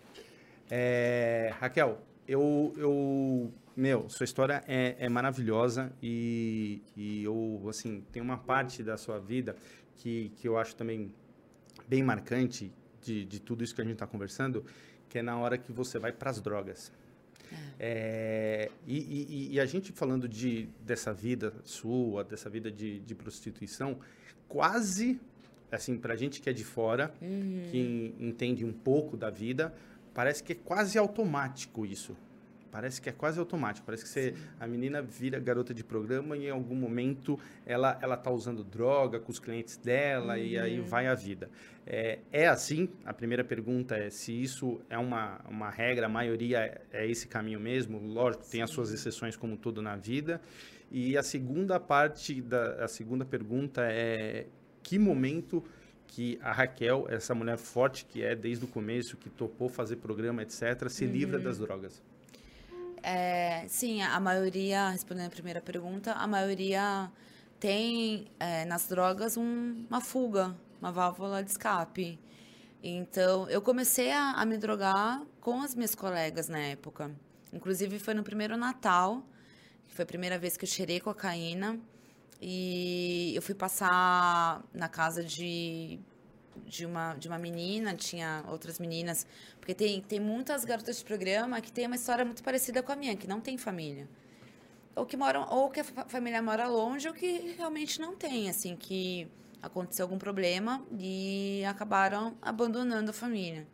É, 0.68 1.54
Raquel, 1.60 2.02
eu, 2.28 2.74
eu, 2.76 3.54
meu, 3.76 4.10
sua 4.10 4.24
história 4.24 4.64
é, 4.68 4.96
é 4.98 5.08
maravilhosa 5.08 5.94
e, 6.02 6.82
e 6.98 7.24
eu, 7.24 7.68
assim, 7.70 8.04
tem 8.12 8.20
uma 8.20 8.38
parte 8.38 8.82
da 8.82 8.98
sua 8.98 9.20
vida 9.20 9.56
que, 9.98 10.32
que 10.38 10.48
eu 10.48 10.58
acho 10.58 10.76
também 10.76 11.14
bem 11.92 12.02
marcante 12.02 12.72
de, 13.02 13.26
de 13.26 13.42
tudo 13.42 13.66
isso 13.66 13.76
que 13.76 13.82
a 13.82 13.84
gente 13.84 13.96
está 13.96 14.08
conversando, 14.08 14.66
que 15.10 15.20
é 15.20 15.22
na 15.22 15.38
hora 15.38 15.58
que 15.58 15.74
você 15.74 16.00
vai 16.00 16.14
para 16.14 16.30
as 16.30 16.40
drogas. 16.40 16.90
É, 17.78 18.72
e, 18.88 18.98
e, 18.98 19.56
e, 19.56 19.60
a 19.60 19.66
gente 19.66 19.92
falando 19.92 20.26
de, 20.26 20.70
dessa 20.86 21.12
vida 21.12 21.54
sua, 21.66 22.24
dessa 22.24 22.50
vida 22.50 22.72
de, 22.72 23.02
de 23.02 23.14
prostituição, 23.14 24.00
quase, 24.48 25.20
assim, 25.70 25.98
pra 25.98 26.16
gente 26.16 26.40
que 26.40 26.50
é 26.50 26.54
de 26.54 26.64
fora, 26.64 27.14
uhum. 27.22 27.68
que 27.70 28.16
entende 28.18 28.64
um 28.64 28.72
pouco 28.72 29.18
da 29.18 29.30
vida, 29.30 29.74
parece 30.14 30.42
que 30.42 30.54
é 30.54 30.56
quase 30.56 30.98
automático 30.98 31.86
isso. 31.86 32.16
Parece 32.72 33.02
que 33.02 33.10
é 33.10 33.12
quase 33.12 33.38
automático. 33.38 33.86
Parece 33.86 34.04
que 34.04 34.10
você, 34.10 34.34
a 34.60 34.66
menina 34.66 35.02
vira 35.02 35.40
garota 35.40 35.74
de 35.74 35.84
programa 35.84 36.38
e 36.38 36.46
em 36.46 36.50
algum 36.50 36.76
momento 36.76 37.38
ela 37.66 38.00
ela 38.02 38.16
tá 38.16 38.32
usando 38.32 38.64
droga 38.64 39.20
com 39.20 39.32
os 39.32 39.40
clientes 39.40 39.76
dela 39.78 40.34
uhum. 40.34 40.40
e 40.40 40.58
aí 40.58 40.80
uhum. 40.80 40.86
vai 40.86 41.08
a 41.08 41.14
vida. 41.14 41.50
É, 41.86 42.20
é 42.32 42.48
assim? 42.48 42.88
A 43.06 43.14
primeira 43.14 43.44
pergunta 43.44 43.96
é 43.96 44.10
se 44.10 44.32
isso 44.32 44.80
é 44.90 44.98
uma, 44.98 45.42
uma 45.50 45.70
regra, 45.70 46.06
a 46.06 46.10
maioria 46.10 46.60
é, 46.60 46.82
é 46.92 47.10
esse 47.10 47.28
caminho 47.28 47.60
mesmo. 47.60 48.00
Lógico, 48.00 48.46
tem 48.50 48.62
as 48.62 48.70
suas 48.70 48.94
exceções 48.94 49.36
como 49.36 49.58
tudo 49.58 49.82
na 49.82 49.96
vida. 49.96 50.40
E 50.90 51.18
a 51.18 51.24
segunda 51.24 51.80
parte 51.80 52.42
da 52.42 52.86
a 52.86 52.88
segunda 52.88 53.26
pergunta 53.26 53.82
é 53.84 54.48
que 54.84 54.98
momento 54.98 55.64
que 56.08 56.38
a 56.42 56.52
Raquel, 56.52 57.08
essa 57.10 57.34
mulher 57.34 57.58
forte 57.58 58.06
que 58.06 58.22
é 58.22 58.36
desde 58.36 58.66
o 58.66 58.68
começo, 58.68 59.16
que 59.16 59.30
topou 59.30 59.70
fazer 59.70 59.96
programa, 59.96 60.42
etc., 60.42 60.90
se 60.90 61.06
uhum. 61.06 61.12
livra 61.12 61.40
das 61.40 61.58
drogas? 61.58 62.04
É, 63.04 63.66
sim, 63.68 64.02
a 64.02 64.20
maioria, 64.20 64.90
respondendo 64.90 65.28
a 65.28 65.30
primeira 65.30 65.62
pergunta, 65.62 66.14
a 66.14 66.28
maioria 66.28 67.12
tem 67.60 68.28
é, 68.40 68.66
nas 68.66 68.88
drogas 68.88 69.38
um, 69.38 69.86
uma 69.90 70.02
fuga, 70.02 70.56
uma 70.80 70.92
válvula 70.92 71.44
de 71.44 71.52
escape. 71.52 72.20
Então, 72.84 73.50
eu 73.50 73.62
comecei 73.62 74.12
a, 74.12 74.32
a, 74.32 74.46
me 74.46 74.58
drogar 74.58 75.22
com 75.40 75.62
as 75.62 75.76
minhas 75.76 75.94
colegas 75.96 76.48
na 76.48 76.60
época. 76.60 77.12
Inclusive, 77.54 78.00
foi 78.00 78.14
no 78.14 78.24
primeiro 78.24 78.58
Natal, 78.58 79.24
que 79.88 79.94
foi 79.94 80.04
a 80.04 80.08
primeira 80.08 80.40
vez 80.40 80.58
que 80.58 80.66
eu 80.66 80.70
cheirei 80.70 81.00
cocaína. 81.00 81.80
E 82.42 83.34
eu 83.36 83.42
fui 83.42 83.54
passar 83.54 84.64
na 84.74 84.90
casa 84.90 85.24
de 85.24 86.00
de 86.66 86.86
uma, 86.86 87.14
de 87.16 87.28
uma 87.28 87.38
menina, 87.38 87.94
tinha 87.96 88.44
outras 88.48 88.80
meninas. 88.80 89.26
Porque 89.60 89.74
tem, 89.74 90.02
tem 90.02 90.20
muitas 90.20 90.66
garotas 90.66 90.98
de 90.98 91.06
programa 91.06 91.60
que 91.62 91.72
têm 91.72 91.88
uma 91.88 91.96
história 91.96 92.26
muito 92.26 92.44
parecida 92.44 92.82
com 92.82 92.92
a 92.92 92.96
minha, 92.96 93.16
que 93.16 93.28
não 93.28 93.42
tem 93.42 93.58
família. 93.58 94.08
Ou 94.96 95.06
que 95.06 95.16
moram, 95.16 95.48
ou 95.50 95.70
que 95.70 95.80
a 95.80 95.84
família 95.84 96.42
mora 96.42 96.68
longe, 96.68 97.08
ou 97.08 97.14
que 97.14 97.56
realmente 97.58 98.00
não 98.00 98.16
tem, 98.16 98.50
assim, 98.50 98.76
que 98.76 99.28
aconteceu 99.62 100.06
algum 100.06 100.18
problema 100.18 100.84
e 100.98 101.64
acabaram 101.68 102.36
abandonando 102.42 103.12
a 103.12 103.14
família. 103.14 103.68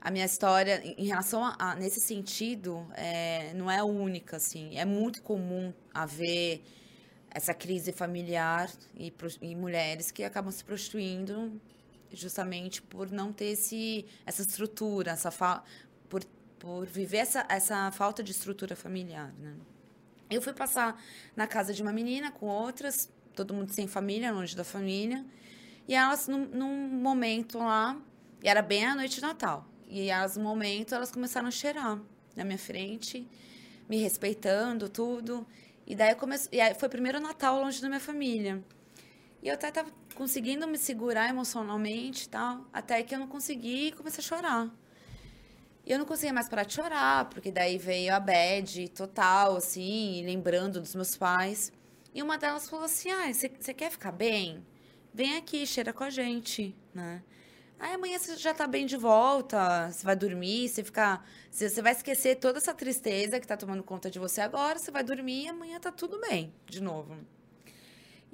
A 0.00 0.10
minha 0.10 0.24
história, 0.24 0.82
em 0.84 1.06
relação 1.06 1.44
a, 1.44 1.56
a 1.58 1.74
nesse 1.76 2.00
sentido, 2.00 2.86
é, 2.94 3.54
não 3.54 3.70
é 3.70 3.82
única, 3.82 4.36
assim. 4.36 4.76
É 4.76 4.84
muito 4.84 5.22
comum 5.22 5.72
haver 5.92 6.62
essa 7.30 7.52
crise 7.52 7.90
familiar 7.90 8.70
e, 8.96 9.12
e 9.40 9.56
mulheres 9.56 10.10
que 10.10 10.22
acabam 10.22 10.52
se 10.52 10.64
prostituindo 10.64 11.60
justamente 12.14 12.80
por 12.82 13.10
não 13.10 13.32
ter 13.32 13.46
esse, 13.46 14.06
essa 14.24 14.42
estrutura, 14.42 15.12
essa 15.12 15.30
fa 15.30 15.62
por, 16.08 16.24
por 16.58 16.86
viver 16.86 17.18
essa, 17.18 17.46
essa 17.48 17.90
falta 17.92 18.22
de 18.22 18.32
estrutura 18.32 18.76
familiar. 18.76 19.32
Né? 19.38 19.54
Eu 20.30 20.40
fui 20.42 20.52
passar 20.52 21.00
na 21.36 21.46
casa 21.46 21.72
de 21.72 21.82
uma 21.82 21.92
menina 21.92 22.30
com 22.30 22.46
outras, 22.46 23.10
todo 23.34 23.54
mundo 23.54 23.72
sem 23.72 23.86
família, 23.86 24.32
longe 24.32 24.56
da 24.56 24.64
família, 24.64 25.24
e 25.86 25.94
elas, 25.94 26.28
num, 26.28 26.46
num 26.46 26.88
momento 26.88 27.58
lá, 27.58 28.00
e 28.42 28.48
era 28.48 28.62
bem 28.62 28.86
a 28.86 28.94
noite 28.94 29.16
de 29.16 29.22
Natal, 29.22 29.66
e 29.86 30.08
elas, 30.08 30.36
no 30.36 30.42
momento, 30.42 30.94
elas 30.94 31.10
começaram 31.10 31.48
a 31.48 31.50
cheirar 31.50 32.00
na 32.34 32.44
minha 32.44 32.58
frente, 32.58 33.28
me 33.88 33.98
respeitando, 33.98 34.88
tudo. 34.88 35.46
E 35.86 35.94
daí 35.94 36.14
comece... 36.14 36.48
e 36.50 36.60
aí 36.60 36.74
foi 36.74 36.88
o 36.88 36.90
primeiro 36.90 37.20
Natal 37.20 37.60
longe 37.60 37.80
da 37.80 37.88
minha 37.88 38.00
família. 38.00 38.62
E 39.44 39.48
eu 39.48 39.54
até 39.54 39.70
tava 39.70 39.90
conseguindo 40.14 40.66
me 40.66 40.78
segurar 40.78 41.28
emocionalmente 41.28 42.24
e 42.24 42.28
tal, 42.30 42.64
até 42.72 43.02
que 43.02 43.14
eu 43.14 43.18
não 43.18 43.28
consegui 43.28 43.88
e 43.88 43.92
comecei 43.92 44.20
a 44.20 44.26
chorar. 44.26 44.70
E 45.84 45.92
eu 45.92 45.98
não 45.98 46.06
conseguia 46.06 46.32
mais 46.32 46.48
parar 46.48 46.64
de 46.64 46.72
chorar, 46.72 47.28
porque 47.28 47.52
daí 47.52 47.76
veio 47.76 48.14
a 48.14 48.18
bad 48.18 48.88
total, 48.88 49.56
assim, 49.56 50.24
lembrando 50.24 50.80
dos 50.80 50.94
meus 50.94 51.14
pais. 51.14 51.70
E 52.14 52.22
uma 52.22 52.38
delas 52.38 52.66
falou 52.70 52.86
assim: 52.86 53.10
Ah, 53.10 53.30
você 53.30 53.74
quer 53.74 53.90
ficar 53.90 54.12
bem? 54.12 54.64
Vem 55.12 55.36
aqui, 55.36 55.66
cheira 55.66 55.92
com 55.92 56.04
a 56.04 56.08
gente, 56.08 56.74
né? 56.94 57.22
Aí 57.78 57.92
amanhã 57.92 58.18
você 58.18 58.36
já 58.36 58.54
tá 58.54 58.66
bem 58.66 58.86
de 58.86 58.96
volta, 58.96 59.90
você 59.90 60.06
vai 60.06 60.16
dormir, 60.16 60.70
você 60.70 60.82
fica. 60.82 61.22
Você 61.50 61.82
vai 61.82 61.92
esquecer 61.92 62.36
toda 62.36 62.56
essa 62.56 62.72
tristeza 62.72 63.38
que 63.38 63.46
tá 63.46 63.58
tomando 63.58 63.82
conta 63.82 64.10
de 64.10 64.18
você 64.18 64.40
agora, 64.40 64.78
você 64.78 64.90
vai 64.90 65.04
dormir 65.04 65.44
e 65.44 65.48
amanhã 65.48 65.78
tá 65.78 65.92
tudo 65.92 66.18
bem, 66.18 66.50
de 66.66 66.82
novo. 66.82 67.14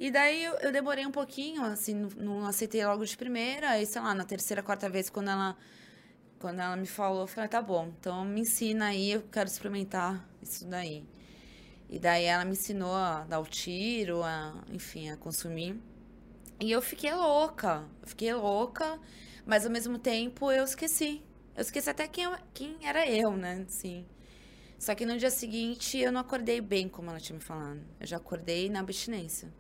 E 0.01 0.11
daí 0.11 0.43
eu, 0.43 0.55
eu 0.55 0.73
demorei 0.73 1.05
um 1.05 1.11
pouquinho, 1.11 1.63
assim, 1.63 1.95
não, 1.95 2.09
não, 2.09 2.47
aceitei 2.47 2.83
logo 2.87 3.05
de 3.05 3.15
primeira. 3.19 3.69
Aí, 3.69 3.85
sei 3.85 4.01
lá, 4.01 4.15
na 4.15 4.25
terceira, 4.25 4.63
quarta 4.63 4.89
vez, 4.89 5.11
quando 5.11 5.29
ela, 5.29 5.55
quando 6.39 6.59
ela 6.59 6.75
me 6.75 6.87
falou, 6.87 7.21
eu 7.21 7.27
falei, 7.27 7.51
tá 7.51 7.61
bom, 7.61 7.93
então 8.01 8.25
me 8.25 8.41
ensina 8.41 8.87
aí, 8.87 9.13
eu 9.13 9.23
quero 9.31 9.47
experimentar 9.47 10.27
isso 10.41 10.67
daí. 10.67 11.05
E 11.87 11.99
daí 11.99 12.25
ela 12.25 12.47
me 12.47 12.53
ensinou 12.53 12.95
a 12.95 13.25
dar 13.25 13.41
o 13.41 13.45
tiro, 13.45 14.23
a, 14.23 14.55
enfim, 14.73 15.11
a 15.11 15.19
consumir. 15.19 15.79
E 16.59 16.73
eu 16.73 16.81
fiquei 16.81 17.13
louca, 17.13 17.85
eu 18.01 18.09
fiquei 18.09 18.33
louca, 18.33 18.99
mas 19.45 19.67
ao 19.67 19.71
mesmo 19.71 19.99
tempo 19.99 20.51
eu 20.51 20.65
esqueci. 20.65 21.23
Eu 21.55 21.61
esqueci 21.61 21.91
até 21.91 22.09
quem, 22.09 22.27
quem 22.55 22.79
era 22.87 23.07
eu, 23.07 23.37
né, 23.37 23.67
assim. 23.69 24.07
Só 24.79 24.95
que 24.95 25.05
no 25.05 25.19
dia 25.19 25.31
seguinte 25.31 25.99
eu 25.99 26.11
não 26.11 26.23
acordei 26.23 26.59
bem, 26.63 26.89
como 26.89 27.11
ela 27.11 27.21
tinha 27.21 27.37
me 27.37 27.45
falado. 27.45 27.83
Eu 28.01 28.07
já 28.07 28.17
acordei 28.17 28.71
na 28.71 28.81
abstinência. 28.81 29.60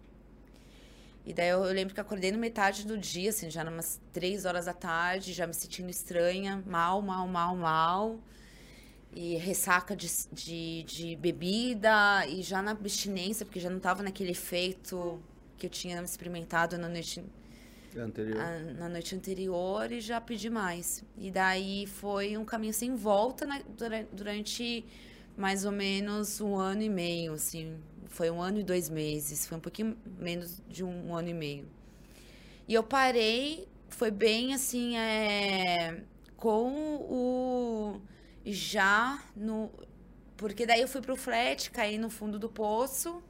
E 1.24 1.34
daí 1.34 1.48
eu, 1.48 1.64
eu, 1.64 1.72
lembro 1.72 1.94
que 1.94 2.00
acordei 2.00 2.32
no 2.32 2.38
metade 2.38 2.86
do 2.86 2.96
dia, 2.96 3.30
assim, 3.30 3.50
já 3.50 3.62
umas 3.62 4.00
três 4.12 4.44
horas 4.44 4.64
da 4.64 4.72
tarde, 4.72 5.32
já 5.32 5.46
me 5.46 5.54
sentindo 5.54 5.90
estranha, 5.90 6.62
mal, 6.66 7.02
mal, 7.02 7.26
mal, 7.28 7.56
mal. 7.56 8.18
E 9.12 9.36
ressaca 9.36 9.94
de, 9.94 10.08
de, 10.32 10.82
de 10.84 11.16
bebida, 11.16 12.26
e 12.26 12.42
já 12.42 12.62
na 12.62 12.70
abstinência, 12.70 13.44
porque 13.44 13.60
já 13.60 13.68
não 13.68 13.78
estava 13.78 14.02
naquele 14.02 14.30
efeito 14.30 15.20
que 15.58 15.66
eu 15.66 15.70
tinha 15.70 16.00
experimentado 16.02 16.78
na 16.78 16.88
noite 16.88 17.22
anterior. 17.98 18.40
A, 18.40 18.58
na 18.58 18.88
noite 18.88 19.14
anterior 19.14 19.90
e 19.90 20.00
já 20.00 20.20
pedi 20.20 20.48
mais. 20.48 21.04
E 21.18 21.30
daí 21.30 21.86
foi 21.86 22.36
um 22.36 22.44
caminho 22.44 22.72
sem 22.72 22.94
volta 22.94 23.44
na, 23.46 23.60
durante 24.12 24.84
mais 25.36 25.64
ou 25.64 25.72
menos 25.72 26.40
um 26.40 26.56
ano 26.56 26.82
e 26.82 26.88
meio, 26.88 27.34
assim, 27.34 27.76
foi 28.10 28.30
um 28.30 28.42
ano 28.42 28.58
e 28.60 28.62
dois 28.64 28.90
meses, 28.90 29.46
foi 29.46 29.56
um 29.56 29.60
pouquinho 29.60 29.96
menos 30.18 30.60
de 30.68 30.84
um 30.84 31.14
ano 31.14 31.28
e 31.30 31.34
meio. 31.34 31.66
E 32.68 32.74
eu 32.74 32.82
parei, 32.82 33.66
foi 33.88 34.10
bem 34.10 34.52
assim, 34.52 34.96
é, 34.96 36.02
com 36.36 36.96
o. 36.96 38.00
Já 38.44 39.22
no. 39.36 39.70
Porque 40.36 40.66
daí 40.66 40.80
eu 40.80 40.88
fui 40.88 41.00
pro 41.00 41.16
flat, 41.16 41.70
caí 41.70 41.98
no 41.98 42.10
fundo 42.10 42.38
do 42.38 42.48
poço. 42.48 43.22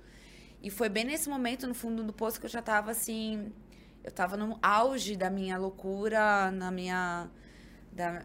E 0.62 0.70
foi 0.70 0.88
bem 0.88 1.04
nesse 1.04 1.28
momento, 1.28 1.66
no 1.66 1.74
fundo 1.74 2.02
do 2.04 2.12
poço, 2.12 2.38
que 2.38 2.46
eu 2.46 2.50
já 2.50 2.62
tava 2.62 2.90
assim. 2.90 3.52
Eu 4.02 4.10
tava 4.10 4.36
no 4.36 4.58
auge 4.62 5.16
da 5.16 5.28
minha 5.30 5.58
loucura, 5.58 6.50
na 6.50 6.70
minha. 6.70 7.28
Da, 7.92 8.24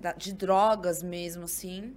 da, 0.00 0.12
de 0.12 0.32
drogas 0.32 1.02
mesmo, 1.02 1.44
assim. 1.44 1.96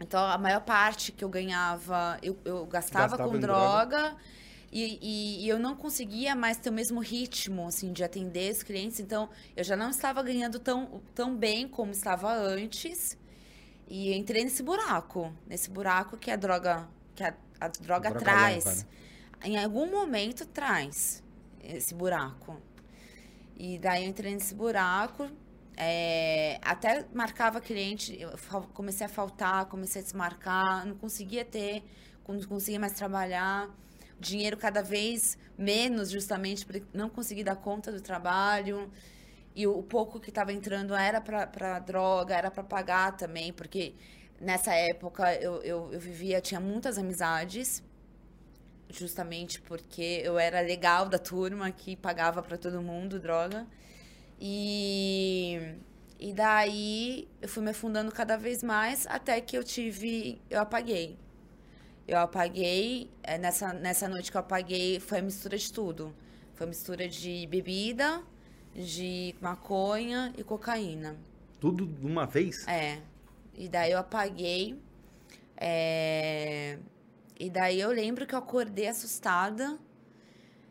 Então, 0.00 0.22
a 0.22 0.36
maior 0.36 0.60
parte 0.60 1.10
que 1.12 1.24
eu 1.24 1.28
ganhava, 1.28 2.18
eu, 2.22 2.36
eu 2.44 2.66
gastava, 2.66 3.16
gastava 3.16 3.30
com 3.30 3.38
droga, 3.38 3.98
droga. 3.98 4.16
E, 4.70 4.98
e, 5.00 5.44
e, 5.44 5.48
eu 5.48 5.58
não 5.58 5.74
conseguia 5.74 6.34
mais 6.34 6.58
ter 6.58 6.68
o 6.68 6.72
mesmo 6.72 7.00
ritmo, 7.00 7.66
assim, 7.66 7.92
de 7.92 8.04
atender 8.04 8.52
os 8.52 8.62
clientes. 8.62 9.00
Então, 9.00 9.28
eu 9.56 9.64
já 9.64 9.76
não 9.76 9.90
estava 9.90 10.22
ganhando 10.22 10.58
tão, 10.58 11.00
tão 11.14 11.34
bem 11.34 11.66
como 11.66 11.92
estava 11.92 12.32
antes. 12.32 13.16
E 13.88 14.12
entrei 14.14 14.44
nesse 14.44 14.62
buraco. 14.62 15.32
Nesse 15.46 15.70
buraco 15.70 16.16
que 16.16 16.30
a 16.30 16.36
droga, 16.36 16.86
que 17.14 17.22
a, 17.22 17.34
a 17.60 17.68
droga, 17.68 18.10
droga 18.10 18.12
traz. 18.12 18.64
Leva, 18.64 18.80
né? 18.80 18.86
Em 19.44 19.56
algum 19.56 19.90
momento 19.90 20.44
traz 20.44 21.22
esse 21.62 21.94
buraco. 21.94 22.60
E 23.56 23.78
daí 23.78 24.04
eu 24.04 24.10
entrei 24.10 24.34
nesse 24.34 24.54
buraco, 24.54 25.30
é, 25.76 26.58
até 26.62 27.04
marcava 27.12 27.60
cliente, 27.60 28.18
comecei 28.72 29.06
a 29.06 29.08
faltar, 29.08 29.66
comecei 29.66 30.00
a 30.00 30.04
desmarcar, 30.04 30.86
não 30.86 30.96
conseguia 30.96 31.44
ter, 31.44 31.84
não 32.26 32.42
conseguia 32.42 32.80
mais 32.80 32.94
trabalhar. 32.94 33.68
Dinheiro 34.18 34.56
cada 34.56 34.82
vez 34.82 35.36
menos, 35.58 36.10
justamente 36.10 36.64
porque 36.64 36.82
não 36.94 37.10
consegui 37.10 37.44
dar 37.44 37.56
conta 37.56 37.92
do 37.92 38.00
trabalho. 38.00 38.90
E 39.54 39.66
o, 39.66 39.82
pouco 39.82 40.18
que 40.18 40.30
estava 40.30 40.52
entrando 40.52 40.94
era 40.94 41.20
para 41.20 41.78
droga, 41.78 42.34
era 42.34 42.50
para 42.50 42.62
pagar 42.62 43.16
também, 43.16 43.52
porque 43.52 43.94
nessa 44.40 44.74
época 44.74 45.34
eu, 45.34 45.62
eu, 45.62 45.92
eu 45.92 46.00
vivia, 46.00 46.40
tinha 46.40 46.60
muitas 46.60 46.98
amizades, 46.98 47.82
justamente 48.88 49.60
porque 49.60 50.22
eu 50.24 50.38
era 50.38 50.60
legal 50.60 51.08
da 51.08 51.18
turma 51.18 51.70
que 51.70 51.96
pagava 51.96 52.42
para 52.42 52.56
todo 52.56 52.80
mundo 52.82 53.18
droga. 53.18 53.66
E, 54.40 55.76
E 56.18 56.32
daí 56.32 57.28
eu 57.42 57.48
fui 57.48 57.62
me 57.62 57.70
afundando 57.70 58.10
cada 58.12 58.36
vez 58.36 58.62
mais 58.62 59.06
até 59.06 59.40
que 59.40 59.56
eu 59.56 59.64
tive. 59.64 60.40
Eu 60.50 60.60
apaguei. 60.60 61.18
Eu 62.06 62.18
apaguei. 62.18 63.10
é, 63.22 63.38
Nessa, 63.38 63.72
nessa 63.72 64.08
noite 64.08 64.30
que 64.30 64.36
eu 64.36 64.40
apaguei 64.40 65.00
foi 65.00 65.18
a 65.18 65.22
mistura 65.22 65.56
de 65.58 65.72
tudo. 65.72 66.14
Foi 66.54 66.66
a 66.66 66.68
mistura 66.68 67.08
de 67.08 67.46
bebida, 67.48 68.22
de 68.74 69.34
maconha 69.40 70.32
e 70.38 70.44
cocaína. 70.44 71.16
Tudo 71.60 71.86
de 71.86 72.06
uma 72.06 72.26
vez? 72.26 72.66
É. 72.68 73.00
E 73.54 73.68
daí 73.68 73.92
eu 73.92 73.98
apaguei. 73.98 74.78
é, 75.56 76.78
E 77.38 77.50
daí 77.50 77.80
eu 77.80 77.90
lembro 77.90 78.26
que 78.26 78.34
eu 78.34 78.38
acordei 78.38 78.88
assustada. 78.88 79.78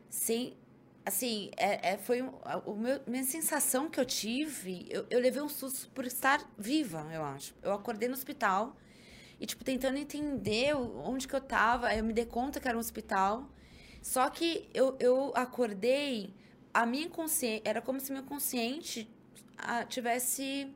Sem. 0.10 0.56
Assim, 1.06 1.52
é, 1.56 1.94
é- 1.94 1.98
foi 1.98 2.20
a 2.22 2.62
minha 3.08 3.24
sensação 3.24 3.90
que 3.90 4.00
eu 4.00 4.06
tive. 4.06 4.88
Eu, 4.90 5.06
eu 5.10 5.20
levei 5.20 5.42
um 5.42 5.50
susto 5.50 5.90
por 5.90 6.06
estar 6.06 6.50
viva, 6.58 7.08
eu 7.14 7.24
acho. 7.24 7.54
Eu 7.62 7.74
acordei 7.74 8.08
no 8.10 8.16
hospital 8.16 8.76
e, 9.40 9.46
tipo, 9.46 9.64
tentando 9.64 9.98
entender 9.98 10.76
onde 10.76 11.28
que 11.28 11.36
eu 11.36 11.42
tava. 11.42 11.94
Eu 11.94 12.04
me 12.04 12.14
dei 12.14 12.26
conta 12.26 12.60
que 12.60 12.68
era 12.68 12.76
um 12.76 12.80
hospital. 12.80 13.48
Só 14.02 14.30
que 14.30 14.68
eu, 14.74 14.96
eu 15.00 15.32
acordei, 15.36 16.34
a 16.74 16.86
minha 16.86 17.10
consciência. 17.10 17.62
Era 17.66 17.82
como 17.82 18.00
se 18.00 18.12
meu 18.12 18.24
consciente 18.24 19.10
ah, 19.58 19.86
tivesse 19.86 20.68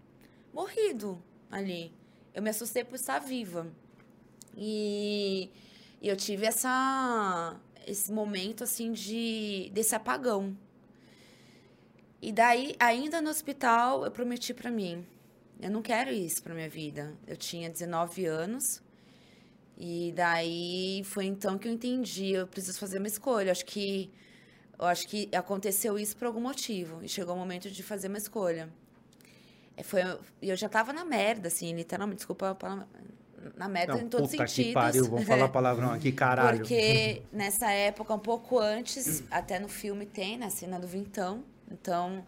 morrido 0.54 1.22
ali. 1.52 1.92
Eu 2.34 2.42
me 2.44 2.50
assustei 2.50 2.84
por 2.84 2.96
estar 2.96 3.20
viva. 3.20 3.68
E, 4.56 5.50
e 6.02 6.08
eu 6.08 6.16
tive 6.16 6.46
essa, 6.46 7.60
esse 7.86 8.12
momento, 8.12 8.64
assim, 8.64 8.92
de, 8.92 9.70
desse 9.74 9.96
apagão. 9.96 10.56
E 12.22 12.32
daí, 12.32 12.76
ainda 12.80 13.22
no 13.22 13.30
hospital, 13.30 14.04
eu 14.04 14.12
prometi 14.12 14.54
pra 14.54 14.70
mim, 14.70 15.06
eu 15.62 15.70
não 15.70 15.82
quero 15.82 16.12
isso 16.12 16.42
pra 16.42 16.54
minha 16.54 16.70
vida. 16.70 17.14
Eu 17.28 17.36
tinha 17.36 17.70
19 17.70 18.26
anos. 18.26 18.82
E 19.78 20.14
daí 20.16 21.02
foi 21.06 21.26
então 21.26 21.58
que 21.58 21.68
eu 21.68 21.72
entendi, 21.72 22.32
eu 22.32 22.48
preciso 22.48 22.80
fazer 22.80 22.98
uma 22.98 23.08
escolha. 23.08 23.52
Acho 23.52 23.66
que 23.66 24.12
eu 24.78 24.86
acho 24.86 25.08
que 25.08 25.30
aconteceu 25.34 26.00
isso 26.00 26.16
por 26.16 26.26
algum 26.26 26.40
motivo 26.40 27.04
e 27.04 27.10
chegou 27.10 27.36
o 27.36 27.38
momento 27.38 27.70
de 27.70 27.84
fazer 27.84 28.08
uma 28.08 28.18
escolha. 28.18 28.70
É, 29.76 29.84
Foi, 29.84 30.02
e 30.42 30.50
eu 30.50 30.56
já 30.56 30.70
tava 30.70 30.94
na 30.94 31.04
merda, 31.04 31.50
assim, 31.50 31.74
literalmente, 31.74 32.18
desculpa 32.18 32.52
a 32.52 32.56
palavra, 32.56 32.88
na 33.56 33.68
merda 33.68 33.94
Não, 33.94 34.02
em 34.02 34.07
todos 34.07 34.26
os 34.26 34.32
sentidos. 34.32 34.53
que 34.53 34.74
pariu, 34.74 35.06
vamos 35.06 35.26
falar 35.26 35.48
palavrão 35.49 35.91
aqui, 35.91 36.11
caralho. 36.11 36.60
Porque 36.60 37.24
nessa 37.32 37.72
época, 37.72 38.14
um 38.14 38.20
pouco 38.20 38.60
antes, 38.60 39.24
até 39.30 39.60
no 39.60 39.68
filme 39.68 40.06
tem, 40.06 40.38
na 40.38 40.49
cena 40.49 40.80
do 40.80 40.88
Vintão. 40.88 41.44
Então, 41.72 42.26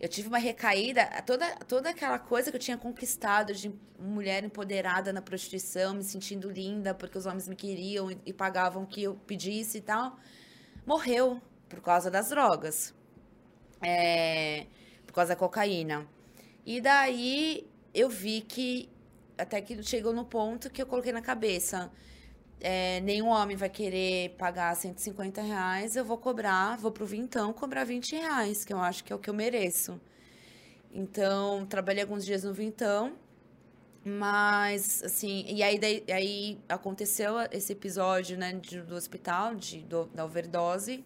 eu 0.00 0.08
tive 0.08 0.28
uma 0.28 0.38
recaída. 0.38 1.06
Toda, 1.26 1.46
toda 1.66 1.90
aquela 1.90 2.18
coisa 2.18 2.50
que 2.50 2.56
eu 2.56 2.60
tinha 2.60 2.76
conquistado 2.76 3.54
de 3.54 3.72
mulher 3.98 4.44
empoderada 4.44 5.12
na 5.12 5.22
prostituição, 5.22 5.94
me 5.94 6.04
sentindo 6.04 6.50
linda 6.50 6.94
porque 6.94 7.16
os 7.16 7.26
homens 7.26 7.48
me 7.48 7.56
queriam 7.56 8.10
e, 8.10 8.18
e 8.26 8.32
pagavam 8.32 8.82
o 8.82 8.86
que 8.86 9.02
eu 9.02 9.14
pedisse 9.26 9.78
e 9.78 9.80
tal, 9.80 10.18
morreu 10.86 11.40
por 11.68 11.80
causa 11.80 12.10
das 12.10 12.28
drogas. 12.28 12.94
É, 13.80 14.66
por 15.06 15.14
causa 15.14 15.30
da 15.30 15.36
cocaína. 15.36 16.06
E 16.66 16.80
daí 16.80 17.66
eu 17.92 18.08
vi 18.08 18.40
que 18.40 18.88
até 19.38 19.60
que 19.60 19.82
chegou 19.82 20.12
no 20.12 20.24
ponto 20.24 20.70
que 20.70 20.80
eu 20.82 20.86
coloquei 20.86 21.12
na 21.12 21.22
cabeça. 21.22 21.90
é, 22.60 23.00
nenhum 23.00 23.28
homem 23.28 23.56
vai 23.56 23.68
querer 23.70 24.30
pagar 24.38 24.74
150 24.76 25.42
reais, 25.42 25.96
eu 25.96 26.04
vou 26.04 26.18
cobrar, 26.18 26.78
vou 26.78 26.90
pro 26.92 27.04
Vintão 27.06 27.52
cobrar 27.52 27.84
20 27.84 28.12
reais, 28.16 28.64
que 28.64 28.72
eu 28.72 28.78
acho 28.80 29.04
que 29.04 29.12
é 29.12 29.16
o 29.16 29.18
que 29.18 29.30
eu 29.30 29.34
mereço. 29.34 30.00
Então, 30.92 31.66
trabalhei 31.66 32.02
alguns 32.02 32.24
dias 32.24 32.44
no 32.44 32.54
Vintão, 32.54 33.14
mas, 34.04 35.02
assim, 35.02 35.44
e 35.48 35.62
aí, 35.62 35.78
daí- 35.78 36.04
aí 36.12 36.58
aconteceu 36.68 37.34
esse 37.50 37.72
episódio, 37.72 38.36
né, 38.38 38.52
de- 38.54 38.82
do 38.82 38.94
hospital, 38.94 39.54
de, 39.54 39.80
do- 39.82 40.06
da 40.14 40.24
overdose, 40.24 41.04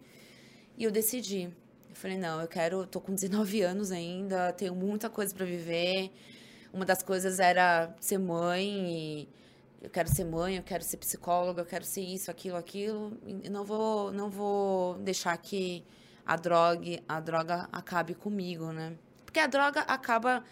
e 0.76 0.84
eu 0.84 0.90
decidi. 0.90 1.44
Eu 1.90 1.96
falei, 1.96 2.18
não, 2.18 2.40
eu 2.40 2.48
quero, 2.48 2.86
tô 2.86 3.00
com 3.00 3.14
19 3.14 3.62
anos 3.62 3.92
ainda, 3.92 4.52
tenho 4.52 4.74
muita 4.74 5.10
coisa 5.10 5.34
para 5.34 5.46
viver. 5.46 6.10
Uma 6.72 6.84
das 6.84 7.02
coisas 7.02 7.38
era 7.40 7.94
ser 8.00 8.18
mãe, 8.18 8.62
e 8.68 9.28
eu 9.82 9.90
quero 9.90 10.08
ser 10.08 10.24
mãe, 10.24 10.56
eu 10.56 10.62
quero 10.62 10.84
ser 10.84 10.96
psicóloga, 10.98 11.62
eu 11.62 11.66
quero 11.66 11.84
ser 11.84 12.02
isso, 12.02 12.30
aquilo, 12.30 12.56
aquilo. 12.56 13.16
E 13.26 13.48
não 13.48 13.64
vou, 13.64 14.12
não 14.12 14.28
vou 14.28 14.94
deixar 14.98 15.36
que 15.38 15.84
a 16.26 16.36
droga, 16.36 17.00
a 17.08 17.20
droga 17.20 17.68
acabe 17.72 18.14
comigo, 18.14 18.70
né? 18.72 18.92
Porque 19.24 19.40
a 19.40 19.46
droga 19.46 19.80
acaba 19.80 20.42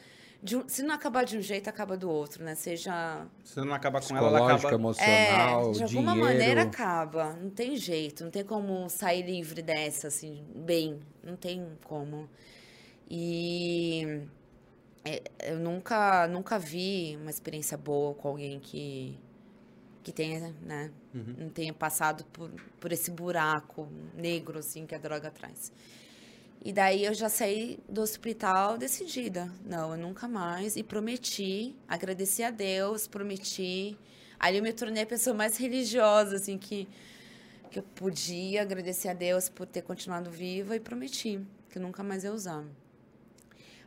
de 0.43 0.57
um- 0.57 0.69
se 0.69 0.83
não 0.83 0.95
acabar 0.95 1.25
de 1.25 1.37
um 1.37 1.41
jeito, 1.41 1.69
acaba 1.69 1.97
do 1.97 2.09
outro, 2.09 2.45
né? 2.45 2.55
Seja 2.55 3.27
Se 3.45 3.61
não 3.61 3.75
acabar 3.75 4.01
com 4.03 4.17
ela, 4.17 4.27
ela 4.29 4.37
Psicológica, 4.57 4.69
acaba... 4.69 4.75
emocional, 4.83 5.61
é, 5.61 5.73
de 5.73 5.79
dinheiro. 5.85 6.09
alguma 6.11 6.15
maneira 6.15 6.63
acaba. 6.63 7.33
Não 7.35 7.51
tem 7.51 7.77
jeito, 7.77 8.23
não 8.25 8.31
tem 8.31 8.45
como 8.45 8.89
sair 8.89 9.23
livre 9.23 9.61
dessa, 9.63 10.09
assim, 10.09 10.45
bem. 10.55 11.01
Não 11.23 11.37
tem 11.37 11.67
como. 11.85 12.29
E 13.11 14.23
eu 15.43 15.59
nunca, 15.59 16.27
nunca 16.29 16.59
vi 16.59 17.17
uma 17.21 17.31
experiência 17.31 17.77
boa 17.77 18.15
com 18.15 18.29
alguém 18.29 18.61
que, 18.61 19.19
que 20.03 20.13
tenha, 20.13 20.55
né? 20.63 20.91
Não 21.39 21.49
tenha 21.49 21.73
passado 21.73 22.25
por, 22.33 22.51
por 22.81 22.93
esse 22.93 23.11
buraco 23.11 23.89
negro, 24.15 24.59
assim, 24.59 24.87
que 24.87 24.95
a 24.95 24.99
droga 24.99 25.31
traz. 25.31 25.73
E 26.65 26.73
daí 26.73 27.05
eu 27.05 27.15
já 27.15 27.29
saí 27.29 27.79
do 27.89 28.01
hospital 28.01 28.77
decidida. 28.77 29.53
Não, 29.65 29.93
eu 29.93 29.99
nunca 29.99 30.27
mais. 30.27 30.77
E 30.77 30.83
prometi, 30.83 31.75
agradeci 31.87 32.43
a 32.43 32.51
Deus, 32.51 33.07
prometi. 33.07 33.97
Ali 34.39 34.59
eu 34.59 34.63
me 34.63 34.73
tornei 34.73 35.05
a 35.05 35.07
pessoa 35.07 35.35
mais 35.35 35.57
religiosa, 35.57 36.37
assim, 36.37 36.59
que, 36.59 36.89
que 37.71 37.79
eu 37.79 37.83
podia 37.83 38.63
agradecer 38.63 39.09
a 39.09 39.15
Deus 39.15 39.49
por 39.49 39.67
ter 39.67 39.83
continuado 39.83 40.31
viva 40.31 40.75
e 40.77 40.81
prometi 40.81 41.41
que 41.71 41.79
nunca 41.79 42.03
mais 42.03 42.25
ia 42.25 42.33
usar. 42.33 42.65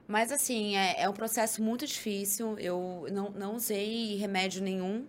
Mas, 0.10 0.31
assim, 0.31 0.76
é, 0.76 1.03
é 1.03 1.07
um 1.07 1.14
processo 1.14 1.61
muito 1.61 1.86
difícil. 1.86 2.57
Eu 2.57 3.06
não, 3.11 3.30
não 3.30 3.56
usei 3.56 4.15
remédio 4.15 4.60
nenhum. 4.60 5.06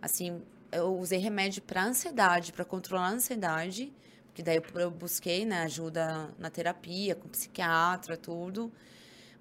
Assim, 0.00 0.42
eu 0.72 0.96
usei 0.96 1.18
remédio 1.18 1.60
para 1.60 1.84
ansiedade, 1.84 2.50
para 2.54 2.64
controlar 2.64 3.08
a 3.08 3.10
ansiedade. 3.10 3.92
Porque 4.28 4.42
daí 4.42 4.56
eu 4.56 4.80
eu 4.80 4.90
busquei 4.90 5.44
né, 5.44 5.64
ajuda 5.64 6.30
na 6.38 6.48
terapia, 6.48 7.14
com 7.14 7.28
psiquiatra, 7.28 8.16
tudo. 8.16 8.72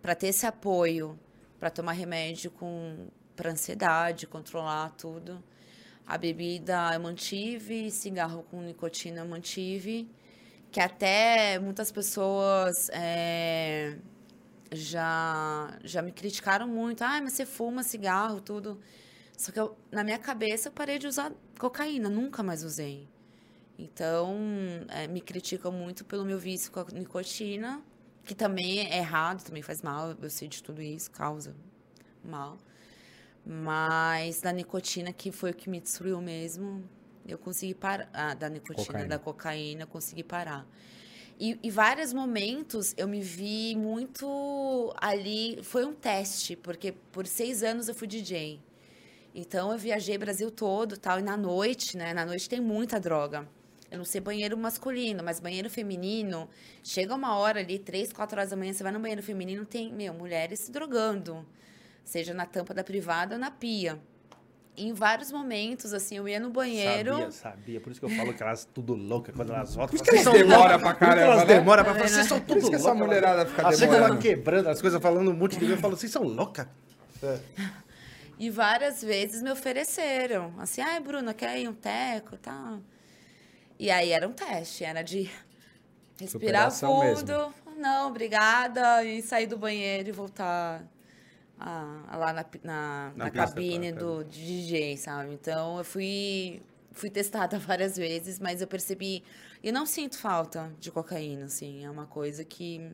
Para 0.01 0.13
ter 0.13 0.27
esse 0.27 0.45
apoio, 0.45 1.17
para 1.57 1.69
tomar 1.69 1.93
remédio 1.93 2.51
com 2.51 3.07
para 3.34 3.51
ansiedade, 3.51 4.27
controlar 4.27 4.89
tudo. 4.97 5.41
A 6.05 6.17
bebida 6.17 6.91
eu 6.93 6.99
mantive, 6.99 7.91
cigarro 7.91 8.43
com 8.51 8.61
nicotina 8.61 9.21
eu 9.21 9.25
mantive. 9.25 10.09
Que 10.69 10.81
até 10.81 11.59
muitas 11.59 11.91
pessoas 11.93 12.89
é, 12.91 13.97
já, 14.72 15.77
já 15.84 16.02
me 16.02 16.11
criticaram 16.11 16.68
muito. 16.68 17.03
Ah, 17.03 17.19
mas 17.22 17.34
você 17.34 17.45
fuma 17.45 17.84
cigarro, 17.84 18.41
tudo. 18.41 18.80
Só 19.38 19.52
que 19.52 19.60
eu, 19.60 19.77
na 19.91 20.03
minha 20.03 20.18
cabeça 20.18 20.69
eu 20.69 20.72
parei 20.72 20.98
de 20.98 21.07
usar 21.07 21.31
cocaína, 21.60 22.10
nunca 22.10 22.41
mais 22.41 22.64
usei. 22.64 23.07
Então, 23.77 24.35
é, 24.89 25.07
me 25.07 25.22
criticam 25.22 25.72
muito 25.72 26.03
pelo 26.03 26.26
meu 26.26 26.39
vício 26.39 26.72
com 26.72 26.80
a 26.80 26.85
nicotina, 26.91 27.81
que 28.26 28.34
também 28.34 28.80
é 28.80 28.98
errado, 28.98 29.44
também 29.44 29.61
faz 29.61 29.84
mal, 29.84 30.15
eu 30.19 30.30
sei 30.30 30.48
de 30.48 30.64
tudo 30.64 30.81
isso, 30.81 31.11
causa 31.11 31.56
mal. 32.23 32.57
Mas 33.45 34.41
da 34.41 34.52
nicotina, 34.52 35.14
que 35.14 35.31
foi 35.31 35.52
o 35.52 35.53
que 35.53 35.69
me 35.69 35.80
destruiu 35.80 36.19
mesmo, 36.19 36.84
eu 37.27 37.38
consegui 37.38 37.76
parar. 37.76 38.10
Ah, 38.14 38.34
da 38.34 38.49
nicotina, 38.49 38.85
Cocaína. 38.85 39.07
da 39.07 39.19
cocaína, 39.19 39.84
eu 39.84 39.88
consegui 39.88 40.23
parar. 40.23 40.68
E, 41.39 41.59
e 41.61 41.69
vários 41.69 42.14
momentos 42.14 42.93
eu 42.97 43.07
me 43.07 43.22
vi 43.22 43.76
muito 43.76 44.93
ali. 44.99 45.59
Foi 45.64 45.85
um 45.85 45.93
teste, 45.93 46.55
porque 46.55 46.93
por 47.11 47.27
seis 47.27 47.64
anos 47.64 47.88
eu 47.88 47.95
fui 47.95 48.07
DJ. 48.07 48.59
Então 49.35 49.72
eu 49.72 49.77
viajei 49.77 50.18
Brasil 50.18 50.49
todo 50.49 50.97
tal. 50.97 51.19
E 51.19 51.22
na 51.22 51.38
noite, 51.38 51.95
né? 51.95 52.14
Na 52.14 52.26
noite 52.26 52.49
tem 52.49 52.59
muita 52.59 52.99
droga. 52.99 53.47
Eu 53.89 53.97
não 53.99 54.05
sei 54.05 54.19
banheiro 54.19 54.57
masculino, 54.57 55.23
mas 55.23 55.39
banheiro 55.39 55.69
feminino. 55.69 56.49
Chega 56.84 57.15
uma 57.15 57.38
hora 57.38 57.59
ali, 57.59 57.80
três, 57.80 58.11
quatro 58.11 58.38
horas 58.38 58.49
da 58.49 58.57
manhã, 58.57 58.73
você 58.73 58.84
vai 58.84 58.91
no 58.91 58.99
banheiro 58.99 59.23
feminino, 59.23 59.65
tem, 59.65 59.93
meu, 59.93 60.14
mulheres 60.14 60.59
se 60.59 60.72
drogando. 60.72 61.45
Seja 62.03 62.34
na 62.34 62.45
tampa 62.45 62.73
da 62.73 62.84
privada 62.84 63.35
ou 63.35 63.39
na 63.39 63.51
pia. 63.51 63.99
Em 64.79 64.93
vários 64.93 65.31
momentos, 65.31 65.91
assim, 65.91 66.17
eu 66.17 66.27
ia 66.29 66.39
no 66.39 66.51
banheiro. 66.51 67.13
Sabia, 67.13 67.31
sabia. 67.31 67.81
Por 67.81 67.91
isso 67.91 67.99
que 67.99 68.05
eu 68.05 68.09
falo 68.11 68.31
que 68.31 68.43
elas 68.43 68.63
tudo 68.71 68.93
loucas 68.93 69.33
quando 69.35 69.51
elas 69.51 69.73
voltam. 69.73 69.89
Por 69.89 69.95
isso 69.95 70.03
que 70.03 70.09
elas 70.11 70.23
são 70.23 70.33
demoram 70.33 70.79
pra 70.79 70.93
Por 70.93 70.99
caramba, 70.99 71.21
Elas 71.33 71.47
né? 71.47 71.55
demoram 71.55 71.83
pra 71.83 71.93
falar, 71.95 72.05
É, 72.05 72.07
vocês 72.09 72.21
né? 72.23 72.29
são 72.29 72.39
Por 72.39 72.45
tudo 72.45 72.59
isso 72.59 72.69
que 72.69 72.75
essa 72.75 72.93
mulherada 72.93 73.45
fica 73.47 73.67
Assim 73.67 73.77
que 73.79 73.83
ela 73.85 73.93
demorando. 73.95 74.21
quebrando 74.21 74.69
as 74.69 74.79
coisas, 74.79 75.01
falando 75.01 75.31
um 75.31 75.33
monte 75.33 75.53
de 75.53 75.59
vezes, 75.61 75.75
eu 75.75 75.81
falo, 75.81 75.97
vocês 75.97 76.11
são 76.11 76.21
loucas. 76.23 76.67
E 78.37 78.51
várias 78.51 79.01
vezes 79.01 79.41
me 79.41 79.49
ofereceram. 79.51 80.53
Assim, 80.59 80.79
ai, 80.81 80.99
Bruna, 80.99 81.33
quer 81.33 81.57
ir 81.59 81.67
um 81.67 81.73
teco 81.73 82.35
e 82.35 82.37
tal? 82.37 82.79
E 83.79 83.89
aí 83.89 84.11
era 84.11 84.27
um 84.27 84.31
teste, 84.31 84.83
era 84.83 85.01
de 85.01 85.23
respirar 86.19 86.69
Superação 86.71 87.15
fundo. 87.15 87.53
Não, 87.77 88.07
obrigada. 88.09 89.03
E 89.03 89.23
sair 89.23 89.47
do 89.47 89.57
banheiro 89.57 90.09
e 90.09 90.11
voltar. 90.11 90.83
Lá 91.59 92.34
na, 92.34 92.45
na, 92.63 93.13
Na 93.15 93.25
na 93.25 93.31
cabine 93.31 93.91
do 93.91 94.23
DJ, 94.23 94.97
sabe? 94.97 95.34
Então 95.34 95.77
eu 95.79 95.84
fui, 95.84 96.61
fui 96.91 97.09
testada 97.09 97.57
várias 97.59 97.97
vezes, 97.97 98.39
mas 98.39 98.61
eu 98.61 98.67
percebi. 98.67 99.23
Eu 99.63 99.73
não 99.73 99.85
sinto 99.85 100.17
falta 100.17 100.71
de 100.79 100.91
cocaína, 100.91 101.45
assim. 101.45 101.84
É 101.84 101.89
uma 101.89 102.05
coisa 102.05 102.43
que. 102.45 102.91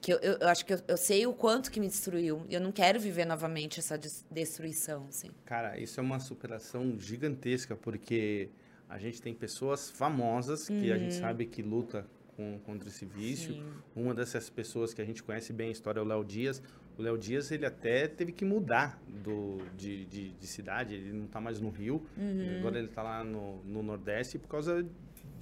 que 0.00 0.12
eu, 0.12 0.18
eu, 0.18 0.38
eu 0.40 0.48
acho 0.48 0.64
que 0.64 0.72
eu, 0.72 0.80
eu 0.88 0.96
sei 0.96 1.26
o 1.26 1.34
quanto 1.34 1.70
que 1.70 1.78
me 1.78 1.88
destruiu. 1.88 2.44
E 2.48 2.54
eu 2.54 2.60
não 2.60 2.72
quero 2.72 2.98
viver 2.98 3.24
novamente 3.26 3.78
essa 3.78 3.98
des- 3.98 4.24
destruição, 4.30 5.06
assim. 5.08 5.30
Cara, 5.44 5.78
isso 5.78 6.00
é 6.00 6.02
uma 6.02 6.18
superação 6.20 6.98
gigantesca, 6.98 7.76
porque 7.76 8.48
a 8.88 8.98
gente 8.98 9.20
tem 9.20 9.34
pessoas 9.34 9.90
famosas 9.90 10.68
que 10.68 10.90
a 10.90 10.96
gente 10.98 11.14
sabe 11.14 11.46
que 11.46 11.62
luta 11.62 12.06
com, 12.34 12.58
contra 12.64 12.88
esse 12.88 13.04
vício. 13.04 13.52
Sim. 13.54 13.72
Uma 13.94 14.14
dessas 14.14 14.48
pessoas 14.48 14.92
que 14.94 15.02
a 15.02 15.04
gente 15.04 15.22
conhece 15.22 15.52
bem 15.52 15.68
a 15.68 15.72
história 15.72 16.00
é 16.00 16.02
o 16.02 16.06
Léo 16.06 16.24
Dias. 16.24 16.62
O 16.98 17.02
Léo 17.02 17.16
Dias, 17.16 17.50
ele 17.50 17.64
até 17.64 18.06
teve 18.06 18.32
que 18.32 18.44
mudar 18.44 19.00
do, 19.08 19.58
de, 19.76 20.04
de, 20.04 20.30
de 20.30 20.46
cidade, 20.46 20.94
ele 20.94 21.12
não 21.12 21.26
tá 21.26 21.40
mais 21.40 21.60
no 21.60 21.70
Rio. 21.70 22.06
Uhum. 22.16 22.58
Agora 22.58 22.78
ele 22.78 22.88
tá 22.88 23.02
lá 23.02 23.24
no, 23.24 23.62
no 23.64 23.82
Nordeste 23.82 24.38
por 24.38 24.48
causa 24.48 24.86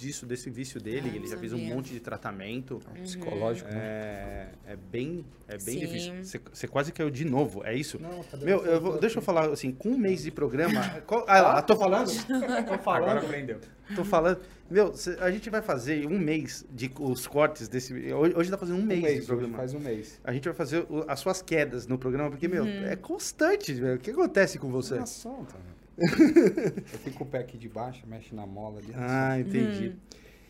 disso, 0.01 0.25
desse 0.27 0.49
vício 0.49 0.81
dele. 0.81 1.11
Ah, 1.13 1.17
ele 1.17 1.27
já 1.27 1.37
fez 1.37 1.53
um 1.53 1.59
monte 1.59 1.93
de 1.93 2.01
tratamento. 2.01 2.81
Psicológico, 3.03 3.69
né? 3.71 3.77
É, 3.77 4.49
é 4.73 4.77
bem, 4.77 5.25
é 5.47 5.53
bem 5.59 5.75
Sim. 5.75 5.81
difícil. 5.81 6.15
Você- 6.25 6.41
Você 6.53 6.67
quase 6.69 6.91
caiu 6.93 7.11
de 7.11 7.25
novo, 7.25 7.63
é 7.65 7.75
isso? 7.75 8.01
Não, 8.01 8.23
tá 8.25 8.37
Meu, 8.39 8.65
eu 8.65 8.81
vou- 8.81 8.99
deixa 8.99 9.19
eu 9.19 9.23
falar 9.23 9.51
assim, 9.51 9.71
com 9.73 9.91
um 9.91 9.99
mês 9.99 10.23
de 10.23 10.31
programa. 10.31 10.81
qual- 11.07 11.25
ah, 11.29 11.41
lá, 11.41 11.63
tô 11.63 11.77
falando? 11.77 12.09
Tô 12.09 12.79
falando. 12.79 13.03
Agora 13.11 13.21
aprendeu. 13.21 13.61
Tô 13.95 14.05
falando. 14.05 14.39
Meu, 14.71 14.95
cê- 14.95 15.17
a 15.21 15.31
gente 15.33 15.51
vai 15.51 15.61
fazer 15.61 16.07
um 16.07 16.17
mês 16.19 16.65
de 16.71 16.91
os 17.01 17.27
cortes 17.27 17.67
desse. 17.69 17.93
Hoje, 18.13 18.35
hoje 18.37 18.51
tá 18.51 18.57
fazendo 18.57 18.79
um, 18.79 18.83
Um 18.83 18.87
mês, 18.87 19.03
mês, 19.03 19.21
de 19.23 19.27
programa. 19.27 19.57
faz 19.57 19.75
um 19.75 19.81
mês. 19.81 20.21
A 20.23 20.33
gente 20.33 20.45
vai 20.45 20.55
fazer 20.55 20.87
o- 20.89 21.05
as 21.09 21.19
suas 21.19 21.43
quedas 21.43 21.87
no 21.89 21.99
programa, 21.99 22.31
porque, 22.31 22.47
meu, 22.47 22.65
é 22.65 22.95
constante, 22.95 23.75
meu. 23.75 23.97
O 23.97 23.99
que 23.99 24.11
acontece 24.13 24.59
com 24.61 24.71
você? 24.71 24.97
Tá 24.99 25.07
solta, 25.07 25.57
Eu 26.01 26.99
fico 26.99 27.19
com 27.19 27.25
o 27.25 27.27
pé 27.27 27.39
aqui 27.41 27.59
de 27.59 27.69
baixo, 27.69 28.07
mexe 28.07 28.35
na 28.35 28.47
mola 28.47 28.79
ali. 28.79 28.93
Ah, 28.95 29.39
entendi. 29.39 29.95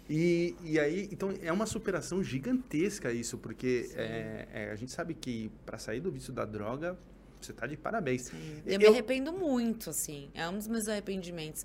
E, 0.08 0.54
e 0.64 0.78
aí, 0.78 1.08
então, 1.12 1.32
é 1.42 1.52
uma 1.52 1.66
superação 1.66 2.22
gigantesca 2.22 3.12
isso, 3.12 3.38
porque 3.38 3.90
é, 3.94 4.48
é, 4.52 4.70
a 4.72 4.74
gente 4.76 4.90
sabe 4.90 5.14
que 5.14 5.50
para 5.64 5.78
sair 5.78 6.00
do 6.00 6.10
vício 6.10 6.32
da 6.32 6.44
droga, 6.44 6.98
você 7.40 7.52
tá 7.52 7.66
de 7.66 7.76
parabéns. 7.76 8.30
Eu, 8.66 8.78
me 8.78 8.86
arrependo 8.86 9.32
muito, 9.32 9.90
assim. 9.90 10.28
É 10.34 10.48
um 10.48 10.56
dos 10.58 10.66
meus 10.66 10.88
arrependimentos. 10.88 11.64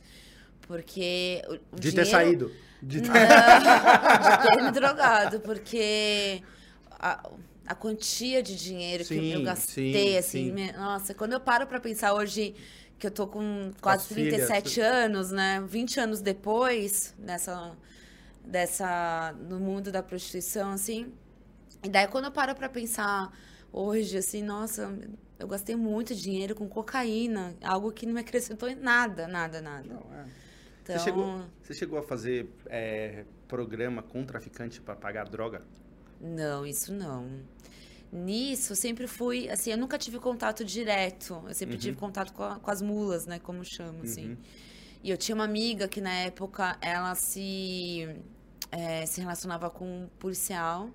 Porque. 0.68 1.42
o- 1.48 1.76
o 1.76 1.80
de 1.80 1.92
ter 1.92 2.04
dinheiro- 2.04 2.10
saído. 2.10 2.52
De 2.82 3.02
Não, 3.02 3.14
de 3.14 4.48
ter 4.58 4.64
me 4.64 4.72
drogado, 4.72 5.40
porque 5.40 6.42
a, 6.92 7.28
a 7.66 7.74
quantia 7.76 8.44
de 8.44 8.56
dinheiro 8.56 9.04
que 9.04 9.16
Sim, 9.16 9.34
eu 9.34 9.42
gastei, 9.44 9.94
sim, 9.94 10.18
assim, 10.18 10.46
sim. 10.48 10.52
me- 10.52 10.72
nossa, 10.74 11.14
quando 11.16 11.34
eu 11.34 11.40
paro 11.40 11.66
pra 11.66 11.80
pensar 11.80 12.14
hoje 12.14 12.54
que 12.98 13.08
eu 13.08 13.12
tô 13.12 13.28
com 13.28 13.72
quase 13.82 14.04
as 14.04 14.08
filhas, 14.08 14.48
37 14.48 14.82
anos, 14.82 15.32
né? 15.32 15.64
20 15.68 16.00
anos 16.00 16.22
depois 16.22 17.14
nessa 17.18 17.76
dessa 18.44 19.34
no 19.50 19.60
mundo 19.60 19.92
da 19.92 20.04
prostituição, 20.04 20.72
assim. 20.72 21.12
E 21.84 21.90
daí 21.90 22.08
quando 22.08 22.26
eu 22.26 22.32
paro 22.32 22.56
pra 22.56 22.70
pensar 22.70 23.32
hoje, 23.72 24.18
assim, 24.18 24.42
nossa, 24.42 24.98
eu 25.38 25.48
gastei 25.48 25.76
muito 25.76 26.16
dinheiro 26.16 26.56
com 26.56 26.68
cocaína, 26.68 27.56
algo 27.64 27.92
que 27.92 28.06
não 28.06 28.14
me 28.14 28.22
acrescentou 28.22 28.70
em 28.70 28.76
nada, 28.76 29.28
nada, 29.28 29.62
nada. 29.62 29.88
Não, 29.88 30.16
é. 30.16 30.26
Então, 30.82 30.98
Você, 30.98 31.04
chegou, 31.04 31.46
você 31.62 31.74
chegou 31.74 32.00
a 32.00 32.04
fazer 32.04 32.48
é, 32.68 33.26
programa 33.48 34.04
com 34.04 34.24
traficante 34.24 34.80
para 34.80 34.96
pagar 34.96 35.28
droga? 35.28 35.64
Não, 36.22 36.66
isso 36.66 36.94
não. 36.94 37.28
Nisso, 38.16 38.72
eu 38.72 38.76
sempre 38.78 39.08
fui, 39.08 39.50
assim, 39.50 39.72
eu 39.72 39.78
nunca 39.78 39.98
tive 39.98 40.20
contato 40.20 40.64
direto. 40.64 41.44
Eu 41.48 41.54
sempre 41.54 41.78
tive 41.78 41.98
contato 41.98 42.32
com, 42.34 42.44
a- 42.44 42.60
com 42.60 42.72
as 42.72 42.82
mulas, 42.82 43.26
né, 43.26 43.40
como 43.40 43.64
chama, 43.66 44.04
assim. 44.04 44.30
Uhum. 44.30 44.38
E 45.04 45.10
eu 45.10 45.18
tinha 45.18 45.36
uma 45.36 45.44
amiga 45.44 45.88
que, 45.88 46.00
na 46.00 46.14
época, 46.14 46.78
ela 46.82 47.14
se, 47.16 48.08
eh, 48.72 49.06
se 49.06 49.20
relacionava 49.22 49.70
com 49.70 49.86
um 49.86 50.08
policial 50.18 50.90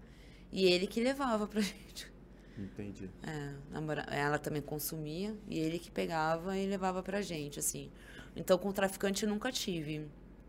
e 0.51 0.65
ele 0.65 0.87
que 0.87 1.01
levava 1.01 1.47
pra 1.47 1.61
gente. 1.63 2.11
Entendi. 2.59 3.09
É, 3.23 3.53
namora- 3.71 4.07
ela 4.11 4.39
também 4.39 4.63
consumia 4.63 5.35
e 5.49 5.59
ele 5.59 5.79
que 5.79 5.91
pegava 5.91 6.57
e 6.59 6.67
levava 6.67 7.03
pra 7.03 7.21
gente, 7.23 7.59
assim. 7.59 7.91
Então, 8.35 8.57
com 8.59 8.73
traficante 8.73 9.25
eu 9.25 9.29
nunca 9.29 9.53
tive. 9.53 10.07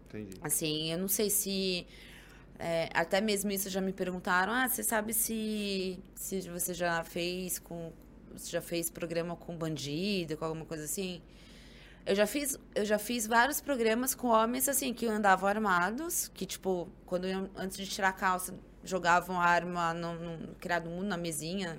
Entendi. 0.07 0.38
Assim, 0.41 0.91
eu 0.91 0.98
não 0.98 1.07
sei 1.07 1.30
se. 1.30 1.85
É, 2.62 2.90
até 2.94 3.22
mesmo 3.22 3.52
isso 3.52 3.70
já 3.70 3.82
me 3.82 3.94
perguntaram: 3.94 4.54
ah, 4.54 4.68
você 4.70 4.84
sabe 4.84 5.14
se, 5.14 6.00
se 6.16 6.42
você 6.50 6.74
já 6.74 7.04
fez 7.04 7.60
com. 7.60 7.92
Você 8.34 8.50
já 8.52 8.62
fez 8.62 8.90
programa 8.90 9.36
com 9.36 9.58
bandido, 9.58 10.38
com 10.38 10.46
alguma 10.46 10.66
coisa 10.66 10.86
assim? 10.86 11.22
Eu 12.06 12.16
já 12.16 12.26
fiz, 12.28 12.58
eu 12.76 12.86
já 12.86 12.98
fiz 13.00 13.28
vários 13.28 13.62
programas 13.62 14.16
com 14.16 14.28
homens 14.30 14.68
assim 14.70 14.94
que 14.94 15.06
andavam 15.06 15.48
armados, 15.50 16.30
que 16.34 16.46
tipo, 16.46 16.90
quando 17.06 17.28
iam- 17.28 17.50
antes 17.56 17.78
de 17.78 17.88
tirar 17.88 18.10
a 18.10 18.14
calça, 18.14 18.56
jogavam 18.84 19.40
a 19.40 19.46
arma 19.46 19.94
no, 19.94 20.16
no 20.16 20.56
criado 20.56 20.90
mundo 20.90 21.06
na 21.08 21.18
mesinha 21.18 21.78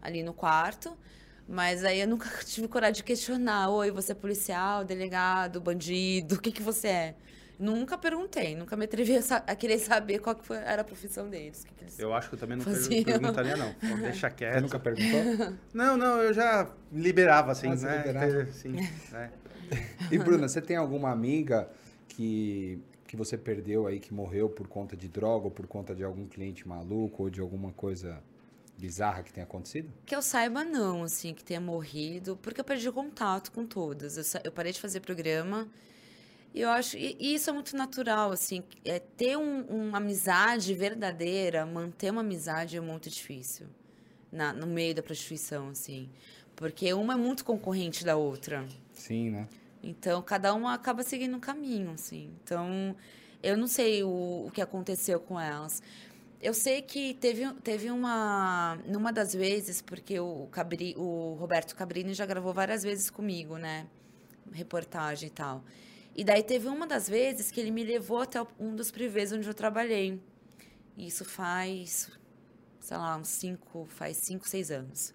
ali 0.00 0.22
no 0.22 0.32
quarto. 0.34 0.96
Mas 1.48 1.84
aí 1.84 2.00
eu 2.00 2.08
nunca 2.08 2.28
tive 2.44 2.68
coragem 2.68 2.96
de 2.96 3.04
questionar. 3.04 3.70
Oi, 3.70 3.90
você 3.90 4.12
é 4.12 4.14
policial, 4.14 4.84
delegado, 4.84 5.60
bandido, 5.60 6.36
o 6.36 6.40
que, 6.40 6.52
que 6.52 6.62
você 6.62 6.88
é? 6.88 7.14
Nunca 7.58 7.98
perguntei, 7.98 8.54
nunca 8.54 8.76
me 8.76 8.84
atrevi 8.84 9.16
a, 9.16 9.22
sa- 9.22 9.42
a 9.46 9.56
querer 9.56 9.78
saber 9.80 10.20
qual 10.20 10.36
que 10.36 10.46
foi- 10.46 10.58
era 10.58 10.82
a 10.82 10.84
profissão 10.84 11.28
deles. 11.28 11.64
que 11.64 11.74
que 11.74 11.84
eles- 11.84 11.98
Eu 11.98 12.14
acho 12.14 12.28
que 12.28 12.36
eu 12.36 12.38
também 12.38 12.56
não 12.56 12.64
per- 12.64 12.74
Fazia. 12.74 13.04
perguntaria, 13.04 13.56
não. 13.56 13.74
Deixa 14.00 14.28
Você 14.30 14.36
quieto. 14.36 14.60
nunca 14.62 14.78
perguntou? 14.78 15.56
Não, 15.74 15.96
não, 15.96 16.22
eu 16.22 16.32
já 16.32 16.70
liberava, 16.92 17.50
assim, 17.52 17.68
Ah, 17.72 17.76
você 17.76 17.86
né? 17.86 17.96
liberava? 17.98 18.46
Sim, 18.52 18.72
né? 19.10 19.30
E 20.10 20.18
Bruna, 20.18 20.46
você 20.48 20.60
tem 20.62 20.76
alguma 20.76 21.10
amiga 21.10 21.68
que, 22.08 22.78
que 23.06 23.16
você 23.16 23.36
perdeu 23.36 23.86
aí, 23.86 23.98
que 23.98 24.14
morreu 24.14 24.48
por 24.48 24.68
conta 24.68 24.96
de 24.96 25.08
droga, 25.08 25.46
ou 25.46 25.50
por 25.50 25.66
conta 25.66 25.94
de 25.94 26.04
algum 26.04 26.26
cliente 26.26 26.66
maluco, 26.66 27.24
ou 27.24 27.30
de 27.30 27.40
alguma 27.40 27.72
coisa 27.72 28.22
bizarra 28.78 29.22
que 29.24 29.32
tenha 29.32 29.44
acontecido? 29.44 29.90
Que 30.06 30.14
eu 30.14 30.22
saiba, 30.22 30.62
não, 30.64 31.02
assim, 31.02 31.34
que 31.34 31.42
tenha 31.44 31.60
morrido, 31.60 32.38
porque 32.40 32.60
eu 32.60 32.64
perdi 32.64 32.88
o 32.88 32.92
contato 32.92 33.50
com 33.50 33.66
todas. 33.66 34.16
Eu, 34.16 34.40
eu 34.44 34.52
parei 34.52 34.72
de 34.72 34.80
fazer 34.80 35.00
programa. 35.00 35.68
E 36.54 36.60
eu 36.60 36.70
acho. 36.70 36.96
E, 36.96 37.16
e 37.20 37.34
isso 37.34 37.50
é 37.50 37.52
muito 37.52 37.76
natural, 37.76 38.32
assim. 38.32 38.62
É, 38.84 38.98
ter 38.98 39.36
um- 39.36 39.62
uma 39.62 39.98
amizade 39.98 40.72
verdadeira, 40.74 41.64
manter 41.66 42.10
uma 42.10 42.20
amizade 42.22 42.76
é 42.76 42.80
muito 42.80 43.08
difícil. 43.10 43.66
Na, 44.30 44.52
no 44.52 44.66
meio 44.66 44.94
da 44.94 45.02
prostituição, 45.02 45.68
assim. 45.68 46.08
Porque 46.54 46.92
uma 46.92 47.14
é 47.14 47.16
muito 47.16 47.44
concorrente 47.44 48.04
da 48.04 48.16
outra. 48.16 48.66
Sim, 48.92 49.30
né? 49.30 49.48
Então, 49.82 50.20
cada 50.22 50.52
uma 50.54 50.74
acaba 50.74 51.02
seguindo 51.02 51.36
um 51.36 51.40
caminho, 51.40 51.92
assim. 51.92 52.30
Então, 52.42 52.94
eu 53.42 53.56
não 53.56 53.66
sei 53.68 54.02
o, 54.02 54.46
o 54.46 54.50
que 54.52 54.60
aconteceu 54.60 55.20
com 55.20 55.38
elas. 55.40 55.80
Eu 56.42 56.52
sei 56.52 56.82
que 56.82 57.14
teve, 57.14 57.50
teve 57.62 57.90
uma... 57.90 58.76
Numa 58.86 59.12
das 59.12 59.32
vezes, 59.32 59.80
porque 59.80 60.18
o, 60.20 60.46
Cabri, 60.50 60.94
o 60.96 61.36
Roberto 61.38 61.74
Cabrini 61.74 62.12
já 62.12 62.26
gravou 62.26 62.52
várias 62.52 62.82
vezes 62.82 63.08
comigo, 63.08 63.56
né? 63.56 63.86
Reportagem 64.52 65.28
e 65.28 65.30
tal. 65.30 65.64
E 66.18 66.24
daí 66.24 66.42
teve 66.42 66.66
uma 66.66 66.84
das 66.84 67.08
vezes 67.08 67.48
que 67.52 67.60
ele 67.60 67.70
me 67.70 67.84
levou 67.84 68.20
até 68.20 68.44
um 68.58 68.74
dos 68.74 68.90
privês 68.90 69.32
onde 69.32 69.46
eu 69.46 69.54
trabalhei. 69.54 70.20
Isso 70.96 71.24
faz, 71.24 72.10
sei 72.80 72.96
lá, 72.96 73.16
uns 73.16 73.28
cinco... 73.28 73.86
Faz 73.88 74.16
cinco, 74.16 74.48
seis 74.48 74.72
anos. 74.72 75.14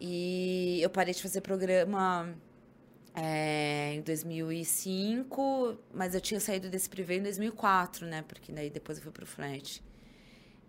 E 0.00 0.78
eu 0.80 0.88
parei 0.88 1.12
de 1.12 1.20
fazer 1.20 1.40
programa 1.40 2.32
é, 3.12 3.94
em 3.94 4.02
2005, 4.02 5.76
mas 5.92 6.14
eu 6.14 6.20
tinha 6.20 6.38
saído 6.38 6.70
desse 6.70 6.88
privê 6.88 7.16
em 7.16 7.22
2004, 7.24 8.06
né? 8.06 8.22
Porque 8.22 8.52
daí 8.52 8.70
depois 8.70 8.98
eu 8.98 9.02
fui 9.02 9.10
pro 9.10 9.26
flat. 9.26 9.82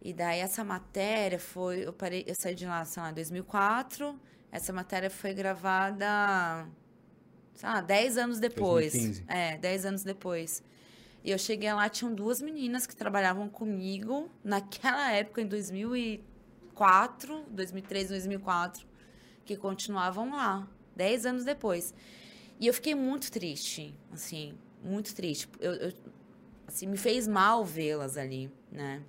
E 0.02 0.12
daí 0.12 0.40
essa 0.40 0.64
matéria 0.64 1.38
foi, 1.38 1.86
eu 1.86 1.94
parei, 1.94 2.24
eu 2.26 2.34
saí 2.34 2.56
de 2.56 2.66
lá, 2.66 2.84
sei 2.84 3.04
lá, 3.04 3.12
em 3.12 3.14
2004. 3.14 4.20
Essa 4.52 4.74
matéria 4.74 5.12
foi 5.12 5.36
gravada, 5.36 6.68
sei 7.58 7.68
lá, 7.68 7.82
10 7.82 8.18
anos 8.18 8.40
depois. 8.40 8.94
2015. 8.94 9.26
É, 9.28 9.58
10 9.58 9.86
anos 9.86 10.04
depois. 10.04 10.64
E 11.24 11.32
eu 11.32 11.38
cheguei 11.38 11.74
lá, 11.74 11.90
tinham 11.90 12.14
duas 12.16 12.40
meninas 12.42 12.88
que 12.88 12.96
trabalhavam 12.96 13.50
comigo 13.50 14.32
naquela 14.44 15.12
época, 15.12 15.42
em 15.42 15.46
2004, 15.48 17.44
2003, 17.50 18.10
2004, 18.10 18.88
que 19.44 19.58
continuavam 19.58 20.32
lá, 20.32 20.68
10 20.96 21.26
anos 21.26 21.44
depois. 21.44 21.94
E 22.60 22.68
eu 22.68 22.74
fiquei 22.74 22.96
muito 22.96 23.32
triste, 23.32 23.94
assim, 24.14 24.54
muito 24.84 25.14
triste. 25.14 25.50
Eu, 25.60 25.74
eu- 25.74 25.94
assim, 26.68 26.88
me 26.88 26.98
fez 26.98 27.28
mal 27.28 27.66
vê-las 27.66 28.18
ali, 28.18 28.50
né? 28.72 29.02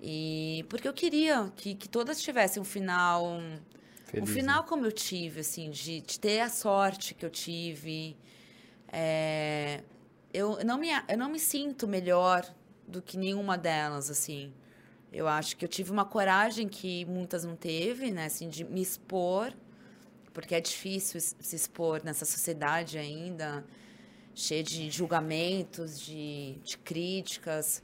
E 0.00 0.64
porque 0.68 0.86
eu 0.86 0.92
queria 0.92 1.50
que, 1.56 1.74
que 1.74 1.88
todas 1.88 2.20
tivessem 2.22 2.60
um 2.60 2.64
final, 2.64 3.40
Feliz, 4.04 4.28
um 4.28 4.32
final 4.32 4.64
como 4.64 4.86
eu 4.86 4.92
tive, 4.92 5.40
assim, 5.40 5.70
de, 5.70 6.00
de 6.00 6.20
ter 6.20 6.40
a 6.40 6.48
sorte 6.48 7.14
que 7.14 7.24
eu 7.24 7.30
tive. 7.30 8.16
É, 8.92 9.82
eu, 10.32 10.64
não 10.64 10.78
me, 10.78 10.88
eu 11.08 11.18
não 11.18 11.28
me 11.28 11.38
sinto 11.38 11.88
melhor 11.88 12.44
do 12.86 13.02
que 13.02 13.16
nenhuma 13.16 13.56
delas, 13.56 14.10
assim. 14.10 14.52
Eu 15.12 15.28
acho 15.28 15.56
que 15.56 15.64
eu 15.64 15.68
tive 15.68 15.90
uma 15.90 16.04
coragem 16.04 16.68
que 16.68 17.04
muitas 17.04 17.44
não 17.44 17.56
teve, 17.56 18.10
né? 18.10 18.26
Assim, 18.26 18.48
de 18.48 18.64
me 18.64 18.82
expor, 18.82 19.52
porque 20.32 20.54
é 20.54 20.60
difícil 20.60 21.20
se 21.20 21.54
expor 21.54 22.02
nessa 22.04 22.24
sociedade 22.24 22.98
ainda, 22.98 23.64
cheia 24.34 24.62
de 24.62 24.90
julgamentos, 24.90 26.00
de, 26.00 26.58
de 26.64 26.76
críticas. 26.78 27.82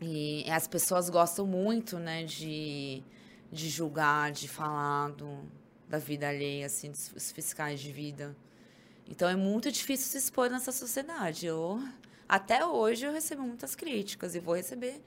E 0.00 0.48
as 0.48 0.68
pessoas 0.68 1.10
gostam 1.10 1.44
muito, 1.44 1.98
né, 1.98 2.22
de, 2.22 3.02
de 3.50 3.68
julgar, 3.68 4.30
de 4.32 4.48
falar 4.48 5.10
do, 5.12 5.40
da 5.88 5.98
vida 5.98 6.28
alheia, 6.28 6.66
assim, 6.66 6.90
dos 6.90 7.32
fiscais 7.32 7.80
de 7.80 7.90
vida. 7.92 8.36
Então 9.08 9.28
é 9.28 9.36
muito 9.36 9.72
difícil 9.72 10.06
se 10.06 10.18
expor 10.18 10.50
nessa 10.50 10.70
sociedade. 10.72 11.46
Eu, 11.46 11.82
até 12.28 12.64
hoje 12.64 13.06
eu 13.06 13.12
recebo 13.12 13.42
muitas 13.42 13.74
críticas 13.74 14.34
e 14.34 14.40
vou 14.40 14.54
receber 14.54 15.00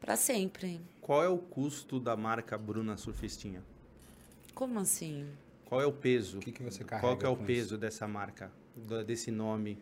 para 0.00 0.16
sempre. 0.16 0.80
Qual 1.00 1.22
é 1.22 1.28
o 1.28 1.38
custo 1.38 2.00
da 2.00 2.16
marca 2.16 2.58
Bruna 2.58 2.96
Surfistinha? 2.96 3.62
Como 4.54 4.78
assim? 4.80 5.28
Qual 5.64 5.80
é 5.80 5.86
o 5.86 5.92
peso? 5.92 6.38
O 6.38 6.40
que, 6.40 6.50
que 6.50 6.62
você 6.62 6.82
carrega 6.82 7.06
Qual 7.06 7.16
que 7.16 7.24
é 7.24 7.28
o 7.28 7.36
peso 7.36 7.74
isso? 7.74 7.78
dessa 7.78 8.08
marca, 8.08 8.50
desse 9.06 9.30
nome? 9.30 9.78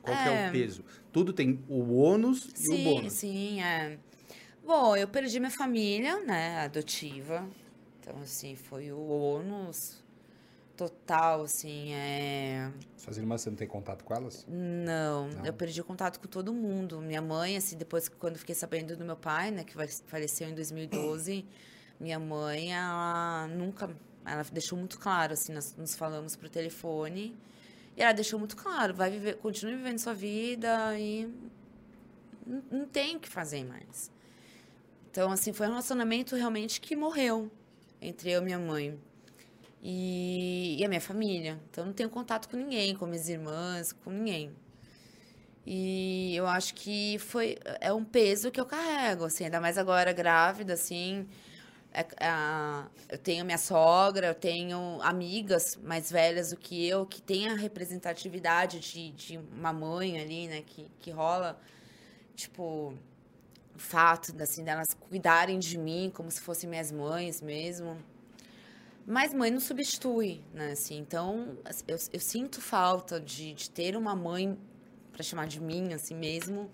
Qual 0.00 0.16
que 0.16 0.28
é 0.28 0.44
É. 0.46 0.48
o 0.48 0.52
peso? 0.52 0.84
Tudo 1.12 1.32
tem 1.32 1.60
o 1.68 1.94
ônus 1.96 2.44
e 2.46 2.68
o 2.68 2.72
Sim, 2.76 2.84
bônus. 2.84 3.12
sim, 3.12 3.62
é. 3.62 3.98
Bom, 4.64 4.96
eu 4.96 5.08
perdi 5.08 5.38
minha 5.40 5.50
família, 5.50 6.20
né, 6.24 6.60
adotiva. 6.60 7.46
Então, 8.00 8.20
assim, 8.22 8.54
foi 8.56 8.92
o 8.92 8.98
ônus 9.00 10.02
total, 10.76 11.42
assim, 11.42 11.92
é... 11.94 12.70
Suas 12.96 13.16
irmãs, 13.18 13.40
você 13.42 13.50
não 13.50 13.56
tem 13.56 13.68
contato 13.68 14.04
com 14.04 14.14
elas? 14.14 14.44
Não, 14.48 15.28
Não? 15.28 15.44
eu 15.46 15.52
perdi 15.52 15.82
contato 15.82 16.18
com 16.18 16.26
todo 16.26 16.52
mundo. 16.52 17.00
Minha 17.00 17.22
mãe, 17.22 17.56
assim, 17.56 17.76
depois 17.76 18.08
que 18.08 18.16
quando 18.16 18.38
fiquei 18.38 18.54
sabendo 18.54 18.96
do 18.96 19.04
meu 19.04 19.16
pai, 19.16 19.50
né, 19.50 19.64
que 19.64 19.74
fale- 19.74 19.92
faleceu 20.06 20.48
em 20.48 20.54
2012, 20.54 21.44
minha 22.00 22.18
mãe, 22.18 22.72
ela 22.74 23.46
nunca, 23.48 23.90
ela 24.24 24.42
deixou 24.52 24.76
muito 24.78 24.98
claro, 24.98 25.34
assim, 25.34 25.52
nós 25.52 25.76
nos 25.76 25.94
falamos 25.94 26.34
por 26.34 26.48
telefone, 26.48 27.36
e 27.96 28.02
ela 28.02 28.12
deixou 28.12 28.38
muito 28.38 28.56
claro, 28.56 28.94
vai 28.94 29.10
viver, 29.10 29.36
continue 29.36 29.76
vivendo 29.76 29.98
sua 29.98 30.14
vida 30.14 30.98
e 30.98 31.28
não, 32.46 32.62
não 32.70 32.86
tem 32.86 33.16
o 33.16 33.20
que 33.20 33.28
fazer 33.28 33.64
mais. 33.64 34.10
Então, 35.12 35.30
assim, 35.30 35.52
foi 35.52 35.66
um 35.68 35.70
relacionamento 35.70 36.34
realmente 36.36 36.80
que 36.80 36.96
morreu 36.96 37.52
entre 38.00 38.32
eu 38.32 38.42
e 38.42 38.44
minha 38.46 38.58
mãe. 38.58 38.98
E, 39.82 40.76
e 40.80 40.84
a 40.84 40.88
minha 40.88 41.00
família. 41.02 41.60
Então, 41.70 41.86
não 41.86 41.92
tenho 41.92 42.10
contato 42.10 42.48
com 42.48 42.56
ninguém, 42.56 42.96
com 42.96 43.06
minhas 43.06 43.28
irmãs, 43.28 43.92
com 43.92 44.10
ninguém. 44.10 44.52
E 45.64 46.34
eu 46.34 46.46
acho 46.46 46.74
que 46.74 47.18
foi 47.20 47.56
é 47.80 47.92
um 47.92 48.04
peso 48.04 48.50
que 48.50 48.60
eu 48.60 48.66
carrego, 48.66 49.24
assim, 49.26 49.44
ainda 49.44 49.60
mais 49.60 49.78
agora 49.78 50.12
grávida, 50.12 50.72
assim. 50.74 51.26
É- 51.92 52.06
a- 52.20 52.88
eu 53.08 53.18
tenho 53.18 53.44
minha 53.44 53.58
sogra, 53.58 54.28
eu 54.28 54.34
tenho 54.34 54.98
amigas 55.02 55.78
mais 55.82 56.10
velhas 56.10 56.50
do 56.50 56.56
que 56.56 56.86
eu, 56.86 57.06
que 57.06 57.22
têm 57.22 57.48
a 57.48 57.54
representatividade 57.54 58.80
de, 58.80 59.10
de 59.12 59.38
uma 59.38 59.72
mãe 59.72 60.20
ali, 60.20 60.48
né, 60.48 60.62
que, 60.66 60.86
que 61.00 61.10
rola, 61.10 61.60
tipo, 62.36 62.94
fato, 63.76 64.34
assim, 64.42 64.64
delas 64.64 64.94
cuidarem 64.94 65.58
de 65.58 65.78
mim 65.78 66.10
como 66.12 66.30
se 66.30 66.40
fossem 66.40 66.68
minhas 66.68 66.92
mães 66.92 67.40
mesmo. 67.40 67.96
Mas 69.06 69.34
mãe 69.34 69.50
não 69.50 69.60
substitui, 69.60 70.42
né? 70.54 70.72
Assim, 70.72 70.98
então, 70.98 71.58
eu, 71.88 71.96
eu 72.12 72.20
sinto 72.20 72.60
falta 72.60 73.20
de, 73.20 73.52
de 73.54 73.70
ter 73.70 73.96
uma 73.96 74.14
mãe 74.14 74.56
para 75.12 75.22
chamar 75.22 75.46
de 75.46 75.60
mim, 75.60 75.92
assim 75.92 76.14
mesmo. 76.14 76.70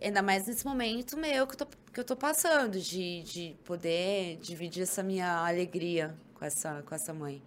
Ainda 0.00 0.22
mais 0.22 0.46
nesse 0.46 0.64
momento 0.66 1.16
meu 1.16 1.46
que 1.46 1.54
eu 1.54 1.58
tô, 1.58 1.66
que 1.92 2.00
eu 2.00 2.04
tô 2.04 2.16
passando, 2.16 2.78
de, 2.80 3.22
de 3.22 3.56
poder 3.64 4.38
dividir 4.38 4.82
essa 4.82 5.02
minha 5.02 5.46
alegria 5.46 6.16
com 6.34 6.44
essa, 6.44 6.82
com 6.82 6.94
essa 6.94 7.12
mãe. 7.12 7.42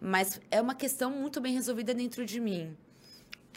Mas 0.00 0.40
é 0.50 0.60
uma 0.60 0.74
questão 0.74 1.10
muito 1.10 1.40
bem 1.40 1.54
resolvida 1.54 1.94
dentro 1.94 2.24
de 2.24 2.40
mim. 2.40 2.76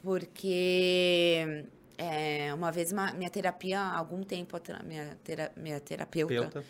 Porque 0.03 1.65
é, 1.97 2.53
uma 2.53 2.71
vez 2.71 2.91
uma- 2.91 3.13
minha 3.13 3.29
terapia, 3.29 3.79
algum 3.81 4.23
tempo 4.23 4.55
atrás, 4.57 4.83
minha, 4.83 5.17
tera, 5.23 5.51
minha 5.55 5.79
terapeuta, 5.79 6.33
Pelta. 6.33 6.65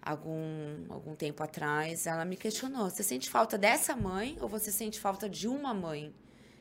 algum, 0.00 0.84
algum 0.88 1.14
tempo 1.14 1.42
atrás, 1.42 2.06
ela 2.06 2.24
me 2.24 2.36
questionou: 2.36 2.88
você 2.90 3.02
sente 3.02 3.28
falta 3.28 3.58
dessa 3.58 3.96
mãe 3.96 4.36
ou 4.40 4.48
você 4.48 4.70
sente 4.70 4.98
falta 5.00 5.28
de 5.28 5.48
uma 5.48 5.72
mãe? 5.74 6.12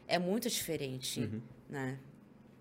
É 0.08 0.18
muito 0.18 0.50
diferente, 0.50 1.20
Uhum. 1.22 1.42
né? 1.70 2.00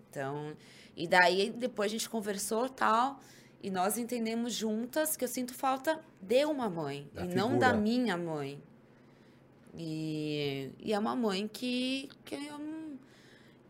Então, 0.09 0.55
e 0.95 1.07
daí 1.07 1.49
depois 1.51 1.89
a 1.89 1.93
gente 1.93 2.09
conversou 2.09 2.67
tal, 2.69 3.19
e 3.61 3.69
nós 3.69 3.97
entendemos 3.97 4.53
juntas 4.53 5.17
que 5.17 5.23
eu 5.23 5.27
sinto 5.27 5.53
falta 5.53 5.99
de 6.21 6.45
uma 6.45 6.69
mãe 6.69 7.09
Da 7.13 7.25
e 7.25 7.27
não 7.35 7.57
da 7.57 7.67
figura. 7.67 7.77
minha 7.81 8.15
mãe. 8.17 8.61
E, 9.77 10.71
e 10.79 10.93
é 10.93 10.99
uma 10.99 11.15
mãe 11.15 11.47
que, 11.47 12.09
que 12.25 12.35
eu 12.35 12.57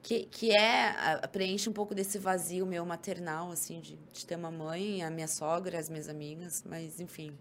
que, 0.01 0.25
que 0.25 0.51
é 0.51 1.27
preenche 1.31 1.69
um 1.69 1.73
pouco 1.73 1.93
desse 1.93 2.17
vazio 2.17 2.65
meu 2.65 2.85
maternal 2.85 3.51
assim 3.51 3.79
de, 3.79 3.97
de 4.13 4.25
ter 4.25 4.35
uma 4.35 4.51
mãe 4.51 5.03
a 5.03 5.09
minha 5.09 5.27
sogra 5.27 5.77
as 5.79 5.89
minhas 5.89 6.07
amigas 6.09 6.63
mas 6.65 6.99
enfim 6.99 7.37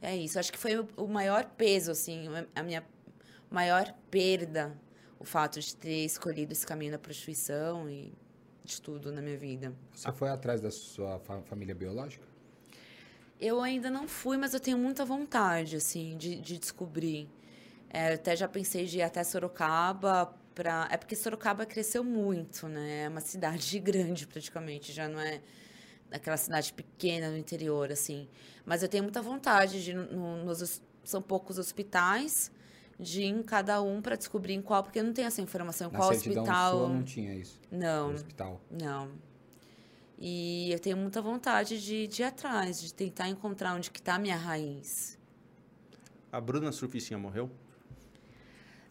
é 0.00 0.16
isso 0.16 0.38
acho 0.38 0.52
que 0.52 0.58
foi 0.58 0.76
o, 0.78 0.88
o 0.96 1.06
maior 1.06 1.44
peso 1.56 1.90
assim 1.90 2.26
a 2.54 2.62
minha 2.62 2.84
maior 3.50 3.92
perda 4.10 4.76
o 5.18 5.24
fato 5.24 5.60
de 5.60 5.74
ter 5.74 6.04
escolhido 6.04 6.52
esse 6.52 6.66
caminho 6.66 6.92
da 6.92 6.98
prostituição 6.98 7.88
e 7.88 8.12
de 8.64 8.80
tudo 8.80 9.10
na 9.12 9.20
minha 9.22 9.36
vida 9.36 9.74
Você 9.92 10.12
foi 10.12 10.28
atrás 10.28 10.60
da 10.60 10.70
sua 10.70 11.18
fa- 11.20 11.42
família 11.42 11.74
biológica? 11.74 12.26
Eu 13.40 13.60
ainda 13.60 13.88
não 13.90 14.08
fui, 14.08 14.36
mas 14.36 14.52
eu 14.52 14.60
tenho 14.60 14.76
muita 14.76 15.04
vontade, 15.04 15.76
assim, 15.76 16.16
de, 16.16 16.40
de 16.40 16.58
descobrir. 16.58 17.28
É, 17.88 18.14
até 18.14 18.34
já 18.36 18.48
pensei 18.48 18.84
de 18.84 18.98
ir 18.98 19.02
até 19.02 19.22
Sorocaba 19.24 20.34
pra... 20.58 20.88
É 20.90 20.96
porque 20.96 21.14
Sorocaba 21.14 21.64
cresceu 21.64 22.02
muito, 22.02 22.66
né? 22.66 23.04
É 23.04 23.08
uma 23.08 23.20
cidade 23.20 23.78
grande, 23.78 24.26
praticamente. 24.26 24.92
Já 24.92 25.08
não 25.08 25.20
é 25.20 25.40
aquela 26.10 26.36
cidade 26.36 26.72
pequena 26.72 27.30
no 27.30 27.36
interior, 27.36 27.92
assim. 27.92 28.28
Mas 28.66 28.82
eu 28.82 28.88
tenho 28.88 29.04
muita 29.04 29.22
vontade 29.22 29.84
de 29.84 29.92
ir 29.92 29.94
no, 29.94 30.44
nos... 30.44 30.82
São 31.04 31.22
poucos 31.22 31.58
hospitais, 31.58 32.50
de 32.98 33.22
ir 33.22 33.26
em 33.26 33.42
cada 33.42 33.80
um 33.80 34.02
para 34.02 34.16
descobrir 34.16 34.54
em 34.54 34.60
qual... 34.60 34.82
Porque 34.82 34.98
eu 34.98 35.04
não 35.04 35.12
tenho 35.12 35.28
essa 35.28 35.40
informação. 35.40 35.88
Em 35.88 35.92
Na 35.92 35.98
qual 35.98 36.10
hospital... 36.10 36.78
sua 36.78 36.88
não 36.88 37.04
tinha 37.04 37.32
isso. 37.34 37.60
Não, 37.70 38.08
No 38.08 38.14
hospital. 38.16 38.60
não. 38.68 39.12
E 40.20 40.72
eu 40.72 40.80
tenho 40.80 40.96
muita 40.96 41.22
vontade 41.22 41.80
de, 41.80 42.08
de 42.08 42.22
ir 42.22 42.24
atrás, 42.24 42.80
de 42.80 42.92
tentar 42.92 43.28
encontrar 43.28 43.76
onde 43.76 43.88
que 43.92 44.02
tá 44.02 44.16
a 44.16 44.18
minha 44.18 44.36
raiz. 44.36 45.16
A 46.32 46.40
Bruna 46.40 46.72
Surficinha 46.72 47.16
morreu? 47.16 47.48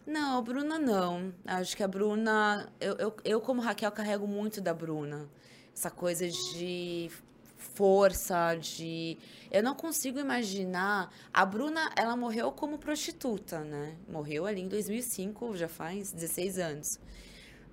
Não, 0.08 0.38
a 0.38 0.40
Bruna 0.40 0.78
não. 0.78 1.34
Acho 1.44 1.76
que 1.76 1.82
a 1.82 1.86
Bruna. 1.86 2.72
Eu, 2.80 2.94
eu, 2.96 3.16
eu, 3.22 3.40
como 3.42 3.60
Raquel, 3.60 3.92
carrego 3.92 4.26
muito 4.26 4.58
da 4.58 4.72
Bruna. 4.72 5.28
Essa 5.76 5.90
coisa 5.90 6.26
de 6.26 7.10
força, 7.58 8.54
de. 8.54 9.18
Eu 9.50 9.62
não 9.62 9.74
consigo 9.74 10.18
imaginar. 10.18 11.12
A 11.30 11.44
Bruna, 11.44 11.90
ela 11.94 12.16
morreu 12.16 12.50
como 12.50 12.78
prostituta, 12.78 13.60
né? 13.60 13.96
Morreu 14.08 14.46
ali 14.46 14.62
em 14.62 14.68
2005, 14.68 15.54
já 15.58 15.68
faz 15.68 16.10
16 16.10 16.58
anos. 16.58 16.98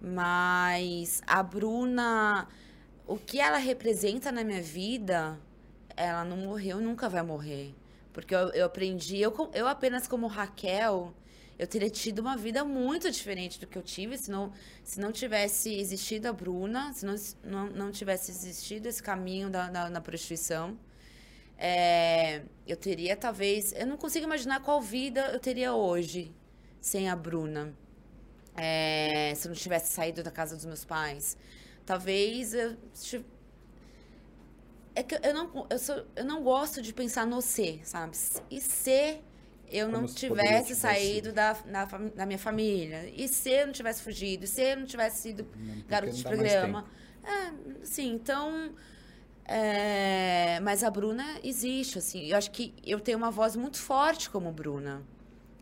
Mas 0.01 1.21
a 1.25 1.41
Bruna. 1.41 2.49
O 3.07 3.15
que 3.15 3.39
ela 3.39 3.59
representa 3.59 4.29
na 4.29 4.43
minha 4.43 4.61
vida, 4.61 5.39
ela 5.95 6.25
não 6.25 6.35
morreu, 6.35 6.81
nunca 6.81 7.07
vai 7.07 7.23
morrer. 7.23 7.73
Porque 8.11 8.35
eu, 8.35 8.49
eu 8.49 8.65
aprendi, 8.65 9.21
eu, 9.21 9.33
eu 9.53 9.67
apenas 9.67 10.05
como 10.05 10.27
Raquel, 10.27 11.13
eu 11.57 11.65
teria 11.65 11.89
tido 11.89 12.19
uma 12.19 12.35
vida 12.35 12.63
muito 12.65 13.09
diferente 13.09 13.59
do 13.59 13.67
que 13.67 13.77
eu 13.77 13.81
tive 13.81 14.17
se 14.17 14.29
não, 14.29 14.51
se 14.83 14.99
não 14.99 15.11
tivesse 15.11 15.73
existido 15.73 16.27
a 16.27 16.33
Bruna, 16.33 16.91
se 16.93 17.05
não, 17.05 17.15
não, 17.43 17.69
não 17.69 17.91
tivesse 17.91 18.31
existido 18.31 18.89
esse 18.89 19.01
caminho 19.01 19.49
da, 19.49 19.69
da, 19.69 19.89
da 19.89 20.01
prostituição. 20.01 20.77
É, 21.57 22.41
eu 22.67 22.75
teria 22.75 23.15
talvez. 23.15 23.71
Eu 23.73 23.87
não 23.87 23.95
consigo 23.95 24.25
imaginar 24.25 24.61
qual 24.61 24.81
vida 24.81 25.31
eu 25.31 25.39
teria 25.39 25.73
hoje 25.73 26.33
sem 26.81 27.09
a 27.09 27.15
Bruna. 27.15 27.73
É, 28.57 29.33
se 29.35 29.47
eu 29.47 29.49
não 29.49 29.55
tivesse 29.55 29.93
saído 29.93 30.21
da 30.21 30.31
casa 30.31 30.55
dos 30.55 30.65
meus 30.65 30.83
pais. 30.83 31.37
Talvez 31.85 32.53
eu. 32.53 32.75
É 34.93 35.03
que 35.03 35.15
eu 35.15 35.33
não, 35.33 35.67
eu, 35.69 35.79
sou, 35.79 36.05
eu 36.15 36.25
não 36.25 36.41
gosto 36.41 36.81
de 36.81 36.93
pensar 36.93 37.25
no 37.25 37.41
ser, 37.41 37.85
sabe? 37.85 38.17
E 38.49 38.61
se 38.61 39.19
eu 39.69 39.87
Como 39.89 40.05
não 40.05 40.11
tivesse 40.13 40.75
saído 40.75 41.31
da, 41.33 41.53
da, 41.53 41.87
fami- 41.87 42.11
da 42.11 42.25
minha 42.25 42.39
família? 42.39 43.09
E 43.15 43.27
se 43.27 43.49
eu 43.49 43.67
não 43.67 43.73
tivesse 43.73 44.01
fugido? 44.03 44.45
E 44.45 44.47
se 44.47 44.61
eu 44.61 44.77
não 44.77 44.85
tivesse 44.85 45.21
sido 45.21 45.47
Não, 45.55 45.83
garoto 45.87 46.15
de 46.15 46.25
programa? 46.25 46.85
É, 47.23 47.85
sim, 47.85 48.13
então. 48.13 48.71
é, 49.45 50.59
mas 50.61 50.83
a 50.83 50.89
Bruna 50.91 51.25
existe, 51.43 51.97
assim. 51.99 52.25
Eu 52.27 52.37
acho 52.37 52.51
que 52.51 52.73
eu 52.85 52.99
tenho 52.99 53.17
uma 53.17 53.31
voz 53.31 53.55
muito 53.55 53.77
forte 53.77 54.29
como 54.29 54.51
Bruna. 54.51 55.03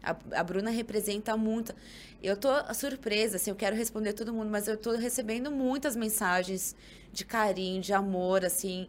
A, 0.02 0.16
a 0.40 0.44
Bruna 0.44 0.70
representa 0.70 1.36
muito. 1.38 1.74
Eu 2.22 2.38
tô 2.38 2.50
surpresa, 2.74 3.38
assim, 3.38 3.50
eu 3.52 3.56
quero 3.56 3.76
responder 3.76 4.14
todo 4.14 4.34
mundo, 4.34 4.50
mas 4.50 4.68
eu 4.68 4.78
tô 4.78 4.92
recebendo 4.92 5.52
muitas 5.52 5.96
mensagens 5.96 6.76
de 7.12 7.26
carinho, 7.26 7.82
de 7.82 7.94
amor, 7.94 8.46
assim. 8.46 8.88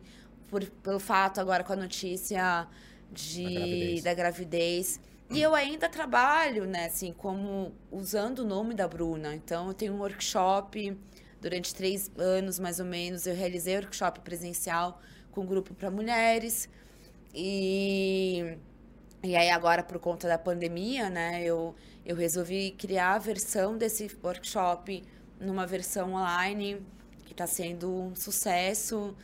por, 0.48 0.64
pelo 0.82 1.00
fato 1.00 1.40
agora 1.40 1.64
com 1.64 1.72
a 1.72 1.76
notícia 1.76 2.66
de, 3.14 3.42
gravidez. 3.42 4.02
da 4.02 4.14
gravidez. 4.14 5.00
E 5.30 5.40
eu 5.40 5.54
ainda 5.54 5.88
trabalho, 5.88 6.66
né, 6.66 6.86
assim, 6.86 7.12
como 7.12 7.72
usando 7.90 8.40
o 8.40 8.44
nome 8.44 8.74
da 8.74 8.86
Bruna. 8.86 9.34
Então, 9.34 9.68
eu 9.68 9.74
tenho 9.74 9.94
um 9.94 9.98
workshop 9.98 10.96
durante 11.40 11.74
três 11.74 12.10
anos, 12.18 12.58
mais 12.58 12.78
ou 12.78 12.86
menos. 12.86 13.26
Eu 13.26 13.34
realizei 13.34 13.76
workshop 13.76 14.20
presencial 14.20 15.00
com 15.30 15.40
um 15.42 15.46
grupo 15.46 15.74
para 15.74 15.90
mulheres. 15.90 16.68
E, 17.34 18.56
e 19.22 19.34
aí, 19.34 19.50
agora, 19.50 19.82
por 19.82 19.98
conta 19.98 20.28
da 20.28 20.38
pandemia, 20.38 21.08
né, 21.08 21.42
eu, 21.42 21.74
eu 22.04 22.14
resolvi 22.14 22.72
criar 22.72 23.14
a 23.14 23.18
versão 23.18 23.76
desse 23.78 24.10
workshop 24.22 25.02
numa 25.40 25.66
versão 25.66 26.14
online 26.14 26.84
que 27.24 27.32
está 27.32 27.46
sendo 27.46 27.90
um 27.90 28.14
sucesso. 28.14 29.16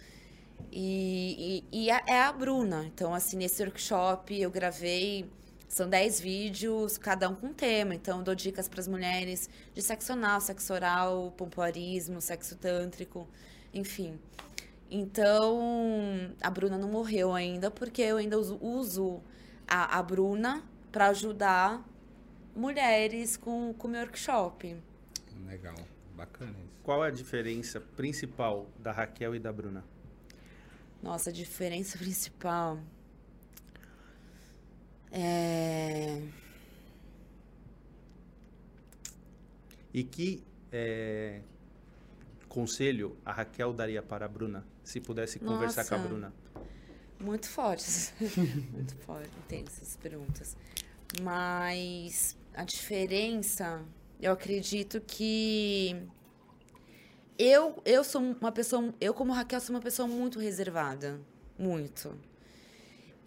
E, 0.72 1.64
e, 1.72 1.84
e 1.84 1.90
é 1.90 2.00
é 2.06 2.22
a 2.22 2.32
Bruna. 2.32 2.84
Então, 2.86 3.14
assim, 3.14 3.36
nesse 3.36 3.62
workshop 3.62 4.38
eu 4.40 4.50
gravei. 4.50 5.30
São 5.68 5.88
10 5.88 6.20
vídeos, 6.20 6.98
cada 6.98 7.28
um 7.28 7.34
com 7.36 7.48
um 7.48 7.52
tema. 7.52 7.94
Então, 7.94 8.18
eu 8.18 8.24
dou 8.24 8.34
dicas 8.34 8.68
para 8.68 8.80
as 8.80 8.88
mulheres 8.88 9.48
de 9.72 9.80
sexo 9.80 10.12
anal, 10.12 10.40
sexo 10.40 10.72
oral, 10.74 11.32
pompoarismo, 11.36 12.20
sexo 12.20 12.56
tântrico, 12.56 13.28
enfim. 13.72 14.18
Então, 14.90 15.60
a 16.42 16.50
Bruna 16.50 16.76
não 16.76 16.88
morreu 16.88 17.32
ainda, 17.32 17.70
porque 17.70 18.02
eu 18.02 18.16
ainda 18.16 18.36
uso, 18.36 18.58
uso 18.60 19.22
a, 19.68 19.98
a 19.98 20.02
Bruna 20.02 20.64
para 20.90 21.06
ajudar 21.08 21.88
mulheres 22.56 23.36
com 23.36 23.70
o 23.70 23.88
meu 23.88 24.00
workshop. 24.00 24.76
Legal, 25.46 25.76
bacana 26.16 26.50
isso. 26.58 26.80
Qual 26.82 27.04
é 27.04 27.08
a 27.08 27.10
diferença 27.12 27.80
principal 27.80 28.66
da 28.80 28.90
Raquel 28.90 29.36
e 29.36 29.38
da 29.38 29.52
Bruna? 29.52 29.84
Nossa, 31.02 31.30
a 31.30 31.32
diferença 31.32 31.96
principal 31.98 32.78
é. 35.10 36.22
E 39.92 40.04
que 40.04 40.42
é, 40.70 41.40
conselho 42.48 43.16
a 43.24 43.32
Raquel 43.32 43.72
daria 43.72 44.02
para 44.02 44.24
a 44.24 44.28
Bruna, 44.28 44.64
se 44.84 45.00
pudesse 45.00 45.38
conversar 45.40 45.84
com 45.84 45.94
a 45.94 45.98
Nossa. 45.98 46.08
Bruna? 46.08 46.32
Muito 47.18 47.48
fortes. 47.48 48.14
Muito 48.72 48.94
fortes, 48.96 49.30
intensas 49.44 49.96
perguntas. 49.96 50.56
Mas 51.20 52.36
a 52.54 52.62
diferença, 52.64 53.84
eu 54.20 54.32
acredito 54.32 55.00
que 55.00 55.96
eu, 57.42 57.80
eu 57.84 58.04
sou 58.04 58.20
uma 58.20 58.52
pessoa, 58.52 58.92
eu 59.00 59.14
como 59.14 59.32
Raquel 59.32 59.60
sou 59.60 59.74
uma 59.74 59.80
pessoa 59.82 60.06
muito 60.06 60.38
reservada, 60.38 61.18
muito. 61.58 62.14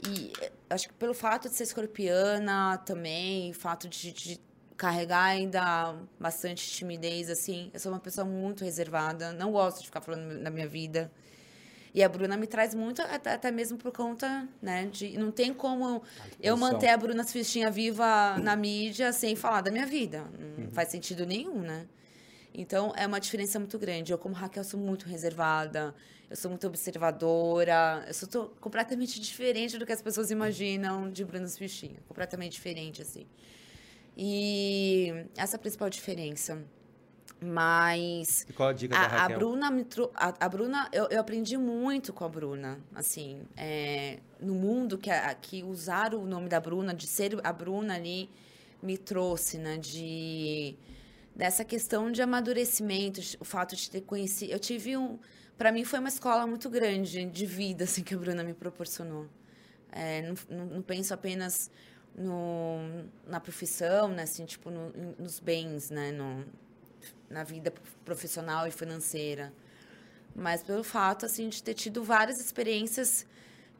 E 0.07 0.31
eh, 0.41 0.51
acho 0.69 0.87
que 0.89 0.93
pelo 0.93 1.13
fato 1.13 1.49
de 1.49 1.55
ser 1.55 1.63
escorpiana 1.63 2.77
também, 2.85 3.53
fato 3.53 3.87
de, 3.87 4.11
de 4.11 4.39
carregar 4.77 5.23
ainda 5.23 5.95
bastante 6.19 6.69
timidez, 6.69 7.29
assim, 7.29 7.71
eu 7.73 7.79
sou 7.79 7.91
uma 7.91 7.99
pessoa 7.99 8.25
muito 8.25 8.63
reservada, 8.63 9.31
não 9.33 9.51
gosto 9.51 9.79
de 9.79 9.85
ficar 9.85 10.01
falando 10.01 10.43
da 10.43 10.49
minha 10.49 10.67
vida. 10.67 11.11
E 11.93 12.03
a 12.03 12.09
Bruna 12.09 12.35
me 12.35 12.47
traz 12.47 12.73
muito, 12.73 13.01
até, 13.03 13.33
até 13.33 13.51
mesmo 13.51 13.77
por 13.77 13.91
conta, 13.91 14.47
né, 14.61 14.85
de... 14.91 15.15
Não 15.15 15.31
tem 15.31 15.53
como 15.53 16.01
eu 16.41 16.57
manter 16.57 16.89
a 16.89 16.97
Bruna 16.97 17.23
Fistinha 17.23 17.69
viva 17.69 18.37
na 18.39 18.55
mídia 18.55 19.13
sem 19.13 19.35
falar 19.35 19.61
da 19.61 19.69
minha 19.71 19.85
vida. 19.85 20.23
Não 20.57 20.65
Uhum. 20.65 20.71
faz 20.71 20.89
sentido 20.89 21.23
nenhum, 21.25 21.61
né? 21.61 21.85
Então, 22.53 22.93
é 22.95 23.07
uma 23.07 23.19
diferença 23.19 23.57
muito 23.59 23.79
grande. 23.79 24.11
Eu, 24.11 24.17
como 24.17 24.35
Raquel, 24.35 24.63
sou 24.63 24.79
muito 24.79 25.07
reservada, 25.07 25.93
eu 26.29 26.35
sou 26.35 26.49
muito 26.49 26.67
observadora, 26.67 28.03
eu 28.07 28.13
sou 28.13 28.49
completamente 28.61 29.19
diferente 29.19 29.77
do 29.77 29.85
que 29.85 29.91
as 29.91 30.01
pessoas 30.01 30.29
imaginam 30.29 31.09
de 31.09 31.25
Bruna 31.25 31.47
Fistinha. 31.47 31.99
Completamente 32.07 32.51
diferente, 32.53 33.01
assim. 33.01 33.25
E 34.15 35.25
essa 35.35 35.55
é 35.55 35.57
a 35.57 35.59
principal 35.59 35.89
diferença. 35.89 36.63
Mas 37.41 38.45
E 38.49 38.53
qual 38.53 38.69
a 38.69 38.73
dica 38.73 38.93
da 38.95 39.01
a, 39.01 39.05
a 39.05 39.07
Raquel? 39.23 39.39
Bruna 39.39 39.69
me 39.71 39.83
trou- 39.83 40.11
a, 40.15 40.33
a 40.45 40.47
Bruna, 40.49 40.87
eu, 40.93 41.07
eu 41.09 41.19
aprendi 41.19 41.57
muito 41.57 42.13
com 42.13 42.23
a 42.23 42.29
Bruna, 42.29 42.79
assim, 42.95 43.41
é, 43.57 44.19
no 44.39 44.53
mundo 44.55 44.97
que, 44.97 45.09
a- 45.11 45.33
que 45.33 45.61
usar 45.61 46.13
o 46.13 46.25
nome 46.25 46.47
da 46.47 46.59
Bruna, 46.59 46.93
de 46.93 47.05
ser 47.05 47.37
a 47.43 47.51
Bruna 47.51 47.95
ali, 47.95 48.29
me 48.81 48.97
trouxe, 48.97 49.57
né, 49.57 49.77
de 49.77 50.75
dessa 51.35 51.63
questão 51.65 52.11
de 52.11 52.21
amadurecimento, 52.21 53.19
o 53.39 53.45
fato 53.45 53.75
de 53.75 53.89
ter 53.89 54.01
conhecido, 54.01 54.51
eu 54.51 54.59
tive 54.59 54.95
um, 54.97 55.17
para 55.57 55.71
mim 55.71 55.83
foi 55.83 55.99
uma 55.99 56.09
escola 56.09 56.45
muito 56.45 56.69
grande 56.69 57.25
de 57.25 57.45
vida, 57.45 57.83
assim, 57.85 58.03
que 58.03 58.13
a 58.13 58.17
Bruna 58.17 58.43
me 58.43 58.53
proporcionou. 58.53 59.27
É, 59.91 60.21
não, 60.49 60.65
não, 60.65 60.81
penso 60.81 61.13
apenas 61.13 61.69
no, 62.15 63.05
na 63.27 63.39
profissão, 63.39 64.07
né, 64.09 64.23
assim, 64.23 64.45
tipo, 64.45 64.69
no- 64.71 64.91
nos 65.19 65.39
bens, 65.39 65.89
né, 65.91 66.11
no, 66.11 66.45
na 67.29 67.43
vida 67.43 67.73
profissional 68.03 68.67
e 68.67 68.71
financeira. 68.71 69.53
Mas 70.35 70.63
pelo 70.63 70.83
fato, 70.83 71.25
assim, 71.25 71.49
de 71.49 71.61
ter 71.61 71.73
tido 71.75 72.03
várias 72.03 72.39
experiências 72.39 73.25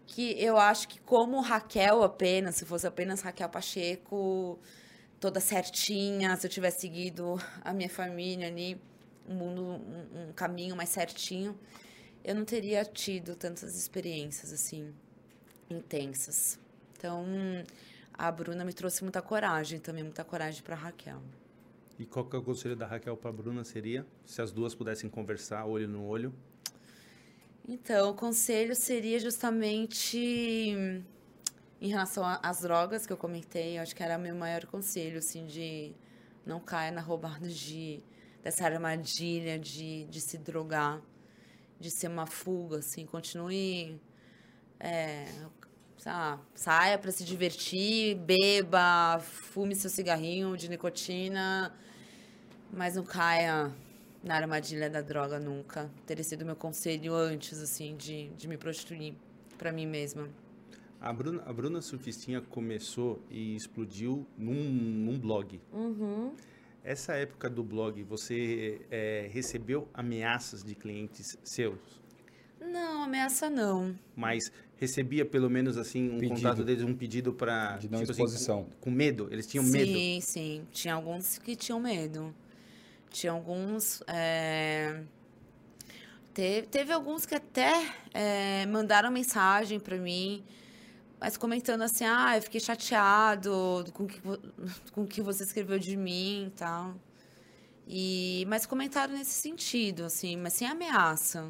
que 0.06 0.32
eu 0.42 0.58
acho 0.58 0.88
que 0.88 1.00
como 1.02 1.40
Raquel 1.42 2.04
apenas, 2.04 2.56
se 2.56 2.66
fosse 2.66 2.86
apenas 2.86 3.22
Raquel 3.22 3.50
Pacheco, 3.50 4.60
toda 5.24 5.40
certinha, 5.40 6.36
se 6.36 6.46
eu 6.46 6.52
tivesse 6.52 6.82
seguido 6.82 7.40
a 7.62 7.72
minha 7.72 7.88
família 7.88 8.46
ali, 8.46 8.78
um 9.26 9.34
mundo, 9.34 9.62
um, 9.64 10.28
um 10.28 10.34
caminho 10.34 10.76
mais 10.76 10.90
certinho, 10.90 11.58
eu 12.26 12.36
não 12.36 12.44
teria 12.44 12.84
tido 12.84 13.34
tantas 13.34 13.78
experiências, 13.78 14.52
assim, 14.52 14.94
intensas. 15.70 16.60
Então, 16.98 17.26
a 18.14 18.30
Bruna 18.30 18.66
me 18.66 18.74
trouxe 18.74 19.02
muita 19.02 19.22
coragem 19.22 19.80
também, 19.80 20.04
muita 20.04 20.26
coragem 20.26 20.62
para 20.62 20.76
Raquel. 20.76 21.22
E 21.98 22.06
qual 22.06 22.26
que 22.26 22.36
é 22.36 22.40
o 22.40 22.44
conselho 22.44 22.76
da 22.76 22.86
Raquel 22.86 23.16
para 23.16 23.30
a 23.30 23.34
Bruna 23.34 23.64
seria? 23.64 24.06
Se 24.26 24.42
as 24.42 24.52
duas 24.52 24.76
pudessem 24.76 25.10
conversar 25.10 25.64
olho 25.64 25.88
no 25.88 26.06
olho. 26.06 26.34
Então, 27.66 28.10
o 28.10 28.14
conselho 28.14 28.76
seria 28.76 29.18
justamente 29.22 31.02
em 31.84 31.90
relação 31.90 32.24
às 32.42 32.62
drogas 32.62 33.06
que 33.06 33.12
eu 33.12 33.18
comentei, 33.18 33.78
eu 33.78 33.82
acho 33.82 33.94
que 33.94 34.02
era 34.02 34.18
meu 34.18 34.34
maior 34.34 34.66
conselho, 34.68 35.18
assim, 35.18 35.46
de 35.46 35.92
não 36.46 36.58
caia 36.58 36.92
na 36.92 37.02
roubada 37.02 37.46
de, 37.46 38.02
dessa 38.42 38.64
armadilha 38.64 39.60
de, 39.60 40.06
de 40.06 40.22
se 40.22 40.38
drogar, 40.38 41.02
de 41.78 41.92
ser 41.92 42.08
uma 42.08 42.26
fuga, 42.26 42.78
assim, 42.78 43.06
continue, 43.06 44.00
é, 44.80 45.26
saia 46.56 46.98
para 46.98 47.12
se 47.12 47.26
divertir, 47.26 48.16
beba, 48.16 49.20
fume 49.20 49.76
seu 49.76 49.90
cigarrinho 49.90 50.56
de 50.56 50.70
nicotina, 50.70 51.78
mas 52.72 52.96
não 52.96 53.04
caia 53.04 53.70
na 54.24 54.38
armadilha 54.38 54.90
da 54.90 55.02
droga 55.02 55.38
nunca. 55.38 55.92
Teria 56.06 56.24
sido 56.24 56.46
meu 56.46 56.56
conselho 56.56 57.14
antes, 57.14 57.62
assim, 57.62 57.98
de, 57.98 58.30
de 58.38 58.48
me 58.48 58.56
prostituir 58.56 59.16
para 59.58 59.70
mim 59.74 59.86
mesma. 59.86 60.30
A 61.04 61.12
Bruna, 61.12 61.44
a 61.46 61.52
Bruna 61.52 61.82
Surfistinha 61.82 62.40
começou 62.40 63.22
e 63.30 63.58
explodiu 63.58 64.26
num, 64.38 64.54
num 64.54 65.20
blog. 65.20 65.60
Uhum. 65.74 66.34
Essa 66.82 67.14
época 67.16 67.50
do 67.50 67.62
blog, 67.62 68.02
você 68.04 68.80
é, 68.90 69.30
recebeu 69.30 69.90
ameaças 69.94 70.64
de 70.64 70.74
clientes 70.76 71.38
seus? 71.44 72.02
Não, 72.62 73.04
ameaça 73.04 73.50
não. 73.50 73.94
Mas 74.16 74.50
recebia 74.78 75.26
pelo 75.26 75.50
menos 75.50 75.78
assim 75.78 76.08
um 76.10 76.20
Pedido. 76.20 76.36
contato 76.36 76.64
deles, 76.64 76.84
um 76.84 76.96
pedido 76.96 77.34
para 77.34 77.76
De 77.76 77.90
não 77.92 78.02
exposição. 78.02 78.64
com, 78.64 78.72
com 78.90 78.92
medo. 78.92 79.28
Eles 79.30 79.46
tinham 79.46 79.66
sim, 79.66 79.72
medo. 79.72 80.22
sim. 80.26 80.68
Tinha 80.72 80.94
alguns 80.94 81.38
que 81.38 81.54
tinham 81.58 81.82
medo. 81.82 82.34
Tinha 83.10 83.34
alguns. 83.34 84.02
é, 84.08 85.04
Teve, 86.34 86.66
teve 86.68 86.92
alguns 86.92 87.26
que 87.28 87.36
até 87.36 87.72
é, 88.14 88.66
mandaram 88.66 89.12
mensagem 89.12 89.80
para 89.80 89.98
mim, 89.98 90.44
mas 91.24 91.38
comentando 91.38 91.84
assim: 91.84 92.04
ah, 92.04 92.36
eu 92.36 92.42
fiquei 92.42 92.60
chateado 92.60 93.86
com 93.94 94.04
o 94.04 94.08
que, 94.08 94.22
o 94.94 95.06
que 95.08 95.22
você 95.22 95.46
escreveu 95.46 95.80
de 95.80 95.96
mim 95.96 96.48
e 96.48 96.50
tal. 96.52 96.96
E, 97.88 98.46
mas 98.50 98.66
comentaram 98.66 99.14
nesse 99.14 99.32
sentido, 99.32 100.04
assim, 100.04 100.36
mas 100.36 100.52
sem 100.52 100.68
ameaça. 100.68 101.50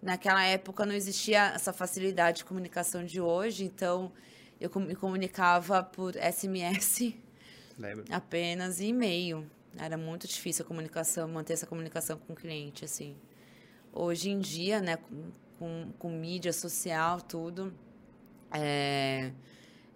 Naquela 0.00 0.42
época 0.44 0.86
não 0.86 0.94
existia 0.94 1.48
essa 1.48 1.74
facilidade 1.74 2.38
de 2.38 2.44
comunicação 2.46 3.04
de 3.04 3.20
hoje, 3.20 3.64
então 3.64 4.10
eu 4.58 4.70
me 4.80 4.94
comunicava 4.94 5.82
por 5.82 6.14
SMS 6.14 7.14
Lembra? 7.78 8.04
apenas 8.10 8.80
e 8.80 8.86
e-mail. 8.86 9.46
Era 9.76 9.98
muito 9.98 10.26
difícil 10.26 10.64
a 10.64 10.68
comunicação, 10.68 11.28
manter 11.28 11.52
essa 11.52 11.66
comunicação 11.66 12.18
com 12.18 12.32
o 12.32 12.36
cliente, 12.36 12.82
assim. 12.82 13.14
Hoje 13.92 14.30
em 14.30 14.38
dia, 14.38 14.80
né, 14.80 14.98
com, 15.58 15.92
com 15.98 16.10
mídia 16.10 16.52
social, 16.52 17.20
tudo, 17.20 17.74
é, 18.52 19.30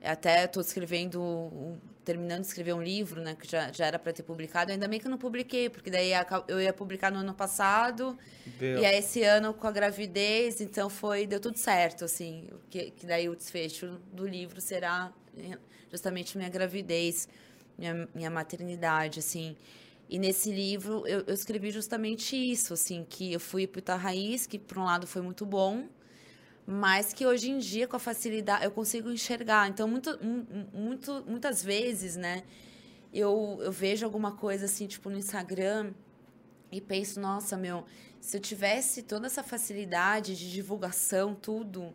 até 0.02 0.44
estou 0.44 0.60
escrevendo 0.60 1.78
terminando 2.04 2.40
de 2.40 2.46
escrever 2.46 2.72
um 2.72 2.82
livro, 2.82 3.20
né, 3.20 3.36
que 3.38 3.48
já, 3.48 3.70
já 3.70 3.86
era 3.86 3.98
para 3.98 4.12
ter 4.12 4.22
publicado. 4.22 4.72
Ainda 4.72 4.88
bem 4.88 4.98
que 4.98 5.06
eu 5.06 5.10
não 5.10 5.18
publiquei, 5.18 5.68
porque 5.68 5.90
daí 5.90 6.10
eu 6.48 6.60
ia 6.60 6.72
publicar 6.72 7.12
no 7.12 7.18
ano 7.18 7.34
passado. 7.34 8.18
Deu. 8.58 8.80
E 8.80 8.84
aí 8.84 8.98
esse 8.98 9.22
ano 9.22 9.54
com 9.54 9.66
a 9.66 9.70
gravidez, 9.70 10.60
então 10.60 10.88
foi 10.88 11.26
deu 11.26 11.38
tudo 11.38 11.56
certo, 11.56 12.04
assim, 12.04 12.48
que, 12.68 12.90
que 12.92 13.06
daí 13.06 13.28
o 13.28 13.36
desfecho 13.36 14.00
do 14.12 14.26
livro 14.26 14.60
será 14.60 15.12
justamente 15.90 16.36
minha 16.36 16.48
gravidez, 16.48 17.28
minha, 17.78 18.08
minha 18.14 18.30
maternidade, 18.30 19.20
assim. 19.20 19.56
E 20.08 20.18
nesse 20.18 20.50
livro 20.50 21.06
eu, 21.06 21.20
eu 21.26 21.34
escrevi 21.34 21.70
justamente 21.70 22.34
isso, 22.34 22.74
assim, 22.74 23.06
que 23.08 23.32
eu 23.32 23.38
fui 23.38 23.66
para 23.66 23.94
o 23.94 23.98
Raiz, 23.98 24.46
que 24.46 24.58
por 24.58 24.78
um 24.78 24.84
lado 24.84 25.06
foi 25.06 25.22
muito 25.22 25.46
bom, 25.46 25.86
mas 26.70 27.12
que 27.12 27.26
hoje 27.26 27.50
em 27.50 27.58
dia, 27.58 27.88
com 27.88 27.96
a 27.96 27.98
facilidade, 27.98 28.64
eu 28.64 28.70
consigo 28.70 29.10
enxergar. 29.10 29.68
Então, 29.68 29.88
muito, 29.88 30.16
muito, 30.72 31.24
muitas 31.26 31.64
vezes, 31.64 32.14
né, 32.14 32.44
eu, 33.12 33.58
eu 33.60 33.72
vejo 33.72 34.06
alguma 34.06 34.36
coisa 34.36 34.66
assim, 34.66 34.86
tipo, 34.86 35.10
no 35.10 35.18
Instagram 35.18 35.92
e 36.70 36.80
penso, 36.80 37.18
nossa, 37.18 37.56
meu, 37.56 37.84
se 38.20 38.36
eu 38.36 38.40
tivesse 38.40 39.02
toda 39.02 39.26
essa 39.26 39.42
facilidade 39.42 40.36
de 40.36 40.48
divulgação, 40.52 41.34
tudo, 41.34 41.92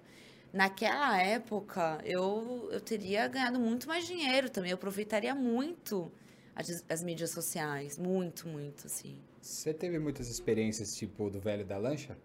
naquela 0.52 1.22
época, 1.22 2.02
eu, 2.04 2.68
eu 2.70 2.82
teria 2.82 3.30
ganhado 3.30 3.58
muito 3.58 3.88
mais 3.88 4.06
dinheiro 4.06 4.50
também. 4.50 4.72
Eu 4.72 4.76
aproveitaria 4.76 5.34
muito 5.34 6.12
as, 6.54 6.84
as 6.90 7.02
mídias 7.02 7.30
sociais. 7.30 7.98
Muito, 7.98 8.46
muito, 8.46 8.88
assim. 8.88 9.22
Você 9.42 9.74
teve 9.74 10.00
muitas 10.00 10.28
experiências, 10.28 10.98
tipo, 10.98 11.30
do 11.30 11.40
velho 11.40 11.66
da 11.66 11.78
lancha? 11.78 12.18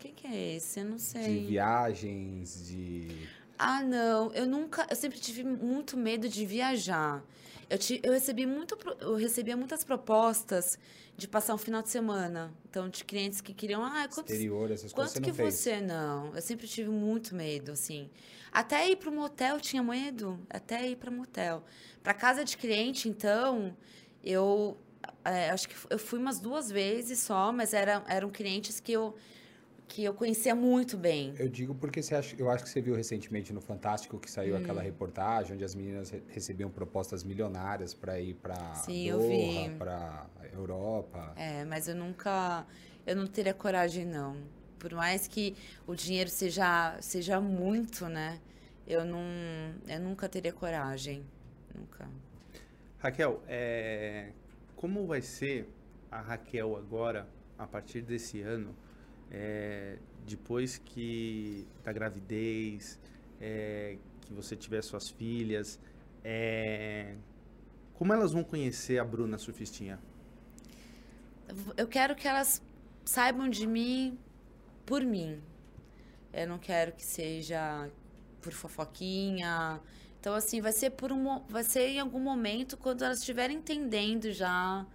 Quem 0.00 0.14
que 0.14 0.26
é 0.26 0.56
esse? 0.56 0.80
Eu 0.80 0.86
não 0.86 0.98
sei. 0.98 1.40
De 1.40 1.46
viagens, 1.46 2.66
de. 2.66 3.28
Ah, 3.58 3.82
não. 3.82 4.32
Eu 4.32 4.46
nunca. 4.46 4.86
Eu 4.88 4.96
sempre 4.96 5.20
tive 5.20 5.44
muito 5.44 5.94
medo 5.94 6.26
de 6.26 6.46
viajar. 6.46 7.22
Eu, 7.68 7.78
te, 7.78 8.00
eu, 8.02 8.10
recebi 8.10 8.46
muito, 8.46 8.76
eu 9.00 9.14
recebia 9.14 9.56
muitas 9.56 9.84
propostas 9.84 10.78
de 11.16 11.28
passar 11.28 11.54
um 11.54 11.58
final 11.58 11.82
de 11.82 11.90
semana. 11.90 12.50
Então, 12.68 12.88
de 12.88 13.04
clientes 13.04 13.42
que 13.42 13.52
queriam. 13.52 13.84
Ah, 13.84 14.08
quantos, 14.08 14.32
Exterior, 14.32 14.70
essas 14.70 14.90
quanto 14.90 15.12
coisas 15.12 15.20
que 15.20 15.32
você, 15.32 15.76
você 15.76 15.80
não? 15.82 16.34
Eu 16.34 16.40
sempre 16.40 16.66
tive 16.66 16.88
muito 16.88 17.34
medo, 17.34 17.72
assim. 17.72 18.08
Até 18.50 18.88
ir 18.88 18.96
para 18.96 19.10
o 19.10 19.12
motel 19.12 19.60
tinha 19.60 19.82
medo. 19.82 20.40
Até 20.48 20.88
ir 20.88 20.96
para 20.96 21.10
motel. 21.10 21.62
Para 22.02 22.14
casa 22.14 22.42
de 22.42 22.56
cliente, 22.56 23.06
então, 23.06 23.76
eu. 24.24 24.78
É, 25.24 25.50
acho 25.50 25.68
que 25.68 25.74
eu 25.90 25.98
fui 25.98 26.18
umas 26.18 26.40
duas 26.40 26.70
vezes 26.70 27.18
só, 27.18 27.52
mas 27.52 27.74
era, 27.74 28.02
eram 28.08 28.30
clientes 28.30 28.80
que 28.80 28.92
eu 28.92 29.14
que 29.90 30.04
eu 30.04 30.14
conhecia 30.14 30.54
muito 30.54 30.96
bem. 30.96 31.34
Eu 31.36 31.48
digo 31.48 31.74
porque 31.74 32.00
você 32.00 32.14
acha, 32.14 32.36
eu 32.38 32.48
acho 32.48 32.62
que 32.62 32.70
você 32.70 32.80
viu 32.80 32.94
recentemente 32.94 33.52
no 33.52 33.60
Fantástico 33.60 34.20
que 34.20 34.30
saiu 34.30 34.54
hum. 34.54 34.58
aquela 34.58 34.80
reportagem 34.80 35.54
onde 35.54 35.64
as 35.64 35.74
meninas 35.74 36.14
recebiam 36.28 36.70
propostas 36.70 37.24
milionárias 37.24 37.92
para 37.92 38.20
ir 38.20 38.34
para 38.34 38.54
Doha, 38.86 39.70
para 39.76 40.26
Europa. 40.52 41.32
É, 41.36 41.64
mas 41.64 41.88
eu 41.88 41.96
nunca, 41.96 42.64
eu 43.04 43.16
não 43.16 43.26
teria 43.26 43.52
coragem 43.52 44.04
não. 44.06 44.36
Por 44.78 44.92
mais 44.94 45.26
que 45.26 45.56
o 45.88 45.94
dinheiro 45.96 46.30
seja 46.30 46.96
seja 47.00 47.40
muito, 47.40 48.08
né? 48.08 48.40
Eu 48.86 49.04
não, 49.04 49.20
eu 49.88 50.00
nunca 50.00 50.28
teria 50.28 50.52
coragem, 50.52 51.24
nunca. 51.74 52.08
Raquel, 52.98 53.42
é, 53.48 54.30
como 54.76 55.04
vai 55.04 55.20
ser 55.20 55.68
a 56.12 56.20
Raquel 56.20 56.76
agora 56.76 57.28
a 57.58 57.66
partir 57.66 58.02
desse 58.02 58.40
ano? 58.40 58.72
É, 59.30 59.98
depois 60.26 60.78
que 60.78 61.66
da 61.84 61.92
gravidez, 61.92 62.98
é, 63.40 63.96
que 64.22 64.32
você 64.32 64.56
tiver 64.56 64.82
suas 64.82 65.08
filhas, 65.08 65.78
é, 66.24 67.14
como 67.94 68.12
elas 68.12 68.32
vão 68.32 68.42
conhecer 68.42 68.98
a 68.98 69.04
Bruna 69.04 69.38
Surfistinha? 69.38 69.98
Eu 71.76 71.88
quero 71.88 72.14
que 72.14 72.26
elas 72.28 72.62
saibam 73.04 73.48
de 73.48 73.66
mim 73.66 74.18
por 74.86 75.02
mim. 75.02 75.40
Eu 76.32 76.46
não 76.46 76.58
quero 76.58 76.92
que 76.92 77.04
seja 77.04 77.90
por 78.40 78.52
fofoquinha. 78.52 79.80
Então 80.20 80.34
assim, 80.34 80.60
vai 80.60 80.72
ser 80.72 80.90
por 80.90 81.10
um 81.12 81.40
vai 81.48 81.64
ser 81.64 81.88
em 81.88 81.98
algum 81.98 82.20
momento 82.20 82.76
quando 82.76 83.04
elas 83.04 83.18
estiverem 83.18 83.56
entendendo 83.56 84.30
já 84.32 84.86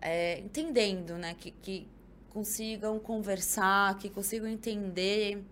é, 0.00 0.38
entendendo, 0.40 1.14
né, 1.16 1.34
que, 1.34 1.50
que 1.50 1.88
consigam 2.30 2.98
conversar, 2.98 3.98
que 3.98 4.08
consigam 4.08 4.48
entender. 4.48 5.42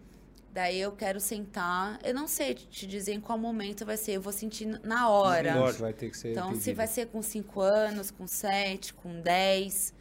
Daí 0.53 0.81
eu 0.81 0.93
quero 0.93 1.21
sentar. 1.21 1.99
Eu 2.03 2.15
não 2.15 2.27
sei 2.27 2.55
te 2.55 2.87
dizer 2.87 3.13
em 3.13 3.21
qual 3.21 3.39
momento 3.39 3.85
vai 3.85 3.97
ser. 3.97 4.13
Eu 4.13 4.23
vou 4.23 4.33
sentir 4.33 4.67
na 4.83 5.09
hora. 5.09 5.55
Lógico, 5.55 5.83
vai 5.83 5.93
ter 5.93 6.11
que 6.11 6.17
ser. 6.17 6.31
Então, 6.31 6.49
pedido. 6.49 6.65
se 6.65 6.73
vai 6.73 6.87
ser 6.87 7.09
com 7.09 7.21
5 7.21 7.61
anos, 7.61 8.11
com 8.11 8.27
7, 8.27 8.95
com 8.95 9.21
10 9.21 9.93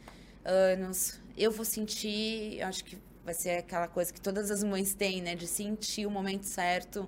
anos, 0.44 1.20
eu 1.36 1.50
vou 1.50 1.64
sentir. 1.64 2.62
Acho 2.62 2.84
que 2.84 2.98
vai 3.22 3.34
ser 3.34 3.58
aquela 3.58 3.86
coisa 3.86 4.12
que 4.12 4.20
todas 4.20 4.50
as 4.50 4.64
mães 4.64 4.94
têm, 4.94 5.20
né? 5.20 5.34
De 5.34 5.46
sentir 5.46 6.06
o 6.06 6.10
momento 6.10 6.44
certo 6.44 7.06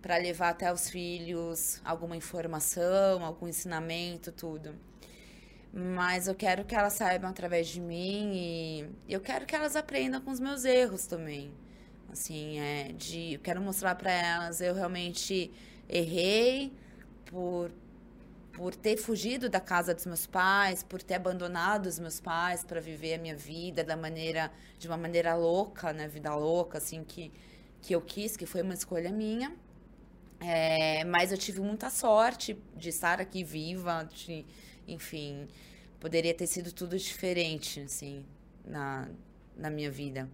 para 0.00 0.16
levar 0.16 0.48
até 0.50 0.72
os 0.72 0.88
filhos 0.88 1.80
alguma 1.84 2.16
informação, 2.16 3.22
algum 3.22 3.46
ensinamento, 3.46 4.32
tudo. 4.32 4.74
Mas 5.72 6.26
eu 6.26 6.34
quero 6.34 6.64
que 6.64 6.74
elas 6.74 6.94
saibam 6.94 7.30
através 7.30 7.68
de 7.68 7.80
mim 7.80 8.32
e 8.34 8.88
eu 9.08 9.20
quero 9.20 9.46
que 9.46 9.54
elas 9.54 9.76
aprendam 9.76 10.20
com 10.20 10.30
os 10.30 10.40
meus 10.40 10.64
erros 10.64 11.06
também. 11.06 11.52
Assim, 12.12 12.58
é 12.58 12.92
de 12.92 13.34
eu 13.34 13.40
quero 13.40 13.60
mostrar 13.60 13.94
para 13.94 14.10
elas 14.10 14.60
eu 14.60 14.74
realmente 14.74 15.50
errei 15.88 16.72
por 17.26 17.70
por 18.52 18.74
ter 18.74 18.96
fugido 18.96 19.48
da 19.48 19.60
casa 19.60 19.94
dos 19.94 20.06
meus 20.06 20.26
pais, 20.26 20.82
por 20.82 21.02
ter 21.02 21.14
abandonado 21.14 21.86
os 21.86 21.98
meus 21.98 22.20
pais 22.20 22.64
para 22.64 22.80
viver 22.80 23.14
a 23.14 23.18
minha 23.18 23.36
vida 23.36 23.84
da 23.84 23.96
maneira 23.96 24.50
de 24.78 24.88
uma 24.88 24.96
maneira 24.96 25.34
louca, 25.36 25.92
né, 25.92 26.08
vida 26.08 26.34
louca 26.34 26.78
assim 26.78 27.04
que 27.04 27.32
que 27.82 27.94
eu 27.94 28.00
quis, 28.02 28.36
que 28.36 28.46
foi 28.46 28.62
uma 28.62 28.74
escolha 28.74 29.10
minha. 29.10 29.56
É, 30.40 31.04
mas 31.04 31.32
eu 31.32 31.38
tive 31.38 31.60
muita 31.60 31.90
sorte 31.90 32.58
de 32.76 32.88
estar 32.88 33.20
aqui 33.20 33.44
viva, 33.44 34.08
de, 34.12 34.46
enfim, 34.92 35.46
poderia 35.98 36.34
ter 36.34 36.46
sido 36.46 36.72
tudo 36.72 36.98
diferente, 36.98 37.80
assim, 37.80 38.24
na, 38.64 39.08
na 39.56 39.70
minha 39.70 39.90
vida. 39.90 40.28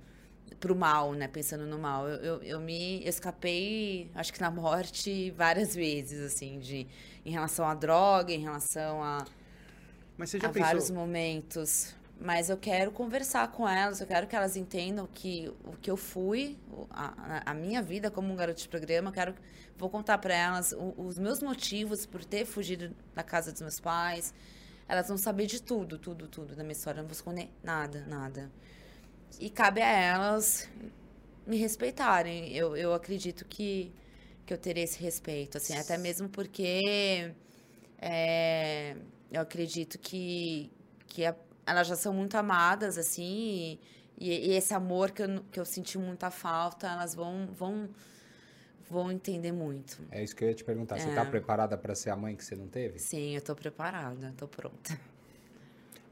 Pro 0.60 0.74
mal, 0.74 1.12
né? 1.12 1.28
Pensando 1.28 1.66
no 1.66 1.78
mal. 1.78 2.08
Eu, 2.08 2.16
eu, 2.16 2.42
eu 2.42 2.60
me 2.60 3.02
escapei, 3.06 4.10
acho 4.14 4.32
que 4.32 4.40
na 4.40 4.50
morte, 4.50 5.30
várias 5.32 5.74
vezes, 5.74 6.20
assim, 6.20 6.58
de, 6.58 6.86
em 7.24 7.30
relação 7.30 7.66
à 7.66 7.74
droga, 7.74 8.32
em 8.32 8.40
relação 8.40 9.02
a, 9.02 9.24
Mas 10.16 10.30
você 10.30 10.38
já 10.38 10.48
a 10.48 10.50
pensou... 10.50 10.66
vários 10.66 10.90
momentos. 10.90 11.94
Mas 12.18 12.48
eu 12.48 12.56
quero 12.56 12.90
conversar 12.90 13.52
com 13.52 13.68
elas, 13.68 14.00
eu 14.00 14.06
quero 14.06 14.26
que 14.26 14.34
elas 14.34 14.56
entendam 14.56 15.06
que 15.06 15.52
o 15.64 15.76
que 15.76 15.90
eu 15.90 15.96
fui, 15.98 16.56
a, 16.90 17.50
a 17.50 17.54
minha 17.54 17.82
vida 17.82 18.10
como 18.10 18.32
um 18.32 18.36
garoto 18.36 18.60
de 18.60 18.68
programa, 18.68 19.12
quero, 19.12 19.34
vou 19.76 19.90
contar 19.90 20.16
para 20.18 20.34
elas 20.34 20.74
os 20.96 21.18
meus 21.18 21.42
motivos 21.42 22.06
por 22.06 22.24
ter 22.24 22.46
fugido 22.46 22.94
da 23.14 23.22
casa 23.22 23.52
dos 23.52 23.60
meus 23.60 23.78
pais. 23.78 24.32
Elas 24.88 25.08
vão 25.08 25.18
saber 25.18 25.46
de 25.46 25.60
tudo, 25.60 25.98
tudo, 25.98 26.26
tudo 26.26 26.54
da 26.54 26.62
minha 26.62 26.72
história. 26.72 27.00
Eu 27.00 27.02
não 27.02 27.08
vou 27.08 27.14
esconder 27.14 27.50
nada, 27.62 28.06
nada. 28.06 28.50
E 29.38 29.50
cabe 29.50 29.82
a 29.82 29.90
elas 29.90 30.68
me 31.46 31.56
respeitarem. 31.56 32.52
Eu, 32.56 32.76
eu 32.76 32.94
acredito 32.94 33.44
que, 33.44 33.92
que 34.46 34.54
eu 34.54 34.58
terei 34.58 34.84
esse 34.84 34.98
respeito, 35.02 35.58
assim, 35.58 35.76
até 35.76 35.98
mesmo 35.98 36.28
porque 36.28 37.34
é, 37.98 38.96
eu 39.30 39.40
acredito 39.40 39.98
que, 39.98 40.70
que 41.06 41.24
a, 41.24 41.34
elas 41.66 41.86
já 41.88 41.96
são 41.96 42.14
muito 42.14 42.36
amadas, 42.36 42.96
assim, 42.96 43.78
e, 44.18 44.50
e, 44.50 44.52
esse 44.54 44.72
amor 44.72 45.10
que 45.10 45.22
eu, 45.22 45.44
que 45.50 45.60
eu 45.60 45.64
senti 45.64 45.98
muita 45.98 46.30
falta, 46.30 46.86
elas 46.86 47.14
vão, 47.14 47.48
vão, 47.52 47.88
vão 48.88 49.10
entender 49.10 49.52
muito. 49.52 49.98
É 50.10 50.22
isso 50.22 50.34
que 50.34 50.44
eu 50.44 50.48
ia 50.48 50.54
te 50.54 50.64
perguntar. 50.64 50.98
Você 50.98 51.08
está 51.08 51.22
é. 51.22 51.24
preparada 51.26 51.76
para 51.76 51.94
ser 51.94 52.10
a 52.10 52.16
mãe 52.16 52.34
que 52.34 52.44
você 52.44 52.54
não 52.54 52.68
teve? 52.68 52.98
Sim, 52.98 53.32
eu 53.32 53.38
estou 53.38 53.56
preparada, 53.56 54.28
estou 54.30 54.48
pronta. 54.48 54.98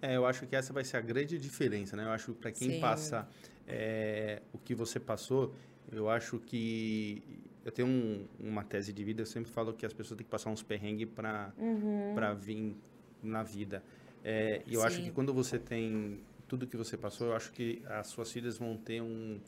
É, 0.03 0.17
eu 0.17 0.27
acho 0.27 0.47
que 0.47 0.55
essa 0.55 0.71
vai 0.71 0.85
ser 0.85 0.99
a 0.99 1.01
grande 1.01 1.39
diferença, 1.39 1.97
né? 1.97 2.05
Eu 2.05 2.11
acho 2.11 2.35
que 2.35 2.41
para 2.41 2.53
quem 2.53 2.73
Sim. 2.73 2.81
passa 2.81 3.27
é, 3.67 4.43
o 4.53 4.59
que 4.59 4.75
você 4.75 5.01
passou, 5.01 5.55
eu 5.91 6.11
acho 6.11 6.39
que 6.41 7.23
eu 7.65 7.73
tenho 7.73 7.89
um, 7.89 8.27
uma 8.39 8.63
tese 8.63 8.93
de 8.93 9.03
vida, 9.03 9.23
eu 9.23 9.27
sempre 9.27 9.51
falo 9.51 9.73
que 9.73 9.87
as 9.87 9.95
pessoas 9.95 10.19
têm 10.19 10.25
que 10.25 10.31
passar 10.31 10.51
uns 10.51 10.63
perrengues 10.63 11.09
para 11.09 11.51
uhum. 11.57 12.13
para 12.15 12.35
vir 12.35 12.77
na 13.23 13.43
vida. 13.43 13.83
É, 14.25 14.63
e 14.67 14.75
eu 14.75 14.81
Sim. 14.81 14.87
acho 14.87 15.03
que 15.03 15.11
quando 15.11 15.35
você 15.35 15.59
tem 15.59 16.21
tudo 16.49 16.67
que 16.67 16.77
você 16.77 16.97
passou, 16.97 17.29
eu 17.29 17.37
acho 17.37 17.53
que 17.53 17.83
as 17.87 18.07
suas 18.09 18.33
filhas 18.33 18.57
vão 18.57 18.77
ter 18.77 19.03
um, 19.03 19.39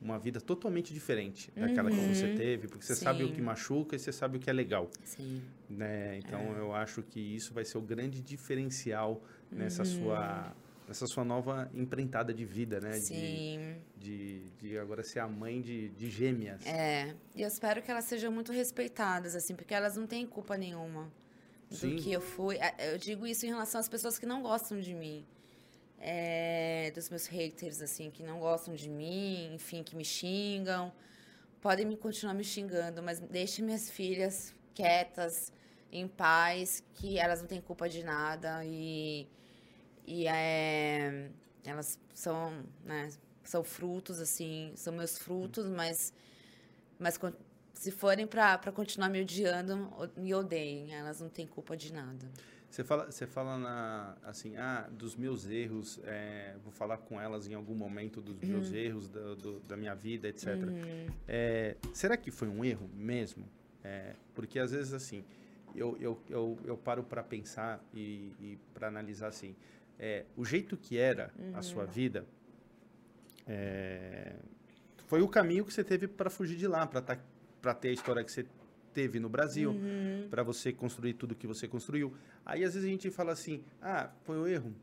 uma 0.00 0.18
vida 0.18 0.40
totalmente 0.40 0.92
diferente 0.92 1.50
daquela 1.56 1.90
uhum. 1.90 1.96
que 1.96 2.14
você 2.14 2.26
uhum. 2.26 2.36
teve, 2.36 2.68
porque 2.68 2.84
você 2.84 2.94
Sim. 2.94 3.04
sabe 3.04 3.24
o 3.24 3.32
que 3.32 3.40
machuca 3.40 3.96
e 3.96 3.98
você 3.98 4.12
sabe 4.12 4.36
o 4.36 4.40
que 4.40 4.50
é 4.50 4.52
legal. 4.52 4.90
Sim. 5.04 5.42
Né? 5.68 6.18
Então, 6.18 6.40
é. 6.40 6.60
eu 6.60 6.74
acho 6.74 7.02
que 7.02 7.18
isso 7.18 7.54
vai 7.54 7.64
ser 7.64 7.78
o 7.78 7.82
grande 7.82 8.20
diferencial 8.20 9.22
nessa 9.50 9.82
uhum. 9.82 10.04
sua 10.04 10.54
nessa 10.86 11.04
sua 11.08 11.24
nova 11.24 11.68
empreitada 11.74 12.32
de 12.32 12.44
vida, 12.44 12.80
né? 12.80 12.92
Sim. 12.92 13.76
De, 13.96 14.38
de, 14.60 14.68
de, 14.68 14.78
agora 14.78 15.02
ser 15.02 15.18
a 15.18 15.26
mãe 15.26 15.60
de, 15.60 15.88
de 15.88 16.08
gêmeas. 16.08 16.64
É. 16.64 17.12
E 17.34 17.42
eu 17.42 17.48
espero 17.48 17.82
que 17.82 17.90
elas 17.90 18.04
sejam 18.04 18.30
muito 18.30 18.52
respeitadas, 18.52 19.34
assim, 19.34 19.56
porque 19.56 19.74
elas 19.74 19.96
não 19.96 20.06
têm 20.06 20.24
culpa 20.24 20.56
nenhuma. 20.56 21.10
Do 21.70 21.76
Sim. 21.76 21.96
que 21.96 22.12
eu 22.12 22.20
fui. 22.20 22.58
A- 22.60 22.74
Eu 22.78 22.98
digo 22.98 23.26
isso 23.26 23.46
em 23.46 23.48
relação 23.50 23.80
às 23.80 23.88
pessoas 23.88 24.18
que 24.18 24.26
não 24.26 24.42
gostam 24.42 24.80
de 24.80 24.94
mim. 24.94 25.26
É, 25.98 26.92
dos 26.94 27.08
meus 27.10 27.26
haters, 27.26 27.80
assim, 27.82 28.10
que 28.10 28.22
não 28.22 28.38
gostam 28.40 28.74
de 28.74 28.88
mim, 28.88 29.54
enfim, 29.54 29.82
que 29.82 29.96
me 29.96 30.04
xingam. 30.04 30.92
Podem 31.60 31.86
me 31.86 31.96
continuar 31.96 32.34
me 32.34 32.44
xingando, 32.44 33.02
mas 33.02 33.18
deixem 33.20 33.64
minhas 33.64 33.90
filhas 33.90 34.54
quietas, 34.74 35.52
em 35.92 36.06
paz, 36.08 36.84
que 36.94 37.18
elas 37.18 37.40
não 37.40 37.48
têm 37.48 37.60
culpa 37.60 37.88
de 37.88 38.04
nada 38.04 38.64
e, 38.64 39.26
e 40.06 40.26
é, 40.28 41.30
elas 41.64 41.98
são, 42.14 42.64
né, 42.84 43.10
são 43.44 43.64
frutos, 43.64 44.20
assim, 44.20 44.72
são 44.76 44.92
meus 44.92 45.18
frutos, 45.18 45.66
mas, 45.68 46.12
mas 46.98 47.18
se 47.76 47.90
forem 47.90 48.26
pra 48.26 48.58
pra 48.58 48.72
continuar 48.72 49.08
me 49.08 49.20
odiando, 49.20 49.88
me 50.16 50.34
odeiem, 50.34 50.92
elas 50.94 51.20
não 51.20 51.28
têm 51.28 51.46
culpa 51.46 51.76
de 51.76 51.92
nada. 51.92 52.26
Você 52.68 52.82
fala, 52.82 53.10
você 53.10 53.26
fala 53.26 53.56
na, 53.56 54.16
assim, 54.24 54.56
ah, 54.56 54.88
dos 54.90 55.14
meus 55.14 55.46
erros, 55.46 56.00
é, 56.04 56.56
vou 56.64 56.72
falar 56.72 56.98
com 56.98 57.18
elas 57.20 57.46
em 57.46 57.54
algum 57.54 57.74
momento 57.74 58.20
dos 58.20 58.36
meus 58.42 58.72
erros 58.72 59.08
da, 59.08 59.34
do- 59.34 59.60
da 59.60 59.76
minha 59.76 59.94
vida, 59.94 60.28
etc. 60.28 60.46
É, 61.28 61.76
será 61.94 62.16
que 62.16 62.30
foi 62.30 62.48
um 62.48 62.64
erro 62.64 62.90
mesmo? 62.92 63.46
É, 63.84 64.14
porque 64.34 64.58
às 64.58 64.72
vezes, 64.72 64.92
assim, 64.92 65.24
eu, 65.74 65.96
eu, 66.00 66.20
eu, 66.28 66.58
eu 66.64 66.76
paro 66.76 67.02
para 67.04 67.22
pensar 67.22 67.82
e, 67.94 68.32
e 68.40 68.58
para 68.74 68.88
analisar, 68.88 69.28
assim, 69.28 69.54
é, 69.98 70.24
o 70.36 70.44
jeito 70.44 70.76
que 70.76 70.98
era 70.98 71.32
a 71.54 71.62
sua 71.62 71.84
vida 71.86 72.26
é, 73.46 74.34
foi 75.06 75.22
o 75.22 75.28
caminho 75.28 75.64
que 75.64 75.72
você 75.72 75.84
teve 75.84 76.08
para 76.08 76.28
fugir 76.28 76.56
de 76.56 76.66
lá, 76.66 76.86
para 76.86 77.00
ter 77.74 77.88
a 77.88 77.92
história 77.92 78.22
que 78.24 78.30
você 78.32 78.46
teve 78.92 79.18
no 79.20 79.28
Brasil, 79.28 79.74
para 80.30 80.42
você 80.42 80.72
construir 80.72 81.14
tudo 81.14 81.34
que 81.34 81.46
você 81.46 81.68
construiu. 81.68 82.14
Aí 82.44 82.64
às 82.64 82.74
vezes 82.74 82.88
a 82.88 82.90
gente 82.90 83.10
fala 83.10 83.32
assim, 83.32 83.62
ah, 83.82 84.10
foi 84.22 84.38
o 84.38 84.46
erro. 84.46 84.74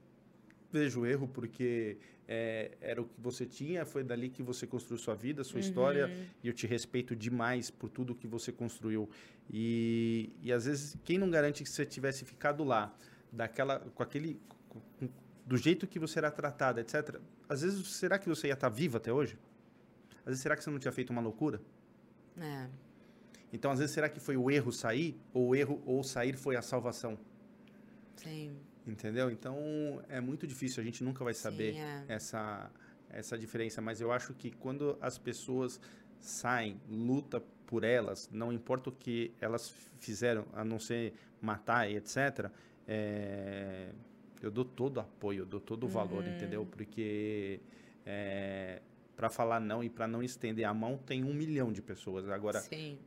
Vejo 0.72 1.02
o 1.02 1.06
erro 1.06 1.28
porque 1.28 1.98
é, 2.28 2.72
era 2.82 3.02
o 3.02 3.06
que 3.06 3.20
você 3.22 3.46
tinha, 3.46 3.86
foi 3.86 4.04
dali 4.04 4.30
que 4.30 4.42
você 4.44 4.66
construiu 4.68 4.98
sua 5.00 5.16
vida, 5.16 5.44
sua 5.44 5.60
história, 5.60 6.08
e 6.44 6.48
eu 6.48 6.54
te 6.54 6.66
respeito 6.68 7.16
demais 7.16 7.70
por 7.70 7.90
tudo 7.90 8.14
que 8.16 8.28
você 8.28 8.52
construiu. 8.52 9.10
E, 9.52 10.32
e 10.42 10.52
às 10.52 10.66
vezes, 10.66 10.98
quem 11.04 11.18
não 11.18 11.30
garante 11.30 11.64
que 11.64 11.70
você 11.70 11.86
tivesse 11.86 12.26
ficado 12.26 12.64
lá, 12.64 12.96
daquela, 13.32 13.80
com 13.80 14.02
aquele, 14.04 14.40
com- 14.70 15.10
do 15.46 15.58
jeito 15.58 15.86
que 15.88 16.00
você 16.00 16.20
era 16.20 16.32
tratado, 16.32 16.80
etc. 16.80 17.20
Às 17.50 17.62
vezes, 17.62 17.86
será 17.88 18.18
que 18.18 18.28
você 18.30 18.48
ia 18.48 18.54
estar 18.54 18.70
vivo 18.70 18.98
até 18.98 19.12
hoje? 19.12 19.38
Às 20.20 20.26
vezes, 20.28 20.42
será 20.42 20.56
que 20.56 20.64
você 20.64 20.70
não 20.72 20.80
tinha 20.80 20.92
feito 20.92 21.10
uma 21.12 21.22
loucura? 21.22 21.62
É, 22.40 22.68
Então, 23.52 23.70
às 23.72 23.80
vezes, 23.80 23.94
será 23.94 24.10
que 24.10 24.20
foi 24.20 24.36
o 24.36 24.50
erro 24.50 24.72
sair? 24.72 25.20
Ou 25.34 25.50
o 25.50 25.56
erro 25.56 25.82
ou 25.86 26.04
sair 26.04 26.36
foi 26.36 26.56
a 26.56 26.62
salvação? 26.62 27.18
sim. 28.16 28.56
Entendeu? 28.86 29.32
Então, 29.32 29.58
é 30.10 30.20
muito 30.20 30.46
difícil, 30.46 30.82
a 30.82 30.84
gente 30.86 31.04
nunca 31.06 31.24
vai 31.24 31.34
saber 31.34 31.74
Sim, 31.74 31.80
é. 31.80 32.04
essa, 32.10 32.70
essa 33.10 33.38
diferença. 33.38 33.82
Mas 33.82 34.02
eu 34.02 34.12
acho 34.12 34.34
que 34.34 34.52
quando 34.52 34.98
as 35.00 35.18
pessoas 35.18 35.80
saem, 36.20 36.82
luta 36.90 37.42
por 37.66 37.86
elas, 37.86 38.30
não 38.30 38.52
importa 38.52 38.90
o 38.90 38.92
que 38.92 39.34
elas 39.40 39.74
fizeram, 40.00 40.46
a 40.54 40.66
não 40.66 40.80
ser 40.80 41.14
matar 41.42 41.90
e 41.90 41.96
etc., 41.96 42.50
é, 42.86 43.90
eu 44.42 44.52
dou 44.52 44.66
todo 44.66 44.98
o 44.98 45.00
apoio, 45.00 45.44
eu 45.44 45.46
dou 45.46 45.62
todo 45.62 45.86
o 45.86 45.88
valor, 45.88 46.22
Uhum. 46.26 46.36
entendeu? 46.36 46.66
Porque 46.66 47.62
para 49.16 49.30
falar 49.30 49.60
não 49.60 49.84
e 49.84 49.90
para 49.90 50.08
não 50.08 50.24
estender 50.24 50.66
a 50.66 50.74
mão, 50.74 50.98
tem 50.98 51.24
um 51.24 51.34
milhão 51.34 51.72
de 51.72 51.82
pessoas. 51.82 52.28
Agora, 52.30 52.62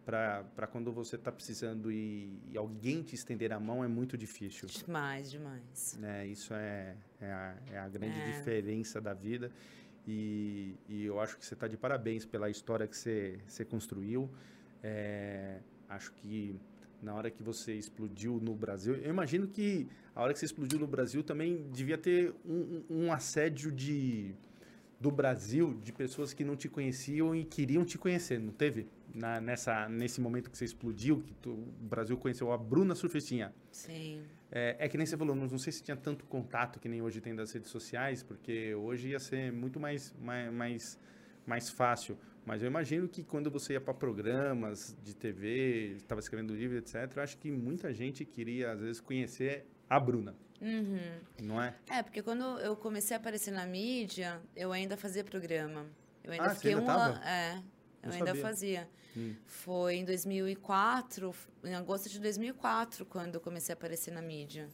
para 0.04 0.66
quando 0.70 0.92
você 0.92 1.16
está 1.16 1.32
precisando 1.32 1.90
e, 1.90 2.40
e 2.52 2.56
alguém 2.56 3.02
te 3.02 3.14
estender 3.14 3.52
a 3.52 3.58
mão, 3.58 3.82
é 3.84 3.88
muito 3.88 4.16
difícil. 4.16 4.68
demais, 4.68 5.30
demais. 5.30 5.96
né? 6.00 6.26
Isso 6.26 6.54
é, 6.54 6.94
é, 7.20 7.32
a, 7.32 7.56
é 7.72 7.78
a 7.78 7.88
grande 7.88 8.18
É. 8.20 8.24
diferença 8.30 9.00
da 9.00 9.12
vida. 9.14 9.50
E, 10.06 10.76
e 10.88 11.04
eu 11.04 11.18
acho 11.20 11.36
que 11.36 11.44
você 11.44 11.54
está 11.54 11.66
de 11.66 11.76
parabéns 11.76 12.24
pela 12.24 12.48
história 12.48 12.86
que 12.86 12.96
você, 12.96 13.40
você 13.46 13.64
construiu. 13.64 14.30
É, 14.82 15.58
acho 15.88 16.12
que 16.12 16.54
na 17.02 17.14
hora 17.14 17.30
que 17.30 17.42
você 17.42 17.74
explodiu 17.74 18.38
no 18.40 18.54
Brasil, 18.54 18.94
eu 18.94 19.10
imagino 19.10 19.48
que 19.48 19.88
a 20.14 20.22
hora 20.22 20.32
que 20.32 20.38
você 20.38 20.46
explodiu 20.46 20.78
no 20.78 20.86
Brasil 20.86 21.22
também 21.24 21.68
devia 21.72 21.98
ter 21.98 22.32
um- 22.44 22.82
um 22.88 23.12
assédio 23.12 23.72
de 23.72 24.32
do 24.98 25.10
Brasil 25.10 25.74
de 25.82 25.92
pessoas 25.92 26.32
que 26.32 26.42
não 26.44 26.56
te 26.56 26.68
conheciam 26.68 27.34
e 27.34 27.44
queriam 27.44 27.84
te 27.84 27.98
conhecer, 27.98 28.38
não 28.40 28.52
teve? 28.52 28.88
Na, 29.14 29.40
nessa, 29.40 29.88
nesse 29.88 30.20
momento 30.20 30.50
que 30.50 30.56
você 30.56 30.64
explodiu, 30.64 31.22
que 31.22 31.34
tu- 31.34 31.52
o 31.52 31.72
Brasil 31.80 32.16
conheceu 32.16 32.50
a 32.52 32.58
Bruna 32.58 32.94
Surfistinha. 32.94 33.54
Sim. 33.70 34.22
É, 34.50 34.76
é 34.78 34.88
que 34.88 34.96
nem 34.96 35.06
você 35.06 35.16
falou, 35.16 35.34
não, 35.34 35.46
não 35.46 35.58
sei 35.58 35.72
se 35.72 35.82
tinha 35.82 35.96
tanto 35.96 36.24
contato 36.26 36.78
que 36.80 36.88
nem 36.88 37.02
hoje 37.02 37.20
tem 37.20 37.34
das 37.34 37.52
redes 37.52 37.70
sociais, 37.70 38.22
porque 38.22 38.74
hoje 38.74 39.08
ia 39.10 39.18
ser 39.18 39.52
muito 39.52 39.78
mais, 39.80 40.14
mais, 40.20 40.52
mais, 40.52 40.98
mais 41.46 41.70
fácil. 41.70 42.16
Mas 42.44 42.62
eu 42.62 42.68
imagino 42.68 43.08
que 43.08 43.22
quando 43.24 43.50
você 43.50 43.72
ia 43.74 43.80
para 43.80 43.92
programas 43.92 44.96
de 45.02 45.14
TV, 45.14 45.94
estava 45.96 46.20
escrevendo 46.20 46.54
livro, 46.54 46.76
etc., 46.78 47.10
eu 47.16 47.22
acho 47.22 47.36
que 47.38 47.50
muita 47.50 47.92
gente 47.92 48.24
queria, 48.24 48.70
às 48.72 48.80
vezes, 48.80 49.00
conhecer 49.00 49.66
a 49.90 49.98
Bruna, 49.98 50.34
Uhum. 50.60 50.98
não 51.42 51.62
é? 51.62 51.74
É, 51.90 52.02
porque 52.02 52.22
quando 52.22 52.42
eu 52.60 52.74
comecei 52.76 53.16
a 53.16 53.20
aparecer 53.20 53.50
na 53.50 53.66
mídia, 53.66 54.40
eu 54.54 54.72
ainda 54.72 54.96
fazia 54.96 55.22
programa. 55.24 55.86
Eu 56.24 56.32
ainda 56.32 56.44
Ah, 56.44 56.48
você 56.50 56.54
fiquei 56.56 56.74
ainda 56.74 56.82
um 56.84 56.90
ano. 56.90 57.20
É, 57.24 57.52
eu 58.02 58.08
Não 58.08 58.12
ainda 58.14 58.26
sabia. 58.26 58.42
fazia. 58.42 58.88
Hum. 59.16 59.34
Foi 59.46 59.96
em 59.96 60.04
2004, 60.04 61.34
em 61.64 61.74
agosto 61.74 62.08
de 62.08 62.18
2004, 62.20 63.06
quando 63.06 63.34
eu 63.36 63.40
comecei 63.40 63.72
a 63.72 63.76
aparecer 63.76 64.10
na 64.12 64.20
mídia. 64.22 64.68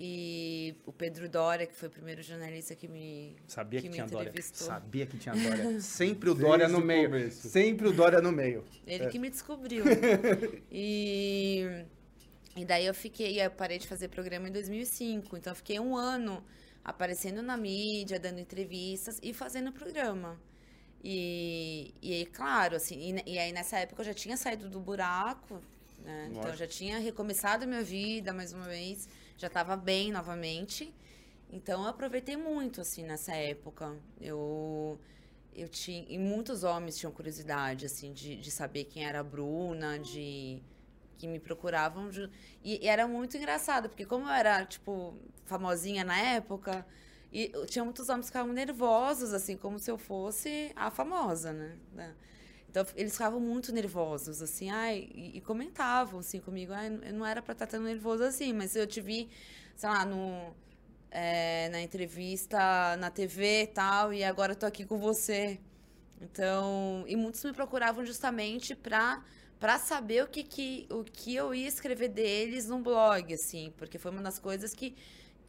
E 0.00 0.76
o 0.86 0.92
Pedro 0.92 1.28
Dória, 1.28 1.66
que 1.66 1.74
foi 1.74 1.88
o 1.88 1.90
primeiro 1.90 2.22
jornalista 2.22 2.72
que 2.76 2.86
me, 2.86 3.34
Sabia 3.48 3.80
que, 3.82 3.88
me 3.88 3.94
tinha 3.94 4.06
Dória. 4.06 4.28
entrevistou. 4.28 4.68
Sabia 4.68 5.04
que 5.06 5.18
tinha 5.18 5.34
Dória. 5.34 5.80
Sempre 5.82 6.30
o 6.30 6.34
Desde 6.34 6.48
Dória 6.48 6.68
no 6.68 6.80
meio. 6.80 7.08
começo. 7.10 7.48
Sempre 7.48 7.88
o 7.88 7.92
Dória 7.92 8.20
no 8.20 8.30
meio. 8.30 8.64
Ele 8.86 9.08
que 9.08 9.18
me 9.18 9.28
descobriu. 9.28 9.84
e, 10.70 11.84
e 12.56 12.64
daí 12.64 12.86
eu 12.86 12.94
fiquei, 12.94 13.40
eu 13.40 13.50
parei 13.50 13.78
de 13.78 13.86
fazer 13.86 14.08
programa 14.08 14.48
em 14.48 14.52
2005. 14.52 15.36
Então 15.36 15.52
eu 15.52 15.56
fiquei 15.56 15.78
um 15.78 15.96
ano 15.96 16.42
aparecendo 16.84 17.42
na 17.42 17.56
mídia, 17.56 18.18
dando 18.18 18.40
entrevistas 18.40 19.18
e 19.22 19.32
fazendo 19.32 19.72
programa. 19.72 20.38
E, 21.02 21.94
e 22.02 22.12
aí, 22.12 22.26
claro, 22.26 22.76
assim, 22.76 23.16
e, 23.26 23.34
e 23.34 23.38
aí 23.38 23.52
nessa 23.52 23.78
época 23.78 24.00
eu 24.02 24.06
já 24.06 24.14
tinha 24.14 24.36
saído 24.36 24.68
do 24.68 24.80
buraco, 24.80 25.62
né? 26.04 26.28
Então 26.30 26.48
eu 26.50 26.56
já 26.56 26.66
tinha 26.66 26.98
recomeçado 26.98 27.64
a 27.64 27.66
minha 27.66 27.82
vida 27.82 28.32
mais 28.32 28.52
uma 28.52 28.64
vez, 28.66 29.08
já 29.36 29.46
estava 29.46 29.76
bem 29.76 30.10
novamente. 30.10 30.92
Então 31.50 31.82
eu 31.82 31.88
aproveitei 31.88 32.36
muito, 32.36 32.80
assim, 32.80 33.04
nessa 33.04 33.34
época. 33.34 33.96
Eu, 34.20 34.98
eu 35.54 35.68
tinha. 35.68 36.04
E 36.08 36.18
muitos 36.18 36.62
homens 36.62 36.98
tinham 36.98 37.12
curiosidade, 37.12 37.86
assim, 37.86 38.12
de, 38.12 38.36
de 38.36 38.50
saber 38.50 38.84
quem 38.84 39.04
era 39.06 39.20
a 39.20 39.24
Bruna, 39.24 39.98
de. 39.98 40.62
Que 41.18 41.26
me 41.26 41.38
procuravam. 41.40 42.10
e, 42.64 42.84
e 42.84 42.88
era 42.88 43.06
muito 43.06 43.36
engraçado, 43.36 43.88
porque 43.88 44.06
como 44.06 44.26
eu 44.26 44.30
era, 44.32 44.64
tipo, 44.64 45.14
famosinha 45.44 46.04
na 46.04 46.16
época, 46.18 46.86
e 47.32 47.52
tinha 47.66 47.84
muitos 47.84 48.08
homens 48.08 48.26
que 48.26 48.32
ficavam 48.32 48.52
nervosos, 48.52 49.34
assim, 49.34 49.56
como 49.56 49.78
se 49.78 49.90
eu 49.90 49.98
fosse 49.98 50.72
a 50.76 50.90
famosa, 50.90 51.52
né? 51.52 51.76
né? 51.92 52.14
Então, 52.70 52.86
eles 52.96 53.12
ficavam 53.12 53.40
muito 53.40 53.72
nervosos, 53.72 54.42
assim, 54.42 54.70
ai, 54.70 55.08
e, 55.14 55.38
e 55.38 55.40
comentavam, 55.40 56.20
assim, 56.20 56.40
comigo, 56.40 56.72
ai, 56.72 56.88
eu 57.02 57.14
não 57.14 57.26
era 57.26 57.42
pra 57.42 57.52
estar 57.52 57.66
tão 57.66 57.82
nervoso 57.82 58.22
assim, 58.22 58.52
mas 58.52 58.76
eu 58.76 58.86
te 58.86 59.00
vi, 59.00 59.28
sei 59.74 59.88
lá, 59.88 60.04
no, 60.04 60.54
é, 61.10 61.68
na 61.70 61.80
entrevista 61.80 62.96
na 62.98 63.10
TV 63.10 63.62
e 63.62 63.66
tal, 63.68 64.12
e 64.12 64.22
agora 64.24 64.52
eu 64.52 64.56
tô 64.56 64.66
aqui 64.66 64.84
com 64.84 64.98
você. 64.98 65.58
Então, 66.20 67.04
e 67.06 67.16
muitos 67.16 67.42
me 67.44 67.52
procuravam 67.52 68.04
justamente 68.04 68.74
pra, 68.74 69.22
pra 69.58 69.78
saber 69.78 70.22
o 70.24 70.28
que, 70.28 70.42
que, 70.44 70.86
o 70.90 71.04
que 71.04 71.34
eu 71.34 71.54
ia 71.54 71.66
escrever 71.68 72.08
deles 72.08 72.68
no 72.68 72.78
blog, 72.80 73.32
assim, 73.34 73.72
porque 73.76 73.98
foi 73.98 74.10
uma 74.10 74.22
das 74.22 74.38
coisas 74.38 74.72
que, 74.74 74.94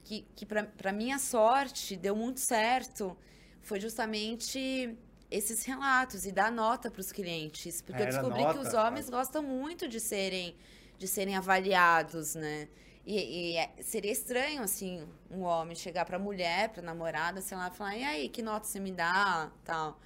que, 0.03 0.25
que 0.35 0.45
pra 0.45 0.91
minha 0.91 1.19
sorte, 1.19 1.95
deu 1.95 2.15
muito 2.15 2.39
certo, 2.39 3.15
foi 3.61 3.79
justamente 3.79 4.97
esses 5.29 5.63
relatos 5.63 6.25
e 6.25 6.31
dar 6.31 6.51
nota 6.51 6.89
para 6.89 7.01
os 7.01 7.11
clientes, 7.11 7.81
porque 7.81 8.01
eu 8.01 8.07
Era 8.07 8.07
descobri 8.07 8.45
que 8.45 8.57
nota? 8.57 8.57
os 8.57 8.73
homens 8.73 9.09
gostam 9.09 9.43
muito 9.43 9.87
de 9.87 9.99
serem 9.99 10.55
de 10.97 11.07
serem 11.07 11.35
avaliados, 11.37 12.35
né? 12.35 12.67
E, 13.05 13.53
e 13.53 13.57
é- 13.57 13.71
seria 13.81 14.11
estranho, 14.11 14.61
assim, 14.61 15.07
um 15.31 15.41
homem 15.43 15.73
chegar 15.75 16.03
pra 16.05 16.19
mulher, 16.19 16.69
pra 16.69 16.81
namorada, 16.81 17.41
sei 17.41 17.55
lá, 17.57 17.69
e 17.73 17.75
falar, 17.77 17.95
e 17.97 18.03
aí, 18.03 18.29
que 18.29 18.41
nota 18.41 18.67
você 18.67 18.79
me 18.81 18.91
dá, 18.91 19.49
tal. 19.63 19.97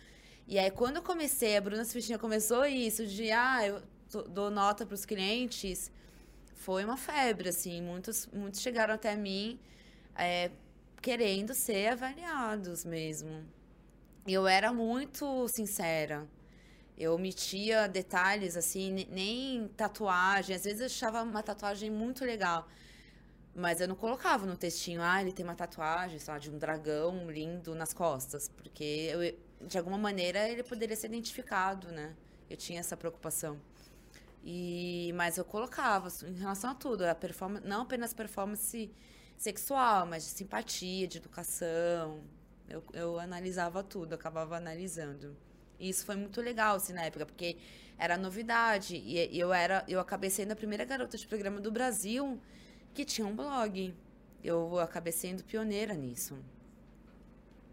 E 0.47 0.59
aí, 0.59 0.69
quando 0.71 0.97
eu 0.97 1.01
comecei, 1.03 1.57
a 1.57 1.61
Bruna 1.61 1.83
Sufistinha 1.85 2.19
começou 2.19 2.65
isso, 2.65 3.07
de, 3.07 3.31
ah, 3.31 3.65
eu 3.65 3.81
dou 4.21 4.51
nota 4.51 4.85
pros 4.85 5.05
clientes, 5.05 5.91
foi 6.55 6.85
uma 6.85 6.95
febre, 6.95 7.49
assim, 7.49 7.81
muitos, 7.81 8.27
muitos 8.27 8.61
chegaram 8.61 8.93
até 8.93 9.15
mim 9.15 9.59
é, 10.15 10.51
querendo 11.01 11.53
ser 11.53 11.87
avaliados 11.93 12.85
mesmo. 12.85 13.43
Eu 14.25 14.47
era 14.47 14.71
muito 14.71 15.47
sincera. 15.49 16.27
Eu 16.97 17.15
omitia 17.15 17.87
detalhes, 17.87 18.55
assim, 18.55 19.05
nem 19.09 19.67
tatuagem. 19.75 20.55
Às 20.55 20.63
vezes 20.63 20.79
eu 20.79 20.85
achava 20.85 21.23
uma 21.23 21.43
tatuagem 21.43 21.89
muito 21.89 22.23
legal. 22.23 22.67
Mas 23.55 23.81
eu 23.81 23.87
não 23.87 23.95
colocava 23.95 24.45
no 24.45 24.55
textinho, 24.55 25.01
ah, 25.01 25.21
ele 25.21 25.31
tem 25.31 25.43
uma 25.43 25.55
tatuagem, 25.55 26.17
sei 26.19 26.33
lá, 26.33 26.39
de 26.39 26.49
um 26.49 26.57
dragão 26.57 27.29
lindo 27.29 27.75
nas 27.75 27.93
costas. 27.93 28.47
Porque, 28.47 29.09
eu, 29.11 29.67
de 29.67 29.77
alguma 29.77 29.97
maneira, 29.97 30.47
ele 30.49 30.63
poderia 30.63 30.95
ser 30.95 31.07
identificado, 31.07 31.91
né? 31.91 32.15
Eu 32.49 32.55
tinha 32.57 32.79
essa 32.79 32.95
preocupação. 32.95 33.59
E, 34.43 35.13
mas 35.15 35.37
eu 35.37 35.45
colocava, 35.45 36.09
em 36.27 36.37
relação 36.37 36.71
a 36.71 36.75
tudo, 36.75 37.03
a 37.03 37.15
performance, 37.15 37.65
não 37.65 37.81
apenas 37.81 38.13
performance 38.13 38.91
sexual, 39.37 40.05
mas 40.05 40.23
de 40.25 40.31
simpatia, 40.31 41.07
de 41.07 41.17
educação. 41.17 42.21
Eu, 42.67 42.83
eu 42.93 43.19
analisava 43.19 43.81
tudo, 43.83 44.13
acabava 44.13 44.57
analisando. 44.57 45.35
E 45.79 45.89
isso 45.89 46.05
foi 46.05 46.15
muito 46.15 46.41
legal, 46.41 46.75
assim, 46.75 46.93
na 46.93 47.03
época, 47.03 47.25
porque 47.25 47.57
era 47.97 48.17
novidade. 48.17 48.97
E 48.97 49.37
eu 49.37 49.53
era, 49.53 49.83
eu 49.87 49.99
acabei 49.99 50.29
sendo 50.29 50.51
a 50.51 50.55
primeira 50.55 50.83
garota 50.83 51.17
de 51.17 51.25
programa 51.27 51.61
do 51.61 51.71
Brasil 51.71 52.39
que 52.93 53.05
tinha 53.05 53.25
um 53.25 53.35
blog. 53.35 53.93
Eu 54.43 54.77
acabei 54.79 55.13
sendo 55.13 55.43
pioneira 55.43 55.93
nisso. 55.93 56.37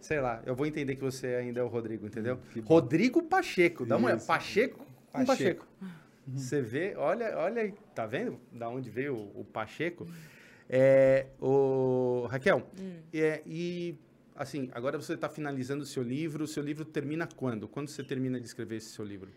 sei 0.00 0.18
lá, 0.18 0.42
eu 0.44 0.56
vou 0.56 0.66
entender 0.66 0.96
que 0.96 1.04
você 1.04 1.34
ainda 1.34 1.60
é 1.60 1.62
o 1.62 1.68
Rodrigo, 1.68 2.06
entendeu? 2.06 2.40
Rodrigo 2.64 3.22
Pacheco, 3.22 3.86
dá 3.86 3.96
uma 3.96 4.08
olhada. 4.08 4.24
Pacheco 4.24 4.89
com 5.12 5.24
Pacheco. 5.24 5.66
Uhum. 5.80 5.88
Você 6.38 6.60
vê, 6.60 6.94
olha, 6.96 7.36
olha, 7.38 7.74
tá 7.94 8.06
vendo 8.06 8.40
da 8.52 8.68
onde 8.68 8.88
veio 8.90 9.16
o, 9.16 9.40
o 9.40 9.44
Pacheco? 9.44 10.06
É, 10.68 11.26
o 11.40 12.26
Raquel, 12.30 12.66
hum. 12.78 13.00
é, 13.12 13.42
e 13.44 13.96
assim, 14.36 14.70
agora 14.72 14.96
você 14.96 15.14
está 15.14 15.28
finalizando 15.28 15.82
o 15.82 15.86
seu 15.86 16.02
livro. 16.02 16.44
O 16.44 16.46
seu 16.46 16.62
livro 16.62 16.84
termina 16.84 17.26
quando? 17.26 17.66
Quando 17.66 17.88
você 17.88 18.04
termina 18.04 18.38
de 18.38 18.46
escrever 18.46 18.76
esse 18.76 18.90
seu 18.90 19.04
livro? 19.04 19.30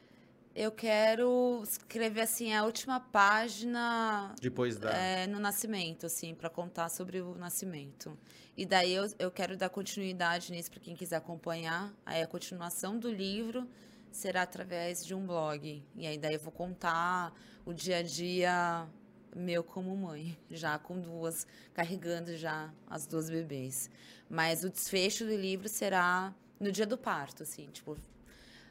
Eu 0.55 0.71
quero 0.71 1.63
escrever 1.63 2.21
assim 2.21 2.53
a 2.53 2.63
última 2.63 2.99
página 2.99 4.35
depois 4.39 4.77
da 4.77 4.91
é, 4.91 5.25
no 5.25 5.39
nascimento, 5.39 6.05
assim, 6.05 6.35
para 6.35 6.47
contar 6.47 6.89
sobre 6.89 7.21
o 7.21 7.33
nascimento. 7.33 8.15
E 8.55 8.63
daí 8.63 8.93
eu, 8.93 9.11
eu 9.17 9.31
quero 9.31 9.57
dar 9.57 9.69
continuidade 9.69 10.51
nisso 10.51 10.69
para 10.69 10.79
quem 10.79 10.95
quiser 10.95 11.15
acompanhar. 11.15 11.91
Aí 12.05 12.21
a 12.21 12.27
continuação 12.27 12.99
do 12.99 13.09
livro 13.09 13.67
será 14.15 14.43
através 14.43 15.05
de 15.05 15.13
um 15.13 15.25
blog. 15.25 15.83
E 15.95 16.07
aí 16.07 16.17
daí 16.17 16.35
eu 16.35 16.39
vou 16.39 16.51
contar 16.51 17.33
o 17.65 17.73
dia 17.73 17.97
a 17.97 18.01
dia 18.01 18.87
meu 19.35 19.63
como 19.63 19.95
mãe, 19.95 20.37
já 20.49 20.77
com 20.77 20.99
duas, 20.99 21.47
carregando 21.73 22.37
já 22.37 22.71
as 22.87 23.05
duas 23.05 23.29
bebês. 23.29 23.89
Mas 24.29 24.63
o 24.63 24.69
desfecho 24.69 25.25
do 25.25 25.35
livro 25.35 25.67
será 25.67 26.33
no 26.59 26.71
dia 26.71 26.85
do 26.85 26.97
parto, 26.97 27.43
assim, 27.43 27.67
tipo, 27.67 27.97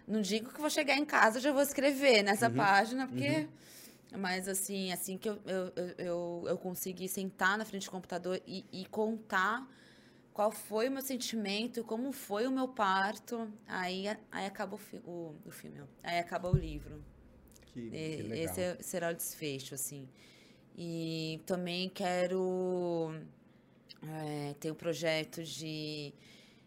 não 0.06 0.20
digo 0.20 0.52
que 0.52 0.60
vou 0.60 0.70
chegar 0.70 0.96
em 0.96 1.04
casa 1.04 1.40
já 1.40 1.52
vou 1.52 1.62
escrever 1.62 2.22
nessa 2.22 2.48
uhum, 2.48 2.54
página, 2.54 3.06
porque 3.06 3.48
uhum. 4.12 4.18
mas 4.18 4.48
assim, 4.48 4.92
assim 4.92 5.18
que 5.18 5.28
eu, 5.28 5.38
eu, 5.46 5.72
eu, 5.98 6.44
eu 6.46 6.58
consegui 6.58 7.08
sentar 7.08 7.58
na 7.58 7.64
frente 7.64 7.86
do 7.86 7.90
computador 7.90 8.40
e, 8.46 8.64
e 8.72 8.86
contar 8.86 9.68
qual 10.32 10.50
foi 10.50 10.88
o 10.88 10.92
meu 10.92 11.02
sentimento, 11.02 11.84
como 11.84 12.12
foi 12.12 12.46
o 12.46 12.50
meu 12.50 12.68
parto, 12.68 13.52
aí, 13.66 14.06
aí 14.30 14.46
acaba 14.46 14.74
o, 14.74 14.78
fi 14.78 14.96
o, 15.04 15.34
o 15.44 15.50
filme, 15.50 15.82
aí 16.02 16.18
acaba 16.18 16.50
o 16.50 16.56
livro. 16.56 17.02
Que, 17.66 17.90
que 17.90 18.22
legal. 18.22 18.44
Esse 18.44 18.60
é, 18.60 18.76
será 18.80 19.10
o 19.10 19.14
desfecho, 19.14 19.74
assim. 19.74 20.08
E 20.76 21.40
também 21.46 21.88
quero 21.88 23.14
é, 24.02 24.54
ter 24.54 24.70
um 24.70 24.74
projeto 24.74 25.42
de 25.42 26.14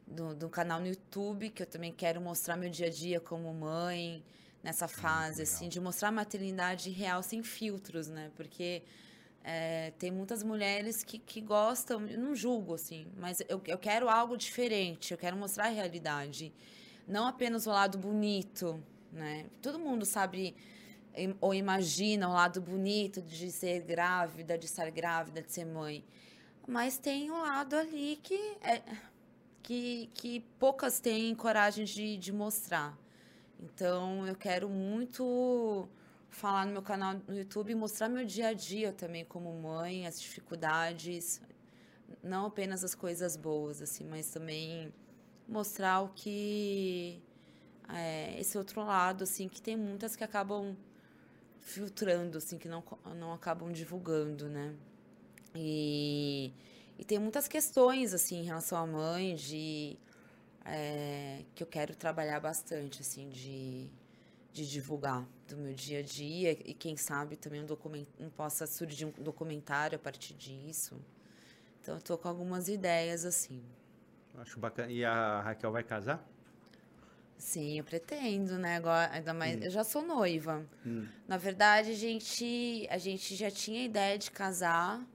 do, 0.06 0.36
do, 0.36 0.50
canal 0.50 0.80
no 0.80 0.88
YouTube, 0.88 1.50
que 1.50 1.64
eu 1.64 1.68
também 1.68 1.92
quero 1.92 2.22
mostrar 2.22 2.56
meu 2.56 2.70
dia 2.70 2.88
a 2.88 2.90
dia 2.92 3.20
como 3.20 3.52
mãe, 3.54 4.24
nessa 4.62 4.88
fase, 4.88 5.42
assim, 5.42 5.68
de 5.68 5.80
mostrar 5.80 6.10
a 6.10 6.12
maternidade 6.12 6.90
real 6.92 7.24
sem 7.24 7.42
filtros, 7.42 8.08
né? 8.08 8.32
Porque 8.36 8.84
é, 9.48 9.92
tem 10.00 10.10
muitas 10.10 10.42
mulheres 10.42 11.04
que, 11.04 11.20
que 11.20 11.40
gostam, 11.40 12.08
eu 12.08 12.20
não 12.20 12.36
julgo, 12.36 12.74
assim, 12.74 13.06
mas 13.16 13.40
eu, 13.48 13.62
eu 13.68 13.78
quero 13.78 14.10
algo 14.10 14.36
diferente, 14.36 15.12
eu 15.12 15.18
quero 15.20 15.38
mostrar 15.38 15.66
a 15.66 15.70
realidade. 15.70 16.52
Não 17.08 17.28
apenas 17.28 17.68
o 17.68 17.70
lado 17.70 17.96
bonito, 17.96 18.84
né? 19.12 19.46
Todo 19.62 19.78
mundo 19.78 20.04
sabe 20.04 20.56
ou 21.40 21.54
imagina 21.54 22.28
o 22.28 22.34
lado 22.34 22.60
bonito 22.60 23.22
de 23.22 23.52
ser 23.52 23.84
grávida, 23.84 24.58
de 24.58 24.66
estar 24.66 24.90
grávida, 24.90 25.44
de 25.44 25.52
ser 25.52 25.66
mãe. 25.66 26.04
Mas 26.68 26.98
tem 26.98 27.30
um 27.30 27.42
lado 27.42 27.76
ali 27.76 28.20
que, 28.24 28.58
é, 28.62 28.82
que, 29.62 30.10
que 30.16 30.40
poucas 30.60 31.00
têm 31.00 31.36
coragem 31.36 31.86
de, 31.86 32.18
de 32.18 32.34
mostrar. 32.34 32.98
Então, 33.60 34.28
eu 34.28 34.36
quero 34.36 34.68
muito 34.68 35.88
falar 36.36 36.66
no 36.66 36.74
meu 36.74 36.82
canal 36.82 37.14
no 37.28 37.36
YouTube 37.36 37.72
e 37.72 37.76
mostrar 37.76 38.10
meu 38.10 38.26
dia 38.26 38.50
a 38.50 38.54
dia 38.54 38.92
também 38.92 39.24
como 39.24 39.52
mãe, 39.54 40.06
as 40.06 40.20
dificuldades, 40.20 41.42
não 42.22 42.46
apenas 42.48 42.84
as 42.84 42.94
coisas 42.94 43.38
boas, 43.38 43.82
assim, 43.82 44.04
mas 44.04 44.30
também 44.30 44.94
mostrar 45.48 46.02
o 46.02 46.10
que 46.10 47.22
é, 47.88 48.38
esse 48.40 48.58
outro 48.58 48.84
lado, 48.84 49.24
assim, 49.24 49.48
que 49.48 49.62
tem 49.62 49.78
muitas 49.78 50.16
que 50.16 50.24
acabam 50.24 50.76
filtrando, 51.62 52.38
assim, 52.38 52.58
que 52.58 52.68
não, 52.68 52.84
não 53.16 53.34
acabam 53.34 53.72
divulgando, 53.72 54.50
né? 54.50 54.76
E, 55.56 56.54
e 57.00 57.06
tem 57.06 57.18
muitas 57.18 57.48
questões, 57.48 58.14
assim, 58.14 58.40
em 58.42 58.44
relação 58.44 58.78
à 58.78 58.86
mãe, 58.86 59.36
de... 59.36 59.98
É, 60.66 61.44
que 61.54 61.62
eu 61.62 61.68
quero 61.68 61.96
trabalhar 61.96 62.40
bastante, 62.40 63.02
assim, 63.02 63.30
de 63.30 63.88
de 64.56 64.66
divulgar 64.66 65.28
do 65.50 65.58
meu 65.58 65.74
dia 65.74 66.00
a 66.00 66.02
dia 66.02 66.52
e 66.52 66.74
quem 66.74 66.96
sabe 66.96 67.36
também 67.36 67.62
um 67.62 67.66
documento 67.66 68.08
possa 68.38 68.66
surgir 68.66 69.04
um 69.04 69.12
documentário 69.22 69.98
a 69.98 70.00
partir 70.00 70.34
disso. 70.34 70.96
Então 71.82 71.96
eu 71.96 72.02
tô 72.02 72.18
com 72.18 72.30
algumas 72.30 72.70
ideias 72.70 73.26
assim. 73.26 73.62
Acho 74.38 74.58
bacana. 74.58 74.90
E 74.90 75.04
a 75.04 75.42
Raquel 75.42 75.74
vai 75.74 75.84
casar? 75.84 76.26
Sim, 77.38 77.80
eu 77.80 77.84
pretendo, 77.84 78.58
né? 78.58 78.78
Agora, 78.78 79.12
ainda 79.12 79.34
mais, 79.34 79.58
hum. 79.58 79.64
eu 79.64 79.70
já 79.70 79.84
sou 79.84 80.02
noiva. 80.02 80.66
Hum. 80.86 81.06
Na 81.28 81.36
verdade, 81.36 81.92
a 81.92 81.96
gente, 81.96 82.88
a 82.90 82.98
gente 82.98 83.36
já 83.36 83.52
tinha 83.52 83.84
ideia 83.84 84.18
de 84.18 84.32
casar 84.32 85.06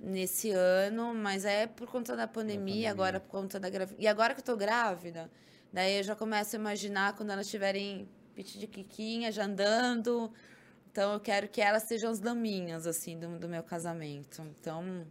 nesse 0.00 0.50
ano, 0.50 1.14
mas 1.14 1.44
é 1.44 1.68
por 1.68 1.88
conta 1.88 2.16
da 2.16 2.26
pandemia, 2.26 2.56
pandemia. 2.58 2.90
agora 2.90 3.20
por 3.20 3.28
conta 3.28 3.60
da 3.60 3.70
gravidez. 3.70 4.02
E 4.02 4.08
agora 4.08 4.34
que 4.34 4.40
eu 4.40 4.44
tô 4.44 4.56
grávida, 4.56 5.30
daí 5.72 5.98
eu 5.98 6.02
já 6.02 6.16
começo 6.16 6.56
a 6.56 6.58
imaginar 6.58 7.14
quando 7.14 7.30
elas 7.30 7.48
tiverem 7.48 8.08
pit 8.34 8.58
de 8.58 8.66
quiquinha, 8.66 9.30
já 9.30 9.44
andando. 9.44 10.32
Então, 10.90 11.12
eu 11.12 11.20
quero 11.20 11.48
que 11.48 11.60
elas 11.60 11.84
sejam 11.84 12.10
as 12.10 12.20
daminhas, 12.20 12.86
assim, 12.86 13.18
do, 13.18 13.38
do 13.38 13.48
meu 13.48 13.62
casamento. 13.62 14.42
Então, 14.42 15.06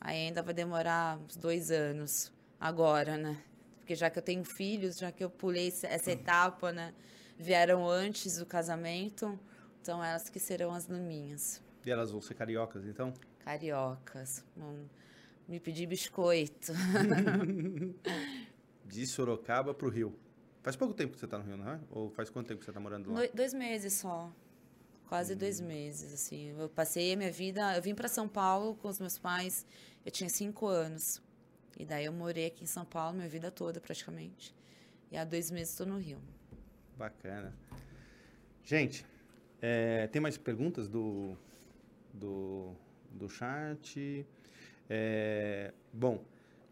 ainda 0.00 0.42
vai 0.42 0.54
demorar 0.54 1.18
uns 1.18 1.36
dois 1.36 1.70
anos 1.70 2.32
agora, 2.58 3.16
né? 3.16 3.42
Porque 3.78 3.94
já 3.94 4.10
que 4.10 4.18
eu 4.18 4.22
tenho 4.22 4.44
filhos, 4.44 4.98
já 4.98 5.10
que 5.10 5.24
eu 5.24 5.30
pulei 5.30 5.68
essa 5.68 6.10
etapa, 6.10 6.72
né? 6.72 6.92
Vieram 7.38 7.88
antes 7.88 8.36
do 8.36 8.44
casamento, 8.44 9.38
então 9.80 10.02
elas 10.02 10.28
que 10.28 10.40
serão 10.40 10.72
as 10.72 10.86
daminhas. 10.86 11.62
E 11.86 11.90
elas 11.90 12.10
vão 12.10 12.20
ser 12.20 12.34
cariocas, 12.34 12.84
então? 12.84 13.14
Cariocas. 13.38 14.44
Vão 14.56 14.90
me 15.46 15.60
pedir 15.60 15.86
biscoito. 15.86 16.72
De 18.84 19.06
Sorocaba 19.06 19.72
para 19.72 19.86
o 19.86 19.90
Rio. 19.90 20.18
Faz 20.68 20.76
pouco 20.76 20.92
tempo 20.92 21.14
que 21.14 21.18
você 21.18 21.24
está 21.24 21.38
no 21.38 21.44
Rio, 21.44 21.56
não 21.56 21.66
é? 21.66 21.80
Ou 21.90 22.10
faz 22.10 22.28
quanto 22.28 22.48
tempo 22.48 22.58
que 22.58 22.66
você 22.66 22.70
está 22.70 22.78
morando 22.78 23.10
lá? 23.10 23.22
Dois 23.32 23.54
meses 23.54 23.94
só. 23.94 24.30
Quase 25.08 25.34
dois 25.34 25.62
meses, 25.62 26.12
assim. 26.12 26.54
Eu 26.60 26.68
passei 26.68 27.14
a 27.14 27.16
minha 27.16 27.32
vida. 27.32 27.74
Eu 27.74 27.80
vim 27.80 27.94
para 27.94 28.06
São 28.06 28.28
Paulo 28.28 28.74
com 28.74 28.86
os 28.86 29.00
meus 29.00 29.16
pais. 29.16 29.64
Eu 30.04 30.12
tinha 30.12 30.28
cinco 30.28 30.66
anos. 30.66 31.22
E 31.78 31.86
daí 31.86 32.04
eu 32.04 32.12
morei 32.12 32.48
aqui 32.48 32.64
em 32.64 32.66
São 32.66 32.84
Paulo 32.84 33.16
minha 33.16 33.30
vida 33.30 33.50
toda, 33.50 33.80
praticamente. 33.80 34.54
E 35.10 35.16
há 35.16 35.24
dois 35.24 35.50
meses 35.50 35.70
estou 35.70 35.86
no 35.86 35.96
Rio. 35.96 36.18
Bacana. 36.98 37.50
Gente, 38.62 39.06
é, 39.62 40.06
tem 40.08 40.20
mais 40.20 40.36
perguntas 40.36 40.86
do, 40.86 41.34
do, 42.12 42.74
do 43.10 43.26
chat? 43.26 44.26
É, 44.90 45.72
bom, 45.94 46.22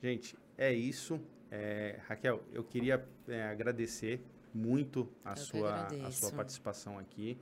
gente, 0.02 0.36
é 0.59 0.70
isso. 0.70 1.18
É, 1.51 2.01
Raquel, 2.06 2.43
eu 2.52 2.64
queria 2.64 3.06
é, 3.28 3.44
agradecer 3.44 4.20
muito 4.52 5.09
a 5.24 5.36
sua, 5.36 5.86
a 5.86 6.10
sua 6.10 6.32
participação 6.32 6.98
aqui. 6.98 7.39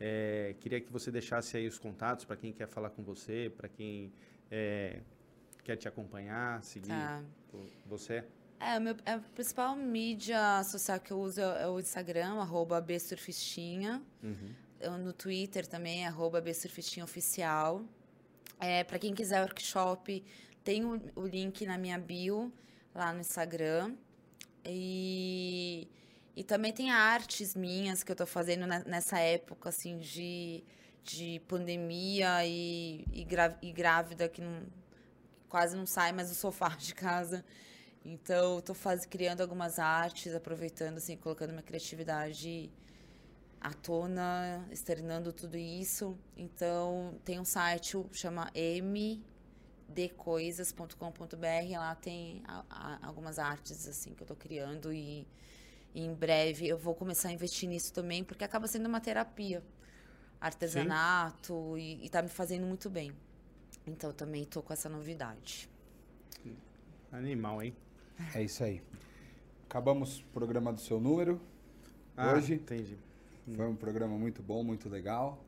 É, 0.00 0.54
queria 0.60 0.80
que 0.80 0.92
você 0.92 1.10
deixasse 1.10 1.56
aí 1.56 1.66
os 1.66 1.78
contatos 1.78 2.24
para 2.24 2.36
quem 2.36 2.52
quer 2.52 2.68
falar 2.68 2.90
com 2.90 3.02
você, 3.02 3.52
para 3.56 3.68
quem 3.68 4.12
é, 4.50 5.00
quer 5.64 5.76
te 5.76 5.88
acompanhar, 5.88 6.62
seguir 6.62 6.88
tá. 6.88 7.22
você. 7.86 8.24
É, 8.60 8.78
meu, 8.78 8.96
a 9.06 9.18
principal 9.34 9.76
mídia 9.76 10.62
social 10.64 10.98
que 11.00 11.12
eu 11.12 11.20
uso 11.20 11.40
é, 11.40 11.68
o 11.68 11.78
Instagram, 11.78 12.40
arroba 12.40 12.80
bsurfistinha. 12.80 14.02
Uhum. 14.22 14.54
Eu, 14.80 14.98
no 14.98 15.12
Twitter 15.12 15.66
também, 15.66 16.06
arroba 16.06 16.40
bsurfistinhaoficial. 16.40 17.84
É, 18.60 18.82
para 18.84 18.98
quem 18.98 19.14
quiser 19.14 19.40
workshop, 19.42 20.24
tem 20.64 20.84
o, 20.84 21.00
o 21.14 21.26
link 21.26 21.64
na 21.66 21.78
minha 21.78 21.98
bio, 21.98 22.52
lá 22.98 23.12
no 23.12 23.20
Instagram. 23.20 23.94
E 24.64 25.88
e 26.38 26.44
também 26.44 26.72
tem 26.72 26.92
artes 26.92 27.56
minhas 27.56 28.04
que 28.04 28.12
eu 28.12 28.14
estou 28.14 28.24
fazendo 28.24 28.64
nessa 28.64 29.18
época, 29.18 29.70
assim, 29.70 29.98
de, 29.98 30.62
de 31.02 31.42
pandemia 31.48 32.46
e, 32.46 33.04
e, 33.12 33.26
e 33.60 33.72
grávida, 33.72 34.28
que 34.28 34.40
não, 34.40 34.62
quase 35.48 35.76
não 35.76 35.84
sai 35.84 36.12
mais 36.12 36.28
do 36.28 36.36
sofá 36.36 36.68
de 36.78 36.94
casa. 36.94 37.44
Então, 38.04 38.60
estou 38.60 38.76
criando 39.10 39.40
algumas 39.40 39.80
artes, 39.80 40.32
aproveitando, 40.32 40.98
assim, 40.98 41.16
colocando 41.16 41.50
minha 41.50 41.60
criatividade 41.60 42.70
à 43.60 43.72
tona, 43.72 44.64
externando 44.70 45.32
tudo 45.32 45.56
isso. 45.56 46.16
Então, 46.36 47.18
tem 47.24 47.40
um 47.40 47.44
site, 47.44 47.96
chama 48.12 48.48
mdcoisas.com.br, 49.88 51.72
lá 51.72 51.94
tem 51.94 52.42
a, 52.46 52.64
a, 52.68 53.06
algumas 53.06 53.38
artes, 53.38 53.88
assim, 53.88 54.14
que 54.14 54.22
eu 54.22 54.24
estou 54.24 54.36
criando 54.36 54.92
e 54.92 55.26
e 55.94 56.04
em 56.04 56.14
breve 56.14 56.68
eu 56.68 56.76
vou 56.76 56.94
começar 56.94 57.28
a 57.28 57.32
investir 57.32 57.68
nisso 57.68 57.92
também, 57.92 58.22
porque 58.22 58.44
acaba 58.44 58.66
sendo 58.66 58.86
uma 58.86 59.00
terapia. 59.00 59.62
Artesanato 60.40 61.76
e, 61.76 62.04
e 62.04 62.08
tá 62.08 62.22
me 62.22 62.28
fazendo 62.28 62.64
muito 62.64 62.88
bem. 62.88 63.12
Então 63.84 64.12
também 64.12 64.44
tô 64.44 64.62
com 64.62 64.72
essa 64.72 64.88
novidade. 64.88 65.68
Animal, 67.10 67.62
hein? 67.62 67.74
É 68.34 68.42
isso 68.42 68.62
aí. 68.62 68.80
Acabamos 69.64 70.20
o 70.20 70.24
programa 70.26 70.72
do 70.72 70.78
seu 70.78 71.00
número. 71.00 71.40
Ah, 72.16 72.34
hoje. 72.34 72.54
Entendi. 72.54 72.96
Foi 73.56 73.66
um 73.66 73.74
programa 73.74 74.16
muito 74.16 74.42
bom, 74.42 74.62
muito 74.62 74.88
legal. 74.88 75.42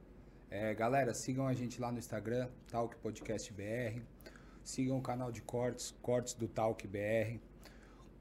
É, 0.51 0.75
galera, 0.75 1.15
sigam 1.15 1.47
a 1.47 1.55
gente 1.55 1.81
lá 1.81 1.93
no 1.93 1.99
Instagram, 1.99 2.49
Talk 2.69 2.97
Podcast 2.97 3.53
BR. 3.53 4.01
Sigam 4.65 4.99
o 4.99 5.03
canal 5.03 5.33
de 5.33 5.43
cortes, 5.43 5.95
Cortes 6.03 6.35
do 6.35 6.47
Talk 6.47 6.87
BR 6.87 7.39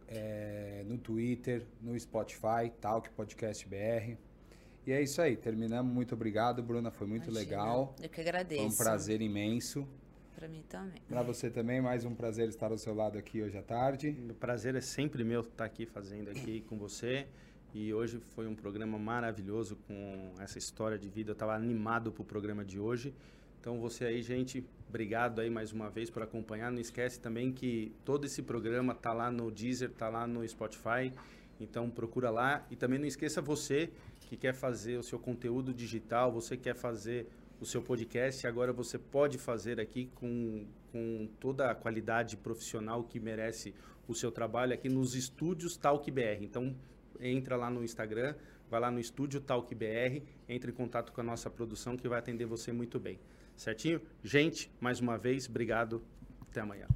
é, 0.10 0.84
no 0.88 0.98
Twitter, 0.98 1.64
no 1.82 1.98
Spotify, 2.00 2.72
Talk 2.82 3.10
Podcast 3.12 3.68
BR. 3.68 4.18
E 4.86 4.92
é 4.92 5.02
isso 5.02 5.22
aí, 5.22 5.38
terminamos. 5.38 5.94
Muito 5.94 6.16
obrigado, 6.16 6.64
Bruna. 6.64 6.90
Foi 6.90 7.06
muito 7.06 7.30
Imagina, 7.30 7.40
legal. 7.40 7.96
Eu 8.02 8.10
que 8.10 8.22
agradeço. 8.22 8.62
Foi 8.62 8.72
um 8.72 8.76
prazer 8.76 9.22
imenso. 9.22 9.88
Para 10.36 10.48
mim 10.48 10.64
também. 10.68 11.02
Para 11.08 11.22
você 11.22 11.50
também, 11.50 11.82
mais 11.82 12.06
um 12.06 12.16
prazer 12.16 12.48
estar 12.48 12.72
ao 12.72 12.78
seu 12.78 12.96
lado 12.96 13.18
aqui 13.18 13.42
hoje 13.42 13.58
à 13.58 13.62
tarde. 13.62 14.18
O 14.30 14.34
prazer 14.34 14.74
é 14.74 14.82
sempre 14.82 15.24
meu 15.24 15.42
estar 15.42 15.66
aqui 15.66 15.86
fazendo 15.86 16.30
aqui 16.30 16.62
com 16.62 16.78
você. 16.78 17.28
E 17.74 17.94
hoje 17.94 18.20
foi 18.30 18.48
um 18.48 18.56
programa 18.56 18.98
maravilhoso 18.98 19.76
com 19.88 20.34
essa 20.40 20.58
história 20.58 20.98
de 20.98 21.08
vida. 21.08 21.32
Eu 21.32 21.34
estava 21.34 21.54
animado 21.54 22.12
para 22.12 22.22
o 22.24 22.26
programa 22.26 22.66
de 22.66 22.80
hoje. 22.80 23.14
Então 23.60 23.80
você 23.80 24.06
aí, 24.06 24.24
gente, 24.24 24.66
obrigado 24.90 25.40
aí 25.40 25.50
mais 25.50 25.72
uma 25.72 25.90
vez 25.90 26.10
por 26.10 26.24
acompanhar. 26.24 26.72
Não 26.72 26.82
esquece 26.82 27.20
também 27.20 27.54
que 27.54 27.94
todo 28.04 28.26
esse 28.26 28.42
programa 28.42 28.96
tá 28.96 29.14
lá 29.14 29.32
no 29.32 29.52
Deezer, 29.52 29.92
tá 29.92 30.10
lá 30.10 30.28
no 30.28 30.46
Spotify. 30.48 31.14
Então 31.60 31.90
procura 31.90 32.30
lá 32.30 32.66
e 32.72 32.76
também 32.76 32.98
não 32.98 33.06
esqueça 33.06 33.42
você 33.42 33.92
que 34.28 34.36
quer 34.36 34.54
fazer 34.54 34.98
o 34.98 35.04
seu 35.04 35.20
conteúdo 35.20 35.74
digital, 35.74 36.32
você 36.32 36.58
quer 36.58 36.76
fazer 36.76 37.28
o 37.62 37.66
seu 37.66 37.82
podcast, 37.82 38.48
agora 38.48 38.72
você 38.72 38.98
pode 38.98 39.38
fazer 39.38 39.80
aqui 39.80 40.10
com, 40.16 40.66
com 40.92 41.30
toda 41.40 41.70
a 41.70 41.76
qualidade 41.76 42.38
profissional 42.38 43.04
que 43.04 43.20
merece 43.20 43.76
o 44.08 44.16
seu 44.16 44.32
trabalho 44.32 44.74
aqui 44.74 44.90
nos 44.90 45.14
estúdios 45.14 45.78
Talk 45.78 46.10
BR. 46.10 46.42
Então 46.42 46.76
entra 47.20 47.56
lá 47.56 47.70
no 47.70 47.84
Instagram, 47.84 48.34
vai 48.70 48.80
lá 48.80 48.90
no 48.90 49.00
estúdio 49.00 49.42
Talk 49.42 49.74
BR, 49.76 50.24
entre 50.48 50.72
em 50.72 50.74
contato 50.74 51.12
com 51.12 51.22
a 51.22 51.24
nossa 51.24 51.50
produção 51.50 51.98
que 51.98 52.08
vai 52.08 52.20
atender 52.20 52.46
você 52.46 52.72
muito 52.72 53.00
bem. 53.00 53.20
Certinho? 53.60 54.02
Gente, 54.24 54.72
mais 54.80 55.02
uma 55.02 55.18
vez, 55.18 55.50
obrigado. 55.50 56.02
Até 56.50 56.62
amanhã. 56.62 56.88